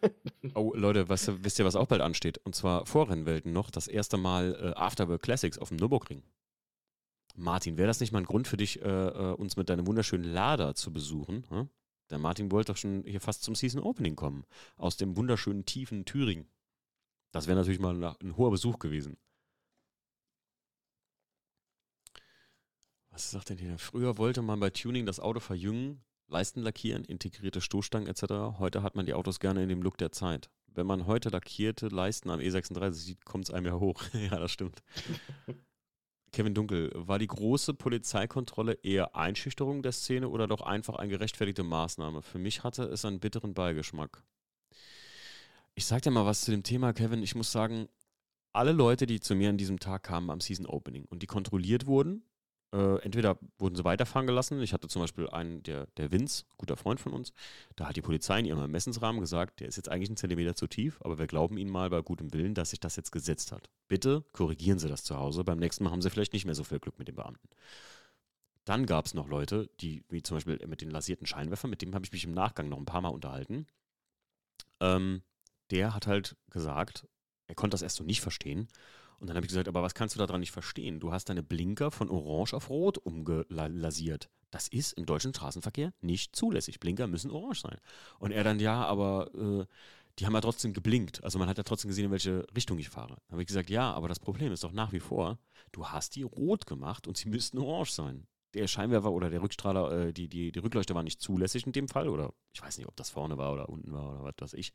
oh, 0.53 0.71
Leute, 0.73 1.09
was, 1.09 1.29
wisst 1.43 1.59
ihr, 1.59 1.65
was 1.65 1.75
auch 1.75 1.87
bald 1.87 2.01
ansteht? 2.01 2.37
Und 2.45 2.55
zwar 2.55 2.85
vor 2.85 3.09
Rennwelten 3.09 3.51
noch 3.51 3.69
das 3.69 3.89
erste 3.89 4.15
Mal 4.15 4.55
äh, 4.55 4.79
Afterwork 4.79 5.21
Classics 5.21 5.57
auf 5.57 5.69
dem 5.69 5.77
Nürburgring. 5.77 6.23
Martin, 7.35 7.77
wäre 7.77 7.87
das 7.87 7.99
nicht 7.99 8.13
mal 8.13 8.19
ein 8.19 8.25
Grund 8.25 8.47
für 8.47 8.57
dich, 8.57 8.81
äh, 8.81 8.87
äh 8.87 9.33
uns 9.33 9.57
mit 9.57 9.69
deinem 9.69 9.87
wunderschönen 9.87 10.23
Lader 10.23 10.73
zu 10.73 10.93
besuchen? 10.93 11.45
Hm? 11.49 11.69
Der 12.11 12.17
Martin 12.17 12.49
wollte 12.49 12.71
doch 12.71 12.77
schon 12.77 13.03
hier 13.05 13.21
fast 13.21 13.43
zum 13.43 13.55
Season 13.55 13.81
Opening 13.81 14.15
kommen. 14.15 14.45
Aus 14.77 14.95
dem 14.95 15.17
wunderschönen 15.17 15.65
tiefen 15.65 16.05
Thüringen. 16.05 16.47
Das 17.31 17.47
wäre 17.47 17.57
natürlich 17.57 17.79
mal 17.79 18.15
ein 18.21 18.37
hoher 18.37 18.51
Besuch 18.51 18.79
gewesen. 18.79 19.17
Was 23.11 23.31
sagt 23.31 23.49
denn 23.49 23.57
hier? 23.57 23.77
Früher 23.77 24.17
wollte 24.17 24.41
man 24.41 24.59
bei 24.59 24.69
Tuning 24.69 25.05
das 25.05 25.19
Auto 25.19 25.39
verjüngen, 25.39 26.01
Leisten 26.27 26.61
lackieren, 26.61 27.03
integrierte 27.03 27.59
Stoßstangen 27.59 28.07
etc. 28.07 28.59
Heute 28.59 28.83
hat 28.83 28.95
man 28.95 29.05
die 29.05 29.13
Autos 29.13 29.39
gerne 29.39 29.63
in 29.63 29.69
dem 29.69 29.81
Look 29.81 29.97
der 29.97 30.11
Zeit. 30.11 30.49
Wenn 30.67 30.85
man 30.85 31.07
heute 31.07 31.29
lackierte 31.29 31.87
Leisten 31.87 32.29
am 32.29 32.39
E36 32.39 32.91
sieht, 32.91 33.25
kommt 33.25 33.45
es 33.45 33.53
einem 33.53 33.65
ja 33.65 33.79
hoch. 33.79 34.01
ja, 34.13 34.39
das 34.39 34.51
stimmt. 34.51 34.83
Kevin 36.31 36.53
Dunkel, 36.53 36.91
war 36.93 37.17
die 37.17 37.27
große 37.27 37.73
Polizeikontrolle 37.73 38.73
eher 38.83 39.15
Einschüchterung 39.15 39.81
der 39.81 39.91
Szene 39.91 40.29
oder 40.29 40.47
doch 40.47 40.61
einfach 40.61 40.95
eine 40.95 41.09
gerechtfertigte 41.09 41.63
Maßnahme? 41.63 42.21
Für 42.21 42.37
mich 42.37 42.63
hatte 42.63 42.83
es 42.83 43.03
einen 43.03 43.19
bitteren 43.19 43.55
Beigeschmack. 43.55 44.23
Ich 45.79 45.85
sag 45.85 46.01
dir 46.01 46.11
mal 46.11 46.25
was 46.25 46.41
zu 46.41 46.51
dem 46.51 46.63
Thema, 46.63 46.91
Kevin. 46.91 47.23
Ich 47.23 47.35
muss 47.35 47.53
sagen, 47.53 47.87
alle 48.51 48.73
Leute, 48.73 49.05
die 49.05 49.21
zu 49.21 49.33
mir 49.33 49.47
an 49.47 49.57
diesem 49.57 49.79
Tag 49.79 50.03
kamen 50.03 50.29
am 50.29 50.41
Season 50.41 50.65
Opening 50.65 51.05
und 51.05 51.23
die 51.23 51.25
kontrolliert 51.25 51.85
wurden, 51.85 52.25
äh, 52.73 53.01
entweder 53.01 53.39
wurden 53.57 53.77
sie 53.77 53.85
weiterfahren 53.85 54.27
gelassen. 54.27 54.61
Ich 54.61 54.73
hatte 54.73 54.89
zum 54.89 55.01
Beispiel 55.01 55.29
einen, 55.29 55.63
der, 55.63 55.85
der 55.95 56.11
Vince, 56.11 56.43
guter 56.57 56.75
Freund 56.75 56.99
von 56.99 57.13
uns, 57.13 57.31
da 57.77 57.87
hat 57.87 57.95
die 57.95 58.01
Polizei 58.01 58.39
in 58.39 58.45
ihrem 58.45 58.59
Ermessensrahmen 58.59 59.21
gesagt, 59.21 59.61
der 59.61 59.69
ist 59.69 59.77
jetzt 59.77 59.87
eigentlich 59.87 60.09
einen 60.09 60.17
Zentimeter 60.17 60.53
zu 60.53 60.67
tief, 60.67 60.99
aber 60.99 61.17
wir 61.17 61.27
glauben 61.27 61.57
Ihnen 61.57 61.71
mal 61.71 61.89
bei 61.89 62.01
gutem 62.01 62.33
Willen, 62.33 62.55
dass 62.55 62.71
sich 62.71 62.81
das 62.81 62.97
jetzt 62.97 63.13
gesetzt 63.13 63.53
hat. 63.53 63.69
Bitte 63.87 64.25
korrigieren 64.33 64.79
Sie 64.79 64.89
das 64.89 65.05
zu 65.05 65.15
Hause. 65.15 65.45
Beim 65.45 65.59
nächsten 65.59 65.85
Mal 65.85 65.91
haben 65.91 66.01
Sie 66.01 66.09
vielleicht 66.09 66.33
nicht 66.33 66.43
mehr 66.43 66.55
so 66.55 66.65
viel 66.65 66.81
Glück 66.81 66.99
mit 66.99 67.07
den 67.07 67.15
Beamten. 67.15 67.47
Dann 68.65 68.85
gab 68.85 69.05
es 69.05 69.13
noch 69.13 69.29
Leute, 69.29 69.69
die, 69.79 70.03
wie 70.09 70.23
zum 70.23 70.35
Beispiel 70.35 70.59
mit 70.67 70.81
den 70.81 70.91
lasierten 70.91 71.25
Scheinwerfern, 71.25 71.69
mit 71.69 71.81
dem 71.81 71.95
habe 71.95 72.03
ich 72.03 72.11
mich 72.11 72.25
im 72.25 72.33
Nachgang 72.33 72.67
noch 72.67 72.79
ein 72.79 72.85
paar 72.85 72.99
Mal 72.99 73.07
unterhalten. 73.07 73.65
Ähm, 74.81 75.21
der 75.71 75.93
hat 75.93 76.07
halt 76.07 76.35
gesagt, 76.49 77.07
er 77.47 77.55
konnte 77.55 77.73
das 77.73 77.81
erst 77.81 77.97
so 77.97 78.03
nicht 78.03 78.21
verstehen 78.21 78.67
und 79.19 79.27
dann 79.27 79.35
habe 79.35 79.45
ich 79.45 79.49
gesagt, 79.49 79.67
aber 79.67 79.81
was 79.81 79.93
kannst 79.93 80.15
du 80.15 80.19
daran 80.19 80.39
nicht 80.39 80.51
verstehen? 80.51 80.99
Du 80.99 81.11
hast 81.11 81.29
deine 81.29 81.43
Blinker 81.43 81.91
von 81.91 82.09
orange 82.09 82.53
auf 82.53 82.69
rot 82.69 82.97
umgelasiert. 82.97 84.29
Das 84.49 84.67
ist 84.67 84.93
im 84.93 85.05
deutschen 85.05 85.33
Straßenverkehr 85.33 85.93
nicht 86.01 86.35
zulässig. 86.35 86.79
Blinker 86.79 87.07
müssen 87.07 87.29
orange 87.29 87.61
sein. 87.61 87.77
Und 88.17 88.31
er 88.31 88.43
dann, 88.43 88.59
ja, 88.59 88.85
aber 88.85 89.29
äh, 89.35 89.65
die 90.17 90.25
haben 90.25 90.33
ja 90.33 90.41
trotzdem 90.41 90.73
geblinkt. 90.73 91.23
Also 91.23 91.37
man 91.37 91.49
hat 91.49 91.57
ja 91.57 91.63
trotzdem 91.63 91.89
gesehen, 91.89 92.05
in 92.05 92.11
welche 92.11 92.47
Richtung 92.55 92.79
ich 92.79 92.89
fahre. 92.89 93.15
Dann 93.27 93.33
habe 93.33 93.41
ich 93.41 93.47
gesagt, 93.47 93.69
ja, 93.69 93.91
aber 93.91 94.07
das 94.07 94.19
Problem 94.19 94.51
ist 94.51 94.63
doch 94.63 94.71
nach 94.71 94.93
wie 94.93 94.99
vor, 94.99 95.37
du 95.73 95.87
hast 95.87 96.15
die 96.15 96.23
rot 96.23 96.65
gemacht 96.65 97.05
und 97.07 97.17
sie 97.17 97.29
müssten 97.29 97.57
orange 97.57 97.91
sein. 97.91 98.27
Der 98.55 98.67
Scheinwerfer 98.67 99.11
oder 99.11 99.29
der 99.29 99.43
Rückstrahler, 99.43 100.07
äh, 100.07 100.13
die, 100.13 100.27
die, 100.27 100.51
die 100.51 100.59
Rückleuchte 100.59 100.95
war 100.95 101.03
nicht 101.03 101.21
zulässig 101.21 101.67
in 101.67 101.73
dem 101.73 101.87
Fall. 101.87 102.07
Oder 102.07 102.33
ich 102.53 102.63
weiß 102.63 102.77
nicht, 102.77 102.87
ob 102.87 102.95
das 102.95 103.11
vorne 103.11 103.37
war 103.37 103.53
oder 103.53 103.69
unten 103.69 103.91
war 103.91 104.09
oder 104.09 104.23
was 104.23 104.33
weiß 104.39 104.53
ich. 104.53 104.73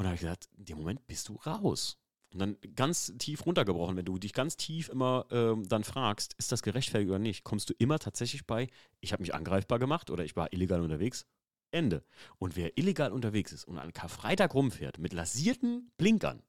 Und 0.00 0.04
da 0.04 0.08
habe 0.12 0.14
ich 0.14 0.22
gesagt, 0.22 0.48
in 0.56 0.64
dem 0.64 0.78
Moment 0.78 1.06
bist 1.08 1.28
du 1.28 1.34
raus. 1.34 1.98
Und 2.32 2.38
dann 2.38 2.56
ganz 2.74 3.12
tief 3.18 3.44
runtergebrochen, 3.44 3.98
wenn 3.98 4.06
du 4.06 4.16
dich 4.16 4.32
ganz 4.32 4.56
tief 4.56 4.88
immer 4.88 5.26
ähm, 5.30 5.68
dann 5.68 5.84
fragst, 5.84 6.32
ist 6.38 6.52
das 6.52 6.62
gerechtfertigt 6.62 7.10
oder 7.10 7.18
nicht, 7.18 7.44
kommst 7.44 7.68
du 7.68 7.74
immer 7.76 7.98
tatsächlich 7.98 8.46
bei, 8.46 8.68
ich 9.00 9.12
habe 9.12 9.22
mich 9.22 9.34
angreifbar 9.34 9.78
gemacht 9.78 10.08
oder 10.08 10.24
ich 10.24 10.36
war 10.36 10.54
illegal 10.54 10.80
unterwegs. 10.80 11.26
Ende. 11.70 12.02
Und 12.38 12.56
wer 12.56 12.78
illegal 12.78 13.12
unterwegs 13.12 13.52
ist 13.52 13.64
und 13.64 13.76
an 13.76 13.92
Karfreitag 13.92 14.54
rumfährt 14.54 14.96
mit 14.96 15.12
lasierten 15.12 15.92
Blinkern, 15.98 16.42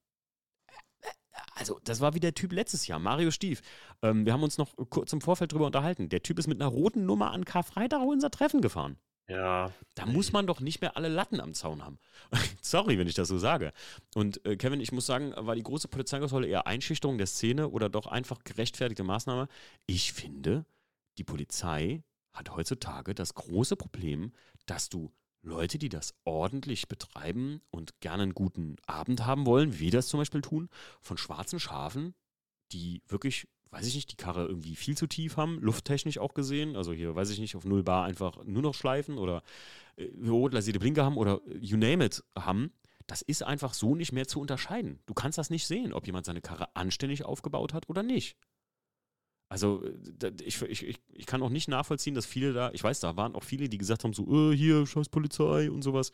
äh, 0.67 1.07
äh, 1.07 1.41
also, 1.55 1.81
das 1.83 1.99
war 1.99 2.13
wie 2.13 2.21
der 2.21 2.33
Typ 2.33 2.53
letztes 2.53 2.87
Jahr, 2.87 2.99
Mario 2.99 3.31
Stief. 3.31 3.63
Ähm, 4.01 4.25
wir 4.25 4.31
haben 4.31 4.43
uns 4.43 4.57
noch 4.57 4.73
kurz 4.89 5.11
im 5.11 5.19
Vorfeld 5.19 5.51
drüber 5.51 5.65
unterhalten. 5.65 6.07
Der 6.07 6.23
Typ 6.23 6.39
ist 6.39 6.47
mit 6.47 6.61
einer 6.61 6.71
roten 6.71 7.05
Nummer 7.05 7.31
an 7.31 7.43
Karfreitag 7.43 8.01
unser 8.01 8.31
Treffen 8.31 8.61
gefahren. 8.61 8.97
Ja. 9.27 9.71
Da 9.95 10.05
muss 10.05 10.33
man 10.33 10.47
doch 10.47 10.59
nicht 10.59 10.81
mehr 10.81 10.97
alle 10.97 11.07
Latten 11.07 11.39
am 11.39 11.53
Zaun 11.53 11.83
haben. 11.83 11.99
Sorry, 12.61 12.97
wenn 12.97 13.07
ich 13.07 13.15
das 13.15 13.27
so 13.27 13.37
sage. 13.37 13.71
Und 14.13 14.45
äh, 14.45 14.57
Kevin, 14.57 14.81
ich 14.81 14.91
muss 14.91 15.05
sagen, 15.05 15.33
war 15.35 15.55
die 15.55 15.63
große 15.63 15.87
Polizeikontrolle 15.87 16.47
eher 16.47 16.67
Einschüchterung 16.67 17.17
der 17.17 17.27
Szene 17.27 17.69
oder 17.69 17.89
doch 17.89 18.07
einfach 18.07 18.43
gerechtfertigte 18.43 19.03
Maßnahme? 19.03 19.47
Ich 19.85 20.11
finde, 20.13 20.65
die 21.17 21.23
Polizei 21.23 22.03
hat 22.33 22.55
heutzutage 22.55 23.13
das 23.13 23.33
große 23.33 23.75
Problem, 23.75 24.33
dass 24.65 24.89
du 24.89 25.11
Leute, 25.43 25.77
die 25.79 25.89
das 25.89 26.13
ordentlich 26.23 26.87
betreiben 26.87 27.61
und 27.71 27.99
gerne 27.99 28.23
einen 28.23 28.33
guten 28.33 28.75
Abend 28.85 29.25
haben 29.25 29.45
wollen, 29.45 29.79
wie 29.79 29.89
das 29.89 30.07
zum 30.07 30.19
Beispiel 30.19 30.41
tun, 30.41 30.69
von 31.01 31.17
schwarzen 31.17 31.59
Schafen, 31.59 32.13
die 32.71 33.01
wirklich 33.07 33.47
weiß 33.71 33.87
ich 33.87 33.95
nicht, 33.95 34.11
die 34.11 34.17
Karre 34.17 34.45
irgendwie 34.45 34.75
viel 34.75 34.97
zu 34.97 35.07
tief 35.07 35.37
haben, 35.37 35.59
lufttechnisch 35.59 36.17
auch 36.17 36.33
gesehen. 36.33 36.75
Also 36.75 36.91
hier, 36.93 37.15
weiß 37.15 37.29
ich 37.29 37.39
nicht, 37.39 37.55
auf 37.55 37.65
Null 37.65 37.83
Bar 37.83 38.03
einfach 38.05 38.43
nur 38.43 38.61
noch 38.61 38.75
schleifen 38.75 39.17
oder 39.17 39.43
äh, 39.95 40.09
lasierte 40.13 40.79
Blinker 40.79 41.05
haben 41.05 41.17
oder 41.17 41.41
you 41.59 41.77
name 41.77 42.05
it 42.05 42.23
haben. 42.37 42.71
Das 43.07 43.21
ist 43.21 43.43
einfach 43.43 43.73
so 43.73 43.95
nicht 43.95 44.11
mehr 44.11 44.27
zu 44.27 44.39
unterscheiden. 44.39 44.99
Du 45.05 45.13
kannst 45.13 45.37
das 45.37 45.49
nicht 45.49 45.65
sehen, 45.65 45.93
ob 45.93 46.05
jemand 46.05 46.25
seine 46.25 46.41
Karre 46.41 46.75
anständig 46.75 47.25
aufgebaut 47.25 47.73
hat 47.73 47.89
oder 47.89 48.03
nicht. 48.03 48.37
Also 49.49 49.83
ich, 50.45 50.61
ich, 50.61 51.01
ich 51.11 51.25
kann 51.25 51.43
auch 51.43 51.49
nicht 51.49 51.67
nachvollziehen, 51.67 52.15
dass 52.15 52.25
viele 52.25 52.53
da, 52.53 52.71
ich 52.71 52.83
weiß, 52.83 53.01
da 53.01 53.17
waren 53.17 53.35
auch 53.35 53.43
viele, 53.43 53.67
die 53.67 53.77
gesagt 53.77 54.03
haben, 54.03 54.13
so, 54.13 54.51
äh, 54.51 54.55
hier, 54.55 54.85
scheiß 54.85 55.09
Polizei 55.09 55.69
und 55.69 55.81
sowas. 55.81 56.13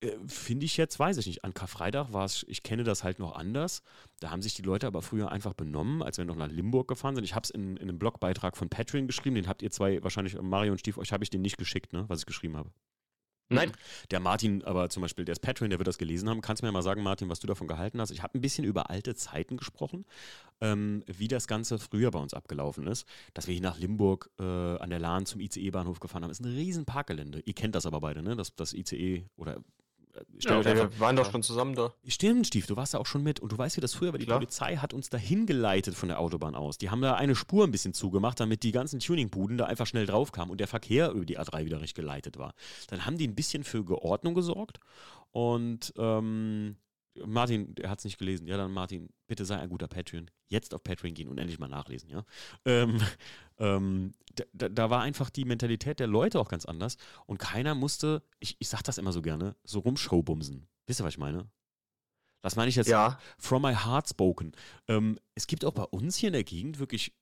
Äh, 0.00 0.12
finde 0.26 0.66
ich 0.66 0.76
jetzt, 0.76 0.98
weiß 0.98 1.16
ich 1.18 1.26
nicht. 1.26 1.44
An 1.44 1.54
Karfreitag 1.54 2.12
war 2.12 2.24
es, 2.24 2.44
ich 2.48 2.62
kenne 2.62 2.84
das 2.84 3.04
halt 3.04 3.18
noch 3.18 3.34
anders. 3.34 3.82
Da 4.20 4.30
haben 4.30 4.42
sich 4.42 4.54
die 4.54 4.62
Leute 4.62 4.86
aber 4.86 5.02
früher 5.02 5.30
einfach 5.30 5.54
benommen, 5.54 6.02
als 6.02 6.18
wir 6.18 6.24
noch 6.24 6.36
nach 6.36 6.50
Limburg 6.50 6.88
gefahren 6.88 7.14
sind. 7.14 7.24
Ich 7.24 7.34
habe 7.34 7.44
es 7.44 7.50
in, 7.50 7.76
in, 7.76 7.88
einem 7.88 7.98
Blogbeitrag 7.98 8.56
von 8.56 8.68
Patreon 8.68 9.06
geschrieben, 9.06 9.36
den 9.36 9.48
habt 9.48 9.62
ihr 9.62 9.70
zwei 9.70 10.02
wahrscheinlich, 10.02 10.40
Mario 10.40 10.72
und 10.72 10.78
Stief, 10.78 10.98
euch 10.98 11.12
habe 11.12 11.24
ich 11.24 11.30
den 11.30 11.42
nicht 11.42 11.58
geschickt, 11.58 11.92
ne, 11.92 12.04
was 12.08 12.20
ich 12.20 12.26
geschrieben 12.26 12.56
habe. 12.56 12.70
Nein. 13.48 13.70
Der 14.10 14.18
Martin, 14.18 14.64
aber 14.64 14.88
zum 14.88 15.02
Beispiel, 15.02 15.24
der 15.24 15.34
ist 15.34 15.40
Patreon, 15.40 15.70
der 15.70 15.78
wird 15.78 15.86
das 15.86 15.98
gelesen 15.98 16.28
haben. 16.28 16.40
Kannst 16.40 16.62
du 16.62 16.66
mir 16.66 16.72
mal 16.72 16.82
sagen, 16.82 17.02
Martin, 17.02 17.28
was 17.28 17.38
du 17.38 17.46
davon 17.46 17.68
gehalten 17.68 18.00
hast? 18.00 18.10
Ich 18.10 18.22
habe 18.22 18.36
ein 18.36 18.40
bisschen 18.40 18.64
über 18.64 18.90
alte 18.90 19.14
Zeiten 19.14 19.56
gesprochen, 19.56 20.04
ähm, 20.60 21.04
wie 21.06 21.28
das 21.28 21.46
Ganze 21.46 21.78
früher 21.78 22.10
bei 22.10 22.18
uns 22.18 22.34
abgelaufen 22.34 22.88
ist. 22.88 23.06
Dass 23.34 23.46
wir 23.46 23.52
hier 23.52 23.62
nach 23.62 23.78
Limburg 23.78 24.30
äh, 24.40 24.42
an 24.42 24.90
der 24.90 24.98
Lahn 24.98 25.26
zum 25.26 25.40
ICE-Bahnhof 25.40 26.00
gefahren 26.00 26.24
haben. 26.24 26.30
Das 26.30 26.40
ist 26.40 26.46
ein 26.46 26.52
riesen 26.52 26.86
Parkgelände. 26.86 27.40
Ihr 27.44 27.54
kennt 27.54 27.76
das 27.76 27.86
aber 27.86 28.00
beide, 28.00 28.20
ne? 28.20 28.34
Das, 28.34 28.56
das 28.56 28.74
ICE 28.74 29.26
oder 29.36 29.60
ja, 30.40 30.64
wir 30.64 31.00
waren 31.00 31.16
doch 31.16 31.30
schon 31.30 31.42
zusammen 31.42 31.74
da. 31.74 31.92
Stimmt, 32.06 32.46
Stief, 32.46 32.66
du 32.66 32.76
warst 32.76 32.94
da 32.94 32.98
auch 32.98 33.06
schon 33.06 33.22
mit. 33.22 33.40
Und 33.40 33.52
du 33.52 33.58
weißt, 33.58 33.76
wie 33.76 33.80
das 33.80 33.94
früher 33.94 34.12
war. 34.12 34.18
Die 34.18 34.26
Klar. 34.26 34.38
Polizei 34.38 34.76
hat 34.76 34.94
uns 34.94 35.10
dahin 35.10 35.46
geleitet 35.46 35.94
von 35.94 36.08
der 36.08 36.20
Autobahn 36.20 36.54
aus. 36.54 36.78
Die 36.78 36.90
haben 36.90 37.00
da 37.02 37.14
eine 37.14 37.34
Spur 37.34 37.64
ein 37.64 37.70
bisschen 37.70 37.94
zugemacht, 37.94 38.40
damit 38.40 38.62
die 38.62 38.72
ganzen 38.72 39.00
Tuningbuden 39.00 39.58
da 39.58 39.66
einfach 39.66 39.86
schnell 39.86 40.06
drauf 40.06 40.32
kamen 40.32 40.50
und 40.50 40.58
der 40.58 40.68
Verkehr 40.68 41.10
über 41.10 41.24
die 41.24 41.38
A3 41.38 41.64
wieder 41.64 41.80
richtig 41.80 41.94
geleitet 41.94 42.38
war. 42.38 42.54
Dann 42.88 43.06
haben 43.06 43.18
die 43.18 43.26
ein 43.26 43.34
bisschen 43.34 43.64
für 43.64 43.84
Geordnung 43.84 44.34
gesorgt. 44.34 44.80
Und 45.32 45.92
ähm, 45.98 46.76
Martin, 47.24 47.74
er 47.76 47.90
hat 47.90 47.98
es 48.00 48.04
nicht 48.04 48.18
gelesen. 48.18 48.46
Ja, 48.46 48.56
dann 48.56 48.72
Martin, 48.72 49.08
bitte 49.26 49.44
sei 49.44 49.56
ein 49.58 49.68
guter 49.68 49.88
Patreon. 49.88 50.30
Jetzt 50.48 50.74
auf 50.74 50.82
Patreon 50.82 51.14
gehen 51.14 51.28
und 51.28 51.38
endlich 51.38 51.58
mal 51.58 51.68
nachlesen, 51.68 52.10
ja. 52.10 52.24
Ähm, 52.64 53.00
ähm, 53.58 54.12
da, 54.52 54.68
da, 54.68 54.90
war 54.90 55.02
einfach 55.02 55.30
die 55.30 55.44
Mentalität 55.44 55.98
der 55.98 56.06
Leute 56.06 56.38
auch 56.38 56.48
ganz 56.48 56.66
anders 56.66 56.96
und 57.26 57.38
keiner 57.38 57.74
musste, 57.74 58.22
ich, 58.38 58.56
ich 58.58 58.68
sag 58.68 58.82
das 58.82 58.98
immer 58.98 59.12
so 59.12 59.22
gerne, 59.22 59.56
so 59.64 59.78
rumshowbumsen. 59.80 60.66
Wisst 60.86 61.00
ihr, 61.00 61.04
was 61.04 61.14
ich 61.14 61.18
meine? 61.18 61.48
Das 62.42 62.54
meine 62.54 62.68
ich 62.68 62.76
jetzt 62.76 62.88
ja. 62.88 63.18
from 63.38 63.62
my 63.62 63.74
heart 63.74 64.08
spoken. 64.08 64.52
Ähm, 64.88 65.18
es 65.34 65.46
gibt 65.46 65.64
auch 65.64 65.72
bei 65.72 65.84
uns 65.84 66.16
hier 66.16 66.28
in 66.28 66.34
der 66.34 66.44
Gegend 66.44 66.78
wirklich 66.78 67.12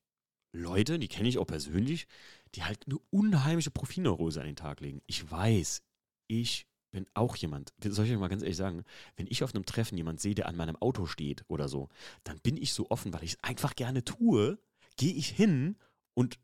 Leute, 0.53 0.99
die 0.99 1.09
kenne 1.09 1.29
ich 1.29 1.39
auch 1.39 1.47
persönlich, 1.47 2.07
die 2.55 2.65
halt 2.65 2.87
eine 2.87 2.99
unheimliche 3.11 3.71
Profilneurose 3.71 4.41
an 4.41 4.47
den 4.47 4.57
Tag 4.57 4.81
legen. 4.81 5.03
Ich 5.07 5.31
weiß, 5.31 5.83
ich 6.29 6.67
bin 6.95 7.07
auch 7.15 7.37
jemand, 7.37 7.75
soll 7.83 8.07
ich 8.07 8.13
euch 8.13 8.19
mal 8.19 8.29
ganz 8.29 8.43
ehrlich 8.43 8.57
sagen, 8.57 8.85
wenn 9.17 9.27
ich 9.29 9.45
auf 9.45 9.55
einem 9.55 9.67
Treffen 9.67 9.99
jemand 9.99 10.21
sehe, 10.21 10.35
der 10.35 10.49
an 10.49 10.57
meinem 10.57 10.77
Auto 10.77 11.07
steht 11.07 11.45
oder 11.49 11.69
so, 11.69 11.89
dann 12.25 12.39
bin 12.41 12.57
ich 12.57 12.73
so 12.73 12.91
offen, 12.91 13.13
weil 13.13 13.25
ich 13.25 13.33
es 13.33 13.39
einfach 13.43 13.75
gerne 13.75 14.05
tue, 14.05 14.59
gehe 14.97 15.13
ich 15.13 15.29
hin 15.29 15.77
und 16.15 16.39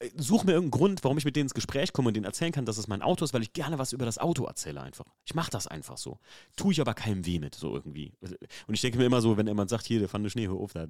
äh, 0.00 0.10
suche 0.16 0.46
mir 0.46 0.52
irgendeinen 0.52 0.78
Grund, 0.78 1.04
warum 1.04 1.18
ich 1.18 1.24
mit 1.24 1.36
denen 1.36 1.46
ins 1.46 1.54
Gespräch 1.54 1.92
komme 1.92 2.08
und 2.08 2.14
denen 2.14 2.26
erzählen 2.26 2.52
kann, 2.52 2.66
dass 2.66 2.78
es 2.78 2.88
mein 2.88 3.02
Auto 3.02 3.24
ist, 3.24 3.32
weil 3.32 3.42
ich 3.42 3.52
gerne 3.52 3.78
was 3.78 3.92
über 3.92 4.04
das 4.04 4.18
Auto 4.18 4.44
erzähle 4.44 4.82
einfach. 4.82 5.06
Ich 5.24 5.34
mache 5.34 5.50
das 5.50 5.66
einfach 5.66 5.96
so. 5.96 6.18
Tue 6.56 6.72
ich 6.72 6.80
aber 6.80 6.94
keinem 6.94 7.24
weh 7.24 7.38
mit, 7.38 7.54
so 7.54 7.74
irgendwie. 7.74 8.12
Und 8.66 8.74
ich 8.74 8.80
denke 8.80 8.98
mir 8.98 9.06
immer 9.06 9.20
so, 9.20 9.36
wenn 9.36 9.46
jemand 9.46 9.70
sagt, 9.70 9.86
hier, 9.86 10.00
der 10.00 10.08
fand 10.08 10.30
Schnee, 10.30 10.48
hör 10.48 10.56
auf, 10.56 10.72
da, 10.72 10.86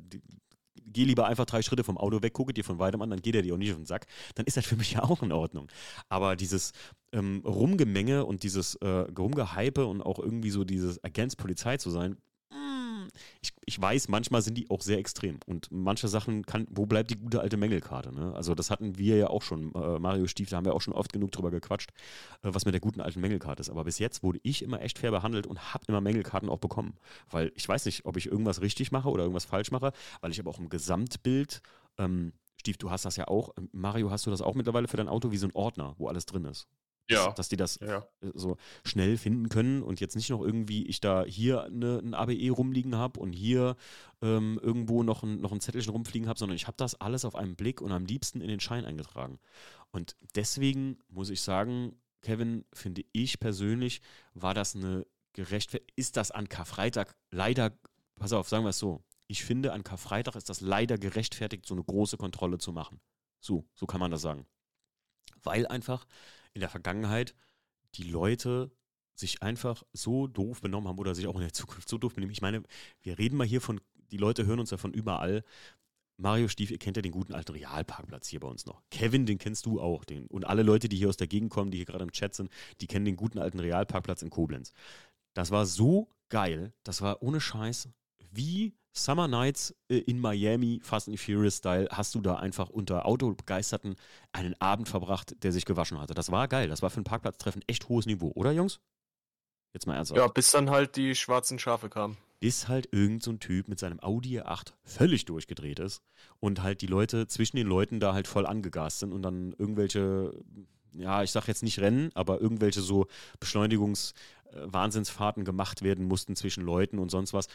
geh 0.86 1.04
lieber 1.04 1.26
einfach 1.26 1.46
drei 1.46 1.62
Schritte 1.62 1.84
vom 1.84 1.98
Auto 1.98 2.22
weg, 2.22 2.32
gucke 2.32 2.52
dir 2.52 2.64
von 2.64 2.78
weitem 2.78 3.02
an, 3.02 3.10
dann 3.10 3.22
geht 3.22 3.34
er 3.34 3.42
dir 3.42 3.54
auch 3.54 3.58
nicht 3.58 3.70
auf 3.70 3.76
den 3.76 3.86
Sack, 3.86 4.06
dann 4.34 4.46
ist 4.46 4.56
das 4.56 4.66
für 4.66 4.76
mich 4.76 4.92
ja 4.92 5.02
auch 5.02 5.22
in 5.22 5.32
Ordnung. 5.32 5.68
Aber 6.08 6.36
dieses 6.36 6.72
ähm, 7.12 7.42
Rumgemenge 7.44 8.24
und 8.24 8.42
dieses 8.42 8.74
äh, 8.76 8.86
Rumgehype 8.86 9.86
und 9.86 10.02
auch 10.02 10.18
irgendwie 10.18 10.50
so 10.50 10.64
dieses 10.64 11.02
Against 11.04 11.38
Polizei 11.38 11.76
zu 11.76 11.90
sein, 11.90 12.18
ich, 13.40 13.52
ich 13.64 13.80
weiß, 13.80 14.08
manchmal 14.08 14.42
sind 14.42 14.56
die 14.56 14.70
auch 14.70 14.80
sehr 14.80 14.98
extrem. 14.98 15.38
Und 15.46 15.68
manche 15.70 16.08
Sachen 16.08 16.44
kann, 16.44 16.66
wo 16.70 16.86
bleibt 16.86 17.10
die 17.10 17.16
gute 17.16 17.40
alte 17.40 17.56
Mängelkarte? 17.56 18.14
Ne? 18.14 18.34
Also, 18.34 18.54
das 18.54 18.70
hatten 18.70 18.98
wir 18.98 19.16
ja 19.16 19.28
auch 19.28 19.42
schon, 19.42 19.74
äh, 19.74 19.98
Mario 19.98 20.26
Stief, 20.26 20.50
da 20.50 20.56
haben 20.56 20.64
wir 20.64 20.74
auch 20.74 20.80
schon 20.80 20.94
oft 20.94 21.12
genug 21.12 21.32
drüber 21.32 21.50
gequatscht, 21.50 21.90
äh, 22.42 22.48
was 22.52 22.64
mit 22.64 22.74
der 22.74 22.80
guten 22.80 23.00
alten 23.00 23.20
Mängelkarte 23.20 23.60
ist. 23.60 23.70
Aber 23.70 23.84
bis 23.84 23.98
jetzt 23.98 24.22
wurde 24.22 24.40
ich 24.42 24.62
immer 24.62 24.80
echt 24.80 24.98
fair 24.98 25.10
behandelt 25.10 25.46
und 25.46 25.74
habe 25.74 25.84
immer 25.88 26.00
Mängelkarten 26.00 26.48
auch 26.48 26.58
bekommen. 26.58 26.94
Weil 27.30 27.52
ich 27.54 27.68
weiß 27.68 27.86
nicht, 27.86 28.04
ob 28.06 28.16
ich 28.16 28.26
irgendwas 28.26 28.60
richtig 28.60 28.92
mache 28.92 29.08
oder 29.08 29.24
irgendwas 29.24 29.44
falsch 29.44 29.70
mache, 29.70 29.92
weil 30.20 30.30
ich 30.30 30.40
aber 30.40 30.50
auch 30.50 30.58
im 30.58 30.68
Gesamtbild, 30.68 31.62
ähm, 31.98 32.32
Stief, 32.64 32.78
du 32.78 32.90
hast 32.90 33.04
das 33.04 33.16
ja 33.16 33.28
auch, 33.28 33.50
Mario, 33.72 34.10
hast 34.10 34.24
du 34.24 34.30
das 34.30 34.40
auch 34.40 34.54
mittlerweile 34.54 34.88
für 34.88 34.96
dein 34.96 35.08
Auto 35.08 35.30
wie 35.30 35.36
so 35.36 35.46
ein 35.46 35.54
Ordner, 35.54 35.94
wo 35.98 36.08
alles 36.08 36.24
drin 36.24 36.46
ist? 36.46 36.66
Ja. 37.10 37.26
Dass, 37.26 37.34
dass 37.34 37.48
die 37.48 37.56
das 37.56 37.78
Ja. 37.80 37.98
äh, 38.20 38.30
so 38.34 38.56
schnell 38.84 39.16
finden 39.18 39.48
können 39.48 39.82
und 39.82 40.00
jetzt 40.00 40.16
nicht 40.16 40.30
noch 40.30 40.40
irgendwie 40.40 40.86
ich 40.86 41.00
da 41.00 41.24
hier 41.24 41.64
eine, 41.64 41.98
ein 41.98 42.14
ABE 42.14 42.50
rumliegen 42.50 42.96
habe 42.96 43.20
und 43.20 43.32
hier 43.32 43.76
ähm, 44.22 44.58
irgendwo 44.62 45.02
noch 45.02 45.22
ein, 45.22 45.40
noch 45.40 45.52
ein 45.52 45.60
Zettelchen 45.60 45.92
rumfliegen 45.92 46.28
habe, 46.28 46.38
sondern 46.38 46.56
ich 46.56 46.66
habe 46.66 46.76
das 46.78 46.94
alles 47.00 47.24
auf 47.24 47.34
einen 47.34 47.56
Blick 47.56 47.80
und 47.80 47.92
am 47.92 48.06
liebsten 48.06 48.40
in 48.40 48.48
den 48.48 48.60
Schein 48.60 48.84
eingetragen. 48.84 49.38
Und 49.90 50.16
deswegen 50.34 50.98
muss 51.08 51.30
ich 51.30 51.42
sagen, 51.42 51.96
Kevin, 52.22 52.64
finde 52.72 53.04
ich 53.12 53.38
persönlich, 53.38 54.00
war 54.32 54.54
das 54.54 54.74
eine 54.74 55.06
gerechtfertigt, 55.34 55.92
ist 55.96 56.16
das 56.16 56.30
an 56.30 56.48
Karfreitag 56.48 57.14
leider, 57.30 57.76
pass 58.16 58.32
auf, 58.32 58.48
sagen 58.48 58.64
wir 58.64 58.70
es 58.70 58.78
so, 58.78 59.02
ich 59.26 59.44
finde, 59.44 59.72
an 59.72 59.84
Karfreitag 59.84 60.36
ist 60.36 60.48
das 60.48 60.60
leider 60.60 60.96
gerechtfertigt, 60.96 61.66
so 61.66 61.74
eine 61.74 61.84
große 61.84 62.16
Kontrolle 62.16 62.58
zu 62.58 62.72
machen. 62.72 63.00
So, 63.40 63.66
so 63.74 63.86
kann 63.86 64.00
man 64.00 64.10
das 64.10 64.22
sagen. 64.22 64.46
Weil 65.42 65.66
einfach 65.66 66.06
in 66.54 66.60
der 66.60 66.70
Vergangenheit 66.70 67.34
die 67.94 68.04
Leute 68.04 68.70
sich 69.14 69.42
einfach 69.42 69.84
so 69.92 70.26
doof 70.26 70.60
benommen 70.60 70.88
haben 70.88 70.98
oder 70.98 71.14
sich 71.14 71.26
auch 71.26 71.36
in 71.36 71.42
der 71.42 71.52
Zukunft 71.52 71.88
so 71.88 71.98
doof 71.98 72.14
benehmen. 72.14 72.32
Ich 72.32 72.42
meine, 72.42 72.62
wir 73.02 73.18
reden 73.18 73.36
mal 73.36 73.46
hier 73.46 73.60
von, 73.60 73.80
die 74.10 74.16
Leute 74.16 74.46
hören 74.46 74.58
uns 74.58 74.70
ja 74.70 74.76
von 74.76 74.92
überall. 74.92 75.44
Mario 76.16 76.48
Stief, 76.48 76.70
ihr 76.70 76.78
kennt 76.78 76.96
ja 76.96 77.02
den 77.02 77.12
guten 77.12 77.34
alten 77.34 77.52
Realparkplatz 77.52 78.28
hier 78.28 78.40
bei 78.40 78.48
uns 78.48 78.66
noch. 78.66 78.82
Kevin, 78.90 79.26
den 79.26 79.38
kennst 79.38 79.66
du 79.66 79.80
auch. 79.80 80.04
Den, 80.04 80.26
und 80.28 80.46
alle 80.46 80.62
Leute, 80.62 80.88
die 80.88 80.96
hier 80.96 81.08
aus 81.08 81.16
der 81.16 81.26
Gegend 81.26 81.50
kommen, 81.50 81.70
die 81.70 81.78
hier 81.78 81.86
gerade 81.86 82.04
im 82.04 82.12
Chat 82.12 82.34
sind, 82.34 82.50
die 82.80 82.86
kennen 82.86 83.04
den 83.04 83.16
guten 83.16 83.38
alten 83.38 83.58
Realparkplatz 83.58 84.22
in 84.22 84.30
Koblenz. 84.30 84.72
Das 85.34 85.50
war 85.50 85.66
so 85.66 86.08
geil. 86.28 86.72
Das 86.84 87.02
war 87.02 87.22
ohne 87.22 87.40
Scheiß. 87.40 87.88
Wie 88.30 88.74
Summer 88.96 89.26
Nights 89.26 89.74
äh, 89.88 89.98
in 89.98 90.20
Miami, 90.20 90.78
Fast 90.82 91.08
and 91.08 91.18
Furious 91.18 91.56
Style, 91.56 91.88
hast 91.90 92.14
du 92.14 92.20
da 92.20 92.36
einfach 92.36 92.70
unter 92.70 93.06
Autobegeisterten 93.06 93.96
einen 94.32 94.54
Abend 94.60 94.88
verbracht, 94.88 95.34
der 95.42 95.50
sich 95.52 95.64
gewaschen 95.64 96.00
hatte. 96.00 96.14
Das 96.14 96.30
war 96.30 96.46
geil. 96.46 96.68
Das 96.68 96.80
war 96.80 96.90
für 96.90 97.00
ein 97.00 97.04
Parkplatztreffen 97.04 97.64
echt 97.66 97.88
hohes 97.88 98.06
Niveau, 98.06 98.30
oder 98.34 98.52
Jungs? 98.52 98.78
Jetzt 99.72 99.88
mal 99.88 99.96
ernsthaft. 99.96 100.18
Ja, 100.18 100.28
bis 100.28 100.52
dann 100.52 100.70
halt 100.70 100.94
die 100.94 101.16
schwarzen 101.16 101.58
Schafe 101.58 101.88
kamen. 101.88 102.16
Bis 102.38 102.68
halt 102.68 102.88
irgend 102.92 103.24
so 103.24 103.32
ein 103.32 103.40
Typ 103.40 103.66
mit 103.68 103.80
seinem 103.80 103.98
Audi 104.00 104.40
A8 104.40 104.74
völlig 104.84 105.24
durchgedreht 105.24 105.80
ist 105.80 106.00
und 106.38 106.62
halt 106.62 106.80
die 106.80 106.86
Leute 106.86 107.26
zwischen 107.26 107.56
den 107.56 107.66
Leuten 107.66 107.98
da 107.98 108.14
halt 108.14 108.28
voll 108.28 108.46
angegast 108.46 109.00
sind 109.00 109.12
und 109.12 109.22
dann 109.22 109.52
irgendwelche, 109.58 110.32
ja, 110.92 111.24
ich 111.24 111.32
sag 111.32 111.48
jetzt 111.48 111.64
nicht 111.64 111.80
Rennen, 111.80 112.12
aber 112.14 112.40
irgendwelche 112.40 112.82
so 112.82 113.08
Beschleunigungs-Wahnsinnsfahrten 113.40 115.44
gemacht 115.44 115.82
werden 115.82 116.06
mussten 116.06 116.36
zwischen 116.36 116.62
Leuten 116.64 117.00
und 117.00 117.10
sonst 117.10 117.32
was. 117.32 117.48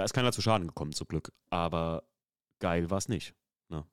Da 0.00 0.04
ist 0.04 0.14
keiner 0.14 0.32
zu 0.32 0.40
Schaden 0.40 0.66
gekommen, 0.66 0.92
zum 0.92 1.08
Glück. 1.08 1.30
Aber 1.50 2.04
geil 2.58 2.88
war 2.88 2.96
es 2.96 3.10
nicht. 3.10 3.34
Ne? 3.68 3.84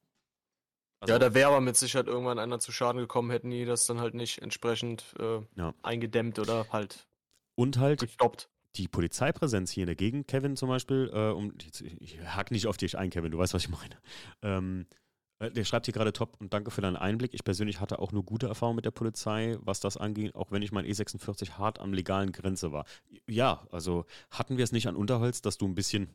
Also, 1.01 1.13
ja, 1.13 1.19
da 1.19 1.33
wäre 1.33 1.49
aber 1.49 1.59
mit 1.59 1.75
Sicherheit 1.75 2.07
irgendwann 2.07 2.39
einer 2.39 2.59
zu 2.59 2.71
Schaden 2.71 3.01
gekommen, 3.01 3.29
hätten 3.29 3.49
die 3.49 3.65
das 3.65 3.87
dann 3.87 3.99
halt 3.99 4.13
nicht 4.13 4.41
entsprechend 4.41 5.13
äh, 5.19 5.41
Ja. 5.55 5.73
eingedämmt 5.83 6.39
oder 6.39 6.65
halt 6.71 7.09
und 7.55 7.77
halt 7.77 7.99
gestoppt. 7.99 8.49
die 8.77 8.87
Polizeipräsenz 8.87 9.69
hier 9.69 9.83
in 9.83 9.87
der 9.87 9.97
Gegend, 9.97 10.29
Kevin 10.29 10.55
zum 10.55 10.69
Beispiel, 10.69 11.11
äh, 11.13 11.31
um, 11.31 11.53
jetzt, 11.61 11.81
ich 11.81 12.21
hack 12.21 12.51
nicht 12.51 12.67
auf 12.67 12.77
dich 12.77 12.97
ein, 12.97 13.09
Kevin, 13.09 13.31
du 13.33 13.37
weißt, 13.37 13.53
was 13.53 13.63
ich 13.65 13.69
meine. 13.69 13.97
Ähm, 14.41 14.85
äh, 14.89 14.95
der 15.39 15.63
schreibt 15.65 15.85
hier 15.85 15.93
gerade 15.93 16.13
top 16.13 16.37
und 16.39 16.53
danke 16.53 16.71
für 16.71 16.81
deinen 16.81 16.95
Einblick. 16.95 17.33
Ich 17.33 17.43
persönlich 17.43 17.79
hatte 17.79 17.99
auch 17.99 18.11
nur 18.11 18.23
gute 18.23 18.47
Erfahrungen 18.47 18.77
mit 18.77 18.85
der 18.85 18.91
Polizei, 18.91 19.57
was 19.61 19.79
das 19.79 19.97
angeht, 19.97 20.33
auch 20.35 20.51
wenn 20.51 20.61
ich 20.61 20.71
mein 20.71 20.85
E46 20.85 21.51
hart 21.51 21.79
am 21.79 21.93
legalen 21.93 22.31
Grenze 22.31 22.71
war. 22.71 22.85
Ja, 23.27 23.67
also 23.71 24.05
hatten 24.31 24.57
wir 24.57 24.63
es 24.63 24.71
nicht 24.71 24.87
an 24.87 24.95
Unterholz, 24.95 25.41
dass 25.41 25.57
du 25.57 25.67
ein 25.67 25.75
bisschen 25.75 26.09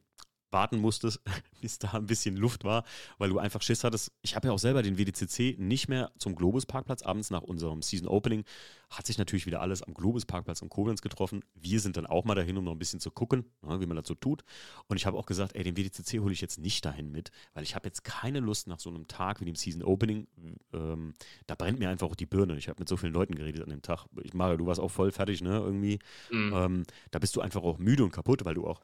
warten 0.53 0.79
musstest, 0.79 1.21
bis 1.61 1.79
da 1.79 1.93
ein 1.93 2.07
bisschen 2.07 2.37
Luft 2.37 2.65
war, 2.65 2.85
weil 3.19 3.31
du 3.31 3.39
einfach 3.39 3.63
Schiss 3.63 3.85
hattest. 3.85 4.13
Ich 4.23 4.37
habe 4.37 4.49
ja 4.49 4.53
auch 4.53 4.59
selber 4.59 4.83
den 4.83 4.99
WDCC 4.99 5.59
nicht 5.59 5.89
mehr 5.89 6.11
zum 6.19 6.35
Globus-Parkplatz. 6.35 7.03
Abends 7.03 7.31
nach 7.31 7.43
unserem 7.43 7.83
Season-Opening 7.83 8.45
hat 8.91 9.07
sich 9.07 9.19
natürlich 9.19 9.47
wieder 9.47 9.61
alles 9.61 9.83
am 9.83 9.95
Globus-Parkplatz 9.95 10.61
in 10.61 10.69
Koblenz 10.69 11.03
getroffen. 11.03 11.43
Wir 11.55 11.81
sind 11.81 11.97
dann 11.97 12.07
auch 12.07 12.25
mal 12.25 12.35
dahin, 12.35 12.57
um 12.59 12.65
noch 12.65 12.73
ein 12.73 12.79
bisschen 12.79 13.01
zu 13.01 13.11
gucken, 13.11 13.45
ne, 13.63 13.81
wie 13.81 13.87
man 13.87 13.97
das 13.97 14.07
so 14.07 14.15
tut. 14.15 14.45
Und 14.89 14.97
ich 14.97 15.07
habe 15.07 15.17
auch 15.17 15.27
gesagt, 15.27 15.55
ey, 15.55 15.65
den 15.65 15.77
WDCC 15.77 16.21
hole 16.21 16.33
ich 16.33 16.41
jetzt 16.41 16.59
nicht 16.59 16.85
dahin 16.85 17.11
mit, 17.11 17.31
weil 17.55 17.63
ich 17.63 17.75
habe 17.75 17.89
jetzt 17.89 18.05
keine 18.05 18.41
Lust 18.41 18.67
nach 18.67 18.79
so 18.79 18.91
einem 18.91 19.09
Tag 19.09 19.41
wie 19.41 19.45
dem 19.47 19.57
Season-Opening. 19.57 20.27
Ähm, 20.73 21.15
da 21.47 21.55
brennt 21.55 21.79
mir 21.79 21.89
einfach 21.89 22.09
auch 22.09 22.15
die 22.15 22.27
Birne. 22.27 22.57
Ich 22.57 22.69
habe 22.69 22.81
mit 22.81 22.89
so 22.89 22.97
vielen 22.97 23.13
Leuten 23.13 23.35
geredet 23.35 23.63
an 23.63 23.71
dem 23.71 23.83
Tag. 23.83 24.07
Ich, 24.23 24.35
Mario, 24.35 24.59
du 24.59 24.67
warst 24.67 24.81
auch 24.81 24.91
voll 24.91 25.11
fertig, 25.11 25.41
ne, 25.43 25.59
irgendwie. 25.59 25.99
Mhm. 26.31 26.53
Ähm, 26.55 26.83
da 27.11 27.19
bist 27.19 27.35
du 27.37 27.41
einfach 27.41 27.63
auch 27.63 27.79
müde 27.79 28.05
und 28.05 28.13
kaputt, 28.13 28.45
weil 28.45 28.55
du 28.55 28.67
auch 28.67 28.81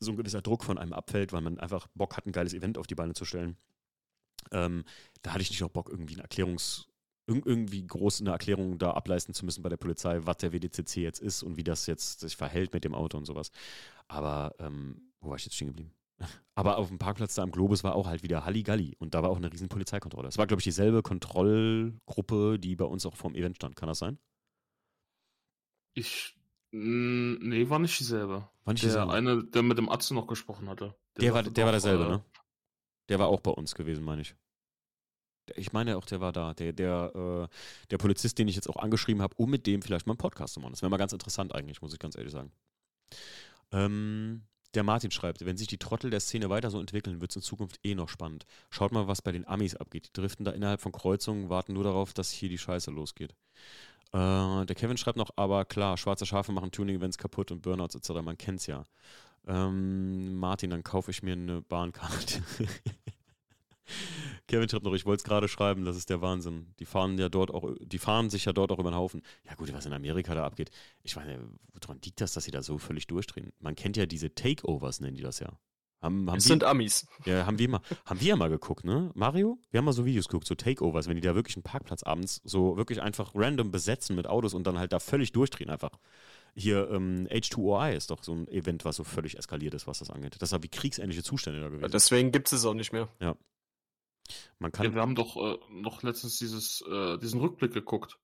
so 0.00 0.10
ein 0.12 0.16
gewisser 0.16 0.42
Druck 0.42 0.64
von 0.64 0.78
einem 0.78 0.92
abfällt, 0.92 1.32
weil 1.32 1.42
man 1.42 1.58
einfach 1.58 1.86
Bock 1.94 2.16
hat, 2.16 2.26
ein 2.26 2.32
geiles 2.32 2.54
Event 2.54 2.78
auf 2.78 2.86
die 2.86 2.94
Beine 2.94 3.14
zu 3.14 3.24
stellen. 3.24 3.56
Ähm, 4.52 4.84
da 5.22 5.32
hatte 5.32 5.42
ich 5.42 5.50
nicht 5.50 5.60
noch 5.60 5.70
Bock, 5.70 5.88
irgendwie 5.90 6.14
eine 6.14 6.22
Erklärungs, 6.22 6.86
irg- 7.28 7.46
irgendwie 7.46 7.86
groß 7.86 8.20
eine 8.20 8.30
Erklärung 8.30 8.78
da 8.78 8.92
ableisten 8.92 9.34
zu 9.34 9.44
müssen 9.44 9.62
bei 9.62 9.68
der 9.68 9.76
Polizei, 9.78 10.20
was 10.24 10.38
der 10.38 10.52
WDCC 10.52 10.96
jetzt 11.02 11.20
ist 11.20 11.42
und 11.42 11.56
wie 11.56 11.64
das 11.64 11.86
jetzt 11.86 12.20
sich 12.20 12.36
verhält 12.36 12.72
mit 12.74 12.84
dem 12.84 12.94
Auto 12.94 13.16
und 13.18 13.24
sowas. 13.26 13.50
Aber 14.08 14.54
ähm, 14.58 15.12
wo 15.20 15.30
war 15.30 15.36
ich 15.36 15.44
jetzt 15.44 15.54
stehen 15.54 15.68
geblieben? 15.68 15.92
Aber 16.54 16.78
auf 16.78 16.88
dem 16.88 16.98
Parkplatz 16.98 17.34
da 17.34 17.42
am 17.42 17.50
Globus 17.52 17.84
war 17.84 17.94
auch 17.96 18.06
halt 18.06 18.22
wieder 18.22 18.44
Halligalli 18.44 18.94
und 18.98 19.14
da 19.14 19.22
war 19.22 19.30
auch 19.30 19.36
eine 19.38 19.52
riesen 19.52 19.68
Polizeikontrolle. 19.68 20.28
Es 20.28 20.38
war, 20.38 20.46
glaube 20.46 20.60
ich, 20.60 20.64
dieselbe 20.64 21.02
Kontrollgruppe, 21.02 22.58
die 22.58 22.76
bei 22.76 22.84
uns 22.84 23.06
auch 23.06 23.16
vorm 23.16 23.34
Event 23.34 23.56
stand. 23.56 23.76
Kann 23.76 23.88
das 23.88 23.98
sein? 23.98 24.18
Ich. 25.94 26.36
Mh, 26.74 27.38
Nee, 27.42 27.68
war 27.70 27.78
nicht 27.78 27.98
dieselbe. 27.98 28.48
War 28.64 28.72
nicht 28.72 28.82
Der 28.82 28.90
dieselbe? 28.90 29.12
eine, 29.12 29.44
der 29.44 29.62
mit 29.62 29.78
dem 29.78 29.88
Atze 29.88 30.14
noch 30.14 30.26
gesprochen 30.26 30.68
hatte. 30.68 30.94
Der 31.18 31.32
war, 31.32 31.38
sagte 31.42 31.52
der 31.52 31.64
war 31.64 31.72
derselbe, 31.72 32.04
äh, 32.04 32.08
ne? 32.08 32.24
Der 33.08 33.18
war 33.18 33.28
auch 33.28 33.40
bei 33.40 33.50
uns 33.50 33.74
gewesen, 33.74 34.04
meine 34.04 34.22
ich. 34.22 34.34
Der- 35.48 35.58
Ich 35.58 35.72
meine 35.72 35.96
auch, 35.96 36.04
der 36.06 36.20
war 36.20 36.32
da. 36.32 36.54
Der, 36.54 36.72
der, 36.72 37.48
äh, 37.50 37.86
der 37.90 37.98
Polizist, 37.98 38.38
den 38.38 38.48
ich 38.48 38.54
jetzt 38.56 38.68
auch 38.68 38.76
angeschrieben 38.76 39.22
habe, 39.22 39.34
um 39.36 39.50
mit 39.50 39.66
dem 39.66 39.82
vielleicht 39.82 40.06
mal 40.06 40.12
einen 40.12 40.18
Podcast 40.18 40.54
zu 40.54 40.60
machen. 40.60 40.72
Das 40.72 40.82
wäre 40.82 40.90
mal 40.90 40.96
ganz 40.96 41.12
interessant 41.12 41.54
eigentlich, 41.54 41.82
muss 41.82 41.92
ich 41.92 41.98
ganz 41.98 42.16
ehrlich 42.16 42.32
sagen. 42.32 42.50
Ähm, 43.72 44.42
der 44.74 44.82
Martin 44.82 45.10
schreibt, 45.12 45.44
wenn 45.44 45.56
sich 45.56 45.68
die 45.68 45.78
Trottel 45.78 46.10
der 46.10 46.20
Szene 46.20 46.50
weiter 46.50 46.70
so 46.70 46.80
entwickeln, 46.80 47.20
wird 47.20 47.30
es 47.30 47.36
in 47.36 47.42
Zukunft 47.42 47.78
eh 47.84 47.94
noch 47.94 48.08
spannend. 48.08 48.44
Schaut 48.70 48.90
mal, 48.90 49.06
was 49.06 49.22
bei 49.22 49.30
den 49.30 49.46
Amis 49.46 49.76
abgeht. 49.76 50.08
Die 50.08 50.12
driften 50.12 50.44
da 50.44 50.50
innerhalb 50.50 50.80
von 50.80 50.90
Kreuzungen, 50.92 51.48
warten 51.48 51.74
nur 51.74 51.84
darauf, 51.84 52.12
dass 52.12 52.30
hier 52.32 52.48
die 52.48 52.58
Scheiße 52.58 52.90
losgeht. 52.90 53.34
Äh, 54.14 54.64
der 54.64 54.76
Kevin 54.76 54.96
schreibt 54.96 55.18
noch, 55.18 55.30
aber 55.34 55.64
klar, 55.64 55.96
schwarze 55.96 56.24
Schafe 56.24 56.52
machen 56.52 56.70
Tuning-Events 56.70 57.18
kaputt 57.18 57.50
und 57.50 57.62
Burnouts 57.62 57.96
etc. 57.96 58.22
Man 58.22 58.38
kennt's 58.38 58.66
ja. 58.66 58.84
Ähm, 59.46 60.36
Martin, 60.36 60.70
dann 60.70 60.84
kaufe 60.84 61.10
ich 61.10 61.24
mir 61.24 61.32
eine 61.32 61.62
Bahnkarte. 61.62 62.40
Kevin 64.46 64.68
schreibt 64.68 64.84
noch, 64.84 64.94
ich 64.94 65.04
wollte 65.04 65.22
es 65.22 65.24
gerade 65.24 65.48
schreiben, 65.48 65.84
das 65.84 65.96
ist 65.96 66.10
der 66.10 66.22
Wahnsinn. 66.22 66.72
Die 66.78 66.84
fahren 66.84 67.18
ja 67.18 67.28
dort 67.28 67.52
auch, 67.52 67.74
die 67.80 67.98
fahren 67.98 68.30
sich 68.30 68.44
ja 68.44 68.52
dort 68.52 68.70
auch 68.70 68.78
über 68.78 68.92
den 68.92 68.96
Haufen. 68.96 69.20
Ja 69.48 69.54
gut, 69.56 69.72
was 69.72 69.84
in 69.84 69.92
Amerika 69.92 70.32
da 70.32 70.46
abgeht. 70.46 70.70
Ich 71.02 71.16
meine, 71.16 71.40
woran 71.82 71.98
liegt 72.04 72.20
das, 72.20 72.34
dass 72.34 72.44
sie 72.44 72.52
da 72.52 72.62
so 72.62 72.78
völlig 72.78 73.08
durchdrehen? 73.08 73.52
Man 73.58 73.74
kennt 73.74 73.96
ja 73.96 74.06
diese 74.06 74.32
Takeovers, 74.32 75.00
nennen 75.00 75.16
die 75.16 75.22
das 75.22 75.40
ja. 75.40 75.58
Haben, 76.04 76.30
haben 76.30 76.36
Es 76.38 76.44
wir- 76.44 76.48
sind 76.50 76.64
Amis. 76.64 77.06
ja, 77.24 77.46
haben 77.46 77.58
wir 77.58 77.68
mal, 77.68 77.80
haben 78.04 78.20
wir 78.20 78.26
ja 78.28 78.36
mal 78.36 78.50
geguckt, 78.50 78.84
ne? 78.84 79.10
Mario? 79.14 79.58
Wir 79.70 79.78
haben 79.78 79.86
mal 79.86 79.92
so 79.92 80.04
Videos 80.04 80.28
geguckt, 80.28 80.46
so 80.46 80.54
Takeovers, 80.54 81.08
wenn 81.08 81.16
die 81.16 81.22
da 81.22 81.34
wirklich 81.34 81.56
einen 81.56 81.62
Parkplatz 81.62 82.02
abends 82.02 82.40
so 82.44 82.76
wirklich 82.76 83.00
einfach 83.00 83.32
random 83.34 83.70
besetzen 83.70 84.14
mit 84.14 84.26
Autos 84.26 84.52
und 84.54 84.66
dann 84.66 84.78
halt 84.78 84.92
da 84.92 85.00
völlig 85.00 85.32
durchdrehen 85.32 85.70
einfach. 85.70 85.92
Hier, 86.54 86.88
ähm, 86.90 87.26
H2OI 87.30 87.96
ist 87.96 88.10
doch 88.10 88.22
so 88.22 88.32
ein 88.34 88.46
Event, 88.48 88.84
was 88.84 88.96
so 88.96 89.02
völlig 89.04 89.38
eskaliert 89.38 89.74
ist, 89.74 89.86
was 89.86 89.98
das 90.00 90.10
angeht. 90.10 90.36
Das 90.40 90.52
war 90.52 90.62
wie 90.62 90.68
kriegsähnliche 90.68 91.22
Zustände 91.24 91.60
da 91.60 91.68
gewesen. 91.68 91.90
Deswegen 91.90 92.30
gibt 92.30 92.46
es 92.48 92.52
es 92.52 92.64
auch 92.64 92.74
nicht 92.74 92.92
mehr. 92.92 93.08
Man 93.18 93.34
Ja, 94.62 94.70
kann. 94.70 94.94
wir 94.94 95.00
haben 95.02 95.14
doch 95.14 95.36
äh, 95.36 95.58
noch 95.70 96.02
letztens 96.02 96.38
dieses, 96.38 96.82
äh, 96.88 97.18
diesen 97.18 97.40
Rückblick 97.40 97.72
geguckt. 97.72 98.18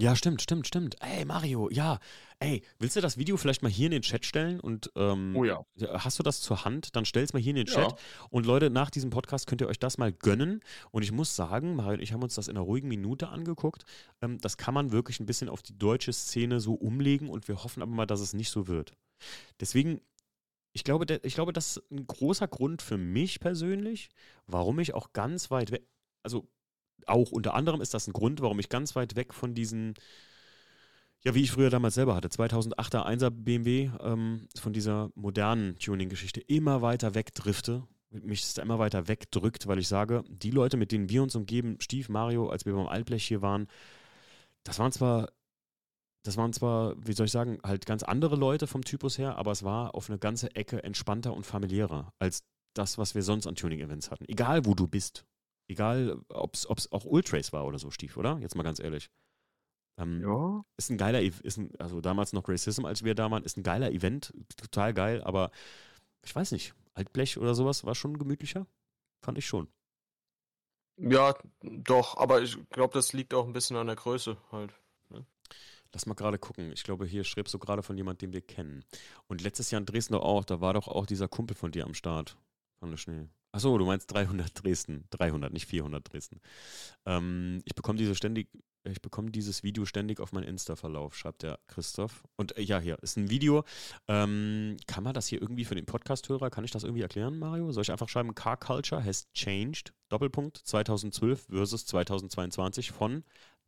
Ja, 0.00 0.16
stimmt, 0.16 0.42
stimmt, 0.42 0.66
stimmt. 0.66 0.96
Ey, 1.00 1.24
Mario, 1.24 1.70
ja. 1.70 2.00
Ey, 2.40 2.62
willst 2.80 2.96
du 2.96 3.00
das 3.00 3.16
Video 3.16 3.36
vielleicht 3.36 3.62
mal 3.62 3.70
hier 3.70 3.86
in 3.86 3.92
den 3.92 4.02
Chat 4.02 4.26
stellen 4.26 4.58
und 4.58 4.90
ähm, 4.96 5.36
Oh 5.36 5.44
ja. 5.44 5.64
Hast 5.92 6.18
du 6.18 6.24
das 6.24 6.40
zur 6.40 6.64
Hand? 6.64 6.96
Dann 6.96 7.04
stell's 7.04 7.32
mal 7.32 7.40
hier 7.40 7.50
in 7.50 7.64
den 7.64 7.66
Ja. 7.68 7.74
Chat. 7.74 8.00
Und 8.28 8.44
Leute, 8.44 8.70
nach 8.70 8.90
diesem 8.90 9.10
Podcast 9.10 9.46
könnt 9.46 9.60
ihr 9.60 9.68
euch 9.68 9.78
das 9.78 9.96
mal 9.96 10.12
gönnen. 10.12 10.60
Und 10.90 11.04
ich 11.04 11.12
muss 11.12 11.36
sagen, 11.36 11.76
Mario 11.76 11.94
und 11.94 12.00
ich 12.02 12.12
haben 12.12 12.22
uns 12.24 12.34
das 12.34 12.48
in 12.48 12.56
einer 12.56 12.64
ruhigen 12.66 12.88
Minute 12.88 13.28
angeguckt. 13.28 13.84
Ähm, 14.20 14.40
das 14.40 14.56
kann 14.56 14.74
man 14.74 14.90
wirklich 14.90 15.20
ein 15.20 15.26
bisschen 15.26 15.48
auf 15.48 15.62
die 15.62 15.78
deutsche 15.78 16.12
Szene 16.12 16.58
so 16.58 16.74
umlegen 16.74 17.28
und 17.30 17.46
wir 17.46 17.62
hoffen 17.62 17.80
aber 17.80 17.92
mal, 17.92 18.06
dass 18.06 18.20
es 18.20 18.32
nicht 18.34 18.50
so 18.50 18.66
wird. 18.66 18.94
Deswegen, 19.60 20.00
ich 20.72 20.82
glaube, 20.82 21.06
der, 21.06 21.24
ich 21.24 21.34
glaube, 21.36 21.52
das 21.52 21.76
ist 21.76 21.90
ein 21.92 22.04
großer 22.04 22.48
Grund 22.48 22.82
für 22.82 22.98
mich 22.98 23.38
persönlich, 23.38 24.08
warum 24.48 24.80
ich 24.80 24.92
auch 24.92 25.12
ganz 25.12 25.52
weit 25.52 25.70
weg, 25.70 25.86
also 26.24 26.48
auch 27.06 27.32
unter 27.32 27.54
anderem 27.54 27.80
ist 27.80 27.94
das 27.94 28.06
ein 28.06 28.12
Grund, 28.12 28.40
warum 28.40 28.58
ich 28.58 28.68
ganz 28.68 28.96
weit 28.96 29.16
weg 29.16 29.34
von 29.34 29.54
diesen 29.54 29.94
Ja, 31.22 31.34
wie 31.34 31.42
ich 31.42 31.52
früher 31.52 31.70
damals 31.70 31.94
selber 31.94 32.14
hatte. 32.14 32.28
2008er 32.28 33.06
1er 33.06 33.30
BMW 33.30 33.90
ähm, 34.00 34.46
von 34.60 34.72
dieser 34.72 35.10
modernen 35.14 35.76
Tuning-Geschichte 35.76 36.40
immer 36.40 36.82
weiter 36.82 37.14
wegdrifte. 37.14 37.84
Mich 38.10 38.42
ist 38.42 38.58
da 38.58 38.62
immer 38.62 38.78
weiter 38.78 39.08
wegdrückt, 39.08 39.66
weil 39.66 39.78
ich 39.78 39.88
sage, 39.88 40.22
die 40.28 40.50
Leute, 40.50 40.76
mit 40.76 40.92
denen 40.92 41.08
wir 41.08 41.22
uns 41.22 41.34
umgeben, 41.34 41.78
Stief, 41.80 42.08
Mario, 42.08 42.48
als 42.48 42.64
wir 42.66 42.74
beim 42.74 42.86
Altblech 42.86 43.24
hier 43.26 43.42
waren, 43.42 43.66
das 44.64 44.78
waren 44.78 44.92
zwar, 44.92 45.30
das 46.22 46.36
waren 46.36 46.52
zwar, 46.52 46.94
wie 47.06 47.12
soll 47.12 47.26
ich 47.26 47.32
sagen, 47.32 47.58
halt 47.64 47.86
ganz 47.86 48.02
andere 48.02 48.36
Leute 48.36 48.66
vom 48.66 48.84
Typus 48.84 49.18
her, 49.18 49.36
aber 49.36 49.52
es 49.52 49.62
war 49.62 49.94
auf 49.94 50.08
eine 50.08 50.18
ganze 50.18 50.54
Ecke 50.54 50.82
entspannter 50.84 51.34
und 51.34 51.44
familiärer 51.44 52.12
als 52.18 52.44
das, 52.74 52.98
was 52.98 53.14
wir 53.14 53.22
sonst 53.22 53.46
an 53.46 53.54
Tuning-Events 53.56 54.10
hatten. 54.10 54.24
Egal, 54.28 54.66
wo 54.66 54.74
du 54.74 54.86
bist. 54.86 55.26
Egal, 55.66 56.20
ob 56.28 56.54
es 56.54 56.66
auch 56.66 57.04
Ultrace 57.04 57.52
war 57.52 57.64
oder 57.66 57.78
so, 57.78 57.90
Stief, 57.90 58.16
oder? 58.16 58.38
Jetzt 58.38 58.54
mal 58.54 58.62
ganz 58.62 58.80
ehrlich. 58.80 59.10
Ähm, 59.96 60.20
ja. 60.22 60.64
Ist 60.76 60.90
ein 60.90 60.98
geiler, 60.98 61.22
ist 61.22 61.56
ein, 61.56 61.70
also 61.78 62.00
damals 62.00 62.32
noch 62.32 62.48
Racism, 62.48 62.84
als 62.84 63.04
wir 63.04 63.14
da 63.14 63.30
waren, 63.30 63.44
ist 63.44 63.56
ein 63.56 63.62
geiler 63.62 63.92
Event, 63.92 64.32
total 64.56 64.92
geil, 64.92 65.22
aber 65.22 65.50
ich 66.22 66.34
weiß 66.34 66.52
nicht, 66.52 66.74
Altblech 66.94 67.38
oder 67.38 67.54
sowas 67.54 67.84
war 67.84 67.94
schon 67.94 68.18
gemütlicher, 68.18 68.66
fand 69.22 69.38
ich 69.38 69.46
schon. 69.46 69.68
Ja, 70.96 71.34
doch, 71.62 72.16
aber 72.16 72.42
ich 72.42 72.56
glaube, 72.70 72.94
das 72.94 73.12
liegt 73.12 73.34
auch 73.34 73.46
ein 73.46 73.52
bisschen 73.52 73.76
an 73.76 73.86
der 73.86 73.96
Größe 73.96 74.36
halt. 74.52 74.72
Ne? 75.10 75.26
Lass 75.92 76.06
mal 76.06 76.14
gerade 76.14 76.38
gucken. 76.38 76.72
Ich 76.72 76.84
glaube, 76.84 77.04
hier 77.04 77.24
schreibst 77.24 77.52
du 77.52 77.58
gerade 77.58 77.82
von 77.82 77.96
jemandem, 77.96 78.30
den 78.30 78.32
wir 78.32 78.42
kennen. 78.42 78.84
Und 79.26 79.42
letztes 79.42 79.70
Jahr 79.70 79.80
in 79.80 79.86
Dresden 79.86 80.14
auch, 80.14 80.44
da 80.44 80.60
war 80.60 80.74
doch 80.74 80.86
auch 80.86 81.06
dieser 81.06 81.28
Kumpel 81.28 81.56
von 81.56 81.72
dir 81.72 81.84
am 81.84 81.94
Start. 81.94 82.36
Von 82.78 82.90
der 82.90 82.96
Schnee. 82.96 83.28
Achso, 83.54 83.78
du 83.78 83.84
meinst 83.84 84.12
300 84.12 84.64
Dresden. 84.64 85.04
300, 85.10 85.52
nicht 85.52 85.66
400 85.66 86.12
Dresden. 86.12 86.40
Ähm, 87.06 87.62
ich 87.64 87.76
bekomme 87.76 87.96
diese 87.96 88.16
ständig, 88.16 88.48
ich 88.82 89.00
bekomme 89.00 89.30
dieses 89.30 89.62
Video 89.62 89.84
ständig 89.84 90.18
auf 90.18 90.32
meinen 90.32 90.48
Insta-Verlauf, 90.48 91.16
schreibt 91.16 91.44
der 91.44 91.60
Christoph. 91.68 92.24
Und 92.34 92.56
äh, 92.56 92.62
ja, 92.62 92.80
hier 92.80 93.00
ist 93.00 93.16
ein 93.16 93.30
Video. 93.30 93.62
Ähm, 94.08 94.76
kann 94.88 95.04
man 95.04 95.14
das 95.14 95.28
hier 95.28 95.40
irgendwie 95.40 95.64
für 95.64 95.76
den 95.76 95.86
Podcast-Hörer, 95.86 96.50
kann 96.50 96.64
ich 96.64 96.72
das 96.72 96.82
irgendwie 96.82 97.02
erklären, 97.02 97.38
Mario? 97.38 97.70
Soll 97.70 97.82
ich 97.82 97.92
einfach 97.92 98.08
schreiben, 98.08 98.34
Car 98.34 98.56
Culture 98.56 99.04
has 99.04 99.30
changed, 99.34 99.94
Doppelpunkt, 100.08 100.56
2012 100.56 101.46
versus 101.48 101.86
2022 101.86 102.90
von 102.90 103.22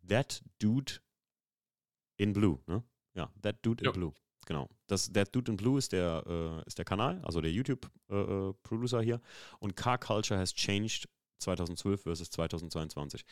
That 0.09 0.43
Dude 0.59 0.95
in 2.17 2.33
Blue, 2.33 2.59
ne? 2.67 2.83
Ja, 3.15 3.31
That 3.41 3.65
Dude 3.65 3.85
in 3.85 3.87
ja. 3.87 3.93
Blue. 3.93 4.13
Genau. 4.47 4.69
Das, 4.87 5.13
That 5.13 5.35
Dude 5.35 5.53
in 5.53 5.57
Blue 5.57 5.79
ist 5.79 5.93
der, 5.93 6.25
äh, 6.27 6.67
ist 6.67 6.79
der 6.79 6.85
Kanal, 6.85 7.21
also 7.25 7.41
der 7.41 7.53
YouTube-Producer 7.53 8.99
äh, 8.99 9.03
äh 9.03 9.05
hier. 9.05 9.21
Und 9.59 9.77
Car 9.77 9.99
Culture 9.99 10.41
has 10.41 10.55
changed 10.55 11.09
2012 11.39 12.03
versus 12.03 12.31
2022. 12.31 13.25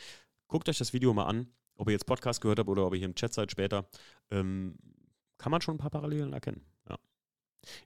Guckt 0.48 0.68
euch 0.68 0.78
das 0.78 0.92
Video 0.92 1.14
mal 1.14 1.24
an 1.24 1.48
ob 1.76 1.88
ihr 1.88 1.92
jetzt 1.92 2.06
Podcast 2.06 2.40
gehört 2.40 2.58
habt 2.58 2.68
oder 2.68 2.86
ob 2.86 2.94
ihr 2.94 2.98
hier 2.98 3.08
im 3.08 3.14
Chat 3.14 3.32
seid 3.32 3.50
später, 3.50 3.88
ähm, 4.30 4.76
kann 5.38 5.50
man 5.50 5.60
schon 5.60 5.76
ein 5.76 5.78
paar 5.78 5.90
Parallelen 5.90 6.32
erkennen. 6.32 6.64
Ja. 6.88 6.98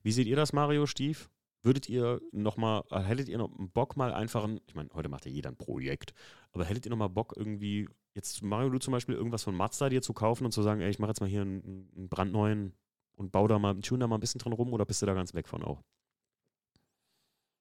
Wie 0.03 0.13
seht 0.13 0.27
ihr 0.27 0.37
das, 0.37 0.53
Mario, 0.53 0.87
Stief? 0.87 1.31
Würdet 1.63 1.89
ihr 1.89 2.21
nochmal, 2.31 2.85
äh, 2.91 3.01
hättet 3.01 3.29
ihr 3.29 3.39
noch 3.39 3.51
Bock 3.51 3.97
mal 3.97 4.13
einfach 4.13 4.45
ein, 4.45 4.61
ich 4.67 4.75
meine, 4.75 4.91
heute 4.95 5.09
macht 5.09 5.27
ja 5.27 5.33
jeder 5.33 5.51
ein 5.51 5.57
Projekt, 5.57 6.15
aber 6.53 6.65
hättet 6.65 6.87
ihr 6.87 6.91
nochmal 6.91 7.09
Bock 7.09 7.35
irgendwie, 7.37 7.89
jetzt 8.15 8.43
Mario, 8.43 8.71
du 8.71 8.79
zum 8.79 8.93
Beispiel 8.93 9.17
irgendwas 9.17 9.43
von 9.43 9.57
Mazda 9.57 9.89
dir 9.89 10.03
zu 10.03 10.13
kaufen 10.13 10.45
und 10.45 10.53
zu 10.53 10.63
sagen, 10.63 10.81
ey, 10.81 10.91
ich 10.91 10.99
mache 10.99 11.11
jetzt 11.11 11.21
mal 11.21 11.29
hier 11.29 11.43
einen, 11.43 11.91
einen 11.97 12.09
brandneuen 12.09 12.75
und 13.19 13.33
baue 13.33 13.49
da 13.49 13.59
mal, 13.59 13.81
tune 13.81 14.01
da 14.01 14.07
mal 14.07 14.17
ein 14.17 14.21
bisschen 14.21 14.41
dran 14.41 14.53
rum 14.53 14.73
oder 14.73 14.87
bist 14.87 15.03
du 15.03 15.07
da 15.07 15.15
ganz 15.15 15.35
weg 15.35 15.49
von 15.49 15.63
auch? 15.63 15.83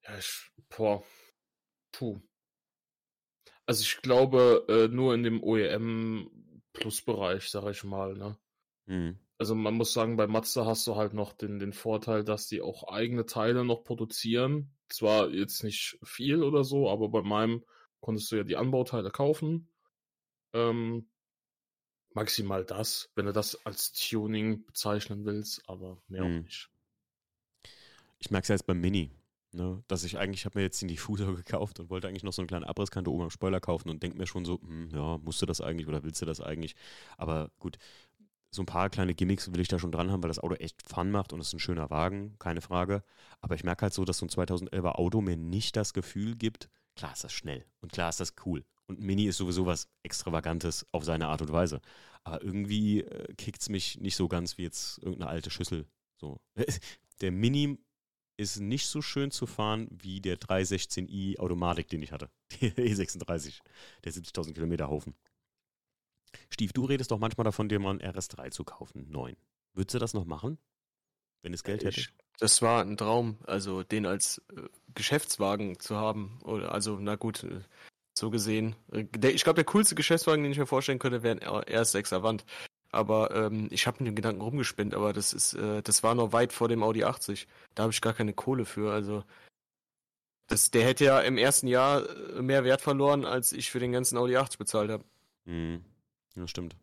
Ja, 0.04 0.18
ich, 0.18 0.50
boah, 0.70 1.04
puh. 1.92 2.20
Also 3.66 3.82
ich 3.82 4.00
glaube, 4.00 4.64
äh, 4.68 4.88
nur 4.88 5.14
in 5.14 5.22
dem 5.22 5.42
OEM-Plus-Bereich, 5.42 7.50
sag 7.50 7.70
ich 7.70 7.84
mal, 7.84 8.14
ne? 8.14 8.38
Mhm. 8.86 9.18
Also 9.36 9.54
man 9.54 9.74
muss 9.74 9.92
sagen, 9.92 10.16
bei 10.16 10.26
Mazda 10.26 10.66
hast 10.66 10.86
du 10.86 10.96
halt 10.96 11.12
noch 11.12 11.32
den, 11.32 11.58
den 11.58 11.72
Vorteil, 11.72 12.24
dass 12.24 12.48
die 12.48 12.62
auch 12.62 12.88
eigene 12.88 13.26
Teile 13.26 13.64
noch 13.64 13.84
produzieren. 13.84 14.74
Zwar 14.88 15.30
jetzt 15.30 15.62
nicht 15.62 15.98
viel 16.02 16.42
oder 16.42 16.64
so, 16.64 16.90
aber 16.90 17.08
bei 17.08 17.22
meinem 17.22 17.64
konntest 18.00 18.32
du 18.32 18.36
ja 18.36 18.44
die 18.44 18.56
Anbauteile 18.56 19.10
kaufen. 19.10 19.70
Ähm, 20.54 21.10
maximal 22.18 22.64
das, 22.64 23.10
wenn 23.14 23.26
du 23.26 23.32
das 23.32 23.64
als 23.64 23.92
Tuning 23.92 24.64
bezeichnen 24.66 25.24
willst, 25.24 25.62
aber 25.68 25.98
mehr 26.08 26.24
mhm. 26.24 26.38
auch 26.38 26.42
nicht. 26.42 26.70
Ich 28.18 28.30
merke 28.30 28.42
es 28.44 28.48
ja 28.48 28.54
jetzt 28.56 28.66
beim 28.66 28.80
Mini. 28.80 29.10
Ne, 29.52 29.82
dass 29.88 30.04
ich 30.04 30.18
eigentlich, 30.18 30.44
habe 30.44 30.58
mir 30.58 30.64
jetzt 30.64 30.82
den 30.82 30.88
Diffuser 30.88 31.32
gekauft 31.34 31.80
und 31.80 31.88
wollte 31.88 32.06
eigentlich 32.06 32.22
noch 32.22 32.34
so 32.34 32.42
eine 32.42 32.48
kleine 32.48 32.68
Abrisskante 32.68 33.10
oben 33.10 33.22
am 33.22 33.30
Spoiler 33.30 33.60
kaufen 33.60 33.88
und 33.88 34.02
denke 34.02 34.18
mir 34.18 34.26
schon 34.26 34.44
so, 34.44 34.60
hm, 34.60 34.90
ja, 34.92 35.16
musst 35.16 35.40
du 35.40 35.46
das 35.46 35.62
eigentlich 35.62 35.88
oder 35.88 36.04
willst 36.04 36.20
du 36.20 36.26
das 36.26 36.42
eigentlich? 36.42 36.76
Aber 37.16 37.50
gut, 37.58 37.78
so 38.50 38.60
ein 38.60 38.66
paar 38.66 38.90
kleine 38.90 39.14
Gimmicks 39.14 39.50
will 39.50 39.60
ich 39.60 39.68
da 39.68 39.78
schon 39.78 39.90
dran 39.90 40.12
haben, 40.12 40.22
weil 40.22 40.28
das 40.28 40.38
Auto 40.38 40.54
echt 40.56 40.86
Fun 40.86 41.10
macht 41.10 41.32
und 41.32 41.40
es 41.40 41.48
ist 41.48 41.54
ein 41.54 41.60
schöner 41.60 41.88
Wagen, 41.88 42.36
keine 42.38 42.60
Frage. 42.60 43.02
Aber 43.40 43.54
ich 43.54 43.64
merke 43.64 43.82
halt 43.82 43.94
so, 43.94 44.04
dass 44.04 44.18
so 44.18 44.26
ein 44.26 44.28
2011er 44.28 44.96
Auto 44.96 45.22
mir 45.22 45.38
nicht 45.38 45.76
das 45.76 45.94
Gefühl 45.94 46.36
gibt, 46.36 46.68
klar 46.94 47.14
ist 47.14 47.24
das 47.24 47.32
schnell 47.32 47.64
und 47.80 47.90
klar 47.90 48.10
ist 48.10 48.20
das 48.20 48.34
cool. 48.44 48.64
Und 48.88 49.00
Mini 49.00 49.26
ist 49.26 49.36
sowieso 49.36 49.66
was 49.66 49.88
Extravagantes 50.02 50.86
auf 50.92 51.04
seine 51.04 51.28
Art 51.28 51.42
und 51.42 51.52
Weise. 51.52 51.80
Aber 52.24 52.42
irgendwie 52.42 53.02
äh, 53.02 53.34
kickt 53.34 53.60
es 53.60 53.68
mich 53.68 54.00
nicht 54.00 54.16
so 54.16 54.28
ganz 54.28 54.58
wie 54.58 54.62
jetzt 54.62 54.98
irgendeine 54.98 55.30
alte 55.30 55.50
Schüssel. 55.50 55.86
So. 56.16 56.40
Der 57.20 57.30
Mini 57.32 57.78
ist 58.38 58.60
nicht 58.60 58.86
so 58.86 59.02
schön 59.02 59.30
zu 59.30 59.46
fahren 59.46 59.88
wie 59.90 60.20
der 60.20 60.38
316i 60.38 61.38
Automatik, 61.38 61.88
den 61.88 62.02
ich 62.02 62.12
hatte. 62.12 62.30
Der 62.60 62.70
E36, 62.76 63.60
der 64.04 64.12
70.000 64.12 64.54
Kilometer 64.54 64.88
Haufen. 64.88 65.14
Stief, 66.48 66.72
du 66.72 66.84
redest 66.84 67.10
doch 67.10 67.18
manchmal 67.18 67.44
davon, 67.44 67.68
dir 67.68 67.80
mal 67.80 67.90
einen 67.90 68.00
RS3 68.00 68.50
zu 68.50 68.62
kaufen, 68.62 69.10
9. 69.10 69.36
Würdest 69.74 69.94
du 69.94 69.98
das 69.98 70.14
noch 70.14 70.24
machen, 70.24 70.58
wenn 71.42 71.52
es 71.52 71.64
Geld 71.64 71.84
hätte? 71.84 72.06
das 72.38 72.62
war 72.62 72.82
ein 72.82 72.96
Traum, 72.96 73.38
also 73.46 73.82
den 73.82 74.06
als 74.06 74.38
äh, 74.56 74.62
Geschäftswagen 74.94 75.78
zu 75.80 75.96
haben. 75.96 76.38
Oder, 76.44 76.72
also, 76.72 76.98
na 77.00 77.16
gut, 77.16 77.42
äh, 77.42 77.60
so 78.18 78.30
gesehen. 78.30 78.76
Äh, 78.92 79.04
der, 79.04 79.34
ich 79.34 79.44
glaube, 79.44 79.56
der 79.56 79.64
coolste 79.64 79.94
Geschäftswagen, 79.94 80.42
den 80.42 80.52
ich 80.52 80.58
mir 80.58 80.66
vorstellen 80.66 80.98
könnte, 80.98 81.22
wäre 81.22 81.40
ein 81.40 81.40
RS6 81.40 82.14
Avant. 82.14 82.44
Aber 82.90 83.34
ähm, 83.34 83.68
ich 83.70 83.86
habe 83.86 83.98
mit 84.00 84.08
dem 84.08 84.14
Gedanken 84.14 84.40
rumgespinnt, 84.40 84.94
aber 84.94 85.12
das 85.12 85.34
ist, 85.34 85.54
äh, 85.54 85.82
das 85.82 86.02
war 86.02 86.14
noch 86.14 86.32
weit 86.32 86.52
vor 86.52 86.68
dem 86.68 86.82
Audi 86.82 87.04
80. 87.04 87.46
Da 87.74 87.82
habe 87.82 87.92
ich 87.92 88.00
gar 88.00 88.14
keine 88.14 88.32
Kohle 88.32 88.64
für. 88.64 88.92
Also 88.92 89.24
das, 90.46 90.70
der 90.70 90.84
hätte 90.84 91.04
ja 91.04 91.20
im 91.20 91.36
ersten 91.36 91.68
Jahr 91.68 92.08
äh, 92.08 92.42
mehr 92.42 92.64
Wert 92.64 92.80
verloren, 92.80 93.24
als 93.24 93.52
ich 93.52 93.70
für 93.70 93.78
den 93.78 93.92
ganzen 93.92 94.16
Audi 94.16 94.36
80 94.36 94.58
bezahlt 94.58 94.90
habe. 94.90 95.04
Mhm. 95.44 95.84
Ja, 96.34 96.48
stimmt. 96.48 96.76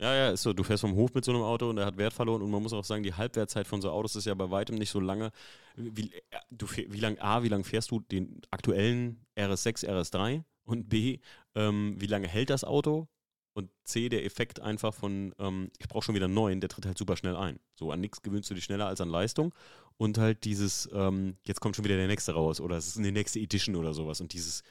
Ja, 0.00 0.14
ja, 0.14 0.30
ist 0.30 0.42
so. 0.42 0.52
Du 0.52 0.62
fährst 0.62 0.82
vom 0.82 0.94
Hof 0.94 1.12
mit 1.14 1.24
so 1.24 1.32
einem 1.32 1.42
Auto 1.42 1.68
und 1.68 1.76
der 1.76 1.86
hat 1.86 1.96
Wert 1.96 2.12
verloren 2.12 2.42
und 2.42 2.50
man 2.50 2.62
muss 2.62 2.72
auch 2.72 2.84
sagen, 2.84 3.02
die 3.02 3.14
Halbwertzeit 3.14 3.66
von 3.66 3.82
so 3.82 3.90
Autos 3.90 4.14
ist 4.14 4.26
ja 4.26 4.34
bei 4.34 4.48
weitem 4.48 4.76
nicht 4.76 4.90
so 4.90 5.00
lange. 5.00 5.32
Wie, 5.74 6.12
du, 6.50 6.66
wie 6.70 7.00
lang, 7.00 7.18
A, 7.18 7.42
wie 7.42 7.48
lange 7.48 7.64
fährst 7.64 7.90
du 7.90 8.00
den 8.00 8.40
aktuellen 8.50 9.26
RS6, 9.36 9.88
RS3? 9.88 10.44
Und 10.64 10.88
B, 10.88 11.18
ähm, 11.56 11.96
wie 11.98 12.06
lange 12.06 12.28
hält 12.28 12.50
das 12.50 12.62
Auto? 12.62 13.08
Und 13.54 13.70
C, 13.82 14.08
der 14.08 14.24
Effekt 14.24 14.60
einfach 14.60 14.94
von, 14.94 15.34
ähm, 15.40 15.72
ich 15.78 15.88
brauche 15.88 16.04
schon 16.04 16.14
wieder 16.14 16.26
einen 16.26 16.34
neuen, 16.34 16.60
der 16.60 16.68
tritt 16.68 16.86
halt 16.86 16.96
super 16.96 17.16
schnell 17.16 17.34
ein. 17.34 17.58
So 17.74 17.90
an 17.90 18.00
nichts 18.00 18.22
gewöhnst 18.22 18.48
du 18.50 18.54
dich 18.54 18.64
schneller 18.64 18.86
als 18.86 19.00
an 19.00 19.08
Leistung. 19.08 19.52
Und 19.96 20.16
halt 20.18 20.44
dieses, 20.44 20.88
ähm, 20.92 21.38
jetzt 21.44 21.60
kommt 21.60 21.74
schon 21.74 21.84
wieder 21.84 21.96
der 21.96 22.06
nächste 22.06 22.34
raus 22.34 22.60
oder 22.60 22.76
es 22.76 22.86
ist 22.86 22.98
eine 22.98 23.10
nächste 23.10 23.40
Edition 23.40 23.74
oder 23.74 23.94
sowas. 23.94 24.20
Und 24.20 24.32
dieses 24.32 24.62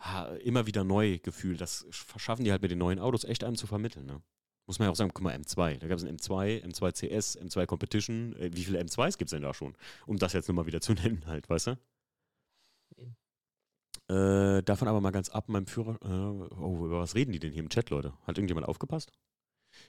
ha, 0.00 0.24
immer 0.38 0.66
wieder 0.66 0.82
neu 0.82 1.18
Gefühl, 1.18 1.56
das 1.56 1.86
verschaffen 1.90 2.44
die 2.44 2.50
halt 2.50 2.62
mit 2.62 2.72
den 2.72 2.78
neuen 2.78 2.98
Autos 2.98 3.22
echt 3.22 3.44
einem 3.44 3.56
zu 3.56 3.68
vermitteln. 3.68 4.06
Ne? 4.06 4.20
Muss 4.72 4.78
man 4.78 4.86
ja 4.86 4.92
auch 4.92 4.96
sagen, 4.96 5.10
guck 5.12 5.22
mal, 5.22 5.36
M2. 5.36 5.80
Da 5.80 5.86
gab 5.86 5.98
es 5.98 6.04
einen 6.04 6.16
M2, 6.16 6.64
M2 6.64 6.92
CS, 6.92 7.38
M2 7.38 7.66
Competition. 7.66 8.34
Äh, 8.36 8.52
wie 8.54 8.64
viele 8.64 8.80
M2s 8.80 9.18
gibt 9.18 9.28
es 9.28 9.32
denn 9.32 9.42
da 9.42 9.52
schon? 9.52 9.76
Um 10.06 10.16
das 10.16 10.32
jetzt 10.32 10.48
nochmal 10.48 10.64
wieder 10.64 10.80
zu 10.80 10.94
nennen, 10.94 11.26
halt, 11.26 11.50
weißt 11.50 11.66
du? 11.66 11.78
Äh, 14.08 14.62
davon 14.62 14.88
aber 14.88 15.02
mal 15.02 15.10
ganz 15.10 15.28
ab, 15.28 15.50
meinem 15.50 15.66
Führer. 15.66 15.98
Äh, 16.02 16.54
oh, 16.54 16.86
über 16.86 17.00
was 17.00 17.14
reden 17.14 17.32
die 17.32 17.38
denn 17.38 17.52
hier 17.52 17.62
im 17.62 17.68
Chat, 17.68 17.90
Leute? 17.90 18.14
Hat 18.22 18.38
irgendjemand 18.38 18.66
aufgepasst? 18.66 19.12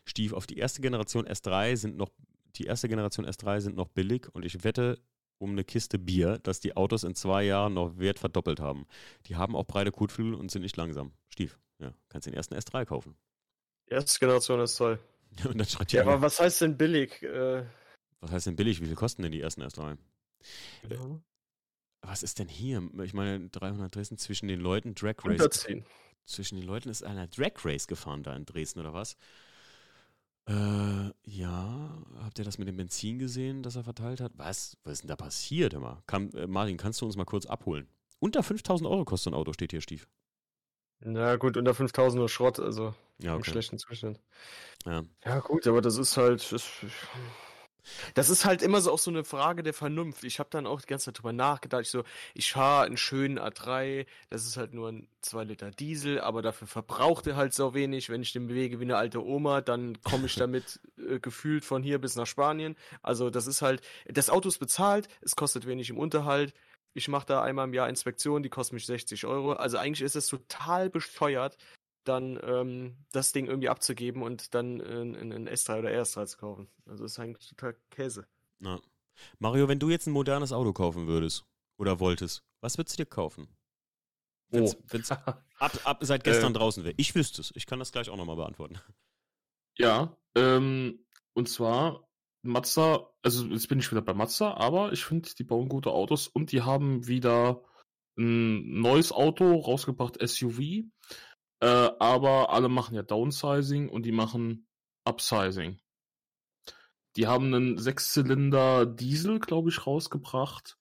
Stief, 0.03 0.33
auf 0.33 0.47
die 0.47 0.57
erste 0.57 0.81
Generation 0.81 1.25
S3 1.25 1.77
sind 1.77 1.95
noch, 1.95 2.09
die 2.57 2.65
erste 2.65 2.89
Generation 2.89 3.25
S3 3.25 3.61
sind 3.61 3.77
noch 3.77 3.87
billig 3.87 4.27
und 4.33 4.43
ich 4.43 4.65
wette 4.65 5.01
um 5.37 5.51
eine 5.51 5.63
Kiste 5.63 5.97
Bier, 5.97 6.39
dass 6.39 6.59
die 6.59 6.75
Autos 6.75 7.05
in 7.05 7.15
zwei 7.15 7.45
Jahren 7.45 7.75
noch 7.75 7.97
Wert 7.99 8.19
verdoppelt 8.19 8.59
haben. 8.59 8.85
Die 9.27 9.37
haben 9.37 9.55
auch 9.55 9.63
breite 9.65 9.93
Kotflügel 9.93 10.33
und 10.33 10.51
sind 10.51 10.63
nicht 10.63 10.75
langsam. 10.75 11.13
Stief, 11.29 11.57
ja, 11.79 11.93
kannst 12.09 12.27
den 12.27 12.33
ersten 12.33 12.55
S3 12.55 12.83
kaufen. 12.83 13.15
Erste 13.87 14.19
Generation 14.19 14.59
ist 14.61 14.77
toll. 14.77 14.99
und 15.45 15.57
dann 15.57 15.67
schreibt 15.67 15.93
ja, 15.93 16.01
aber 16.01 16.21
was 16.21 16.39
heißt 16.39 16.61
denn 16.61 16.77
billig? 16.77 17.21
Äh... 17.23 17.65
Was 18.21 18.31
heißt 18.31 18.47
denn 18.47 18.55
billig? 18.55 18.81
Wie 18.81 18.85
viel 18.85 18.95
kosten 18.95 19.23
denn 19.23 19.31
die 19.31 19.41
ersten 19.41 19.63
S3? 19.63 19.97
Ja 20.89 21.19
was 22.03 22.21
ist 22.21 22.39
denn 22.39 22.47
hier? 22.47 22.87
Ich 23.03 23.13
meine, 23.13 23.49
300 23.49 23.95
Dresden 23.95 24.17
zwischen 24.17 24.47
den 24.47 24.59
Leuten 24.59 24.93
Drag 24.93 25.15
Race. 25.23 25.39
110. 25.39 25.85
Zwischen 26.25 26.57
den 26.57 26.65
Leuten 26.65 26.89
ist 26.89 27.03
einer 27.03 27.27
Drag 27.27 27.53
Race 27.63 27.87
gefahren 27.87 28.23
da 28.23 28.35
in 28.35 28.45
Dresden 28.45 28.79
oder 28.79 28.93
was? 28.93 29.17
Äh, 30.45 31.11
ja, 31.23 32.03
habt 32.21 32.37
ihr 32.37 32.45
das 32.45 32.57
mit 32.57 32.67
dem 32.67 32.75
Benzin 32.75 33.17
gesehen, 33.17 33.63
das 33.63 33.77
er 33.77 33.83
verteilt 33.83 34.19
hat? 34.19 34.33
Was? 34.35 34.77
Was 34.83 34.93
ist 34.93 35.01
denn 35.03 35.07
da 35.07 35.15
passiert 35.15 35.73
immer? 35.73 36.03
Kann, 36.05 36.31
äh, 36.33 36.47
Martin, 36.47 36.77
kannst 36.77 37.01
du 37.01 37.05
uns 37.05 37.15
mal 37.15 37.25
kurz 37.25 37.45
abholen? 37.45 37.87
Unter 38.19 38.43
5000 38.43 38.89
Euro 38.89 39.05
kostet 39.05 39.33
ein 39.33 39.37
Auto, 39.37 39.53
steht 39.53 39.71
hier, 39.71 39.81
Stief. 39.81 40.07
Na 41.05 41.35
gut, 41.35 41.57
unter 41.57 41.73
5000 41.73 42.19
nur 42.19 42.29
Schrott, 42.29 42.59
also 42.59 42.93
Ja, 43.19 43.33
im 43.33 43.39
okay. 43.39 43.51
schlechten 43.51 43.77
Zustand. 43.77 44.19
Ja. 44.85 45.03
Ja, 45.25 45.39
gut, 45.39 45.67
aber 45.67 45.81
das 45.81 45.97
ist 45.97 46.17
halt. 46.17 46.51
Das, 46.51 46.69
das 48.13 48.29
ist 48.29 48.45
halt 48.45 48.61
immer 48.61 48.79
so 48.79 48.91
auch 48.91 48.99
so 48.99 49.11
eine 49.11 49.23
Frage 49.23 49.63
der 49.63 49.73
Vernunft. 49.73 50.23
Ich 50.23 50.39
habe 50.39 50.49
dann 50.49 50.65
auch 50.65 50.81
die 50.81 50.87
ganze 50.87 51.05
Zeit 51.05 51.17
drüber 51.17 51.33
nachgedacht. 51.33 51.81
Ich 51.81 51.89
so, 51.89 52.03
ich 52.33 52.53
fahre 52.53 52.85
einen 52.85 52.97
schönen 52.97 53.37
A3, 53.39 54.05
das 54.29 54.45
ist 54.45 54.55
halt 54.55 54.73
nur 54.73 54.89
ein 54.89 55.07
2 55.21 55.43
Liter 55.43 55.71
Diesel, 55.71 56.21
aber 56.21 56.41
dafür 56.41 56.67
verbraucht 56.67 57.27
er 57.27 57.35
halt 57.35 57.53
so 57.53 57.73
wenig. 57.73 58.09
Wenn 58.09 58.21
ich 58.21 58.31
den 58.31 58.47
bewege 58.47 58.79
wie 58.79 58.85
eine 58.85 58.97
alte 58.97 59.23
Oma, 59.23 59.61
dann 59.61 60.01
komme 60.03 60.27
ich 60.27 60.35
damit 60.35 60.79
äh, 60.97 61.19
gefühlt 61.19 61.65
von 61.65 61.83
hier 61.83 61.99
bis 61.99 62.15
nach 62.15 62.27
Spanien. 62.27 62.77
Also, 63.01 63.29
das 63.29 63.47
ist 63.47 63.61
halt, 63.61 63.81
das 64.05 64.29
Auto 64.29 64.47
ist 64.47 64.59
bezahlt, 64.59 65.09
es 65.21 65.35
kostet 65.35 65.65
wenig 65.67 65.89
im 65.89 65.97
Unterhalt. 65.97 66.53
Ich 66.93 67.07
mache 67.07 67.25
da 67.25 67.41
einmal 67.41 67.67
im 67.67 67.73
Jahr 67.73 67.89
Inspektion, 67.89 68.43
die 68.43 68.49
kostet 68.49 68.73
mich 68.73 68.85
60 68.85 69.25
Euro. 69.25 69.53
Also 69.53 69.77
eigentlich 69.77 70.01
ist 70.01 70.15
es 70.15 70.27
total 70.27 70.89
bescheuert, 70.89 71.57
dann 72.03 72.39
ähm, 72.43 72.97
das 73.11 73.31
Ding 73.31 73.47
irgendwie 73.47 73.69
abzugeben 73.69 74.21
und 74.21 74.53
dann 74.53 74.79
in, 74.79 75.15
in, 75.15 75.31
in 75.31 75.49
S3 75.49 75.79
oder 75.79 75.89
RS3 75.89 76.25
zu 76.27 76.37
kaufen. 76.37 76.67
Also 76.85 77.05
ist 77.05 77.17
eigentlich 77.19 77.47
total 77.49 77.75
Käse. 77.89 78.27
Ja. 78.59 78.79
Mario, 79.39 79.67
wenn 79.67 79.79
du 79.79 79.89
jetzt 79.89 80.07
ein 80.07 80.11
modernes 80.13 80.51
Auto 80.51 80.73
kaufen 80.73 81.07
würdest 81.07 81.45
oder 81.77 81.99
wolltest, 81.99 82.43
was 82.61 82.77
würdest 82.77 82.97
du 82.99 83.03
dir 83.03 83.09
kaufen? 83.09 83.47
Wenn's, 84.49 84.75
Oh. 84.75 84.79
wenn's 84.89 85.11
ab, 85.11 85.43
ab 85.83 85.97
seit 86.01 86.23
gestern 86.23 86.53
Äh. 86.53 86.57
draußen 86.57 86.83
wäre. 86.83 86.93
Ich 86.97 87.15
wüsste 87.15 87.41
es. 87.41 87.51
Ich 87.55 87.65
kann 87.65 87.79
das 87.79 87.91
gleich 87.91 88.09
auch 88.09 88.17
nochmal 88.17 88.35
beantworten. 88.35 88.79
Ja, 89.77 90.15
ähm, 90.35 90.99
und 91.33 91.49
zwar 91.49 92.07
Mazda, 92.43 93.09
also 93.21 93.45
jetzt 93.47 93.69
bin 93.69 93.79
ich 93.79 93.89
wieder 93.89 94.01
bei 94.01 94.13
Mazda, 94.13 94.55
aber 94.55 94.91
ich 94.91 95.05
finde, 95.05 95.29
die 95.37 95.43
bauen 95.43 95.69
gute 95.69 95.91
Autos 95.91 96.27
und 96.27 96.51
die 96.51 96.61
haben 96.61 97.07
wieder 97.07 97.63
ein 98.17 98.81
neues 98.81 99.11
Auto 99.11 99.55
rausgebracht, 99.55 100.17
SUV. 100.21 100.83
Äh, 101.61 101.91
aber 101.99 102.51
alle 102.51 102.69
machen 102.69 102.95
ja 102.95 103.03
Downsizing 103.03 103.89
und 103.89 104.05
die 104.05 104.11
machen 104.11 104.67
Upsizing. 105.05 105.79
Die 107.15 107.27
haben 107.27 107.53
einen 107.53 107.77
Sechszylinder 107.77 108.85
Diesel, 108.85 109.39
glaube 109.39 109.69
ich, 109.69 109.87
rausgebracht. 109.87 110.77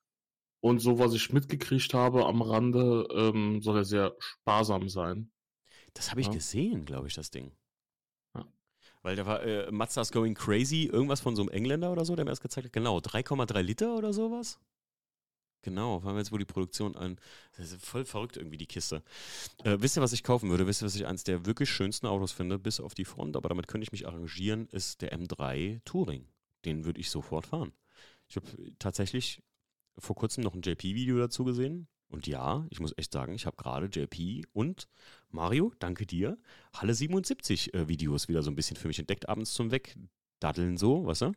Und 0.61 0.81
so, 0.81 0.99
was 0.99 1.15
ich 1.15 1.33
mitgekriegt 1.33 1.95
habe 1.95 2.27
am 2.27 2.43
Rande, 2.43 3.07
ähm, 3.13 3.61
soll 3.63 3.79
er 3.79 3.85
sehr 3.85 4.17
sparsam 4.19 4.89
sein. 4.89 5.31
Das 5.95 6.11
habe 6.11 6.21
ich 6.21 6.29
Ja. 6.29 6.33
gesehen, 6.35 6.85
glaube 6.85 7.09
ich, 7.09 7.15
das 7.15 7.31
Ding. 7.31 7.57
Weil 9.03 9.17
da 9.17 9.27
war 9.27 9.43
äh, 9.43 9.71
Mazda's 9.71 10.13
Going 10.13 10.35
Crazy, 10.35 10.85
irgendwas 10.85 11.21
von 11.21 11.35
so 11.35 11.43
einem 11.43 11.51
Engländer 11.51 11.91
oder 11.91 12.05
so, 12.05 12.15
der 12.15 12.25
mir 12.25 12.31
das 12.31 12.41
gezeigt 12.41 12.67
hat. 12.67 12.73
Genau, 12.73 12.99
3,3 12.99 13.61
Liter 13.61 13.97
oder 13.97 14.13
sowas. 14.13 14.59
Genau, 15.63 16.01
vor 16.01 16.11
allem 16.11 16.19
jetzt, 16.19 16.33
wo 16.33 16.39
die 16.39 16.45
Produktion 16.45 16.97
an. 16.97 17.19
Das 17.57 17.71
ist 17.71 17.87
voll 17.87 18.05
verrückt 18.05 18.37
irgendwie, 18.37 18.57
die 18.57 18.67
Kiste. 18.67 19.03
Äh, 19.63 19.77
wisst 19.81 19.97
ihr, 19.97 20.03
was 20.03 20.13
ich 20.13 20.25
kaufen 20.25 20.51
würde? 20.51 20.67
Wisst 20.67 20.83
ihr, 20.83 20.87
was 20.87 20.97
ich 20.97 21.07
eines 21.07 21.23
der 21.23 21.47
wirklich 21.47 21.71
schönsten 21.71 22.07
Autos 22.07 22.33
finde, 22.33 22.59
bis 22.59 22.81
auf 22.81 22.95
die 22.95 23.05
Front, 23.05 23.37
aber 23.37 23.49
damit 23.49 23.69
könnte 23.69 23.85
ich 23.85 23.93
mich 23.93 24.07
arrangieren, 24.07 24.67
ist 24.69 25.03
der 25.03 25.17
M3 25.17 25.81
Touring. 25.85 26.27
Den 26.65 26.85
würde 26.85 27.01
ich 27.01 27.11
sofort 27.11 27.47
fahren. 27.47 27.73
Ich 28.29 28.37
habe 28.37 28.47
tatsächlich 28.79 29.43
vor 29.99 30.17
kurzem 30.17 30.43
noch 30.43 30.55
ein 30.55 30.63
JP-Video 30.63 31.19
dazu 31.19 31.45
gesehen. 31.45 31.87
Und 32.13 32.27
ja, 32.27 32.67
ich 32.69 32.79
muss 32.79 32.93
echt 32.99 33.11
sagen, 33.11 33.33
ich 33.35 33.47
habe 33.47 33.57
gerade 33.57 33.87
JP 33.87 34.45
und 34.53 34.87
Mario, 35.31 35.73
danke 35.79 36.05
dir, 36.05 36.37
Halle 36.75 36.95
77 36.95 37.73
äh, 37.73 37.89
Videos 37.89 38.29
wieder 38.29 38.43
so 38.43 38.51
ein 38.51 38.55
bisschen 38.55 38.77
für 38.77 38.89
mich 38.89 38.99
entdeckt, 38.99 39.31
abends 39.31 39.55
zum 39.55 39.71
Wegdaddeln 39.71 40.77
so, 40.77 41.07
weißt 41.07 41.23
du? 41.23 41.33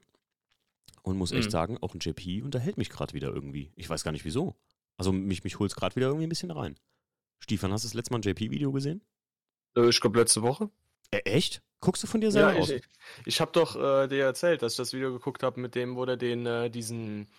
Und 1.02 1.18
muss 1.18 1.32
echt 1.32 1.46
Mhm. 1.46 1.52
sagen, 1.52 1.78
auch 1.82 1.94
ein 1.94 2.00
JP 2.02 2.42
unterhält 2.44 2.78
mich 2.78 2.90
gerade 2.90 3.14
wieder 3.14 3.30
irgendwie. 3.34 3.72
Ich 3.78 3.90
weiß 3.90 4.04
gar 4.04 4.12
nicht 4.12 4.26
wieso. 4.26 4.56
Also 4.98 5.14
mich, 5.14 5.46
mich 5.46 5.60
holt 5.60 5.72
es 5.72 5.78
gerade 5.78 5.96
wieder 5.96 6.08
irgendwie 6.08 6.26
ein 6.26 6.30
bisschen 6.30 6.52
rein. 6.52 6.76
Stefan, 7.40 7.72
hast 7.72 7.84
du 7.84 7.88
das 7.88 7.94
letzte 7.94 8.12
Mal 8.14 8.20
ein 8.20 8.24
JP-Video 8.24 8.72
gesehen? 8.74 9.02
Äh, 9.78 9.88
ich 9.90 10.02
glaube 10.02 10.20
letzte 10.20 10.42
Woche. 10.42 10.70
Äh, 11.12 11.20
echt? 11.20 11.62
Guckst 11.80 12.04
du 12.04 12.08
von 12.08 12.20
dir 12.20 12.32
selber 12.32 12.54
Ja, 12.54 12.60
aus? 12.60 12.70
ich, 12.70 12.84
ich 13.26 13.40
habe 13.42 13.52
doch 13.54 13.76
äh, 13.78 14.08
dir 14.10 14.26
erzählt, 14.26 14.62
dass 14.62 14.74
ich 14.74 14.78
das 14.78 14.92
Video 14.94 15.14
geguckt 15.14 15.42
habe 15.44 15.60
mit 15.62 15.76
dem, 15.76 15.96
wo 15.96 16.06
der 16.06 16.18
den, 16.18 16.46
äh, 16.46 16.70
diesen 16.70 17.30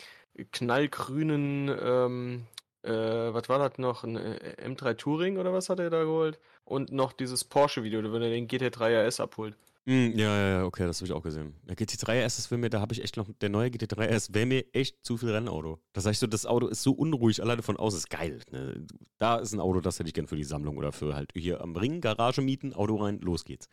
knallgrünen, 0.52 1.74
ähm, 1.80 2.46
äh, 2.86 3.34
was 3.34 3.48
war 3.48 3.58
das 3.58 3.78
noch, 3.78 4.04
ein 4.04 4.16
äh, 4.16 4.56
M3 4.64 4.96
Touring 4.96 5.38
oder 5.38 5.52
was 5.52 5.68
hat 5.68 5.80
er 5.80 5.90
da 5.90 6.04
geholt? 6.04 6.38
Und 6.64 6.92
noch 6.92 7.12
dieses 7.12 7.44
Porsche-Video, 7.44 8.02
wo 8.10 8.16
er 8.16 8.30
den 8.30 8.48
GT3 8.48 9.06
RS 9.06 9.20
abholt. 9.20 9.56
Hm, 9.88 10.18
ja, 10.18 10.36
ja, 10.36 10.48
ja, 10.48 10.64
okay, 10.64 10.84
das 10.84 10.98
habe 10.98 11.06
ich 11.06 11.12
auch 11.12 11.22
gesehen. 11.22 11.54
Der 11.62 11.76
GT3 11.76 12.24
RS, 12.24 12.36
das 12.36 12.50
will 12.50 12.58
mir, 12.58 12.70
da 12.70 12.80
habe 12.80 12.92
ich 12.92 13.04
echt 13.04 13.16
noch, 13.16 13.28
der 13.40 13.48
neue 13.50 13.68
GT3 13.68 14.16
RS 14.16 14.34
wäre 14.34 14.46
mir 14.46 14.64
echt 14.72 15.04
zu 15.04 15.16
viel 15.16 15.30
Rennauto. 15.30 15.78
Da 15.92 16.00
sag 16.00 16.10
ich 16.10 16.18
so, 16.18 16.26
das 16.26 16.44
Auto 16.44 16.66
ist 16.66 16.82
so 16.82 16.92
unruhig, 16.92 17.40
alleine 17.40 17.62
von 17.62 17.76
außen 17.76 17.98
ist 17.98 18.10
geil. 18.10 18.40
Ne? 18.50 18.84
Da 19.18 19.36
ist 19.36 19.52
ein 19.52 19.60
Auto, 19.60 19.80
das 19.80 20.00
hätte 20.00 20.08
ich 20.08 20.14
gern 20.14 20.26
für 20.26 20.34
die 20.34 20.42
Sammlung 20.42 20.76
oder 20.76 20.90
für 20.90 21.14
halt 21.14 21.30
hier 21.34 21.60
am 21.60 21.76
Ring, 21.76 22.00
Garage 22.00 22.42
mieten, 22.42 22.74
Auto 22.74 22.96
rein, 22.96 23.20
los 23.20 23.44
geht's. 23.44 23.68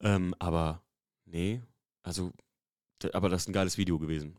Ähm, 0.00 0.34
aber, 0.38 0.82
nee, 1.26 1.60
also, 2.02 2.32
aber 3.12 3.28
das 3.28 3.42
ist 3.42 3.48
ein 3.48 3.52
geiles 3.52 3.76
Video 3.76 3.98
gewesen. 3.98 4.38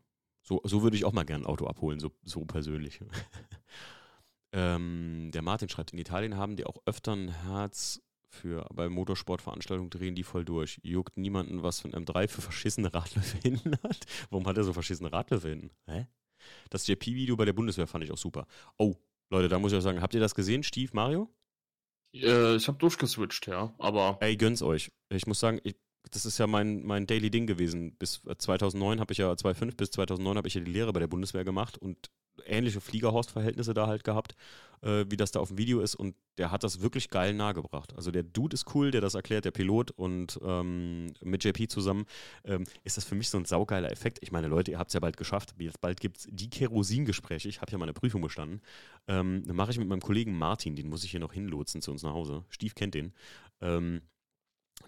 So, 0.50 0.62
so 0.64 0.82
würde 0.82 0.98
ich 0.98 1.06
auch 1.06 1.14
mal 1.14 1.26
gern 1.26 1.44
ein 1.44 1.46
Auto 1.46 1.68
abholen, 1.68 2.00
so, 2.00 2.10
so 2.24 2.44
persönlich. 2.44 3.02
ähm, 4.52 5.30
der 5.32 5.44
Martin 5.44 5.70
schreibt, 5.70 5.94
in 5.94 6.00
Italien 6.00 6.38
haben 6.38 6.56
die 6.56 6.66
auch 6.66 6.78
öfter 6.88 7.16
ein 7.16 7.30
Herz 7.30 8.02
für 8.30 8.66
bei 8.74 8.90
Motorsportveranstaltungen 8.90 9.92
drehen 9.92 10.16
die 10.16 10.24
voll 10.24 10.44
durch. 10.44 10.80
Juckt 10.82 11.18
niemanden, 11.18 11.62
was 11.62 11.80
von 11.80 11.92
M3 11.92 12.28
für 12.28 12.42
verschissene 12.42 12.92
Radlöffe 12.92 13.38
hinten 13.44 13.74
hat. 13.84 14.08
Warum 14.32 14.48
hat 14.48 14.58
er 14.58 14.64
so 14.64 14.74
verschissene 14.74 15.14
Radlöffe 15.14 15.50
hinten? 15.50 15.70
Hä? 15.86 16.08
Das 16.72 16.88
JP-Video 16.88 17.36
bei 17.36 17.46
der 17.46 17.54
Bundeswehr 17.54 17.86
fand 17.86 18.04
ich 18.06 18.12
auch 18.12 18.18
super. 18.18 18.48
Oh, 18.80 18.96
Leute, 19.30 19.50
da 19.50 19.60
muss 19.60 19.72
ich 19.72 19.78
auch 19.78 19.84
sagen, 19.84 20.02
habt 20.02 20.16
ihr 20.16 20.20
das 20.20 20.34
gesehen, 20.34 20.64
Steve, 20.64 20.90
Mario? 20.94 21.30
Äh, 22.16 22.56
ich 22.56 22.68
habe 22.68 22.80
durchgeswitcht, 22.80 23.46
ja, 23.46 23.72
aber 23.78 24.18
Ey, 24.20 24.36
gönn's 24.36 24.64
euch. 24.64 24.92
Ich 25.10 25.28
muss 25.28 25.40
sagen, 25.40 25.60
ich, 25.64 25.76
das 26.12 26.26
ist 26.26 26.38
ja 26.38 26.48
mein, 26.48 26.84
mein 26.84 27.08
Daily 27.08 27.30
Ding 27.30 27.48
gewesen. 27.48 27.94
Bis 27.94 28.22
äh, 28.26 28.38
2009 28.38 29.00
habe 29.00 29.12
ich 29.12 29.20
ja, 29.20 29.36
2005 29.36 29.78
bis 29.78 29.92
2009 29.92 30.38
habe 30.38 30.48
ich 30.48 30.56
ja 30.56 30.62
die 30.62 30.72
Lehre 30.72 30.94
bei 30.94 31.00
der 31.00 31.08
Bundeswehr 31.08 31.44
gemacht 31.44 31.78
und 31.78 32.10
ähnliche 32.46 32.82
Fliegerhorst-Verhältnisse 32.82 33.74
da 33.74 33.88
halt 33.88 34.04
gehabt, 34.04 34.36
äh, 34.82 35.06
wie 35.10 35.18
das 35.18 35.32
da 35.32 35.40
auf 35.40 35.50
dem 35.50 35.58
Video 35.58 35.82
ist 35.82 35.96
und 35.96 36.16
der 36.38 36.52
hat 36.52 36.64
das 36.64 36.82
wirklich 36.82 37.10
geil 37.10 37.34
nahegebracht. 37.34 37.96
Also 37.96 38.12
der 38.12 38.24
Dude 38.24 38.54
ist 38.54 38.74
cool, 38.74 38.92
der 38.92 39.02
das 39.02 39.14
erklärt, 39.14 39.46
der 39.46 39.52
Pilot 39.52 39.92
und 39.92 40.40
ähm, 40.44 41.14
mit 41.22 41.44
JP 41.44 41.68
zusammen 41.68 42.06
ähm, 42.46 42.64
ist 42.84 42.98
das 42.98 43.04
für 43.04 43.16
mich 43.16 43.30
so 43.30 43.38
ein 43.38 43.46
saugeiler 43.46 43.92
Effekt. 43.92 44.20
Ich 44.22 44.32
meine, 44.32 44.48
Leute, 44.48 44.72
ihr 44.72 44.80
habt 44.80 44.90
es 44.90 44.94
ja 44.94 45.00
bald 45.00 45.18
geschafft. 45.18 45.54
Jetzt 45.60 45.82
bald 45.82 46.00
gibt 46.00 46.18
es 46.18 46.28
die 46.30 46.50
Kerosingespräche. 46.50 47.50
Ich 47.50 47.62
habe 47.62 47.72
ja 47.72 47.78
meine 47.78 47.94
Prüfung 47.94 48.22
bestanden. 48.22 48.62
Ähm, 49.08 49.44
dann 49.46 49.56
mache 49.56 49.72
ich 49.72 49.80
mit 49.80 49.88
meinem 49.88 50.02
Kollegen 50.02 50.38
Martin, 50.38 50.76
den 50.76 50.88
muss 50.90 51.04
ich 51.04 51.12
hier 51.12 51.20
noch 51.20 51.34
hinlotsen 51.34 51.82
zu 51.82 51.92
uns 51.92 52.04
nach 52.04 52.14
Hause. 52.14 52.46
Stief 52.50 52.76
kennt 52.76 52.94
den. 52.94 53.14
Ähm, 53.62 54.02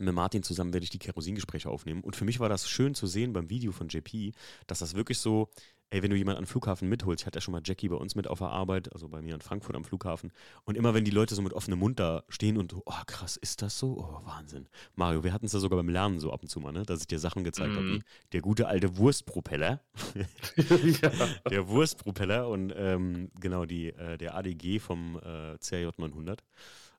mit 0.05 0.13
Martin 0.13 0.43
zusammen 0.43 0.73
werde 0.73 0.83
ich 0.83 0.89
die 0.89 0.99
Kerosingespräche 0.99 1.69
aufnehmen. 1.69 2.01
Und 2.03 2.15
für 2.15 2.25
mich 2.25 2.39
war 2.39 2.49
das 2.49 2.69
schön 2.69 2.95
zu 2.95 3.07
sehen 3.07 3.33
beim 3.33 3.49
Video 3.49 3.71
von 3.71 3.87
JP, 3.87 4.33
dass 4.67 4.79
das 4.79 4.95
wirklich 4.95 5.19
so, 5.19 5.49
ey, 5.89 6.01
wenn 6.01 6.09
du 6.09 6.15
jemanden 6.15 6.37
an 6.37 6.43
den 6.45 6.49
Flughafen 6.49 6.87
mitholst, 6.87 7.21
ich 7.21 7.25
hatte 7.25 7.37
ja 7.37 7.41
schon 7.41 7.51
mal 7.51 7.61
Jackie 7.63 7.89
bei 7.89 7.95
uns 7.97 8.15
mit 8.15 8.27
auf 8.27 8.39
der 8.39 8.49
Arbeit, 8.49 8.91
also 8.93 9.09
bei 9.09 9.21
mir 9.21 9.35
in 9.35 9.41
Frankfurt 9.41 9.75
am 9.75 9.83
Flughafen. 9.83 10.31
Und 10.63 10.77
immer 10.77 10.93
wenn 10.93 11.03
die 11.03 11.11
Leute 11.11 11.35
so 11.35 11.41
mit 11.41 11.53
offenem 11.53 11.79
Mund 11.79 11.99
da 11.99 12.23
stehen 12.29 12.57
und, 12.57 12.73
oh 12.73 12.93
krass, 13.07 13.35
ist 13.37 13.61
das 13.61 13.77
so? 13.77 13.97
Oh, 13.97 14.25
Wahnsinn. 14.25 14.67
Mario, 14.95 15.23
wir 15.23 15.33
hatten 15.33 15.45
es 15.45 15.53
ja 15.53 15.59
sogar 15.59 15.77
beim 15.77 15.89
Lernen 15.89 16.19
so 16.19 16.31
ab 16.31 16.41
und 16.41 16.47
zu 16.47 16.59
mal, 16.59 16.71
ne? 16.71 16.83
dass 16.83 17.01
ich 17.01 17.07
dir 17.07 17.19
Sachen 17.19 17.43
gezeigt 17.43 17.75
habe, 17.75 17.81
Mhm. 17.81 17.93
wie 17.95 18.03
der 18.31 18.41
gute 18.41 18.67
alte 18.67 18.97
Wurstpropeller. 18.97 19.81
ja. 21.01 21.11
der 21.49 21.67
Wurstpropeller 21.67 22.47
und 22.47 22.73
ähm, 22.75 23.29
genau 23.39 23.65
die, 23.65 23.87
äh, 23.89 24.17
der 24.17 24.35
ADG 24.35 24.79
vom 24.79 25.17
äh, 25.17 25.57
CRJ 25.59 25.89
900. 25.97 26.43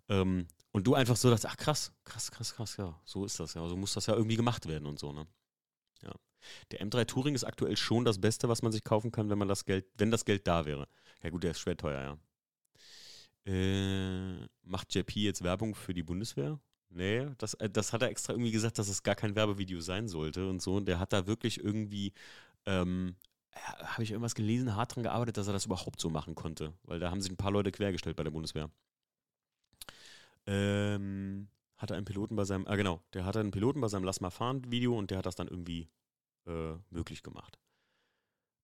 Ähm, 0.08 0.46
und 0.72 0.86
du 0.86 0.94
einfach 0.94 1.16
so 1.16 1.30
dachtest, 1.30 1.46
ach 1.46 1.56
krass, 1.56 1.92
krass, 2.04 2.30
krass, 2.30 2.54
krass, 2.54 2.76
ja, 2.76 2.98
so 3.04 3.24
ist 3.24 3.38
das 3.38 3.54
ja, 3.54 3.66
so 3.68 3.76
muss 3.76 3.94
das 3.94 4.06
ja 4.06 4.14
irgendwie 4.14 4.36
gemacht 4.36 4.66
werden 4.66 4.86
und 4.86 4.98
so, 4.98 5.12
ne? 5.12 5.26
Ja. 6.02 6.12
Der 6.72 6.84
M3 6.84 7.06
Touring 7.06 7.34
ist 7.34 7.44
aktuell 7.44 7.76
schon 7.76 8.04
das 8.04 8.20
Beste, 8.20 8.48
was 8.48 8.62
man 8.62 8.72
sich 8.72 8.82
kaufen 8.82 9.12
kann, 9.12 9.30
wenn 9.30 9.38
man 9.38 9.48
das 9.48 9.64
Geld, 9.64 9.86
wenn 9.96 10.10
das 10.10 10.24
Geld 10.24 10.46
da 10.46 10.66
wäre. 10.66 10.88
Ja 11.22 11.30
gut, 11.30 11.44
der 11.44 11.52
ist 11.52 11.60
schwer 11.60 11.76
teuer, 11.76 12.00
ja. 12.02 12.18
Äh, 13.44 14.46
macht 14.62 14.94
JP 14.94 15.20
jetzt 15.20 15.42
Werbung 15.42 15.74
für 15.74 15.94
die 15.94 16.02
Bundeswehr? 16.02 16.60
Nee, 16.90 17.28
das, 17.38 17.54
äh, 17.54 17.70
das 17.70 17.92
hat 17.92 18.02
er 18.02 18.08
extra 18.08 18.32
irgendwie 18.32 18.52
gesagt, 18.52 18.78
dass 18.78 18.88
es 18.88 19.02
gar 19.02 19.14
kein 19.14 19.34
Werbevideo 19.34 19.80
sein 19.80 20.08
sollte 20.08 20.48
und 20.48 20.62
so. 20.62 20.76
Und 20.76 20.86
der 20.86 20.98
hat 20.98 21.12
da 21.12 21.26
wirklich 21.26 21.58
irgendwie, 21.58 22.12
ähm, 22.66 23.16
habe 23.52 24.02
ich 24.02 24.10
irgendwas 24.12 24.34
gelesen, 24.34 24.76
hart 24.76 24.94
dran 24.94 25.04
gearbeitet, 25.04 25.36
dass 25.36 25.46
er 25.46 25.52
das 25.52 25.66
überhaupt 25.66 26.00
so 26.00 26.10
machen 26.10 26.34
konnte. 26.34 26.74
Weil 26.84 27.00
da 27.00 27.10
haben 27.10 27.20
sich 27.20 27.32
ein 27.32 27.36
paar 27.36 27.50
Leute 27.50 27.72
quergestellt 27.72 28.16
bei 28.16 28.24
der 28.24 28.30
Bundeswehr. 28.30 28.70
Ähm, 30.46 31.48
hatte 31.76 31.94
einen 31.94 32.04
Piloten 32.04 32.36
bei 32.36 32.44
seinem, 32.44 32.66
ah 32.66 32.76
genau, 32.76 33.02
der 33.12 33.24
hatte 33.24 33.40
einen 33.40 33.50
Piloten 33.50 33.80
bei 33.80 33.88
seinem 33.88 34.04
Lass 34.04 34.20
mal 34.20 34.30
fahren 34.30 34.70
Video 34.70 34.96
und 34.96 35.10
der 35.10 35.18
hat 35.18 35.26
das 35.26 35.34
dann 35.34 35.48
irgendwie 35.48 35.88
äh, 36.46 36.74
möglich 36.90 37.22
gemacht. 37.22 37.58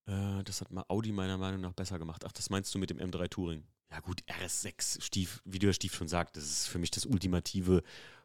Äh, 0.06 0.42
das 0.44 0.60
hat 0.60 0.70
mal 0.70 0.84
Audi 0.88 1.12
meiner 1.12 1.38
Meinung 1.38 1.60
nach 1.60 1.72
besser 1.72 1.98
gemacht. 1.98 2.24
Ach, 2.24 2.32
das 2.32 2.50
meinst 2.50 2.74
du 2.74 2.78
mit 2.78 2.90
dem 2.90 2.98
M3 2.98 3.28
Touring? 3.28 3.66
Ja 3.90 4.00
gut, 4.00 4.22
RS6, 4.26 5.02
Stief, 5.02 5.42
wie 5.44 5.58
der 5.58 5.72
Stief 5.72 5.94
schon 5.94 6.08
sagt, 6.08 6.36
das 6.36 6.44
ist 6.44 6.66
für 6.68 6.78
mich 6.78 6.90
das 6.90 7.06
ultimative 7.06 7.82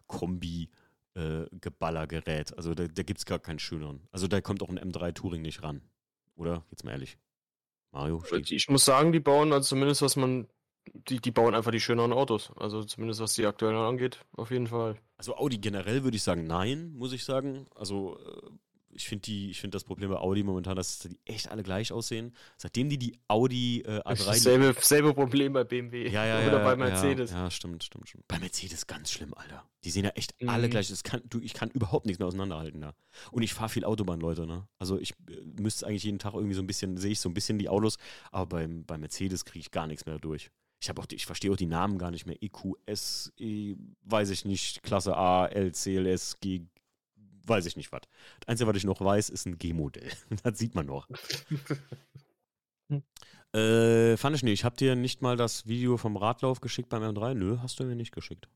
Kombi- 0.08 0.70
äh, 1.16 1.46
Geballergerät. 1.62 2.56
Also 2.58 2.74
da, 2.74 2.88
da 2.88 3.04
gibt 3.04 3.20
es 3.20 3.26
gar 3.26 3.40
keinen 3.40 3.60
schöneren. 3.60 4.08
Also 4.12 4.28
da 4.28 4.42
kommt 4.42 4.64
auch 4.64 4.70
ein 4.70 4.80
M3 4.80 5.14
Touring 5.14 5.42
nicht 5.42 5.64
ran. 5.64 5.82
Oder? 6.36 6.66
Jetzt 6.72 6.84
mal 6.84 6.92
ehrlich. 6.92 7.18
Mario, 7.92 8.24
Stief. 8.24 8.52
Ich 8.52 8.70
muss 8.70 8.86
sagen, 8.86 9.12
die 9.12 9.20
bauen, 9.20 9.54
also 9.54 9.68
zumindest 9.70 10.02
was 10.02 10.16
man 10.16 10.48
die, 10.94 11.20
die 11.20 11.32
bauen 11.32 11.56
einfach 11.56 11.72
die 11.72 11.80
schöneren 11.80 12.14
Autos. 12.14 12.52
Also 12.58 12.84
zumindest 12.84 13.20
was 13.22 13.34
die 13.36 13.46
aktuellen 13.46 13.78
angeht, 13.78 14.20
auf 14.34 14.52
jeden 14.52 14.68
Fall. 14.68 14.96
Also 15.18 15.36
Audi 15.38 15.58
generell 15.58 16.04
würde 16.04 16.18
ich 16.18 16.24
sagen, 16.24 16.46
nein, 16.46 16.94
muss 16.96 17.14
ich 17.14 17.24
sagen. 17.24 17.68
Also 17.76 18.18
äh, 18.20 18.50
ich 18.96 19.08
finde 19.08 19.24
die, 19.24 19.50
ich 19.50 19.60
finde 19.60 19.76
das 19.76 19.86
Problem 19.86 20.10
bei 20.12 20.18
Audi 20.18 20.44
momentan, 20.44 20.76
dass 20.76 21.00
die 21.00 21.18
echt 21.26 21.50
alle 21.50 21.64
gleich 21.64 21.92
aussehen. 21.92 22.36
Seitdem 22.58 22.90
die 22.90 23.00
die 23.00 23.18
Audi 23.28 23.82
äh, 23.82 24.02
A3. 24.02 24.36
Selbe, 24.36 24.76
selbe 24.80 25.14
Problem 25.16 25.54
bei 25.54 25.64
BMW. 25.64 26.10
Ja, 26.10 26.26
ja, 26.26 26.48
Oder 26.48 26.60
ja, 26.60 26.64
bei 26.64 26.76
Mercedes. 26.76 27.32
Ja, 27.32 27.46
ja, 27.46 27.52
stimmt, 27.52 27.84
stimmt, 27.84 28.10
stimmt. 28.10 28.28
Bei 28.28 28.38
Mercedes 28.38 28.86
ganz 28.86 29.12
schlimm, 29.12 29.34
Alter. 29.34 29.64
Die 29.84 29.90
sehen 29.90 30.04
ja 30.04 30.12
echt 30.12 30.40
Mhm. 30.42 30.50
alle 30.50 30.70
gleich. 30.70 30.90
Das 30.90 31.02
kann, 31.04 31.22
du, 31.26 31.40
ich 31.40 31.54
kann 31.56 31.72
überhaupt 31.72 32.06
nichts 32.06 32.20
mehr 32.20 32.28
auseinanderhalten 32.28 32.82
da. 32.82 32.94
Und 33.32 33.42
ich 33.42 33.54
fahre 33.56 33.70
viel 33.70 33.84
Autobahn, 33.86 34.20
Leute, 34.20 34.46
ne? 34.46 34.68
Also 34.78 35.00
ich 35.00 35.12
äh, 35.28 35.42
müsste 35.60 35.88
eigentlich 35.88 36.04
jeden 36.04 36.20
Tag 36.20 36.34
irgendwie 36.36 36.54
so 36.54 36.62
ein 36.62 36.68
bisschen, 36.68 36.98
sehe 36.98 37.12
ich 37.14 37.20
so 37.20 37.30
ein 37.30 37.34
bisschen 37.34 37.58
die 37.58 37.70
Autos, 37.70 37.98
aber 38.32 38.58
beim, 38.58 38.86
bei 38.86 38.98
Mercedes 39.00 39.44
kriege 39.46 39.62
ich 39.62 39.72
gar 39.72 39.88
nichts 39.88 40.06
mehr 40.06 40.20
durch. 40.20 40.52
Ich 40.84 40.90
habe 40.90 41.02
auch, 41.02 41.06
die, 41.06 41.16
ich 41.16 41.26
verstehe 41.26 41.50
auch 41.50 41.56
die 41.56 41.66
Namen 41.66 41.98
gar 41.98 42.12
nicht 42.12 42.26
mehr. 42.26 42.36
EQS, 42.44 43.32
E, 43.38 43.78
weiß 44.02 44.32
ich 44.32 44.44
nicht, 44.44 44.84
Klasse 44.84 45.16
A, 45.16 45.46
L, 45.46 45.72
CLS, 45.72 46.42
G, 46.42 46.66
weiß 47.46 47.68
ich 47.68 47.78
nicht 47.78 47.94
was. 47.94 48.02
Das 48.42 48.50
Einzige, 48.50 48.70
was 48.70 48.76
ich 48.76 48.84
noch 48.84 49.00
weiß, 49.00 49.30
ist 49.30 49.46
ein 49.46 49.58
G-Modell. 49.58 50.12
das 50.44 50.60
sieht 50.60 50.76
man 50.76 50.86
noch. 50.86 51.08
Äh, 53.56 54.18
fand 54.18 54.36
ich 54.36 54.42
nicht. 54.42 54.54
Ich 54.54 54.64
habe 54.64 54.76
dir 54.76 54.96
nicht 54.96 55.22
mal 55.22 55.38
das 55.38 55.68
Video 55.68 55.98
vom 55.98 56.18
Radlauf 56.18 56.60
geschickt 56.60 56.90
beim 56.90 57.04
M3. 57.04 57.36
Nö, 57.36 57.60
hast 57.62 57.80
du 57.80 57.84
mir 57.84 57.96
nicht 57.96 58.12
geschickt. 58.12 58.50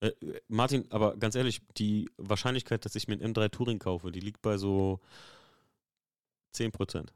Äh, 0.00 0.08
äh, 0.08 0.40
Martin, 0.48 0.90
aber 0.90 1.16
ganz 1.16 1.36
ehrlich, 1.36 1.62
die 1.76 2.10
Wahrscheinlichkeit, 2.16 2.84
dass 2.84 2.96
ich 2.96 3.06
mir 3.06 3.14
einen 3.14 3.32
M3 3.32 3.48
Touring 3.50 3.78
kaufe, 3.78 4.10
die 4.10 4.18
liegt 4.18 4.42
bei 4.42 4.58
so 4.58 4.98
10%. 6.52 7.10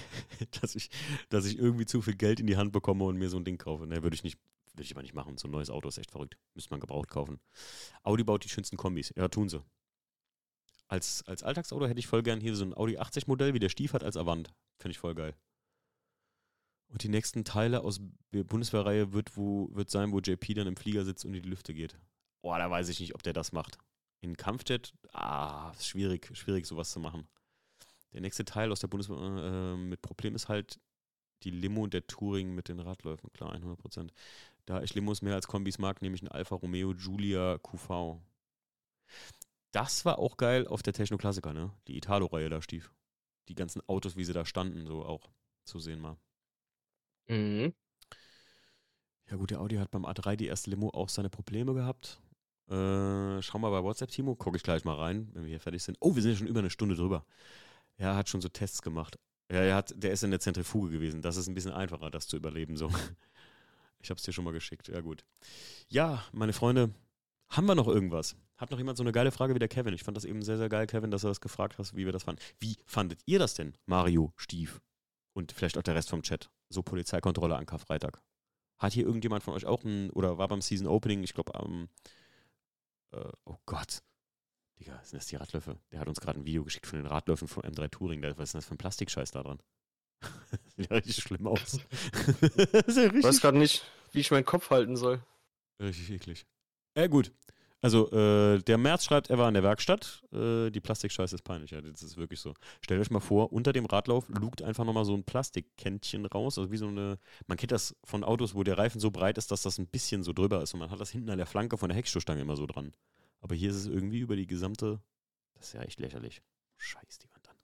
dass, 0.60 0.74
ich, 0.74 0.90
dass 1.28 1.44
ich 1.44 1.58
irgendwie 1.58 1.86
zu 1.86 2.02
viel 2.02 2.16
Geld 2.16 2.40
in 2.40 2.46
die 2.46 2.56
Hand 2.56 2.72
bekomme 2.72 3.04
und 3.04 3.18
mir 3.18 3.30
so 3.30 3.36
ein 3.36 3.44
Ding 3.44 3.58
kaufe. 3.58 3.86
Ne, 3.86 4.02
würde 4.02 4.14
ich 4.14 4.22
nicht, 4.22 4.38
würde 4.74 4.84
ich 4.84 4.92
aber 4.92 5.02
nicht 5.02 5.14
machen. 5.14 5.36
So 5.38 5.48
ein 5.48 5.50
neues 5.52 5.70
Auto 5.70 5.88
ist 5.88 5.98
echt 5.98 6.10
verrückt. 6.10 6.36
Müsste 6.54 6.70
man 6.70 6.80
gebraucht 6.80 7.08
kaufen. 7.08 7.40
Audi 8.02 8.24
baut 8.24 8.44
die 8.44 8.48
schönsten 8.48 8.76
Kombis. 8.76 9.12
Ja, 9.16 9.28
tun 9.28 9.48
sie. 9.48 9.64
Als, 10.88 11.26
als 11.26 11.42
Alltagsauto 11.42 11.86
hätte 11.86 12.00
ich 12.00 12.06
voll 12.06 12.22
gern 12.22 12.40
hier 12.40 12.54
so 12.54 12.64
ein 12.64 12.74
Audi 12.74 12.98
80 12.98 13.26
Modell, 13.26 13.54
wie 13.54 13.58
der 13.58 13.70
Stief 13.70 13.94
hat, 13.94 14.04
als 14.04 14.16
Avant. 14.16 14.52
Finde 14.78 14.92
ich 14.92 14.98
voll 14.98 15.14
geil. 15.14 15.34
Und 16.88 17.02
die 17.02 17.08
nächsten 17.08 17.44
Teile 17.44 17.80
aus 17.80 18.00
der 18.34 18.44
Bundeswehrreihe 18.44 19.14
wird, 19.14 19.34
wo, 19.36 19.70
wird 19.72 19.88
sein, 19.88 20.12
wo 20.12 20.20
JP 20.20 20.52
dann 20.52 20.66
im 20.66 20.76
Flieger 20.76 21.06
sitzt 21.06 21.24
und 21.24 21.32
in 21.32 21.42
die 21.42 21.48
Lüfte 21.48 21.72
geht. 21.72 21.98
Boah, 22.42 22.58
da 22.58 22.70
weiß 22.70 22.90
ich 22.90 23.00
nicht, 23.00 23.14
ob 23.14 23.22
der 23.22 23.32
das 23.32 23.52
macht. 23.52 23.78
In 24.20 24.36
Kampfjet, 24.36 24.92
ah, 25.12 25.72
ist 25.72 25.86
schwierig, 25.86 26.30
schwierig 26.36 26.66
sowas 26.66 26.90
zu 26.90 27.00
machen. 27.00 27.26
Der 28.12 28.20
nächste 28.20 28.44
Teil 28.44 28.72
aus 28.72 28.80
der 28.80 28.88
Bundeswehr 28.88 29.16
äh, 29.16 29.76
mit 29.76 30.02
Problem 30.02 30.34
ist 30.34 30.48
halt 30.48 30.78
die 31.42 31.50
Limo 31.50 31.82
und 31.82 31.94
der 31.94 32.06
Touring 32.06 32.54
mit 32.54 32.68
den 32.68 32.80
Radläufen, 32.80 33.32
klar, 33.32 33.52
100 33.52 33.78
Prozent. 33.78 34.12
Da 34.66 34.82
ich 34.82 34.94
Limos 34.94 35.22
mehr 35.22 35.34
als 35.34 35.48
Kombis 35.48 35.78
mag, 35.78 36.02
nehme 36.02 36.14
ich 36.14 36.22
einen 36.22 36.30
Alfa 36.30 36.54
Romeo 36.54 36.94
Giulia 36.94 37.58
QV. 37.58 38.20
Das 39.72 40.04
war 40.04 40.18
auch 40.18 40.36
geil 40.36 40.66
auf 40.66 40.82
der 40.82 40.92
Techno-Klassiker, 40.92 41.52
ne? 41.52 41.72
Die 41.88 41.96
Italo-Reihe 41.96 42.48
da 42.48 42.62
stief. 42.62 42.92
Die 43.48 43.54
ganzen 43.54 43.82
Autos, 43.88 44.16
wie 44.16 44.24
sie 44.24 44.32
da 44.32 44.44
standen, 44.44 44.86
so 44.86 45.04
auch 45.04 45.30
zu 45.64 45.80
sehen 45.80 46.00
mal. 46.00 46.16
Mhm. 47.28 47.72
Ja 49.30 49.36
gut, 49.36 49.50
der 49.50 49.60
Audi 49.60 49.76
hat 49.76 49.90
beim 49.90 50.04
A3 50.04 50.36
die 50.36 50.46
erste 50.46 50.70
Limo 50.70 50.90
auch 50.90 51.08
seine 51.08 51.30
Probleme 51.30 51.74
gehabt. 51.74 52.20
Äh, 52.68 53.42
schau 53.42 53.58
mal 53.58 53.70
bei 53.70 53.82
WhatsApp, 53.82 54.10
Timo, 54.10 54.36
gucke 54.36 54.56
ich 54.56 54.62
gleich 54.62 54.84
mal 54.84 54.96
rein, 54.96 55.28
wenn 55.32 55.42
wir 55.42 55.50
hier 55.50 55.60
fertig 55.60 55.82
sind. 55.82 55.96
Oh, 56.00 56.14
wir 56.14 56.22
sind 56.22 56.32
ja 56.32 56.38
schon 56.38 56.46
über 56.46 56.60
eine 56.60 56.70
Stunde 56.70 56.94
drüber. 56.94 57.24
Er 58.02 58.16
hat 58.16 58.28
schon 58.28 58.40
so 58.40 58.48
Tests 58.48 58.82
gemacht. 58.82 59.16
Ja, 59.48 59.60
er 59.60 59.76
hat, 59.76 59.94
der 59.94 60.10
ist 60.10 60.24
in 60.24 60.32
der 60.32 60.40
Zentrifuge 60.40 60.90
gewesen. 60.90 61.22
Das 61.22 61.36
ist 61.36 61.46
ein 61.46 61.54
bisschen 61.54 61.70
einfacher, 61.70 62.10
das 62.10 62.26
zu 62.26 62.36
überleben. 62.36 62.76
So. 62.76 62.90
Ich 64.04 64.10
habe 64.10 64.18
es 64.18 64.24
dir 64.24 64.32
schon 64.32 64.42
mal 64.42 64.52
geschickt. 64.52 64.88
Ja, 64.88 65.00
gut. 65.00 65.24
Ja, 65.88 66.24
meine 66.32 66.52
Freunde, 66.52 66.92
haben 67.48 67.66
wir 67.66 67.76
noch 67.76 67.86
irgendwas? 67.86 68.34
Hat 68.56 68.72
noch 68.72 68.78
jemand 68.78 68.98
so 68.98 69.04
eine 69.04 69.12
geile 69.12 69.30
Frage 69.30 69.54
wie 69.54 69.60
der 69.60 69.68
Kevin? 69.68 69.94
Ich 69.94 70.02
fand 70.02 70.16
das 70.16 70.24
eben 70.24 70.42
sehr, 70.42 70.58
sehr 70.58 70.68
geil, 70.68 70.88
Kevin, 70.88 71.12
dass 71.12 71.22
er 71.22 71.28
das 71.28 71.40
gefragt 71.40 71.78
hast, 71.78 71.94
wie 71.94 72.04
wir 72.04 72.10
das 72.10 72.24
fanden. 72.24 72.42
Wie 72.58 72.76
fandet 72.84 73.20
ihr 73.26 73.38
das 73.38 73.54
denn, 73.54 73.78
Mario, 73.86 74.32
Stief 74.34 74.80
und 75.34 75.52
vielleicht 75.52 75.78
auch 75.78 75.84
der 75.84 75.94
Rest 75.94 76.10
vom 76.10 76.22
Chat? 76.22 76.50
So 76.68 76.82
Polizeikontrolle 76.82 77.54
an 77.54 77.64
Karfreitag. 77.64 78.20
Hat 78.80 78.92
hier 78.92 79.06
irgendjemand 79.06 79.44
von 79.44 79.54
euch 79.54 79.66
auch 79.66 79.84
ein, 79.84 80.10
oder 80.10 80.36
war 80.36 80.48
beim 80.48 80.62
Season 80.62 80.88
Opening, 80.88 81.22
ich 81.22 81.34
glaube 81.34 81.54
am, 81.54 81.88
äh, 83.12 83.30
oh 83.44 83.58
Gott, 83.66 84.02
Digga, 84.78 85.00
sind 85.04 85.18
das 85.20 85.26
die 85.26 85.36
Radlöffel? 85.36 85.78
Der 85.92 86.00
hat 86.00 86.08
uns 86.08 86.20
gerade 86.20 86.40
ein 86.40 86.44
Video 86.44 86.64
geschickt 86.64 86.86
von 86.86 86.98
den 86.98 87.06
Radlöffeln 87.06 87.48
vom 87.48 87.62
M3 87.62 87.90
Touring. 87.90 88.22
Was 88.22 88.30
ist 88.30 88.54
denn 88.54 88.58
das 88.58 88.66
für 88.66 88.74
ein 88.74 88.78
Plastikscheiß 88.78 89.30
da 89.30 89.42
dran? 89.42 89.60
Sieht 90.76 90.90
ja 90.90 90.96
richtig 90.96 91.16
schlimm 91.16 91.46
aus. 91.46 91.78
ja 91.78 92.58
Ich 92.58 92.72
weiß 92.72 92.96
richtig, 92.96 93.40
gerade 93.40 93.58
nicht, 93.58 93.84
wie 94.12 94.20
ich 94.20 94.30
meinen 94.30 94.44
Kopf 94.44 94.70
halten 94.70 94.96
soll. 94.96 95.22
richtig 95.80 96.10
eklig. 96.10 96.46
Ja, 96.96 97.06
gut. 97.06 97.32
Also, 97.84 98.12
äh, 98.12 98.62
der 98.62 98.78
März 98.78 99.04
schreibt, 99.04 99.28
er 99.28 99.38
war 99.38 99.48
in 99.48 99.54
der 99.54 99.64
Werkstatt. 99.64 100.22
Äh, 100.32 100.70
die 100.70 100.80
Plastikscheiße 100.80 101.34
ist 101.34 101.42
peinlich. 101.42 101.72
Ja, 101.72 101.82
das 101.82 102.04
ist 102.04 102.16
wirklich 102.16 102.38
so. 102.38 102.54
Stellt 102.80 103.00
euch 103.00 103.10
mal 103.10 103.18
vor, 103.18 103.52
unter 103.52 103.72
dem 103.72 103.86
Radlauf 103.86 104.28
lugt 104.28 104.62
einfach 104.62 104.84
nochmal 104.84 105.04
so 105.04 105.14
ein 105.14 105.24
Plastikkännchen 105.24 106.24
raus. 106.26 106.58
Also 106.58 106.70
wie 106.70 106.76
so 106.76 106.86
eine. 106.86 107.18
Man 107.48 107.58
kennt 107.58 107.72
das 107.72 107.96
von 108.04 108.22
Autos, 108.22 108.54
wo 108.54 108.62
der 108.62 108.78
Reifen 108.78 109.00
so 109.00 109.10
breit 109.10 109.36
ist, 109.36 109.50
dass 109.50 109.62
das 109.62 109.78
ein 109.78 109.88
bisschen 109.88 110.22
so 110.22 110.32
drüber 110.32 110.62
ist. 110.62 110.74
Und 110.74 110.80
man 110.80 110.92
hat 110.92 111.00
das 111.00 111.10
hinten 111.10 111.30
an 111.30 111.38
der 111.38 111.46
Flanke 111.46 111.76
von 111.76 111.88
der 111.88 111.96
Heckstoßstange 111.98 112.40
immer 112.40 112.54
so 112.54 112.66
dran. 112.66 112.92
Aber 113.42 113.54
hier 113.54 113.70
ist 113.70 113.76
es 113.76 113.86
irgendwie 113.86 114.20
über 114.20 114.36
die 114.36 114.46
gesamte. 114.46 115.02
Das 115.54 115.68
ist 115.68 115.72
ja 115.74 115.82
echt 115.82 116.00
lächerlich. 116.00 116.42
Scheiß 116.78 117.18
die 117.18 117.30
Wand 117.30 117.48
an. 117.48 117.56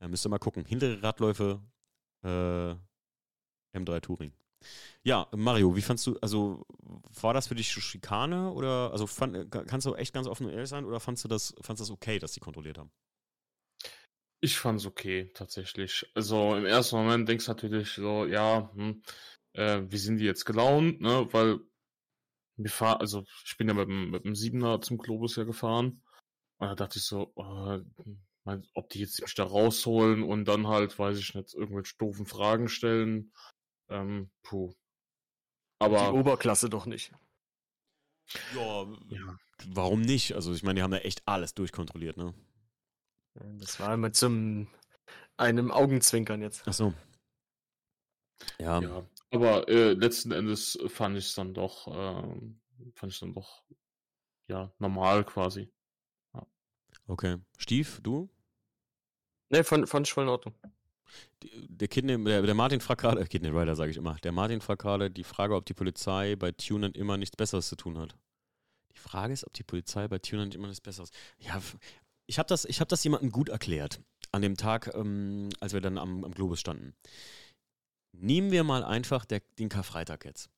Ja, 0.00 0.08
müsst 0.08 0.26
ihr 0.26 0.30
mal 0.30 0.38
gucken. 0.38 0.64
Hintere 0.64 1.02
Radläufe, 1.02 1.62
äh, 2.24 2.74
M3 3.78 4.00
Touring. 4.00 4.32
Ja, 5.02 5.28
Mario, 5.36 5.76
wie 5.76 5.82
fandst 5.82 6.06
du, 6.06 6.18
also 6.20 6.66
war 7.20 7.34
das 7.34 7.48
für 7.48 7.54
dich 7.54 7.70
Schikane 7.70 8.50
oder, 8.50 8.90
also 8.92 9.06
fand, 9.06 9.50
kannst 9.50 9.86
du 9.86 9.94
echt 9.94 10.14
ganz 10.14 10.26
offen 10.26 10.46
und 10.46 10.52
ehrlich 10.52 10.70
sein 10.70 10.86
oder 10.86 11.00
fandst 11.00 11.22
du 11.24 11.28
das, 11.28 11.54
fandst 11.60 11.80
du 11.80 11.84
das 11.84 11.90
okay, 11.90 12.18
dass 12.18 12.32
die 12.32 12.40
kontrolliert 12.40 12.78
haben? 12.78 12.90
Ich 14.40 14.58
fand's 14.58 14.86
okay, 14.86 15.30
tatsächlich. 15.32 16.10
Also 16.14 16.54
im 16.54 16.66
ersten 16.66 16.96
Moment 16.96 17.28
denkst 17.28 17.46
du 17.46 17.52
natürlich 17.52 17.90
so, 17.90 18.26
ja, 18.26 18.70
hm, 18.74 19.02
äh, 19.52 19.82
wie 19.88 19.98
sind 19.98 20.18
die 20.18 20.24
jetzt 20.24 20.44
gelaunt, 20.44 21.00
ne? 21.00 21.26
Weil 21.32 21.60
wir 22.56 22.70
fahren, 22.70 23.00
also 23.00 23.24
ich 23.44 23.56
bin 23.56 23.68
ja 23.68 23.74
mit 23.74 23.88
dem, 23.88 24.10
mit 24.10 24.24
dem 24.24 24.34
Siebener 24.34 24.80
zum 24.80 24.98
Globus 24.98 25.36
ja 25.36 25.44
gefahren. 25.44 26.02
Und 26.58 26.68
da 26.68 26.74
dachte 26.74 26.98
ich 26.98 27.04
so, 27.04 27.32
äh, 27.36 27.80
mein, 28.44 28.66
ob 28.74 28.90
die 28.90 29.00
jetzt 29.00 29.20
mich 29.20 29.34
da 29.34 29.44
rausholen 29.44 30.22
und 30.22 30.44
dann 30.44 30.68
halt, 30.68 30.98
weiß 30.98 31.18
ich 31.18 31.34
nicht, 31.34 31.54
irgendwelche 31.54 31.96
doofen 31.98 32.26
Fragen 32.26 32.68
stellen. 32.68 33.32
Ähm, 33.88 34.30
puh. 34.42 34.70
Die 34.70 35.86
Aber 35.86 36.14
Oberklasse 36.14 36.70
doch 36.70 36.86
nicht. 36.86 37.12
Ja, 38.54 38.86
ja, 39.08 39.38
warum 39.66 40.00
nicht? 40.00 40.34
Also 40.34 40.54
ich 40.54 40.62
meine, 40.62 40.78
die 40.78 40.82
haben 40.82 40.92
da 40.92 40.98
echt 40.98 41.26
alles 41.26 41.54
durchkontrolliert, 41.54 42.16
ne? 42.16 42.34
Das 43.34 43.80
war 43.80 43.92
immer 43.92 44.12
zum 44.12 44.68
einem 45.36 45.70
Augenzwinkern 45.70 46.40
jetzt. 46.40 46.62
Ach 46.66 46.72
so. 46.72 46.94
Ja, 48.58 48.80
ja. 48.80 49.06
Aber 49.34 49.68
äh, 49.68 49.92
letzten 49.92 50.32
Endes 50.32 50.78
fand 50.88 51.16
ich 51.16 51.26
es 51.26 51.34
dann 51.34 51.54
doch, 51.54 51.86
ähm, 51.88 52.60
fand 52.94 53.12
ich 53.12 53.18
dann 53.20 53.32
doch, 53.32 53.64
ja, 54.48 54.72
normal 54.78 55.24
quasi. 55.24 55.70
okay. 57.06 57.38
Stief, 57.58 58.00
du? 58.02 58.28
Ne, 59.50 59.64
fand, 59.64 59.88
fand 59.88 60.06
ich 60.06 60.12
voll 60.12 60.24
in 60.24 60.30
Ordnung. 60.30 60.54
Die- 61.42 61.66
Der, 61.68 61.88
Kidney, 61.88 62.22
der, 62.24 62.42
der 62.42 62.54
Martin 62.54 62.80
fragt 62.80 63.02
gerade, 63.02 63.20
äh, 63.20 63.26
Kidney 63.26 63.48
Rider 63.50 63.76
sage 63.76 63.90
ich 63.90 63.96
immer, 63.96 64.14
der 64.16 64.32
Martin 64.32 64.60
fragt 64.60 64.82
gerade 64.82 65.10
die 65.10 65.24
Frage, 65.24 65.54
ob 65.54 65.66
die 65.66 65.74
Polizei 65.74 66.36
bei 66.36 66.52
Tunern 66.52 66.92
immer 66.92 67.16
nichts 67.16 67.36
Besseres 67.36 67.68
zu 67.68 67.76
tun 67.76 67.98
hat. 67.98 68.16
Die 68.94 68.98
Frage 68.98 69.32
ist, 69.32 69.46
ob 69.46 69.52
die 69.52 69.62
Polizei 69.64 70.08
bei 70.08 70.18
Tunern 70.18 70.50
immer 70.52 70.66
nichts 70.66 70.80
Besseres. 70.80 71.10
Ja, 71.38 71.60
ich 72.26 72.38
habe 72.38 72.48
das, 72.48 72.64
ich 72.64 72.80
hab 72.80 72.88
das 72.88 73.04
jemandem 73.04 73.30
gut 73.30 73.48
erklärt 73.50 74.00
an 74.32 74.42
dem 74.42 74.56
Tag, 74.56 74.90
ähm, 74.94 75.50
als 75.60 75.74
wir 75.74 75.80
dann 75.80 75.98
am, 75.98 76.24
am 76.24 76.32
Globus 76.32 76.58
standen. 76.60 76.94
Nehmen 78.20 78.50
wir 78.50 78.64
mal 78.64 78.84
einfach 78.84 79.24
der, 79.24 79.40
den 79.58 79.68
Karfreitag 79.68 80.24
jetzt. 80.24 80.50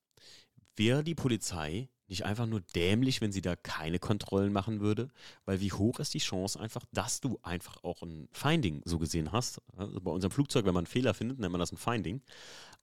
Wäre 0.77 1.03
die 1.03 1.15
Polizei 1.15 1.89
nicht 2.09 2.25
einfach 2.25 2.47
nur 2.47 2.61
dämlich, 2.61 3.21
wenn 3.21 3.33
sie 3.33 3.41
da 3.41 3.57
keine 3.57 3.99
Kontrollen 3.99 4.53
machen 4.53 4.81
würde? 4.81 5.09
Weil 5.45 5.61
wie 5.61 5.73
hoch 5.73 5.99
ist 5.99 6.15
die 6.15 6.19
Chance 6.19 6.61
einfach, 6.61 6.85
dass 6.93 7.21
du 7.21 7.39
einfach 7.43 7.83
auch 7.83 8.03
ein 8.03 8.29
Finding 8.33 8.83
so 8.85 8.99
gesehen 8.99 9.33
hast? 9.33 9.61
Also 9.77 10.01
bei 10.01 10.11
unserem 10.11 10.31
Flugzeug, 10.31 10.65
wenn 10.67 10.75
man 10.75 10.83
einen 10.83 10.93
Fehler 10.93 11.15
findet, 11.15 11.39
nennt 11.39 11.53
man 11.53 11.59
das 11.59 11.73
ein 11.73 11.79
Finding. 11.79 12.23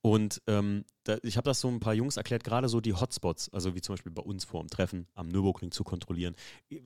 Und 0.01 0.41
ähm, 0.47 0.83
da, 1.05 1.17
ich 1.23 1.37
habe 1.37 1.45
das 1.45 1.61
so 1.61 1.69
ein 1.69 1.79
paar 1.79 1.93
Jungs 1.93 2.17
erklärt, 2.17 2.43
gerade 2.43 2.67
so 2.67 2.81
die 2.81 2.93
Hotspots, 2.93 3.47
also 3.53 3.73
wie 3.73 3.79
zum 3.79 3.93
Beispiel 3.93 4.11
bei 4.11 4.21
uns 4.21 4.43
vor 4.43 4.61
dem 4.61 4.69
Treffen 4.69 5.07
am 5.13 5.29
Nürburgring 5.29 5.71
zu 5.71 5.85
kontrollieren. 5.85 6.35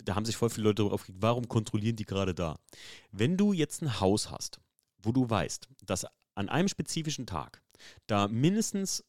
Da 0.04 0.14
haben 0.14 0.26
sich 0.26 0.38
voll 0.38 0.52
viele 0.52 0.66
Leute 0.66 0.76
darüber 0.76 0.94
aufgeregt, 0.94 1.22
warum 1.22 1.48
kontrollieren 1.48 1.96
die 1.96 2.06
gerade 2.06 2.36
da? 2.36 2.60
Wenn 3.12 3.36
du 3.36 3.54
jetzt 3.54 3.82
ein 3.82 4.00
Haus 4.00 4.30
hast, 4.30 4.60
wo 5.02 5.12
du 5.12 5.28
weißt, 5.28 5.68
dass 5.84 6.06
an 6.36 6.50
einem 6.50 6.68
spezifischen 6.68 7.26
Tag 7.26 7.64
da 8.08 8.28
mindestens 8.28 9.04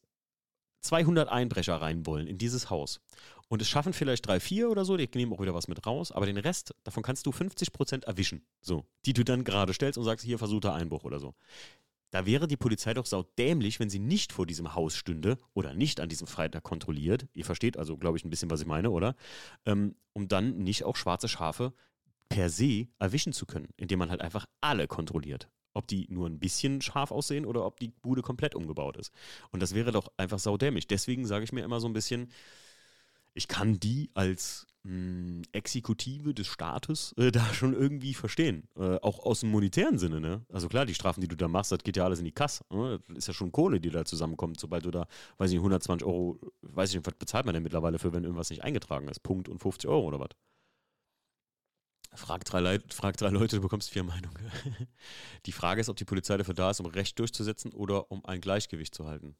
200 0.81 1.29
Einbrecher 1.29 1.75
rein 1.75 2.05
wollen 2.05 2.27
in 2.27 2.37
dieses 2.37 2.69
Haus 2.69 3.01
und 3.49 3.61
es 3.63 3.67
schaffen 3.67 3.93
vielleicht 3.93 4.27
drei, 4.27 4.39
vier 4.39 4.69
oder 4.69 4.85
so, 4.85 4.95
die 4.95 5.09
nehmen 5.15 5.33
auch 5.33 5.41
wieder 5.41 5.55
was 5.55 5.67
mit 5.67 5.85
raus, 5.85 6.11
aber 6.11 6.27
den 6.27 6.37
Rest, 6.37 6.73
davon 6.83 7.03
kannst 7.03 7.25
du 7.25 7.31
50% 7.31 8.05
erwischen, 8.05 8.45
so, 8.61 8.85
die 9.05 9.13
du 9.13 9.25
dann 9.25 9.43
gerade 9.43 9.73
stellst 9.73 9.97
und 9.97 10.05
sagst, 10.05 10.23
hier 10.23 10.37
versuchter 10.37 10.73
Einbruch 10.73 11.03
oder 11.03 11.19
so. 11.19 11.33
Da 12.11 12.25
wäre 12.25 12.47
die 12.47 12.57
Polizei 12.57 12.93
doch 12.93 13.05
saudämlich, 13.05 13.79
wenn 13.79 13.89
sie 13.89 13.99
nicht 13.99 14.33
vor 14.33 14.45
diesem 14.45 14.73
Haus 14.73 14.95
stünde 14.95 15.37
oder 15.53 15.73
nicht 15.73 15.99
an 15.99 16.09
diesem 16.09 16.25
Freitag 16.25 16.63
kontrolliert. 16.63 17.27
Ihr 17.33 17.45
versteht 17.45 17.77
also, 17.77 17.97
glaube 17.97 18.17
ich, 18.17 18.25
ein 18.25 18.31
bisschen, 18.31 18.49
was 18.49 18.61
ich 18.61 18.67
meine, 18.67 18.89
oder? 18.89 19.15
Ähm, 19.65 19.95
um 20.13 20.27
dann 20.27 20.57
nicht 20.57 20.85
auch 20.85 20.95
schwarze 20.95 21.27
Schafe 21.27 21.73
per 22.27 22.49
se 22.49 22.87
erwischen 22.97 23.33
zu 23.33 23.45
können, 23.45 23.69
indem 23.77 23.99
man 23.99 24.09
halt 24.09 24.21
einfach 24.21 24.47
alle 24.61 24.87
kontrolliert. 24.87 25.49
Ob 25.79 25.87
die 25.87 26.07
nur 26.09 26.27
ein 26.27 26.39
bisschen 26.39 26.81
scharf 26.81 27.09
aussehen 27.09 27.45
oder 27.45 27.65
ob 27.65 27.79
die 27.79 27.87
Bude 27.87 28.21
komplett 28.21 28.53
umgebaut 28.53 28.97
ist. 28.97 29.13
Und 29.51 29.61
das 29.61 29.73
wäre 29.73 29.93
doch 29.93 30.11
einfach 30.17 30.37
saudämlich. 30.37 30.87
Deswegen 30.87 31.25
sage 31.25 31.45
ich 31.45 31.53
mir 31.53 31.63
immer 31.63 31.79
so 31.79 31.87
ein 31.87 31.93
bisschen, 31.93 32.29
ich 33.33 33.47
kann 33.47 33.79
die 33.79 34.09
als 34.13 34.67
mh, 34.83 34.91
hm, 34.91 35.41
Exekutive 35.53 36.33
des 36.33 36.47
Staates 36.47 37.13
äh, 37.17 37.31
da 37.31 37.45
schon 37.53 37.73
irgendwie 37.73 38.13
verstehen. 38.13 38.67
Äh, 38.75 38.97
auch 38.97 39.19
aus 39.19 39.39
dem 39.39 39.51
monetären 39.51 39.97
Sinne, 39.97 40.19
ne? 40.19 40.45
Also 40.51 40.67
klar, 40.67 40.85
die 40.85 40.93
Strafen, 40.93 41.21
die 41.21 41.29
du 41.29 41.37
da 41.37 41.47
machst, 41.47 41.71
das 41.71 41.79
geht 41.79 41.95
ja 41.95 42.03
alles 42.03 42.19
in 42.19 42.25
die 42.25 42.33
Kasse. 42.33 42.65
Ne? 42.69 42.99
Das 43.07 43.19
ist 43.19 43.27
ja 43.29 43.33
schon 43.33 43.53
Kohle, 43.53 43.79
die 43.79 43.89
da 43.89 44.03
zusammenkommt, 44.03 44.59
sobald 44.59 44.83
du 44.83 44.91
da, 44.91 45.07
weiß 45.37 45.51
ich 45.51 45.55
nicht, 45.55 45.61
120 45.61 46.05
Euro, 46.05 46.41
weiß 46.61 46.89
ich 46.89 46.95
nicht, 46.97 47.07
was 47.07 47.15
bezahlt 47.17 47.45
man 47.45 47.53
denn 47.53 47.63
mittlerweile 47.63 47.99
für, 47.99 48.11
wenn 48.11 48.25
irgendwas 48.25 48.49
nicht 48.49 48.65
eingetragen 48.65 49.07
ist? 49.07 49.23
Punkt 49.23 49.47
und 49.47 49.59
50 49.59 49.89
Euro 49.89 50.07
oder 50.07 50.19
was? 50.19 50.29
Frag 52.13 52.43
drei, 52.45 52.59
Leute, 52.59 52.85
frag 52.93 53.17
drei 53.17 53.29
Leute, 53.29 53.57
du 53.57 53.61
bekommst 53.61 53.91
vier 53.91 54.03
Meinungen. 54.03 54.37
Die 55.45 55.51
Frage 55.51 55.81
ist, 55.81 55.89
ob 55.89 55.97
die 55.97 56.05
Polizei 56.05 56.37
dafür 56.37 56.55
da 56.55 56.71
ist, 56.71 56.79
um 56.79 56.87
Recht 56.87 57.19
durchzusetzen 57.19 57.71
oder 57.71 58.11
um 58.11 58.25
ein 58.25 58.41
Gleichgewicht 58.41 58.95
zu 58.95 59.05
halten. 59.05 59.35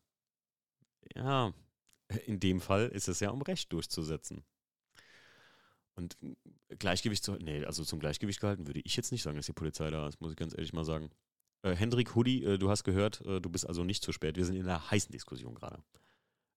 Ja, 1.15 1.53
in 2.25 2.39
dem 2.39 2.61
Fall 2.61 2.87
ist 2.89 3.07
es 3.07 3.19
ja, 3.19 3.31
um 3.31 3.41
Recht 3.41 3.73
durchzusetzen. 3.73 4.43
Und 5.95 6.17
Gleichgewicht 6.69 7.23
zu 7.23 7.33
nee, 7.33 7.65
also 7.65 7.83
zum 7.83 7.99
Gleichgewicht 7.99 8.39
gehalten 8.39 8.67
würde 8.67 8.81
ich 8.83 8.95
jetzt 8.95 9.11
nicht 9.11 9.23
sagen, 9.23 9.35
dass 9.35 9.47
die 9.47 9.53
Polizei 9.53 9.89
da 9.89 10.07
ist, 10.07 10.21
muss 10.21 10.31
ich 10.31 10.37
ganz 10.37 10.53
ehrlich 10.53 10.71
mal 10.71 10.85
sagen. 10.85 11.09
Äh, 11.63 11.75
Hendrik 11.75 12.15
Hudi, 12.15 12.43
äh, 12.43 12.57
du 12.57 12.69
hast 12.69 12.83
gehört, 12.83 13.21
äh, 13.25 13.41
du 13.41 13.49
bist 13.49 13.67
also 13.67 13.83
nicht 13.83 14.03
zu 14.03 14.13
spät. 14.13 14.37
Wir 14.37 14.45
sind 14.45 14.55
in 14.55 14.63
einer 14.63 14.89
heißen 14.89 15.11
Diskussion 15.11 15.55
gerade. 15.55 15.83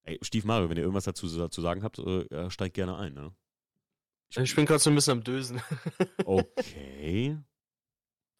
Ey, 0.05 0.19
Stief 0.23 0.45
Mario, 0.45 0.69
wenn 0.69 0.77
ihr 0.77 0.83
irgendwas 0.83 1.05
dazu 1.05 1.27
zu 1.27 1.61
sagen 1.61 1.83
habt, 1.83 1.99
äh, 1.99 2.51
steigt 2.51 2.75
gerne 2.75 2.97
ein, 2.97 3.15
ne? 3.15 3.35
Ich, 4.37 4.55
bin 4.55 4.65
gerade 4.65 4.79
so 4.79 4.91
ein 4.91 4.95
bisschen 4.95 5.13
am 5.13 5.25
Dösen. 5.25 5.61
okay. 6.25 7.37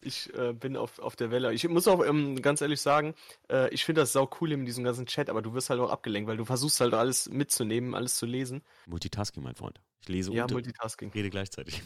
Ich 0.03 0.33
äh, 0.33 0.53
bin 0.53 0.77
auf, 0.77 0.99
auf 0.99 1.15
der 1.15 1.31
Welle. 1.31 1.53
Ich 1.53 1.67
muss 1.67 1.87
auch 1.87 2.05
ähm, 2.05 2.41
ganz 2.41 2.61
ehrlich 2.61 2.81
sagen, 2.81 3.15
äh, 3.49 3.73
ich 3.73 3.85
finde 3.85 4.01
das 4.01 4.13
sau 4.13 4.29
cool 4.41 4.51
in 4.51 4.65
diesem 4.65 4.83
ganzen 4.83 5.05
Chat, 5.05 5.29
aber 5.29 5.41
du 5.41 5.53
wirst 5.53 5.69
halt 5.69 5.79
auch 5.79 5.89
abgelenkt, 5.89 6.29
weil 6.29 6.37
du 6.37 6.45
versuchst 6.45 6.79
halt 6.81 6.93
alles 6.93 7.29
mitzunehmen, 7.29 7.95
alles 7.95 8.15
zu 8.17 8.25
lesen. 8.25 8.61
Multitasking, 8.87 9.43
mein 9.43 9.55
Freund. 9.55 9.79
Ich 10.03 10.09
lese 10.09 10.33
ja, 10.33 10.43
und 10.43 10.51
Multitasking. 10.51 11.11
rede 11.13 11.29
gleichzeitig. 11.29 11.81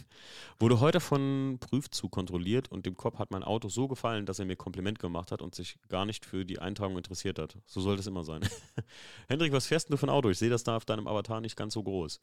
Wurde 0.60 0.80
heute 0.80 1.00
von 1.00 1.60
Prüfzug 1.60 2.12
kontrolliert 2.12 2.68
und 2.72 2.88
dem 2.88 2.98
Cop 2.98 3.20
hat 3.20 3.30
mein 3.30 3.44
Auto 3.44 3.70
so 3.70 3.88
gefallen, 3.88 4.26
dass 4.26 4.40
er 4.40 4.46
mir 4.46 4.56
Kompliment 4.56 4.98
gemacht 4.98 5.32
hat 5.32 5.44
und 5.44 5.54
sich 5.54 5.78
gar 5.88 6.04
nicht 6.06 6.26
für 6.26 6.44
die 6.44 6.58
Eintragung 6.58 6.98
interessiert 6.98 7.38
hat. 7.38 7.60
So 7.68 7.80
sollte 7.80 8.00
es 8.00 8.08
immer 8.08 8.24
sein. 8.24 8.42
Hendrik, 9.28 9.54
was 9.54 9.68
fährst 9.68 9.92
du 9.92 9.98
für 9.98 10.08
ein 10.08 10.10
Auto? 10.10 10.30
Ich 10.30 10.40
sehe 10.40 10.50
das 10.50 10.64
da 10.64 10.78
auf 10.78 10.86
deinem 10.86 11.08
Avatar 11.08 11.42
nicht 11.42 11.56
ganz 11.56 11.76
so 11.76 11.84
groß. 11.84 12.20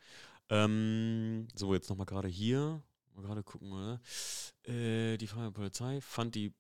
Ähm, 0.50 1.46
so, 1.54 1.72
jetzt 1.74 1.88
nochmal 1.88 2.06
gerade 2.06 2.28
hier. 2.28 2.82
Mal 3.14 3.22
gerade 3.22 3.42
gucken, 3.42 3.72
oder? 3.72 4.00
Äh, 4.66 5.16
die 5.16 5.26
Polizei 5.26 6.00
fand 6.00 6.34
die 6.34 6.52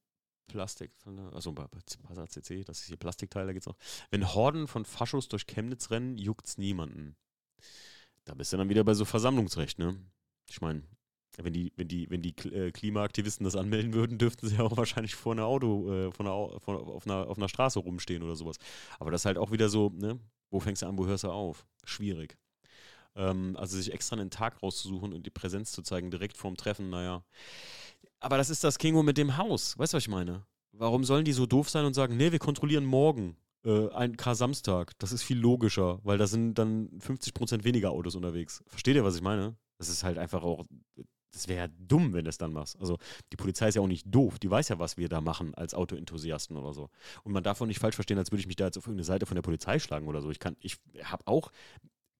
Plastik, 0.46 0.92
also 1.32 1.52
bei 1.52 1.66
Passat 1.66 2.30
CC, 2.30 2.64
das 2.64 2.80
ist 2.80 2.86
hier 2.86 2.96
Plastikteil, 2.96 3.46
da 3.46 3.52
geht's 3.52 3.66
noch. 3.66 3.76
Wenn 4.10 4.34
Horden 4.34 4.68
von 4.68 4.84
Faschos 4.84 5.28
durch 5.28 5.46
Chemnitz 5.46 5.90
rennen, 5.90 6.18
juckt's 6.18 6.58
niemanden. 6.58 7.16
Da 8.24 8.34
bist 8.34 8.52
du 8.52 8.56
dann 8.56 8.68
wieder 8.68 8.84
bei 8.84 8.94
so 8.94 9.04
Versammlungsrecht, 9.04 9.78
ne? 9.78 9.98
Ich 10.48 10.60
meine, 10.60 10.82
wenn 11.38 11.52
die, 11.52 11.72
wenn 11.76 11.88
die, 11.88 12.08
wenn 12.10 12.22
die 12.22 12.34
äh, 12.48 12.70
Klimaaktivisten 12.70 13.44
das 13.44 13.56
anmelden 13.56 13.94
würden, 13.94 14.18
dürften 14.18 14.46
sie 14.46 14.56
ja 14.56 14.62
auch 14.62 14.76
wahrscheinlich 14.76 15.14
vor 15.14 15.32
einer 15.32 15.46
Auto, 15.46 15.90
äh, 15.92 16.12
vor 16.12 16.26
einer, 16.26 16.60
vor, 16.60 16.86
auf, 16.88 17.06
einer, 17.06 17.26
auf 17.26 17.38
einer 17.38 17.48
Straße 17.48 17.78
rumstehen 17.78 18.22
oder 18.22 18.36
sowas. 18.36 18.56
Aber 18.98 19.10
das 19.10 19.22
ist 19.22 19.26
halt 19.26 19.38
auch 19.38 19.50
wieder 19.50 19.68
so, 19.68 19.90
ne? 19.90 20.20
Wo 20.50 20.60
fängst 20.60 20.82
du 20.82 20.86
an, 20.86 20.96
wo 20.98 21.06
hörst 21.06 21.24
du 21.24 21.30
auf? 21.30 21.66
Schwierig. 21.84 22.36
Ähm, 23.16 23.56
also 23.58 23.76
sich 23.76 23.92
extra 23.92 24.16
einen 24.16 24.30
Tag 24.30 24.62
rauszusuchen 24.62 25.12
und 25.12 25.26
die 25.26 25.30
Präsenz 25.30 25.72
zu 25.72 25.82
zeigen, 25.82 26.10
direkt 26.10 26.36
vorm 26.36 26.56
Treffen, 26.56 26.90
naja. 26.90 27.24
Aber 28.20 28.36
das 28.36 28.50
ist 28.50 28.64
das 28.64 28.78
Kingo 28.78 29.02
mit 29.02 29.18
dem 29.18 29.36
Haus. 29.36 29.78
Weißt 29.78 29.92
du, 29.92 29.96
was 29.96 30.04
ich 30.04 30.08
meine? 30.08 30.46
Warum 30.72 31.04
sollen 31.04 31.24
die 31.24 31.32
so 31.32 31.46
doof 31.46 31.70
sein 31.70 31.84
und 31.84 31.94
sagen, 31.94 32.16
nee, 32.16 32.32
wir 32.32 32.38
kontrollieren 32.38 32.84
morgen 32.84 33.36
äh, 33.64 33.88
ein 33.90 34.16
K-Samstag? 34.16 34.98
Das 34.98 35.12
ist 35.12 35.22
viel 35.22 35.38
logischer, 35.38 36.00
weil 36.02 36.18
da 36.18 36.26
sind 36.26 36.54
dann 36.54 36.88
50% 36.98 37.64
weniger 37.64 37.90
Autos 37.90 38.16
unterwegs. 38.16 38.64
Versteht 38.66 38.96
ihr, 38.96 39.04
was 39.04 39.16
ich 39.16 39.22
meine? 39.22 39.56
Das 39.78 39.88
ist 39.88 40.02
halt 40.02 40.18
einfach 40.18 40.42
auch, 40.42 40.64
das 41.32 41.48
wäre 41.48 41.66
ja 41.66 41.74
dumm, 41.78 42.12
wenn 42.12 42.24
du 42.24 42.28
es 42.28 42.38
dann 42.38 42.52
machst. 42.52 42.80
Also 42.80 42.98
die 43.32 43.36
Polizei 43.36 43.68
ist 43.68 43.74
ja 43.74 43.82
auch 43.82 43.86
nicht 43.86 44.06
doof, 44.06 44.38
die 44.38 44.50
weiß 44.50 44.68
ja, 44.68 44.78
was 44.78 44.96
wir 44.96 45.08
da 45.08 45.20
machen 45.20 45.54
als 45.54 45.74
Autoenthusiasten 45.74 46.56
oder 46.56 46.72
so. 46.72 46.88
Und 47.24 47.32
man 47.32 47.42
darf 47.42 47.60
auch 47.60 47.66
nicht 47.66 47.80
falsch 47.80 47.96
verstehen, 47.96 48.18
als 48.18 48.32
würde 48.32 48.40
ich 48.40 48.46
mich 48.46 48.56
da 48.56 48.66
jetzt 48.66 48.78
auf 48.78 48.86
irgendeine 48.86 49.04
Seite 49.04 49.26
von 49.26 49.34
der 49.34 49.42
Polizei 49.42 49.78
schlagen 49.78 50.08
oder 50.08 50.22
so. 50.22 50.30
Ich 50.30 50.38
kann, 50.38 50.56
ich 50.60 50.78
habe 51.02 51.26
auch 51.26 51.50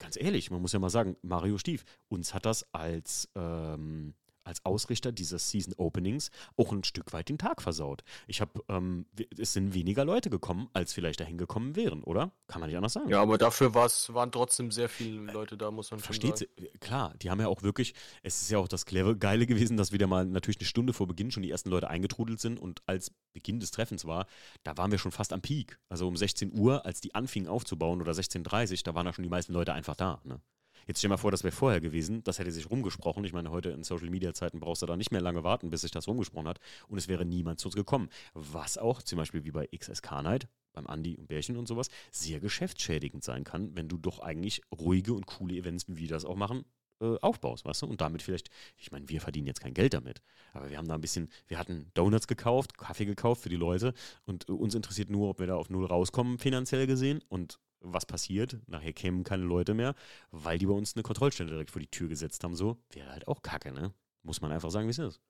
ganz 0.05 0.17
ehrlich, 0.21 0.51
man 0.51 0.61
muss 0.61 0.73
ja 0.73 0.79
mal 0.79 0.91
sagen, 0.91 1.17
Mario 1.23 1.59
Stief, 1.59 1.85
uns 2.09 2.35
hat 2.35 2.45
das 2.45 2.67
als 2.73 3.31
ähm, 3.35 4.15
als 4.45 4.65
Ausrichter 4.65 5.13
dieses 5.13 5.51
Season 5.51 5.75
Openings 5.77 6.31
auch 6.57 6.73
ein 6.73 6.85
Stück 6.85 7.13
weit 7.13 7.29
den 7.29 7.39
Tag 7.39 7.63
versaut. 7.63 8.05
Ich 8.27 8.41
habe, 8.41 8.63
ähm, 8.69 9.07
es 9.39 9.53
sind 9.53 9.75
weniger 9.75 10.05
Leute 10.05 10.31
gekommen, 10.31 10.69
als 10.73 10.93
vielleicht 10.93 11.21
dahin 11.21 11.39
gekommen 11.39 11.77
wären, 11.77 12.03
oder? 12.05 12.33
Kann 12.47 12.61
man 12.61 12.69
nicht 12.69 12.77
anders 12.77 12.93
sagen. 12.93 13.09
Ja, 13.09 13.21
aber 13.23 13.39
dafür 13.39 13.75
waren 13.75 14.33
trotzdem 14.33 14.71
sehr 14.71 14.89
viele 14.89 15.33
Leute 15.33 15.57
da, 15.57 15.71
muss 15.71 15.91
man 15.91 16.01
Versteht 16.01 16.39
schon 16.39 16.49
sagen. 16.57 16.79
Klar, 16.81 17.15
die 17.21 17.31
haben 17.31 17.41
ja 17.41 17.49
auch 17.49 17.63
wirklich, 17.63 17.95
es 18.23 18.43
ist 18.43 18.51
ja 18.51 18.59
auch 18.59 18.69
das 18.69 18.87
cleve, 18.87 19.17
Geile 19.17 19.47
gewesen, 19.47 19.77
dass 19.77 19.93
wieder 19.93 20.07
mal 20.07 20.25
natürlich 20.27 20.59
eine 20.59 20.67
Stunde 20.67 20.93
vor 20.93 21.07
Beginn 21.07 21.31
schon 21.31 21.43
die 21.43 21.51
ersten 21.51 21.71
Leute 21.71 21.89
eingetrudelt 21.89 22.41
sind 22.41 22.59
und 22.61 22.83
als 22.87 23.13
Beginn 23.33 23.61
des 23.61 23.71
Treffens 23.71 24.05
war, 24.05 24.27
da 24.63 24.77
waren 24.77 24.91
wir 24.91 24.99
schon 24.99 25.13
fast 25.13 25.33
am 25.33 25.43
Peak. 25.43 25.79
Also 25.89 26.07
um 26.07 26.17
16 26.17 26.57
Uhr, 26.59 26.85
als 26.85 27.01
die 27.01 27.15
anfingen 27.15 27.49
aufzubauen 27.49 28.01
oder 28.01 28.13
16.30 28.13 28.73
Uhr, 28.73 28.79
da 28.85 28.95
waren 28.95 29.07
ja 29.07 29.13
schon 29.13 29.25
die 29.25 29.31
meisten 29.31 29.53
Leute 29.53 29.73
einfach 29.73 29.97
da. 29.97 30.21
Ne? 30.25 30.41
Jetzt 30.87 30.99
stell 30.99 31.09
dir 31.09 31.15
mal 31.15 31.19
vor, 31.19 31.31
das 31.31 31.45
wäre 31.45 31.53
vorher 31.53 31.81
gewesen, 31.81 32.23
das 32.25 32.39
hätte 32.39 32.53
sich 32.53 32.71
rumgesprochen. 32.71 33.25
Ich 33.25 33.33
meine, 33.33 33.51
heute 33.51 33.71
in 33.71 33.85
Social 33.85 34.11
Media 34.11 34.35
Zeiten 34.35 34.61
brauchst 34.61 34.83
du 34.83 34.87
da 34.87 34.97
nicht 34.97 35.13
mehr 35.13 35.21
lange 35.21 35.45
warten, 35.45 35.71
bis 35.71 35.81
sich 35.81 35.91
das 35.91 36.09
rumgesprochen 36.09 36.49
hat 36.49 36.61
und 36.89 36.99
es 36.99 37.09
wäre 37.09 37.25
niemand 37.25 37.61
zu 37.61 37.69
uns 37.69 37.75
gekommen. 37.75 38.09
Was 38.35 38.79
auch 38.79 39.03
zum 39.03 39.19
Beispiel 39.19 39.45
wie 39.45 39.51
bei 39.51 39.67
XSK 39.67 40.23
Night, 40.23 40.49
beim 40.73 40.87
Andi 40.87 41.17
und 41.17 41.29
Bärchen 41.29 41.57
und 41.57 41.67
sowas, 41.67 41.89
sehr 42.11 42.41
geschäftsschädigend 42.41 43.25
sein 43.25 43.45
kann, 43.45 43.75
wenn 43.75 43.89
du 43.89 43.97
doch 43.97 44.21
eigentlich 44.21 44.63
ruhige 44.77 45.15
und 45.15 45.27
coole 45.27 45.55
Events, 45.55 45.89
wie 45.89 45.99
wir 45.99 46.09
das 46.09 46.25
auch 46.25 46.37
machen, 46.37 46.65
äh, 47.01 47.17
aufbaust, 47.21 47.65
weißt 47.65 47.83
du? 47.83 47.87
Und 47.87 48.01
damit 48.01 48.23
vielleicht, 48.23 48.51
ich 48.77 48.93
meine, 48.93 49.09
wir 49.09 49.21
verdienen 49.21 49.47
jetzt 49.47 49.61
kein 49.61 49.75
Geld 49.75 49.95
damit, 49.95 50.23
aber 50.53 50.71
wir 50.71 50.79
haben 50.79 50.87
da 50.87 50.95
ein 50.95 51.01
bisschen, 51.01 51.29
wir 51.49 51.59
hatten 51.59 51.91
Donuts 51.95 52.29
gekauft, 52.29 52.79
Kaffee 52.79 53.05
gekauft 53.05 53.43
für 53.43 53.49
die 53.49 53.57
Leute 53.57 53.95
und 54.25 54.49
uns 54.49 54.75
interessiert 54.75 55.11
nur, 55.11 55.31
ob 55.31 55.41
wir 55.41 55.47
da 55.47 55.57
auf 55.57 55.71
Null 55.71 55.87
rauskommen, 55.87 56.39
finanziell 56.39 56.87
gesehen. 56.87 57.21
Und 57.29 57.59
was 57.85 58.07
passiert. 58.07 58.59
Nachher 58.67 58.93
kämen 58.93 59.25
keine 59.25 59.45
Leute 59.45 59.75
mehr, 59.75 59.95
weil 60.31 60.59
die 60.59 60.67
bei 60.67 60.73
uns 60.73 60.95
eine 60.95 61.03
Kontrollstelle 61.03 61.51
direkt 61.51 61.71
vor 61.71 61.81
die 61.81 61.91
Tür 61.91 62.09
gesetzt 62.09 62.43
haben. 62.45 62.55
So, 62.55 62.79
wäre 62.91 63.11
halt 63.11 63.29
auch 63.29 63.43
kacke, 63.43 63.73
ne? 63.73 63.93
Muss 64.23 64.41
man 64.41 64.53
einfach 64.53 64.71
sagen, 64.71 64.87
wie 64.87 64.91
es 64.93 64.99
ist. 64.99 65.21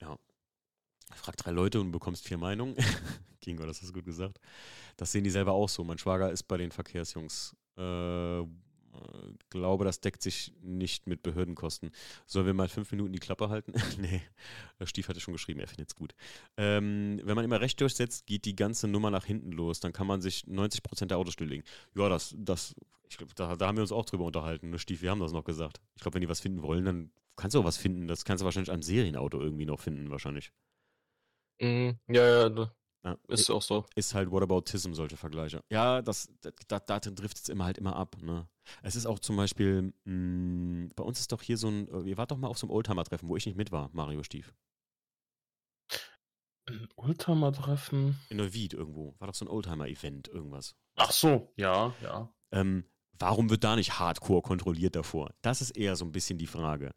Ja. 0.00 0.18
Frag 1.14 1.36
drei 1.36 1.50
Leute 1.50 1.80
und 1.80 1.92
bekommst 1.92 2.26
vier 2.26 2.38
Meinungen. 2.38 2.76
Kingo, 3.40 3.66
das 3.66 3.80
hast 3.80 3.90
du 3.90 3.92
gut 3.92 4.06
gesagt. 4.06 4.40
Das 4.96 5.12
sehen 5.12 5.24
die 5.24 5.30
selber 5.30 5.52
auch 5.52 5.68
so. 5.68 5.84
Mein 5.84 5.98
Schwager 5.98 6.30
ist 6.30 6.44
bei 6.44 6.56
den 6.56 6.72
Verkehrsjungs 6.72 7.54
äh, 7.76 8.42
glaube, 9.50 9.84
das 9.84 10.00
deckt 10.00 10.22
sich 10.22 10.52
nicht 10.62 11.06
mit 11.06 11.22
Behördenkosten. 11.22 11.90
Sollen 12.26 12.46
wir 12.46 12.54
mal 12.54 12.68
fünf 12.68 12.90
Minuten 12.92 13.12
die 13.12 13.18
Klappe 13.18 13.48
halten? 13.48 13.72
nee, 13.98 14.22
Stief 14.84 15.08
hatte 15.08 15.20
schon 15.20 15.34
geschrieben, 15.34 15.60
er 15.60 15.68
findet 15.68 15.88
es 15.88 15.94
gut. 15.94 16.14
Ähm, 16.56 17.20
wenn 17.24 17.36
man 17.36 17.44
immer 17.44 17.60
Recht 17.60 17.80
durchsetzt, 17.80 18.26
geht 18.26 18.44
die 18.44 18.56
ganze 18.56 18.88
Nummer 18.88 19.10
nach 19.10 19.24
hinten 19.24 19.52
los. 19.52 19.80
Dann 19.80 19.92
kann 19.92 20.06
man 20.06 20.20
sich 20.20 20.44
90% 20.44 21.06
der 21.06 21.18
Autos 21.18 21.34
stilllegen. 21.34 21.64
Ja, 21.94 22.08
das, 22.08 22.34
das, 22.38 22.74
ich 23.08 23.16
glaube, 23.16 23.32
da, 23.34 23.56
da, 23.56 23.66
haben 23.66 23.76
wir 23.76 23.82
uns 23.82 23.92
auch 23.92 24.04
drüber 24.04 24.24
unterhalten. 24.24 24.70
Ne, 24.70 24.78
Stief, 24.78 25.02
wir 25.02 25.10
haben 25.10 25.20
das 25.20 25.32
noch 25.32 25.44
gesagt. 25.44 25.80
Ich 25.96 26.02
glaube, 26.02 26.14
wenn 26.14 26.22
die 26.22 26.28
was 26.28 26.40
finden 26.40 26.62
wollen, 26.62 26.84
dann 26.84 27.10
kannst 27.36 27.54
du 27.54 27.60
auch 27.60 27.64
was 27.64 27.76
finden. 27.76 28.06
Das 28.06 28.24
kannst 28.24 28.42
du 28.42 28.44
wahrscheinlich 28.44 28.72
an 28.72 28.82
Serienauto 28.82 29.40
irgendwie 29.40 29.66
noch 29.66 29.80
finden, 29.80 30.10
wahrscheinlich. 30.10 30.52
Mm, 31.60 31.90
ja, 32.08 32.48
ja, 32.48 32.74
ja, 33.04 33.18
ist 33.28 33.50
auch 33.50 33.60
so. 33.60 33.84
Ist 33.94 34.14
halt 34.14 34.30
Whataboutism, 34.30 34.94
solche 34.94 35.16
Vergleiche. 35.16 35.62
Ja, 35.70 36.00
das, 36.00 36.32
da, 36.68 36.80
da 36.80 37.00
trifft 37.00 37.38
es 37.38 37.48
immer 37.50 37.66
halt 37.66 37.76
immer 37.76 37.96
ab. 37.96 38.16
Ne? 38.22 38.48
Es 38.82 38.96
ist 38.96 39.04
auch 39.06 39.18
zum 39.18 39.36
Beispiel, 39.36 39.82
mh, 39.82 39.92
hm, 40.04 40.92
bei 40.96 41.04
uns 41.04 41.20
ist 41.20 41.30
doch 41.30 41.42
hier 41.42 41.58
so 41.58 41.68
ein, 41.68 41.88
äh, 41.88 42.08
ihr 42.08 42.16
wart 42.16 42.30
doch 42.30 42.38
mal 42.38 42.48
auf 42.48 42.58
so 42.58 42.66
einem 42.66 42.74
Oldtimer-Treffen, 42.74 43.28
wo 43.28 43.36
ich 43.36 43.44
nicht 43.44 43.56
mit 43.56 43.72
war, 43.72 43.90
Mario 43.92 44.22
Stief. 44.22 44.54
Ein 46.66 46.88
Oldtimer-Treffen? 46.96 48.18
In 48.30 48.36
Neuwied 48.38 48.72
irgendwo. 48.72 49.14
War 49.18 49.28
doch 49.28 49.34
so 49.34 49.44
ein 49.44 49.48
Oldtimer-Event, 49.48 50.28
irgendwas. 50.28 50.74
Ach 50.96 51.12
so, 51.12 51.52
ja, 51.56 51.92
ja. 52.00 52.32
Ähm, 52.52 52.84
warum 53.18 53.50
wird 53.50 53.64
da 53.64 53.76
nicht 53.76 53.98
Hardcore 53.98 54.40
kontrolliert 54.40 54.96
davor? 54.96 55.34
Das 55.42 55.60
ist 55.60 55.72
eher 55.72 55.94
so 55.96 56.06
ein 56.06 56.12
bisschen 56.12 56.38
die 56.38 56.46
Frage. 56.46 56.94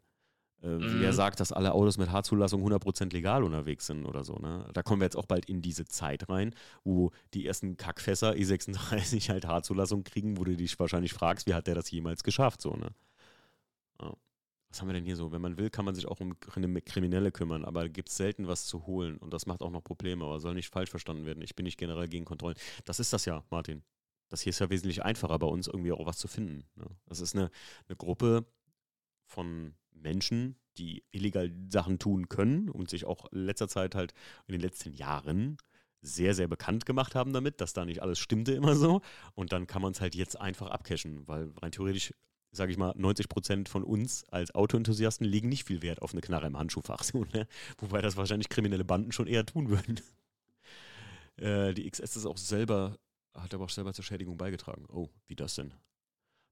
Äh, 0.62 0.66
mhm. 0.68 1.00
Wer 1.00 1.12
sagt, 1.12 1.40
dass 1.40 1.52
alle 1.52 1.72
Autos 1.72 1.98
mit 1.98 2.10
H-Zulassung 2.10 2.66
100% 2.66 3.12
legal 3.12 3.44
unterwegs 3.44 3.86
sind 3.86 4.06
oder 4.06 4.24
so. 4.24 4.34
Ne? 4.36 4.68
Da 4.72 4.82
kommen 4.82 5.00
wir 5.00 5.06
jetzt 5.06 5.16
auch 5.16 5.26
bald 5.26 5.46
in 5.46 5.62
diese 5.62 5.84
Zeit 5.84 6.28
rein, 6.28 6.54
wo 6.84 7.12
die 7.34 7.46
ersten 7.46 7.76
Kackfässer 7.76 8.32
E36 8.32 9.28
halt 9.30 9.46
H-Zulassung 9.46 10.04
kriegen, 10.04 10.36
wo 10.36 10.44
du 10.44 10.56
dich 10.56 10.78
wahrscheinlich 10.78 11.12
fragst, 11.12 11.46
wie 11.46 11.54
hat 11.54 11.66
der 11.66 11.74
das 11.74 11.90
jemals 11.90 12.24
geschafft? 12.24 12.60
So, 12.60 12.74
ne? 12.74 12.90
ja. 14.02 14.12
was 14.68 14.80
haben 14.80 14.88
wir 14.88 14.94
denn 14.94 15.04
hier 15.04 15.16
so? 15.16 15.30
Wenn 15.30 15.42
man 15.42 15.58
will, 15.58 15.70
kann 15.70 15.84
man 15.84 15.94
sich 15.94 16.08
auch 16.08 16.18
um 16.20 16.38
Kriminelle 16.40 17.30
kümmern, 17.30 17.64
aber 17.64 17.88
gibt 17.88 18.08
es 18.08 18.16
selten 18.16 18.48
was 18.48 18.66
zu 18.66 18.86
holen 18.86 19.16
und 19.18 19.32
das 19.32 19.46
macht 19.46 19.62
auch 19.62 19.70
noch 19.70 19.84
Probleme, 19.84 20.24
aber 20.24 20.40
soll 20.40 20.54
nicht 20.54 20.72
falsch 20.72 20.90
verstanden 20.90 21.24
werden. 21.24 21.42
Ich 21.42 21.54
bin 21.54 21.64
nicht 21.64 21.78
generell 21.78 22.08
gegen 22.08 22.24
Kontrollen. 22.24 22.56
Das 22.84 22.98
ist 22.98 23.12
das 23.12 23.26
ja, 23.26 23.44
Martin. 23.50 23.84
Das 24.28 24.42
hier 24.42 24.50
ist 24.50 24.58
ja 24.58 24.68
wesentlich 24.68 25.04
einfacher 25.04 25.38
bei 25.38 25.46
uns, 25.46 25.68
irgendwie 25.68 25.92
auch 25.92 26.04
was 26.04 26.18
zu 26.18 26.28
finden. 26.28 26.64
Ne? 26.74 26.84
Das 27.06 27.20
ist 27.20 27.34
eine, 27.34 27.50
eine 27.88 27.96
Gruppe 27.96 28.44
von 29.24 29.74
Menschen, 30.02 30.56
die 30.78 31.02
illegal 31.10 31.52
Sachen 31.68 31.98
tun 31.98 32.28
können 32.28 32.68
und 32.68 32.90
sich 32.90 33.04
auch 33.04 33.30
in 33.32 33.44
letzter 33.44 33.68
Zeit 33.68 33.94
halt 33.94 34.14
in 34.46 34.52
den 34.52 34.60
letzten 34.60 34.92
Jahren 34.92 35.58
sehr, 36.00 36.34
sehr 36.34 36.48
bekannt 36.48 36.86
gemacht 36.86 37.14
haben 37.14 37.32
damit, 37.32 37.60
dass 37.60 37.72
da 37.72 37.84
nicht 37.84 38.02
alles 38.02 38.18
stimmte 38.18 38.52
immer 38.52 38.76
so. 38.76 39.00
Und 39.34 39.52
dann 39.52 39.66
kann 39.66 39.82
man 39.82 39.92
es 39.92 40.00
halt 40.00 40.14
jetzt 40.14 40.40
einfach 40.40 40.68
abcashen, 40.68 41.26
weil 41.26 41.50
rein 41.60 41.72
theoretisch, 41.72 42.14
sage 42.52 42.72
ich 42.72 42.78
mal, 42.78 42.94
90 42.96 43.28
Prozent 43.28 43.68
von 43.68 43.82
uns 43.82 44.24
als 44.28 44.54
Autoenthusiasten 44.54 45.26
legen 45.26 45.48
nicht 45.48 45.66
viel 45.66 45.82
Wert 45.82 46.02
auf 46.02 46.12
eine 46.12 46.20
Knarre 46.20 46.46
im 46.46 46.58
Handschuhfach. 46.58 47.02
So, 47.04 47.24
ne? 47.32 47.46
Wobei 47.78 48.00
das 48.00 48.16
wahrscheinlich 48.16 48.48
kriminelle 48.48 48.84
Banden 48.84 49.12
schon 49.12 49.26
eher 49.26 49.44
tun 49.44 49.70
würden. 49.70 50.00
Äh, 51.36 51.74
die 51.74 51.88
XS 51.88 52.16
ist 52.16 52.26
auch 52.26 52.38
selber, 52.38 52.98
hat 53.34 53.54
aber 53.54 53.64
auch 53.64 53.70
selber 53.70 53.92
zur 53.92 54.04
Schädigung 54.04 54.36
beigetragen. 54.36 54.86
Oh, 54.88 55.08
wie 55.26 55.36
das 55.36 55.54
denn? 55.54 55.72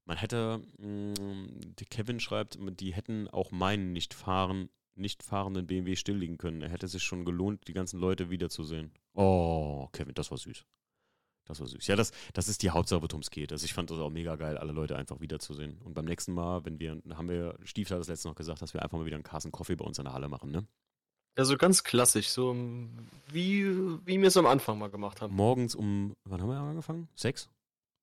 Man 0.07 0.17
hätte, 0.17 0.61
mh, 0.77 1.19
mm, 1.19 1.75
Kevin 1.89 2.21
schreibt, 2.21 2.57
die 2.79 2.93
hätten 2.93 3.27
auch 3.27 3.51
meinen 3.51 3.91
nicht 3.91 4.13
fahren, 4.13 4.69
nicht 4.95 5.21
fahrenden 5.21 5.67
BMW 5.67 5.97
stilllegen 5.97 6.37
können. 6.37 6.61
Er 6.61 6.69
hätte 6.69 6.87
sich 6.87 7.03
schon 7.03 7.25
gelohnt, 7.25 7.67
die 7.67 7.73
ganzen 7.73 7.99
Leute 7.99 8.29
wiederzusehen. 8.29 8.93
Oh, 9.13 9.89
Kevin, 9.91 10.13
das 10.13 10.31
war 10.31 10.37
süß. 10.37 10.63
Das 11.43 11.59
war 11.59 11.67
süß. 11.67 11.87
Ja, 11.87 11.97
das, 11.97 12.11
das 12.33 12.47
ist 12.47 12.63
die 12.63 12.69
Hauptsache, 12.69 13.01
worum 13.01 13.19
es 13.19 13.29
geht. 13.29 13.51
Also 13.51 13.65
ich 13.65 13.73
fand 13.73 13.91
das 13.91 13.99
auch 13.99 14.09
mega 14.09 14.37
geil, 14.37 14.57
alle 14.57 14.71
Leute 14.71 14.95
einfach 14.95 15.19
wiederzusehen. 15.19 15.81
Und 15.83 15.93
beim 15.93 16.05
nächsten 16.05 16.33
Mal, 16.33 16.63
wenn 16.63 16.79
wir, 16.79 17.01
haben 17.13 17.27
wir, 17.27 17.59
Stiefel 17.63 17.95
hat 17.95 17.99
das 17.99 18.07
letzte 18.07 18.29
noch 18.29 18.35
gesagt, 18.35 18.61
dass 18.61 18.73
wir 18.73 18.83
einfach 18.83 18.97
mal 18.97 19.05
wieder 19.05 19.17
einen 19.17 19.23
Carson 19.23 19.51
Coffee 19.51 19.75
bei 19.75 19.85
uns 19.85 19.97
in 19.99 20.05
der 20.05 20.13
Halle 20.13 20.29
machen, 20.29 20.51
ne? 20.51 20.65
Ja, 21.37 21.45
so 21.45 21.55
ganz 21.57 21.83
klassisch, 21.83 22.29
so 22.29 22.55
wie, 23.27 23.65
wie 24.05 24.19
wir 24.19 24.27
es 24.27 24.37
am 24.37 24.47
Anfang 24.47 24.79
mal 24.79 24.89
gemacht 24.89 25.21
haben. 25.21 25.35
Morgens 25.35 25.75
um, 25.75 26.13
wann 26.23 26.41
haben 26.41 26.49
wir 26.49 26.57
angefangen? 26.57 27.09
Sechs? 27.13 27.49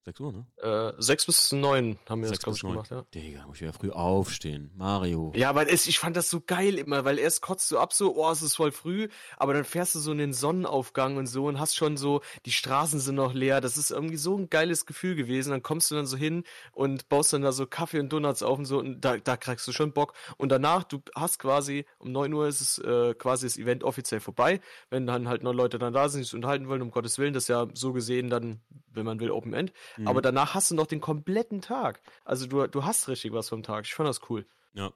6 0.05 0.20
Uhr, 0.20 0.32
ne? 0.32 0.47
Äh, 0.59 0.93
6 1.02 1.26
bis 1.26 1.52
9 1.52 1.98
haben 2.09 2.22
wir 2.22 2.28
das, 2.28 2.39
glaube 2.40 2.56
ich, 2.56 2.62
gemacht, 2.62 2.90
ja. 2.90 3.06
Digga, 3.14 3.47
muss 3.47 3.56
ich 3.56 3.62
ja 3.62 3.72
früh 3.72 3.90
aufstehen. 3.90 4.70
Mario. 4.76 5.32
Ja, 5.35 5.55
weil 5.55 5.66
es, 5.68 5.86
ich 5.86 5.98
fand 5.98 6.14
das 6.14 6.28
so 6.28 6.43
geil 6.43 6.78
immer, 6.78 7.06
weil 7.06 7.18
erst 7.18 7.40
kotzt 7.40 7.70
du 7.70 7.78
ab 7.78 7.94
so, 7.94 8.14
oh, 8.14 8.31
es 8.31 8.43
ist 8.43 8.56
voll 8.56 8.70
früh, 8.70 9.09
aber 9.39 9.55
dann 9.55 9.64
fährst 9.64 9.94
du 9.94 10.01
so 10.01 10.12
in 10.12 10.18
den 10.18 10.35
Sonnenaufgang 10.35 11.16
und 11.16 11.26
so 11.26 11.47
und 11.47 11.59
hast 11.59 11.74
schon 11.74 11.97
so, 11.97 12.20
die 12.44 12.52
Straßen 12.52 13.01
sind 13.01 13.14
noch 13.14 13.32
leer. 13.32 13.62
Das 13.62 13.78
ist 13.78 13.90
irgendwie 13.90 14.18
so 14.18 14.36
ein 14.36 14.51
geiles 14.51 14.85
Gefühl 14.85 15.14
gewesen. 15.14 15.51
Dann 15.51 15.62
kommst 15.62 15.90
du 15.90 15.94
dann 15.94 16.06
so 16.06 16.18
hin 16.18 16.44
und 16.72 17.09
baust 17.09 17.32
dann 17.32 17.40
da 17.40 17.52
so 17.52 17.66
Kaffee 17.66 18.01
und 18.01 18.12
Donuts 18.12 18.43
auf 18.43 18.59
und 18.59 18.66
so 18.66 18.78
und 18.78 19.01
da, 19.01 19.16
da 19.16 19.39
kriegst 19.39 19.66
du 19.66 19.72
schon 19.72 19.93
Bock. 19.93 20.12
Und 20.36 20.51
danach, 20.51 20.85
du 20.85 21.01
hast 21.14 21.39
quasi, 21.39 21.86
um 21.98 22.12
9 22.12 22.31
Uhr 22.35 22.47
ist 22.47 22.60
es 22.60 22.78
äh, 22.78 23.14
quasi 23.14 23.47
das 23.47 23.56
Event 23.56 23.85
offiziell 23.85 24.20
vorbei. 24.20 24.60
Wenn 24.90 25.06
dann 25.06 25.28
halt 25.28 25.43
noch 25.43 25.55
Leute 25.55 25.78
dann 25.78 25.94
da 25.94 26.10
sind, 26.10 26.20
die 26.20 26.24
sich 26.24 26.35
unterhalten 26.35 26.68
wollen, 26.68 26.82
um 26.82 26.90
Gottes 26.90 27.18
Willen, 27.18 27.32
das 27.32 27.44
ist 27.44 27.48
ja 27.48 27.66
so 27.72 27.94
gesehen 27.94 28.28
dann, 28.28 28.60
wenn 28.93 29.06
man 29.06 29.18
will, 29.18 29.31
Open 29.31 29.55
End. 29.55 29.72
Mhm. 29.97 30.09
Aber 30.09 30.23
danach 30.23 30.55
hast 30.55 30.71
du 30.71 30.75
noch 30.75 30.87
den 30.87 31.01
kompletten 31.01 31.61
Tag. 31.61 32.01
Also 32.25 32.47
du, 32.47 32.66
du 32.66 32.85
hast 32.85 33.09
richtig 33.09 33.33
was 33.33 33.49
vom 33.49 33.62
Tag. 33.62 33.85
Ich 33.85 33.95
fand 33.95 34.09
das 34.09 34.21
cool. 34.29 34.47
Ja. 34.73 34.93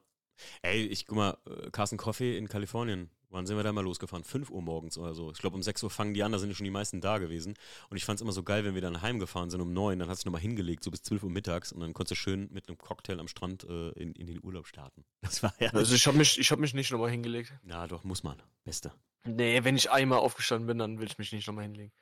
Ey, 0.62 0.86
ich 0.86 1.06
guck 1.06 1.16
mal, 1.16 1.38
äh, 1.46 1.70
Carsten 1.70 1.96
Coffee 1.96 2.36
in 2.36 2.48
Kalifornien. 2.48 3.10
Wann 3.30 3.46
sind 3.46 3.56
wir 3.56 3.62
da 3.62 3.72
mal 3.72 3.84
losgefahren? 3.84 4.24
5 4.24 4.48
Uhr 4.50 4.62
morgens 4.62 4.96
oder 4.96 5.14
so. 5.14 5.30
Ich 5.30 5.38
glaube, 5.38 5.54
um 5.54 5.62
6 5.62 5.82
Uhr 5.82 5.90
fangen 5.90 6.14
die 6.14 6.22
an, 6.22 6.32
da 6.32 6.38
sind 6.38 6.54
schon 6.56 6.64
die 6.64 6.70
meisten 6.70 7.02
da 7.02 7.18
gewesen. 7.18 7.54
Und 7.90 7.98
ich 7.98 8.04
fand 8.06 8.18
es 8.18 8.22
immer 8.22 8.32
so 8.32 8.42
geil, 8.42 8.64
wenn 8.64 8.74
wir 8.74 8.80
dann 8.80 9.02
heimgefahren 9.02 9.50
sind 9.50 9.60
um 9.60 9.72
9, 9.72 9.98
dann 9.98 10.08
hast 10.08 10.24
du 10.24 10.28
nochmal 10.28 10.40
hingelegt, 10.40 10.82
so 10.82 10.90
bis 10.90 11.02
12 11.02 11.24
Uhr 11.24 11.30
mittags 11.30 11.70
und 11.70 11.80
dann 11.80 11.92
konntest 11.92 12.12
du 12.12 12.14
schön 12.14 12.48
mit 12.52 12.68
einem 12.68 12.78
Cocktail 12.78 13.20
am 13.20 13.28
Strand 13.28 13.64
äh, 13.64 13.90
in, 13.90 14.14
in 14.14 14.26
den 14.26 14.42
Urlaub 14.42 14.66
starten. 14.66 15.04
Das 15.20 15.42
war 15.42 15.52
ja. 15.60 15.70
Also 15.74 15.94
ich 15.94 16.06
habe 16.06 16.16
mich, 16.16 16.38
hab 16.50 16.58
mich 16.58 16.72
nicht 16.72 16.90
nochmal 16.90 17.10
hingelegt. 17.10 17.52
Na 17.62 17.86
doch, 17.86 18.02
muss 18.02 18.22
man. 18.22 18.40
Beste. 18.64 18.92
Nee, 19.26 19.62
wenn 19.62 19.76
ich 19.76 19.90
einmal 19.90 20.20
aufgestanden 20.20 20.66
bin, 20.66 20.78
dann 20.78 20.98
will 20.98 21.06
ich 21.06 21.18
mich 21.18 21.32
nicht 21.32 21.46
nochmal 21.46 21.64
hinlegen. 21.64 21.92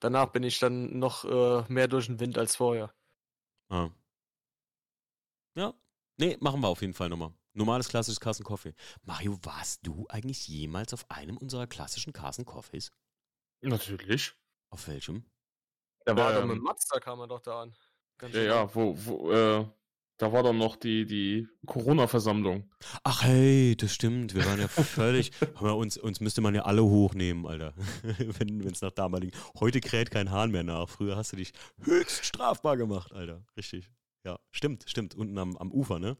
Danach 0.00 0.32
bin 0.32 0.42
ich 0.42 0.58
dann 0.58 0.98
noch 0.98 1.24
äh, 1.24 1.64
mehr 1.72 1.88
durch 1.88 2.06
den 2.06 2.20
Wind 2.20 2.38
als 2.38 2.56
vorher. 2.56 2.94
Ah. 3.68 3.90
Ja. 5.54 5.74
Nee, 6.18 6.36
machen 6.40 6.60
wir 6.60 6.68
auf 6.68 6.82
jeden 6.82 6.94
Fall 6.94 7.08
nochmal. 7.08 7.32
Normales 7.54 7.88
klassisches 7.88 8.20
Carson 8.20 8.44
Coffee. 8.44 8.74
Mario, 9.02 9.38
warst 9.42 9.86
du 9.86 10.06
eigentlich 10.08 10.46
jemals 10.46 10.92
auf 10.92 11.10
einem 11.10 11.38
unserer 11.38 11.66
klassischen 11.66 12.12
Carson 12.12 12.44
Coffees? 12.44 12.90
Natürlich. 13.62 14.34
Auf 14.70 14.88
welchem? 14.88 15.24
Da 16.04 16.16
war 16.16 16.34
ähm, 16.34 16.40
doch 16.48 16.54
mit 16.54 16.62
Mats, 16.62 16.86
da 16.86 17.00
kam 17.00 17.20
er 17.20 17.28
doch 17.28 17.40
da 17.40 17.62
an. 17.62 17.74
Ganz 18.18 18.34
ja, 18.34 18.42
ja, 18.42 18.74
wo, 18.74 18.94
wo, 19.04 19.32
äh, 19.32 19.66
da 20.18 20.32
war 20.32 20.42
dann 20.42 20.56
noch 20.56 20.76
die, 20.76 21.04
die 21.04 21.48
Corona-Versammlung. 21.66 22.70
Ach 23.04 23.22
hey, 23.22 23.76
das 23.76 23.92
stimmt. 23.92 24.34
Wir 24.34 24.44
waren 24.46 24.60
ja 24.60 24.68
völlig. 24.68 25.32
uns, 25.60 25.98
uns 25.98 26.20
müsste 26.20 26.40
man 26.40 26.54
ja 26.54 26.62
alle 26.62 26.82
hochnehmen, 26.82 27.46
Alter. 27.46 27.74
Wenn 28.02 28.60
es 28.66 28.80
nach 28.80 28.92
damaligen. 28.92 29.36
Heute 29.60 29.80
kräht 29.80 30.10
kein 30.10 30.30
Hahn 30.30 30.50
mehr 30.50 30.64
nach. 30.64 30.88
Früher 30.88 31.16
hast 31.16 31.32
du 31.32 31.36
dich 31.36 31.52
höchst 31.82 32.24
strafbar 32.24 32.76
gemacht, 32.76 33.12
Alter. 33.12 33.44
Richtig. 33.56 33.90
Ja, 34.24 34.38
stimmt, 34.50 34.84
stimmt. 34.88 35.14
Unten 35.14 35.38
am, 35.38 35.56
am 35.56 35.70
Ufer, 35.70 35.98
ne? 35.98 36.16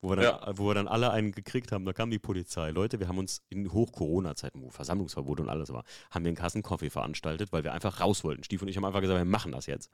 Wo 0.00 0.10
wir, 0.10 0.16
dann, 0.16 0.24
ja. 0.24 0.52
wo 0.56 0.68
wir 0.68 0.74
dann 0.74 0.86
alle 0.86 1.10
einen 1.10 1.32
gekriegt 1.32 1.72
haben, 1.72 1.84
da 1.84 1.92
kam 1.92 2.10
die 2.10 2.20
Polizei. 2.20 2.70
Leute, 2.70 3.00
wir 3.00 3.08
haben 3.08 3.18
uns 3.18 3.42
in 3.48 3.72
Hoch-Corona-Zeiten, 3.72 4.62
wo 4.62 4.70
Versammlungsverbot 4.70 5.40
und 5.40 5.48
alles 5.48 5.72
war, 5.72 5.82
haben 6.12 6.24
wir 6.24 6.28
einen 6.28 6.36
Carsten 6.36 6.62
Coffee 6.62 6.88
veranstaltet, 6.88 7.52
weil 7.52 7.64
wir 7.64 7.72
einfach 7.72 8.00
raus 8.00 8.22
wollten. 8.22 8.44
Stief 8.44 8.62
und 8.62 8.68
ich 8.68 8.76
haben 8.76 8.84
einfach 8.84 9.00
gesagt, 9.00 9.18
wir 9.18 9.24
machen 9.24 9.50
das 9.50 9.66
jetzt. 9.66 9.90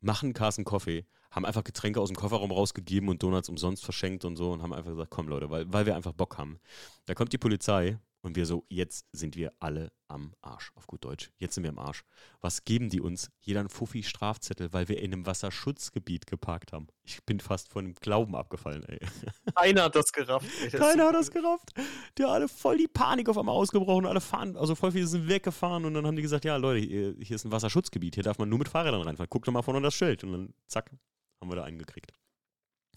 Machen 0.00 0.32
Carsten 0.32 0.64
Coffee, 0.64 1.06
haben 1.32 1.44
einfach 1.44 1.64
Getränke 1.64 2.00
aus 2.00 2.08
dem 2.08 2.16
Kofferraum 2.16 2.52
rausgegeben 2.52 3.08
und 3.08 3.20
Donuts 3.22 3.48
umsonst 3.48 3.84
verschenkt 3.84 4.24
und 4.24 4.36
so 4.36 4.52
und 4.52 4.62
haben 4.62 4.72
einfach 4.72 4.92
gesagt, 4.92 5.10
komm 5.10 5.26
Leute, 5.26 5.50
weil, 5.50 5.72
weil 5.72 5.86
wir 5.86 5.96
einfach 5.96 6.12
Bock 6.12 6.38
haben. 6.38 6.60
Da 7.06 7.14
kommt 7.14 7.32
die 7.32 7.38
Polizei 7.38 7.98
und 8.22 8.36
wir 8.36 8.46
so, 8.46 8.64
jetzt 8.68 9.06
sind 9.12 9.36
wir 9.36 9.52
alle 9.58 9.92
am 10.06 10.34
Arsch, 10.42 10.70
auf 10.76 10.86
gut 10.86 11.04
Deutsch. 11.04 11.32
Jetzt 11.38 11.54
sind 11.54 11.64
wir 11.64 11.70
am 11.70 11.78
Arsch. 11.80 12.04
Was 12.40 12.64
geben 12.64 12.88
die 12.88 13.00
uns? 13.00 13.32
Jeder 13.40 13.60
ein 13.60 13.68
Fuffi-Strafzettel, 13.68 14.72
weil 14.72 14.88
wir 14.88 15.00
in 15.00 15.12
einem 15.12 15.26
Wasserschutzgebiet 15.26 16.28
geparkt 16.28 16.72
haben. 16.72 16.86
Ich 17.02 17.24
bin 17.24 17.40
fast 17.40 17.68
von 17.68 17.84
dem 17.84 17.94
Glauben 17.94 18.36
abgefallen, 18.36 18.84
ey. 18.84 19.00
Keiner 19.56 19.84
hat 19.84 19.96
das 19.96 20.12
gerafft. 20.12 20.46
Ey, 20.62 20.70
das 20.70 20.80
Keiner 20.80 21.08
hat 21.08 21.14
das 21.16 21.32
gerafft. 21.32 21.72
Die 22.16 22.22
haben 22.22 22.30
alle 22.30 22.48
voll 22.48 22.78
die 22.78 22.86
Panik 22.86 23.28
auf 23.28 23.36
einmal 23.36 23.56
ausgebrochen. 23.56 24.06
Alle 24.06 24.20
fahren, 24.20 24.56
also 24.56 24.76
voll 24.76 24.92
viele 24.92 25.08
sind 25.08 25.28
weggefahren 25.28 25.84
und 25.84 25.94
dann 25.94 26.06
haben 26.06 26.16
die 26.16 26.22
gesagt, 26.22 26.44
ja 26.44 26.56
Leute, 26.56 26.78
hier 26.78 27.34
ist 27.34 27.44
ein 27.44 27.50
Wasserschutzgebiet. 27.50 28.14
Hier 28.14 28.24
darf 28.24 28.38
man 28.38 28.48
nur 28.48 28.60
mit 28.60 28.68
Fahrrädern 28.68 29.02
reinfahren. 29.02 29.30
Guck 29.30 29.44
doch 29.46 29.52
mal 29.52 29.62
vorne 29.62 29.80
das 29.82 29.94
Schild. 29.94 30.22
Und 30.22 30.32
dann 30.32 30.54
zack, 30.68 30.92
haben 31.40 31.50
wir 31.50 31.56
da 31.56 31.64
einen 31.64 31.78
gekriegt. 31.78 32.12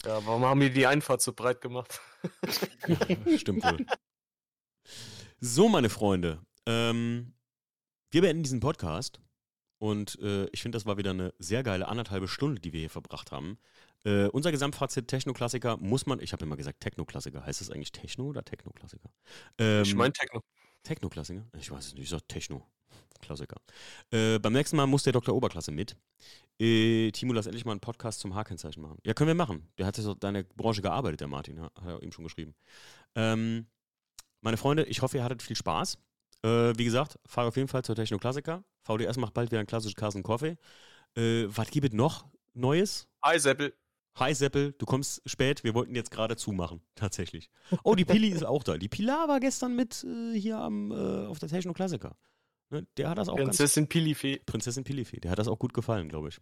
Ja, 0.04 0.24
warum 0.24 0.44
haben 0.44 0.60
die 0.60 0.70
die 0.70 0.86
Einfahrt 0.86 1.20
so 1.20 1.32
breit 1.32 1.60
gemacht? 1.60 2.00
Stimmt 3.36 3.64
wohl. 3.64 3.86
So, 5.40 5.68
meine 5.68 5.90
Freunde, 5.90 6.40
ähm, 6.64 7.34
wir 8.10 8.22
beenden 8.22 8.42
diesen 8.42 8.60
Podcast 8.60 9.20
und 9.78 10.18
äh, 10.20 10.46
ich 10.46 10.62
finde, 10.62 10.76
das 10.76 10.86
war 10.86 10.96
wieder 10.96 11.10
eine 11.10 11.34
sehr 11.38 11.62
geile 11.62 11.88
anderthalbe 11.88 12.26
Stunde, 12.26 12.58
die 12.58 12.72
wir 12.72 12.80
hier 12.80 12.88
verbracht 12.88 13.32
haben. 13.32 13.58
Äh, 14.04 14.28
unser 14.28 14.50
Gesamtfazit 14.50 15.08
Technoklassiker 15.08 15.76
muss 15.76 16.06
man, 16.06 16.20
ich 16.20 16.32
habe 16.32 16.46
immer 16.46 16.56
gesagt 16.56 16.80
Technoklassiker, 16.80 17.44
heißt 17.44 17.60
das 17.60 17.70
eigentlich 17.70 17.92
Techno 17.92 18.24
oder 18.24 18.44
Technoklassiker? 18.44 19.10
Ähm, 19.58 19.82
ich 19.82 19.94
meine 19.94 20.14
Techno. 20.14 20.40
Technoklassiker? 20.84 21.44
Ich 21.58 21.70
weiß 21.70 21.88
es 21.88 21.92
nicht, 21.92 22.04
ich 22.04 22.08
sage 22.08 22.26
Techno. 22.28 22.66
Klassiker. 23.20 23.60
Äh, 24.10 24.38
beim 24.38 24.54
nächsten 24.54 24.76
Mal 24.76 24.86
muss 24.86 25.02
der 25.02 25.12
Dr. 25.12 25.34
Oberklasse 25.34 25.70
mit. 25.70 25.96
Äh, 26.58 27.10
Timo, 27.10 27.34
lass 27.34 27.46
endlich 27.46 27.64
mal 27.66 27.72
einen 27.72 27.80
Podcast 27.80 28.20
zum 28.20 28.34
H-Kennzeichen 28.34 28.80
machen. 28.80 28.98
Ja, 29.04 29.12
können 29.12 29.28
wir 29.28 29.34
machen. 29.34 29.68
Der 29.76 29.84
hat 29.84 29.98
ja 29.98 30.02
so 30.02 30.14
deine 30.14 30.44
Branche 30.44 30.80
gearbeitet, 30.80 31.20
der 31.20 31.28
Martin, 31.28 31.60
hat 31.60 31.72
er 31.84 32.02
eben 32.02 32.12
schon 32.12 32.24
geschrieben. 32.24 32.54
Ähm, 33.14 33.66
meine 34.46 34.56
Freunde, 34.58 34.84
ich 34.84 35.02
hoffe, 35.02 35.16
ihr 35.16 35.24
hattet 35.24 35.42
viel 35.42 35.56
Spaß. 35.56 35.98
Äh, 36.44 36.72
wie 36.76 36.84
gesagt, 36.84 37.18
fahre 37.26 37.48
auf 37.48 37.56
jeden 37.56 37.66
Fall 37.66 37.82
zur 37.82 37.96
Techno-Klassiker. 37.96 38.62
VDS 38.84 39.16
macht 39.16 39.34
bald 39.34 39.50
wieder 39.50 39.58
einen 39.58 39.66
klassischen 39.66 39.96
Carsten 39.96 40.22
Coffee. 40.22 40.56
Äh, 41.16 41.46
was 41.48 41.68
gibt 41.68 41.88
es 41.88 41.92
noch 41.92 42.26
Neues? 42.54 43.08
Hi, 43.24 43.40
Seppel. 43.40 43.74
Hi, 44.14 44.32
Seppel. 44.32 44.72
Du 44.78 44.86
kommst 44.86 45.20
spät. 45.28 45.64
Wir 45.64 45.74
wollten 45.74 45.96
jetzt 45.96 46.12
gerade 46.12 46.36
zumachen, 46.36 46.80
tatsächlich. 46.94 47.50
Oh, 47.82 47.96
die 47.96 48.04
Pili 48.04 48.28
ist 48.28 48.44
auch 48.44 48.62
da. 48.62 48.78
Die 48.78 48.88
Pilar 48.88 49.26
war 49.26 49.40
gestern 49.40 49.74
mit 49.74 50.04
äh, 50.04 50.38
hier 50.38 50.58
am, 50.58 50.92
äh, 50.92 51.26
auf 51.26 51.40
der 51.40 51.48
Techno-Klassiker. 51.48 52.16
Ne, 52.70 52.86
der 52.96 53.10
hat 53.10 53.18
das 53.18 53.28
auch 53.28 53.34
Prinzessin 53.34 53.88
Pilifee. 53.88 54.38
Prinzessin 54.46 54.84
Pilifee. 54.84 55.18
Der 55.18 55.32
hat 55.32 55.40
das 55.40 55.48
auch 55.48 55.58
gut 55.58 55.74
gefallen, 55.74 56.08
glaube 56.08 56.28
ich. 56.28 56.38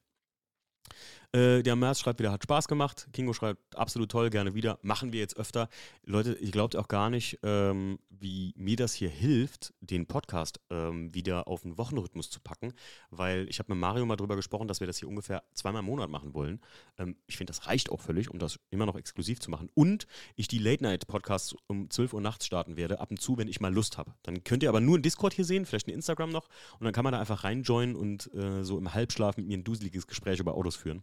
Äh, 1.33 1.63
der 1.63 1.77
Merz 1.77 2.01
schreibt 2.01 2.21
wieder, 2.21 2.33
hat 2.33 2.43
Spaß 2.43 2.69
gemacht. 2.69 3.09
Kingo 3.13 3.33
schreibt, 3.33 3.77
absolut 3.77 4.11
toll, 4.11 4.31
gerne 4.31 4.55
wieder. 4.55 4.79
Machen 4.83 5.13
wir 5.13 5.21
jetzt 5.21 5.37
öfter. 5.37 5.69
Leute, 6.05 6.35
ihr 6.35 6.51
glaubt 6.51 6.77
auch 6.77 6.89
gar 6.89 7.11
nicht, 7.11 7.39
ähm, 7.43 7.99
wie 8.09 8.55
mir 8.57 8.77
das 8.77 8.95
hier 8.95 9.09
hilft, 9.09 9.75
den 9.81 10.07
Podcast 10.07 10.61
ähm, 10.71 11.15
wieder 11.15 11.49
auf 11.49 11.63
den 11.63 11.79
Wochenrhythmus 11.79 12.31
zu 12.31 12.41
packen, 12.41 12.73
weil 13.11 13.49
ich 13.49 13.59
habe 13.59 13.73
mit 13.73 13.81
Mario 13.81 14.07
mal 14.07 14.17
drüber 14.17 14.37
gesprochen, 14.37 14.69
dass 14.69 14.81
wir 14.81 14.87
das 14.87 14.99
hier 14.99 15.09
ungefähr 15.09 15.43
zweimal 15.55 15.81
im 15.81 15.87
Monat 15.87 16.11
machen 16.11 16.35
wollen. 16.35 16.61
Ähm, 16.99 17.17
ich 17.27 17.37
finde, 17.37 17.53
das 17.53 17.67
reicht 17.67 17.91
auch 17.91 18.01
völlig, 18.01 18.31
um 18.31 18.39
das 18.39 18.59
immer 18.71 18.87
noch 18.87 18.97
exklusiv 18.97 19.41
zu 19.41 19.51
machen. 19.51 19.69
Und 19.75 20.07
ich 20.37 20.49
die 20.49 20.59
Late-Night-Podcasts 20.59 21.55
um 21.67 21.91
12 21.91 22.15
Uhr 22.15 22.21
nachts 22.21 22.47
starten 22.47 22.77
werde, 22.77 23.01
ab 23.01 23.11
und 23.11 23.21
zu, 23.21 23.37
wenn 23.37 23.49
ich 23.49 23.61
mal 23.61 23.73
Lust 23.73 23.99
habe. 23.99 24.15
Dann 24.23 24.45
könnt 24.45 24.63
ihr 24.63 24.69
aber 24.69 24.81
nur 24.81 24.99
ein 24.99 25.03
Discord 25.03 25.35
hier 25.35 25.45
sehen, 25.45 25.67
vielleicht 25.67 25.89
ein 25.89 25.95
Instagram 25.95 26.31
noch, 26.31 26.49
und 26.79 26.85
dann 26.85 26.93
kann 26.93 27.05
man 27.05 27.13
da 27.13 27.21
einfach 27.21 27.45
reinjoinen 27.45 27.97
und 27.97 28.33
äh, 28.35 28.65
so 28.65 28.79
im 28.79 28.95
Halbschlaf 28.95 29.37
mit 29.37 29.47
mir 29.47 29.59
ein 29.59 29.65
duseliges 29.65 30.07
Gespräch 30.07 30.41
über 30.41 30.55
Autos 30.55 30.77
führen. 30.77 31.03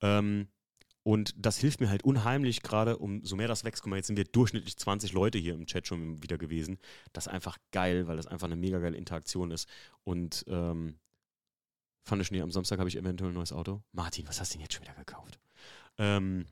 Ähm, 0.00 0.48
Und 1.04 1.34
das 1.36 1.58
hilft 1.58 1.80
mir 1.80 1.90
halt 1.90 2.04
unheimlich, 2.04 2.62
gerade 2.62 2.96
umso 2.98 3.34
mehr 3.34 3.48
das 3.48 3.64
wächst. 3.64 3.82
Guck 3.82 3.90
mal, 3.90 3.96
jetzt 3.96 4.06
sind 4.06 4.16
wir 4.16 4.24
durchschnittlich 4.24 4.76
20 4.76 5.12
Leute 5.12 5.36
hier 5.38 5.54
im 5.54 5.66
Chat 5.66 5.86
schon 5.88 6.22
wieder 6.22 6.38
gewesen. 6.38 6.78
Das 7.12 7.26
ist 7.26 7.32
einfach 7.32 7.58
geil, 7.72 8.06
weil 8.06 8.16
das 8.16 8.28
einfach 8.28 8.46
eine 8.46 8.54
mega 8.56 8.78
geile 8.78 8.96
Interaktion 8.96 9.50
ist. 9.50 9.68
Und 10.04 10.44
ähm, 10.46 11.00
fand 12.04 12.22
ich 12.22 12.30
nie, 12.30 12.40
am 12.40 12.52
Samstag 12.52 12.78
habe 12.78 12.88
ich 12.88 12.96
eventuell 12.96 13.30
ein 13.32 13.34
neues 13.34 13.52
Auto. 13.52 13.82
Martin, 13.90 14.28
was 14.28 14.40
hast 14.40 14.52
du 14.52 14.58
denn 14.58 14.62
jetzt 14.62 14.74
schon 14.74 14.84
wieder 14.84 14.94
gekauft? 14.94 15.40
Ähm, 15.98 16.46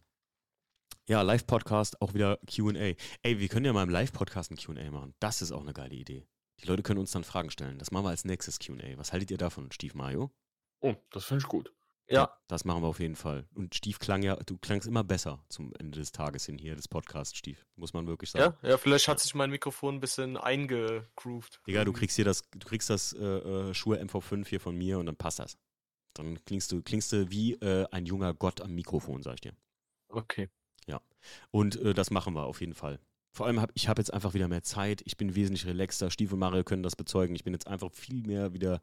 ja, 1.09 1.23
Live-Podcast, 1.23 2.01
auch 2.03 2.15
wieder 2.15 2.39
QA. 2.47 2.95
Ey, 3.23 3.39
wir 3.39 3.49
können 3.49 3.67
ja 3.67 3.73
mal 3.73 3.85
im 3.85 3.91
Live-Podcast 3.91 4.51
ein 4.51 4.57
QA 4.57 4.91
machen. 4.91 5.15
Das 5.21 5.43
ist 5.43 5.53
auch 5.53 5.63
eine 5.63 5.73
geile 5.73 5.95
Idee. 5.95 6.27
Die 6.61 6.67
Leute 6.67 6.83
können 6.83 6.99
uns 7.01 7.13
dann 7.13 7.25
Fragen 7.25 7.51
stellen. 7.51 7.79
Das 7.79 7.91
machen 7.93 8.05
wir 8.05 8.11
als 8.11 8.25
nächstes 8.25 8.59
QA. 8.59 8.97
Was 8.97 9.13
haltet 9.13 9.31
ihr 9.31 9.39
davon, 9.39 9.71
Stief 9.73 9.95
Mario? 9.95 10.31
Oh, 10.81 10.95
das 11.11 11.25
finde 11.25 11.43
ich 11.43 11.49
gut. 11.49 11.73
Ja. 12.11 12.37
Das 12.49 12.65
machen 12.65 12.83
wir 12.83 12.89
auf 12.89 12.99
jeden 13.01 13.15
Fall. 13.15 13.47
Und 13.55 13.75
Stief 13.75 13.99
klang 13.99 14.23
ja, 14.23 14.37
du 14.37 14.59
klangst 14.59 14.89
immer 14.89 15.05
besser 15.05 15.45
zum 15.49 15.73
Ende 15.79 15.99
des 15.99 16.13
Tages 16.13 16.47
hin 16.47 16.59
hier, 16.59 16.75
des 16.75 16.89
Podcasts, 16.89 17.37
Stief. 17.37 17.65
Muss 17.77 17.93
man 17.93 18.07
wirklich 18.07 18.31
sagen. 18.31 18.57
Ja, 18.63 18.71
ja, 18.71 18.79
vielleicht 18.79 19.07
hat 19.07 19.21
sich 19.21 19.35
mein 19.35 19.51
Mikrofon 19.51 19.97
ein 19.97 20.01
bisschen 20.01 20.37
eingegroovt. 20.37 21.61
Digga, 21.67 21.85
du 21.85 21.93
kriegst 21.93 22.17
hier 22.17 22.25
das, 22.25 22.43
du 22.51 22.67
kriegst 22.67 22.91
das 22.91 23.13
äh, 23.13 23.25
äh, 23.25 23.75
Schuhe 23.75 24.03
MV5 24.03 24.49
hier 24.49 24.61
von 24.61 24.77
mir 24.77 24.99
und 24.99 25.07
dann 25.07 25.17
passt 25.17 25.39
das. 25.39 25.57
Dann 26.15 26.45
klingst 26.45 26.73
du, 26.73 26.83
klingst 26.83 27.13
du 27.13 27.31
wie 27.31 27.55
äh, 27.55 27.87
ein 27.93 28.05
junger 28.05 28.35
Gott 28.35 28.61
am 28.61 28.75
Mikrofon, 28.75 29.23
sag 29.23 29.35
ich 29.35 29.41
dir. 29.43 29.53
Okay. 30.09 30.49
Und 31.51 31.77
äh, 31.77 31.95
das 31.95 32.11
machen 32.11 32.35
wir 32.35 32.45
auf 32.45 32.61
jeden 32.61 32.75
Fall. 32.75 32.99
Vor 33.33 33.47
allem 33.47 33.61
habe 33.61 33.73
ich 33.75 33.89
habe 33.89 34.01
jetzt 34.01 34.13
einfach 34.13 34.35
wieder 34.35 34.49
mehr 34.49 34.63
Zeit. 34.63 35.03
Ich 35.05 35.17
bin 35.17 35.35
wesentlich 35.35 35.67
relaxter. 35.67 36.11
Stief 36.11 36.33
und 36.33 36.41
Mario 36.41 36.65
können 36.65 36.83
das 36.83 36.97
bezeugen. 36.97 37.35
Ich 37.35 37.45
bin 37.45 37.53
jetzt 37.53 37.69
einfach 37.69 37.93
viel 37.93 38.27
mehr 38.27 38.53
wieder 38.53 38.81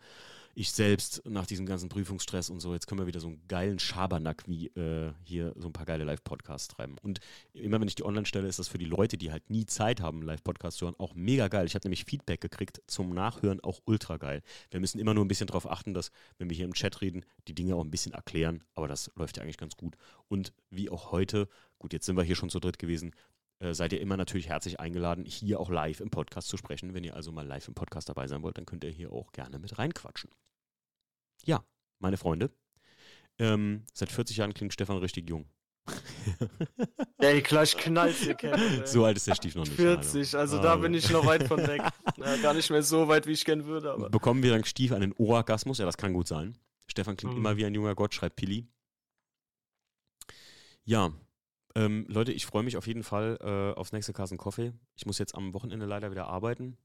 ich 0.58 0.72
selbst 0.72 1.22
nach 1.24 1.46
diesem 1.46 1.68
ganzen 1.68 1.88
Prüfungsstress 1.88 2.50
und 2.50 2.62
so. 2.62 2.74
Jetzt 2.74 2.88
können 2.88 3.00
wir 3.00 3.06
wieder 3.06 3.20
so 3.20 3.28
einen 3.28 3.48
geilen 3.48 3.78
Schabernack 3.78 4.44
wie 4.48 4.70
äh, 4.70 5.14
hier 5.24 5.54
so 5.56 5.70
ein 5.70 5.74
paar 5.74 5.86
geile 5.86 6.04
Live-Podcasts 6.04 6.68
treiben. 6.68 6.96
Und 7.04 7.20
immer 7.54 7.80
wenn 7.80 7.88
ich 7.88 7.94
die 7.94 8.04
online 8.04 8.26
stelle, 8.26 8.48
ist 8.48 8.58
das 8.58 8.68
für 8.68 8.80
die 8.80 8.86
Leute, 8.86 9.20
die 9.20 9.32
halt 9.32 9.52
nie 9.52 9.68
Zeit 9.68 10.02
haben, 10.02 10.24
Live-Podcasts 10.24 10.80
zu 10.80 10.86
hören, 10.86 10.96
auch 10.98 11.14
mega 11.14 11.48
geil. 11.48 11.68
Ich 11.68 11.76
habe 11.76 11.86
nämlich 11.86 12.06
Feedback 12.06 12.42
gekriegt 12.42 12.82
zum 12.88 13.14
Nachhören, 13.14 13.60
auch 13.60 13.82
ultra 13.86 14.18
geil. 14.18 14.42
Wir 14.72 14.80
müssen 14.80 14.98
immer 14.98 15.14
nur 15.14 15.24
ein 15.26 15.28
bisschen 15.28 15.46
darauf 15.46 15.70
achten, 15.70 15.94
dass, 15.94 16.10
wenn 16.40 16.50
wir 16.50 16.58
hier 16.58 16.66
im 16.66 16.74
Chat 16.74 17.02
reden, 17.02 17.24
die 17.48 17.54
Dinge 17.54 17.76
auch 17.76 17.84
ein 17.84 17.92
bisschen 17.92 18.14
erklären. 18.14 18.64
Aber 18.74 18.88
das 18.88 19.12
läuft 19.16 19.38
ja 19.38 19.44
eigentlich 19.44 19.58
ganz 19.58 19.78
gut. 19.78 19.96
Und 20.28 20.54
wie 20.72 20.90
auch 20.90 21.12
heute, 21.12 21.50
gut, 21.78 21.94
jetzt 21.94 22.08
sind 22.08 22.18
wir 22.18 22.24
hier 22.24 22.36
schon 22.36 22.50
zu 22.50 22.60
dritt 22.60 22.80
gewesen, 22.80 23.12
äh, 23.60 23.74
seid 23.74 23.94
ihr 23.94 24.02
immer 24.02 24.18
natürlich 24.18 24.50
herzlich 24.50 24.80
eingeladen, 24.80 25.26
hier 25.26 25.60
auch 25.60 25.70
live 25.70 26.00
im 26.00 26.10
Podcast 26.10 26.48
zu 26.48 26.58
sprechen. 26.58 26.94
Wenn 26.94 27.04
ihr 27.04 27.16
also 27.16 27.32
mal 27.32 27.46
live 27.46 27.68
im 27.68 27.74
Podcast 27.74 28.10
dabei 28.10 28.28
sein 28.28 28.42
wollt, 28.44 28.58
dann 28.58 28.66
könnt 28.66 28.84
ihr 28.84 28.90
hier 28.92 29.12
auch 29.12 29.32
gerne 29.32 29.60
mit 29.60 29.78
reinquatschen. 29.78 30.30
Ja, 31.46 31.64
meine 32.00 32.18
Freunde, 32.18 32.52
ähm, 33.40 33.86
seit 33.94 34.12
40 34.12 34.38
Jahren 34.38 34.54
klingt 34.54 34.74
Stefan 34.74 34.98
richtig 34.98 35.30
jung. 35.30 35.46
Ey, 37.20 37.42
gleich 37.42 37.78
knallt 37.78 38.22
ihr 38.24 38.36
Kevin. 38.36 38.86
so 38.86 39.06
alt 39.06 39.16
ist 39.18 39.28
der 39.28 39.36
Stief 39.36 39.56
noch 39.56 39.64
nicht. 39.64 39.76
40, 39.76 40.36
also 40.36 40.62
da 40.62 40.76
bin 40.76 40.94
ich 40.94 41.10
noch 41.10 41.26
weit 41.26 41.48
von 41.48 41.66
weg. 41.66 41.82
Na, 42.18 42.36
gar 42.38 42.54
nicht 42.54 42.70
mehr 42.70 42.84
so 42.84 43.08
weit, 43.08 43.26
wie 43.26 43.32
ich 43.32 43.46
gern 43.46 43.66
würde, 43.66 43.92
aber. 43.94 44.10
Bekommen 44.10 44.44
wir 44.44 44.52
dann 44.52 44.66
Stief 44.66 44.92
einen 44.92 45.14
Orgasmus? 45.18 45.78
Ja, 45.78 45.86
das 45.86 45.96
kann 45.98 46.12
gut 46.14 46.28
sein. 46.28 46.58
Stefan 46.88 47.16
klingt 47.16 47.34
Mhm. 47.36 47.40
immer 47.40 47.56
wie 47.58 47.66
ein 47.66 47.74
junger 47.74 47.96
Gott, 47.96 48.14
schreibt 48.14 48.36
Pilli. 48.36 48.68
Ja, 50.84 51.12
ähm, 51.78 52.06
Leute, 52.10 52.32
ich 52.32 52.48
freue 52.48 52.64
mich 52.64 52.76
auf 52.76 52.88
jeden 52.88 53.04
Fall 53.04 53.38
äh, 53.40 53.78
aufs 53.78 53.92
nächste 53.92 54.12
Carsten 54.12 54.38
Coffee. 54.38 54.74
Ich 54.96 55.06
muss 55.06 55.20
jetzt 55.20 55.36
am 55.36 55.54
Wochenende 55.54 55.86
leider 55.86 56.10
wieder 56.10 56.28
arbeiten, 56.28 56.76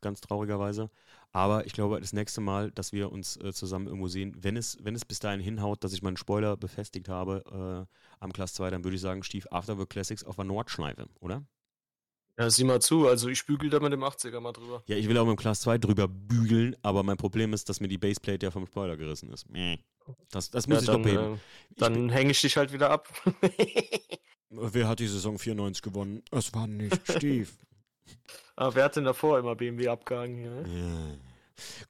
ganz 0.00 0.20
traurigerweise. 0.20 0.90
Aber 1.30 1.66
ich 1.66 1.72
glaube, 1.72 2.00
das 2.00 2.12
nächste 2.12 2.40
Mal, 2.40 2.72
dass 2.72 2.92
wir 2.92 3.12
uns 3.12 3.36
äh, 3.36 3.52
zusammen 3.52 3.86
irgendwo 3.86 4.08
sehen, 4.08 4.36
wenn 4.40 4.56
es, 4.56 4.76
wenn 4.82 4.96
es 4.96 5.04
bis 5.04 5.20
dahin 5.20 5.38
hinhaut, 5.38 5.84
dass 5.84 5.92
ich 5.92 6.02
meinen 6.02 6.16
Spoiler 6.16 6.56
befestigt 6.56 7.08
habe 7.08 7.86
äh, 7.88 7.96
am 8.18 8.32
Class 8.32 8.54
2, 8.54 8.70
dann 8.70 8.82
würde 8.82 8.96
ich 8.96 9.00
sagen, 9.00 9.22
Stief 9.22 9.46
Afterwork 9.52 9.90
Classics 9.90 10.24
auf 10.24 10.34
der 10.34 10.46
Nordschleife, 10.46 11.06
oder? 11.20 11.44
Ja, 12.36 12.50
sieh 12.50 12.64
mal 12.64 12.80
zu, 12.80 13.06
also 13.06 13.28
ich 13.28 13.46
bügel 13.46 13.70
da 13.70 13.78
mit 13.78 13.92
dem 13.92 14.02
80er 14.02 14.40
mal 14.40 14.52
drüber. 14.52 14.82
Ja, 14.86 14.96
ich 14.96 15.06
will 15.08 15.16
auch 15.18 15.26
mit 15.26 15.36
dem 15.36 15.40
Class 15.40 15.60
2 15.60 15.78
drüber 15.78 16.08
bügeln, 16.08 16.74
aber 16.82 17.04
mein 17.04 17.18
Problem 17.18 17.52
ist, 17.52 17.68
dass 17.68 17.78
mir 17.78 17.88
die 17.88 17.98
Baseplate 17.98 18.46
ja 18.46 18.50
vom 18.50 18.66
Spoiler 18.66 18.96
gerissen 18.96 19.30
ist. 19.30 19.46
Das, 20.30 20.50
das 20.50 20.66
muss 20.66 20.78
ja, 20.78 20.80
ich 20.80 20.86
dann, 20.86 21.02
doch 21.02 21.02
beheben. 21.02 21.34
äh, 21.34 21.38
dann 21.76 22.08
hänge 22.08 22.32
ich 22.32 22.40
dich 22.40 22.56
halt 22.56 22.72
wieder 22.72 22.90
ab. 22.90 23.08
Wer 24.50 24.88
hat 24.88 24.98
die 24.98 25.06
Saison 25.06 25.38
94 25.38 25.82
gewonnen? 25.82 26.22
Es 26.32 26.52
war 26.54 26.66
nicht 26.66 27.00
Stief. 27.16 27.56
Aber 28.56 28.74
wer 28.74 28.84
hat 28.84 28.96
denn 28.96 29.04
davor 29.04 29.38
immer 29.38 29.54
BMW 29.54 29.88
abgehangen 29.88 30.36
hier? 30.36 30.50
Ne? 30.50 30.78
ja. 30.78 31.30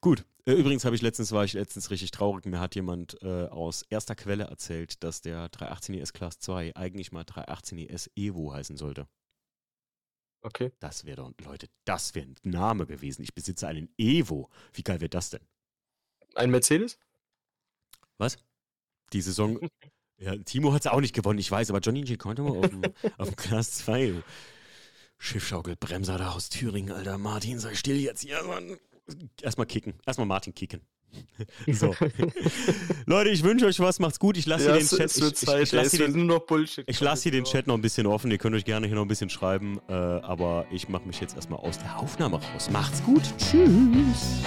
Gut. 0.00 0.24
Äh, 0.46 0.52
Übrigens 0.52 0.84
habe 0.84 0.94
ich 0.94 1.02
letztens, 1.02 1.32
war 1.32 1.44
ich 1.44 1.54
letztens 1.54 1.90
richtig 1.90 2.10
traurig. 2.10 2.44
Mir 2.44 2.60
hat 2.60 2.74
jemand 2.74 3.22
äh, 3.22 3.46
aus 3.46 3.82
erster 3.82 4.14
Quelle 4.14 4.44
erzählt, 4.44 5.02
dass 5.02 5.22
der 5.22 5.48
318 5.48 5.94
ES 5.94 6.12
Class 6.12 6.38
2 6.38 6.76
eigentlich 6.76 7.12
mal 7.12 7.24
318 7.24 7.78
ES 7.78 8.10
Evo 8.14 8.52
heißen 8.52 8.76
sollte. 8.76 9.08
Okay. 10.42 10.72
Das 10.80 11.04
wäre 11.04 11.16
doch, 11.16 11.32
Leute, 11.44 11.68
das 11.84 12.14
wäre 12.14 12.26
ein 12.26 12.36
Name 12.42 12.86
gewesen. 12.86 13.22
Ich 13.22 13.34
besitze 13.34 13.68
einen 13.68 13.92
Evo. 13.98 14.50
Wie 14.72 14.82
geil 14.82 15.00
wäre 15.00 15.10
das 15.10 15.30
denn? 15.30 15.46
Ein 16.34 16.50
Mercedes? 16.50 16.98
Was? 18.18 18.36
Die 19.12 19.20
Saison. 19.20 19.58
Ja, 20.20 20.36
Timo 20.36 20.72
hat 20.74 20.84
es 20.84 20.86
auch 20.90 21.00
nicht 21.00 21.14
gewonnen, 21.14 21.38
ich 21.38 21.50
weiß, 21.50 21.70
aber 21.70 21.80
Johnny 21.80 22.02
G. 22.02 22.16
konnte 22.16 22.42
mal 22.42 22.58
auf 22.58 22.68
dem, 22.68 22.82
auf 23.18 23.28
dem 23.28 23.36
Class 23.36 23.72
2. 23.72 24.22
Schiffschaukelbremser 25.18 26.18
da 26.18 26.32
aus 26.32 26.50
Thüringen, 26.50 26.92
Alter. 26.92 27.18
Martin, 27.18 27.58
sei 27.58 27.74
still 27.74 27.96
jetzt 27.96 28.22
hier. 28.22 28.42
Mann. 28.42 28.76
Erstmal 29.42 29.66
kicken. 29.66 29.94
Erstmal 30.06 30.26
Martin 30.26 30.54
kicken. 30.54 30.80
So. 31.66 31.94
Leute, 33.06 33.30
ich 33.30 33.42
wünsche 33.42 33.66
euch 33.66 33.80
was. 33.80 33.98
Macht's 33.98 34.20
gut. 34.20 34.36
Ich 34.36 34.46
lasse 34.46 34.66
ja, 34.66 34.74
hier 34.74 34.80
den 34.80 34.88
Chat. 34.88 35.16
ich, 35.16 35.22
ich, 35.22 35.34
Zeit, 35.34 35.62
ich 35.62 35.72
lasse 35.72 35.96
hier 35.96 36.08
lasse 37.00 37.22
hier 37.24 37.32
den 37.32 37.44
Chat 37.44 37.66
noch 37.66 37.74
ein 37.74 37.82
bisschen 37.82 38.06
offen. 38.06 38.30
Ihr 38.30 38.38
könnt 38.38 38.54
euch 38.54 38.64
gerne 38.64 38.86
hier 38.86 38.94
noch 38.94 39.02
ein 39.02 39.08
bisschen 39.08 39.30
schreiben. 39.30 39.80
Äh, 39.88 39.92
aber 39.92 40.66
ich 40.70 40.88
mache 40.88 41.06
mich 41.06 41.20
jetzt 41.20 41.34
erstmal 41.34 41.58
aus 41.58 41.78
der 41.78 41.98
Aufnahme 41.98 42.40
raus. 42.40 42.70
Macht's 42.70 43.02
gut. 43.02 43.22
Tschüss. 43.38 44.40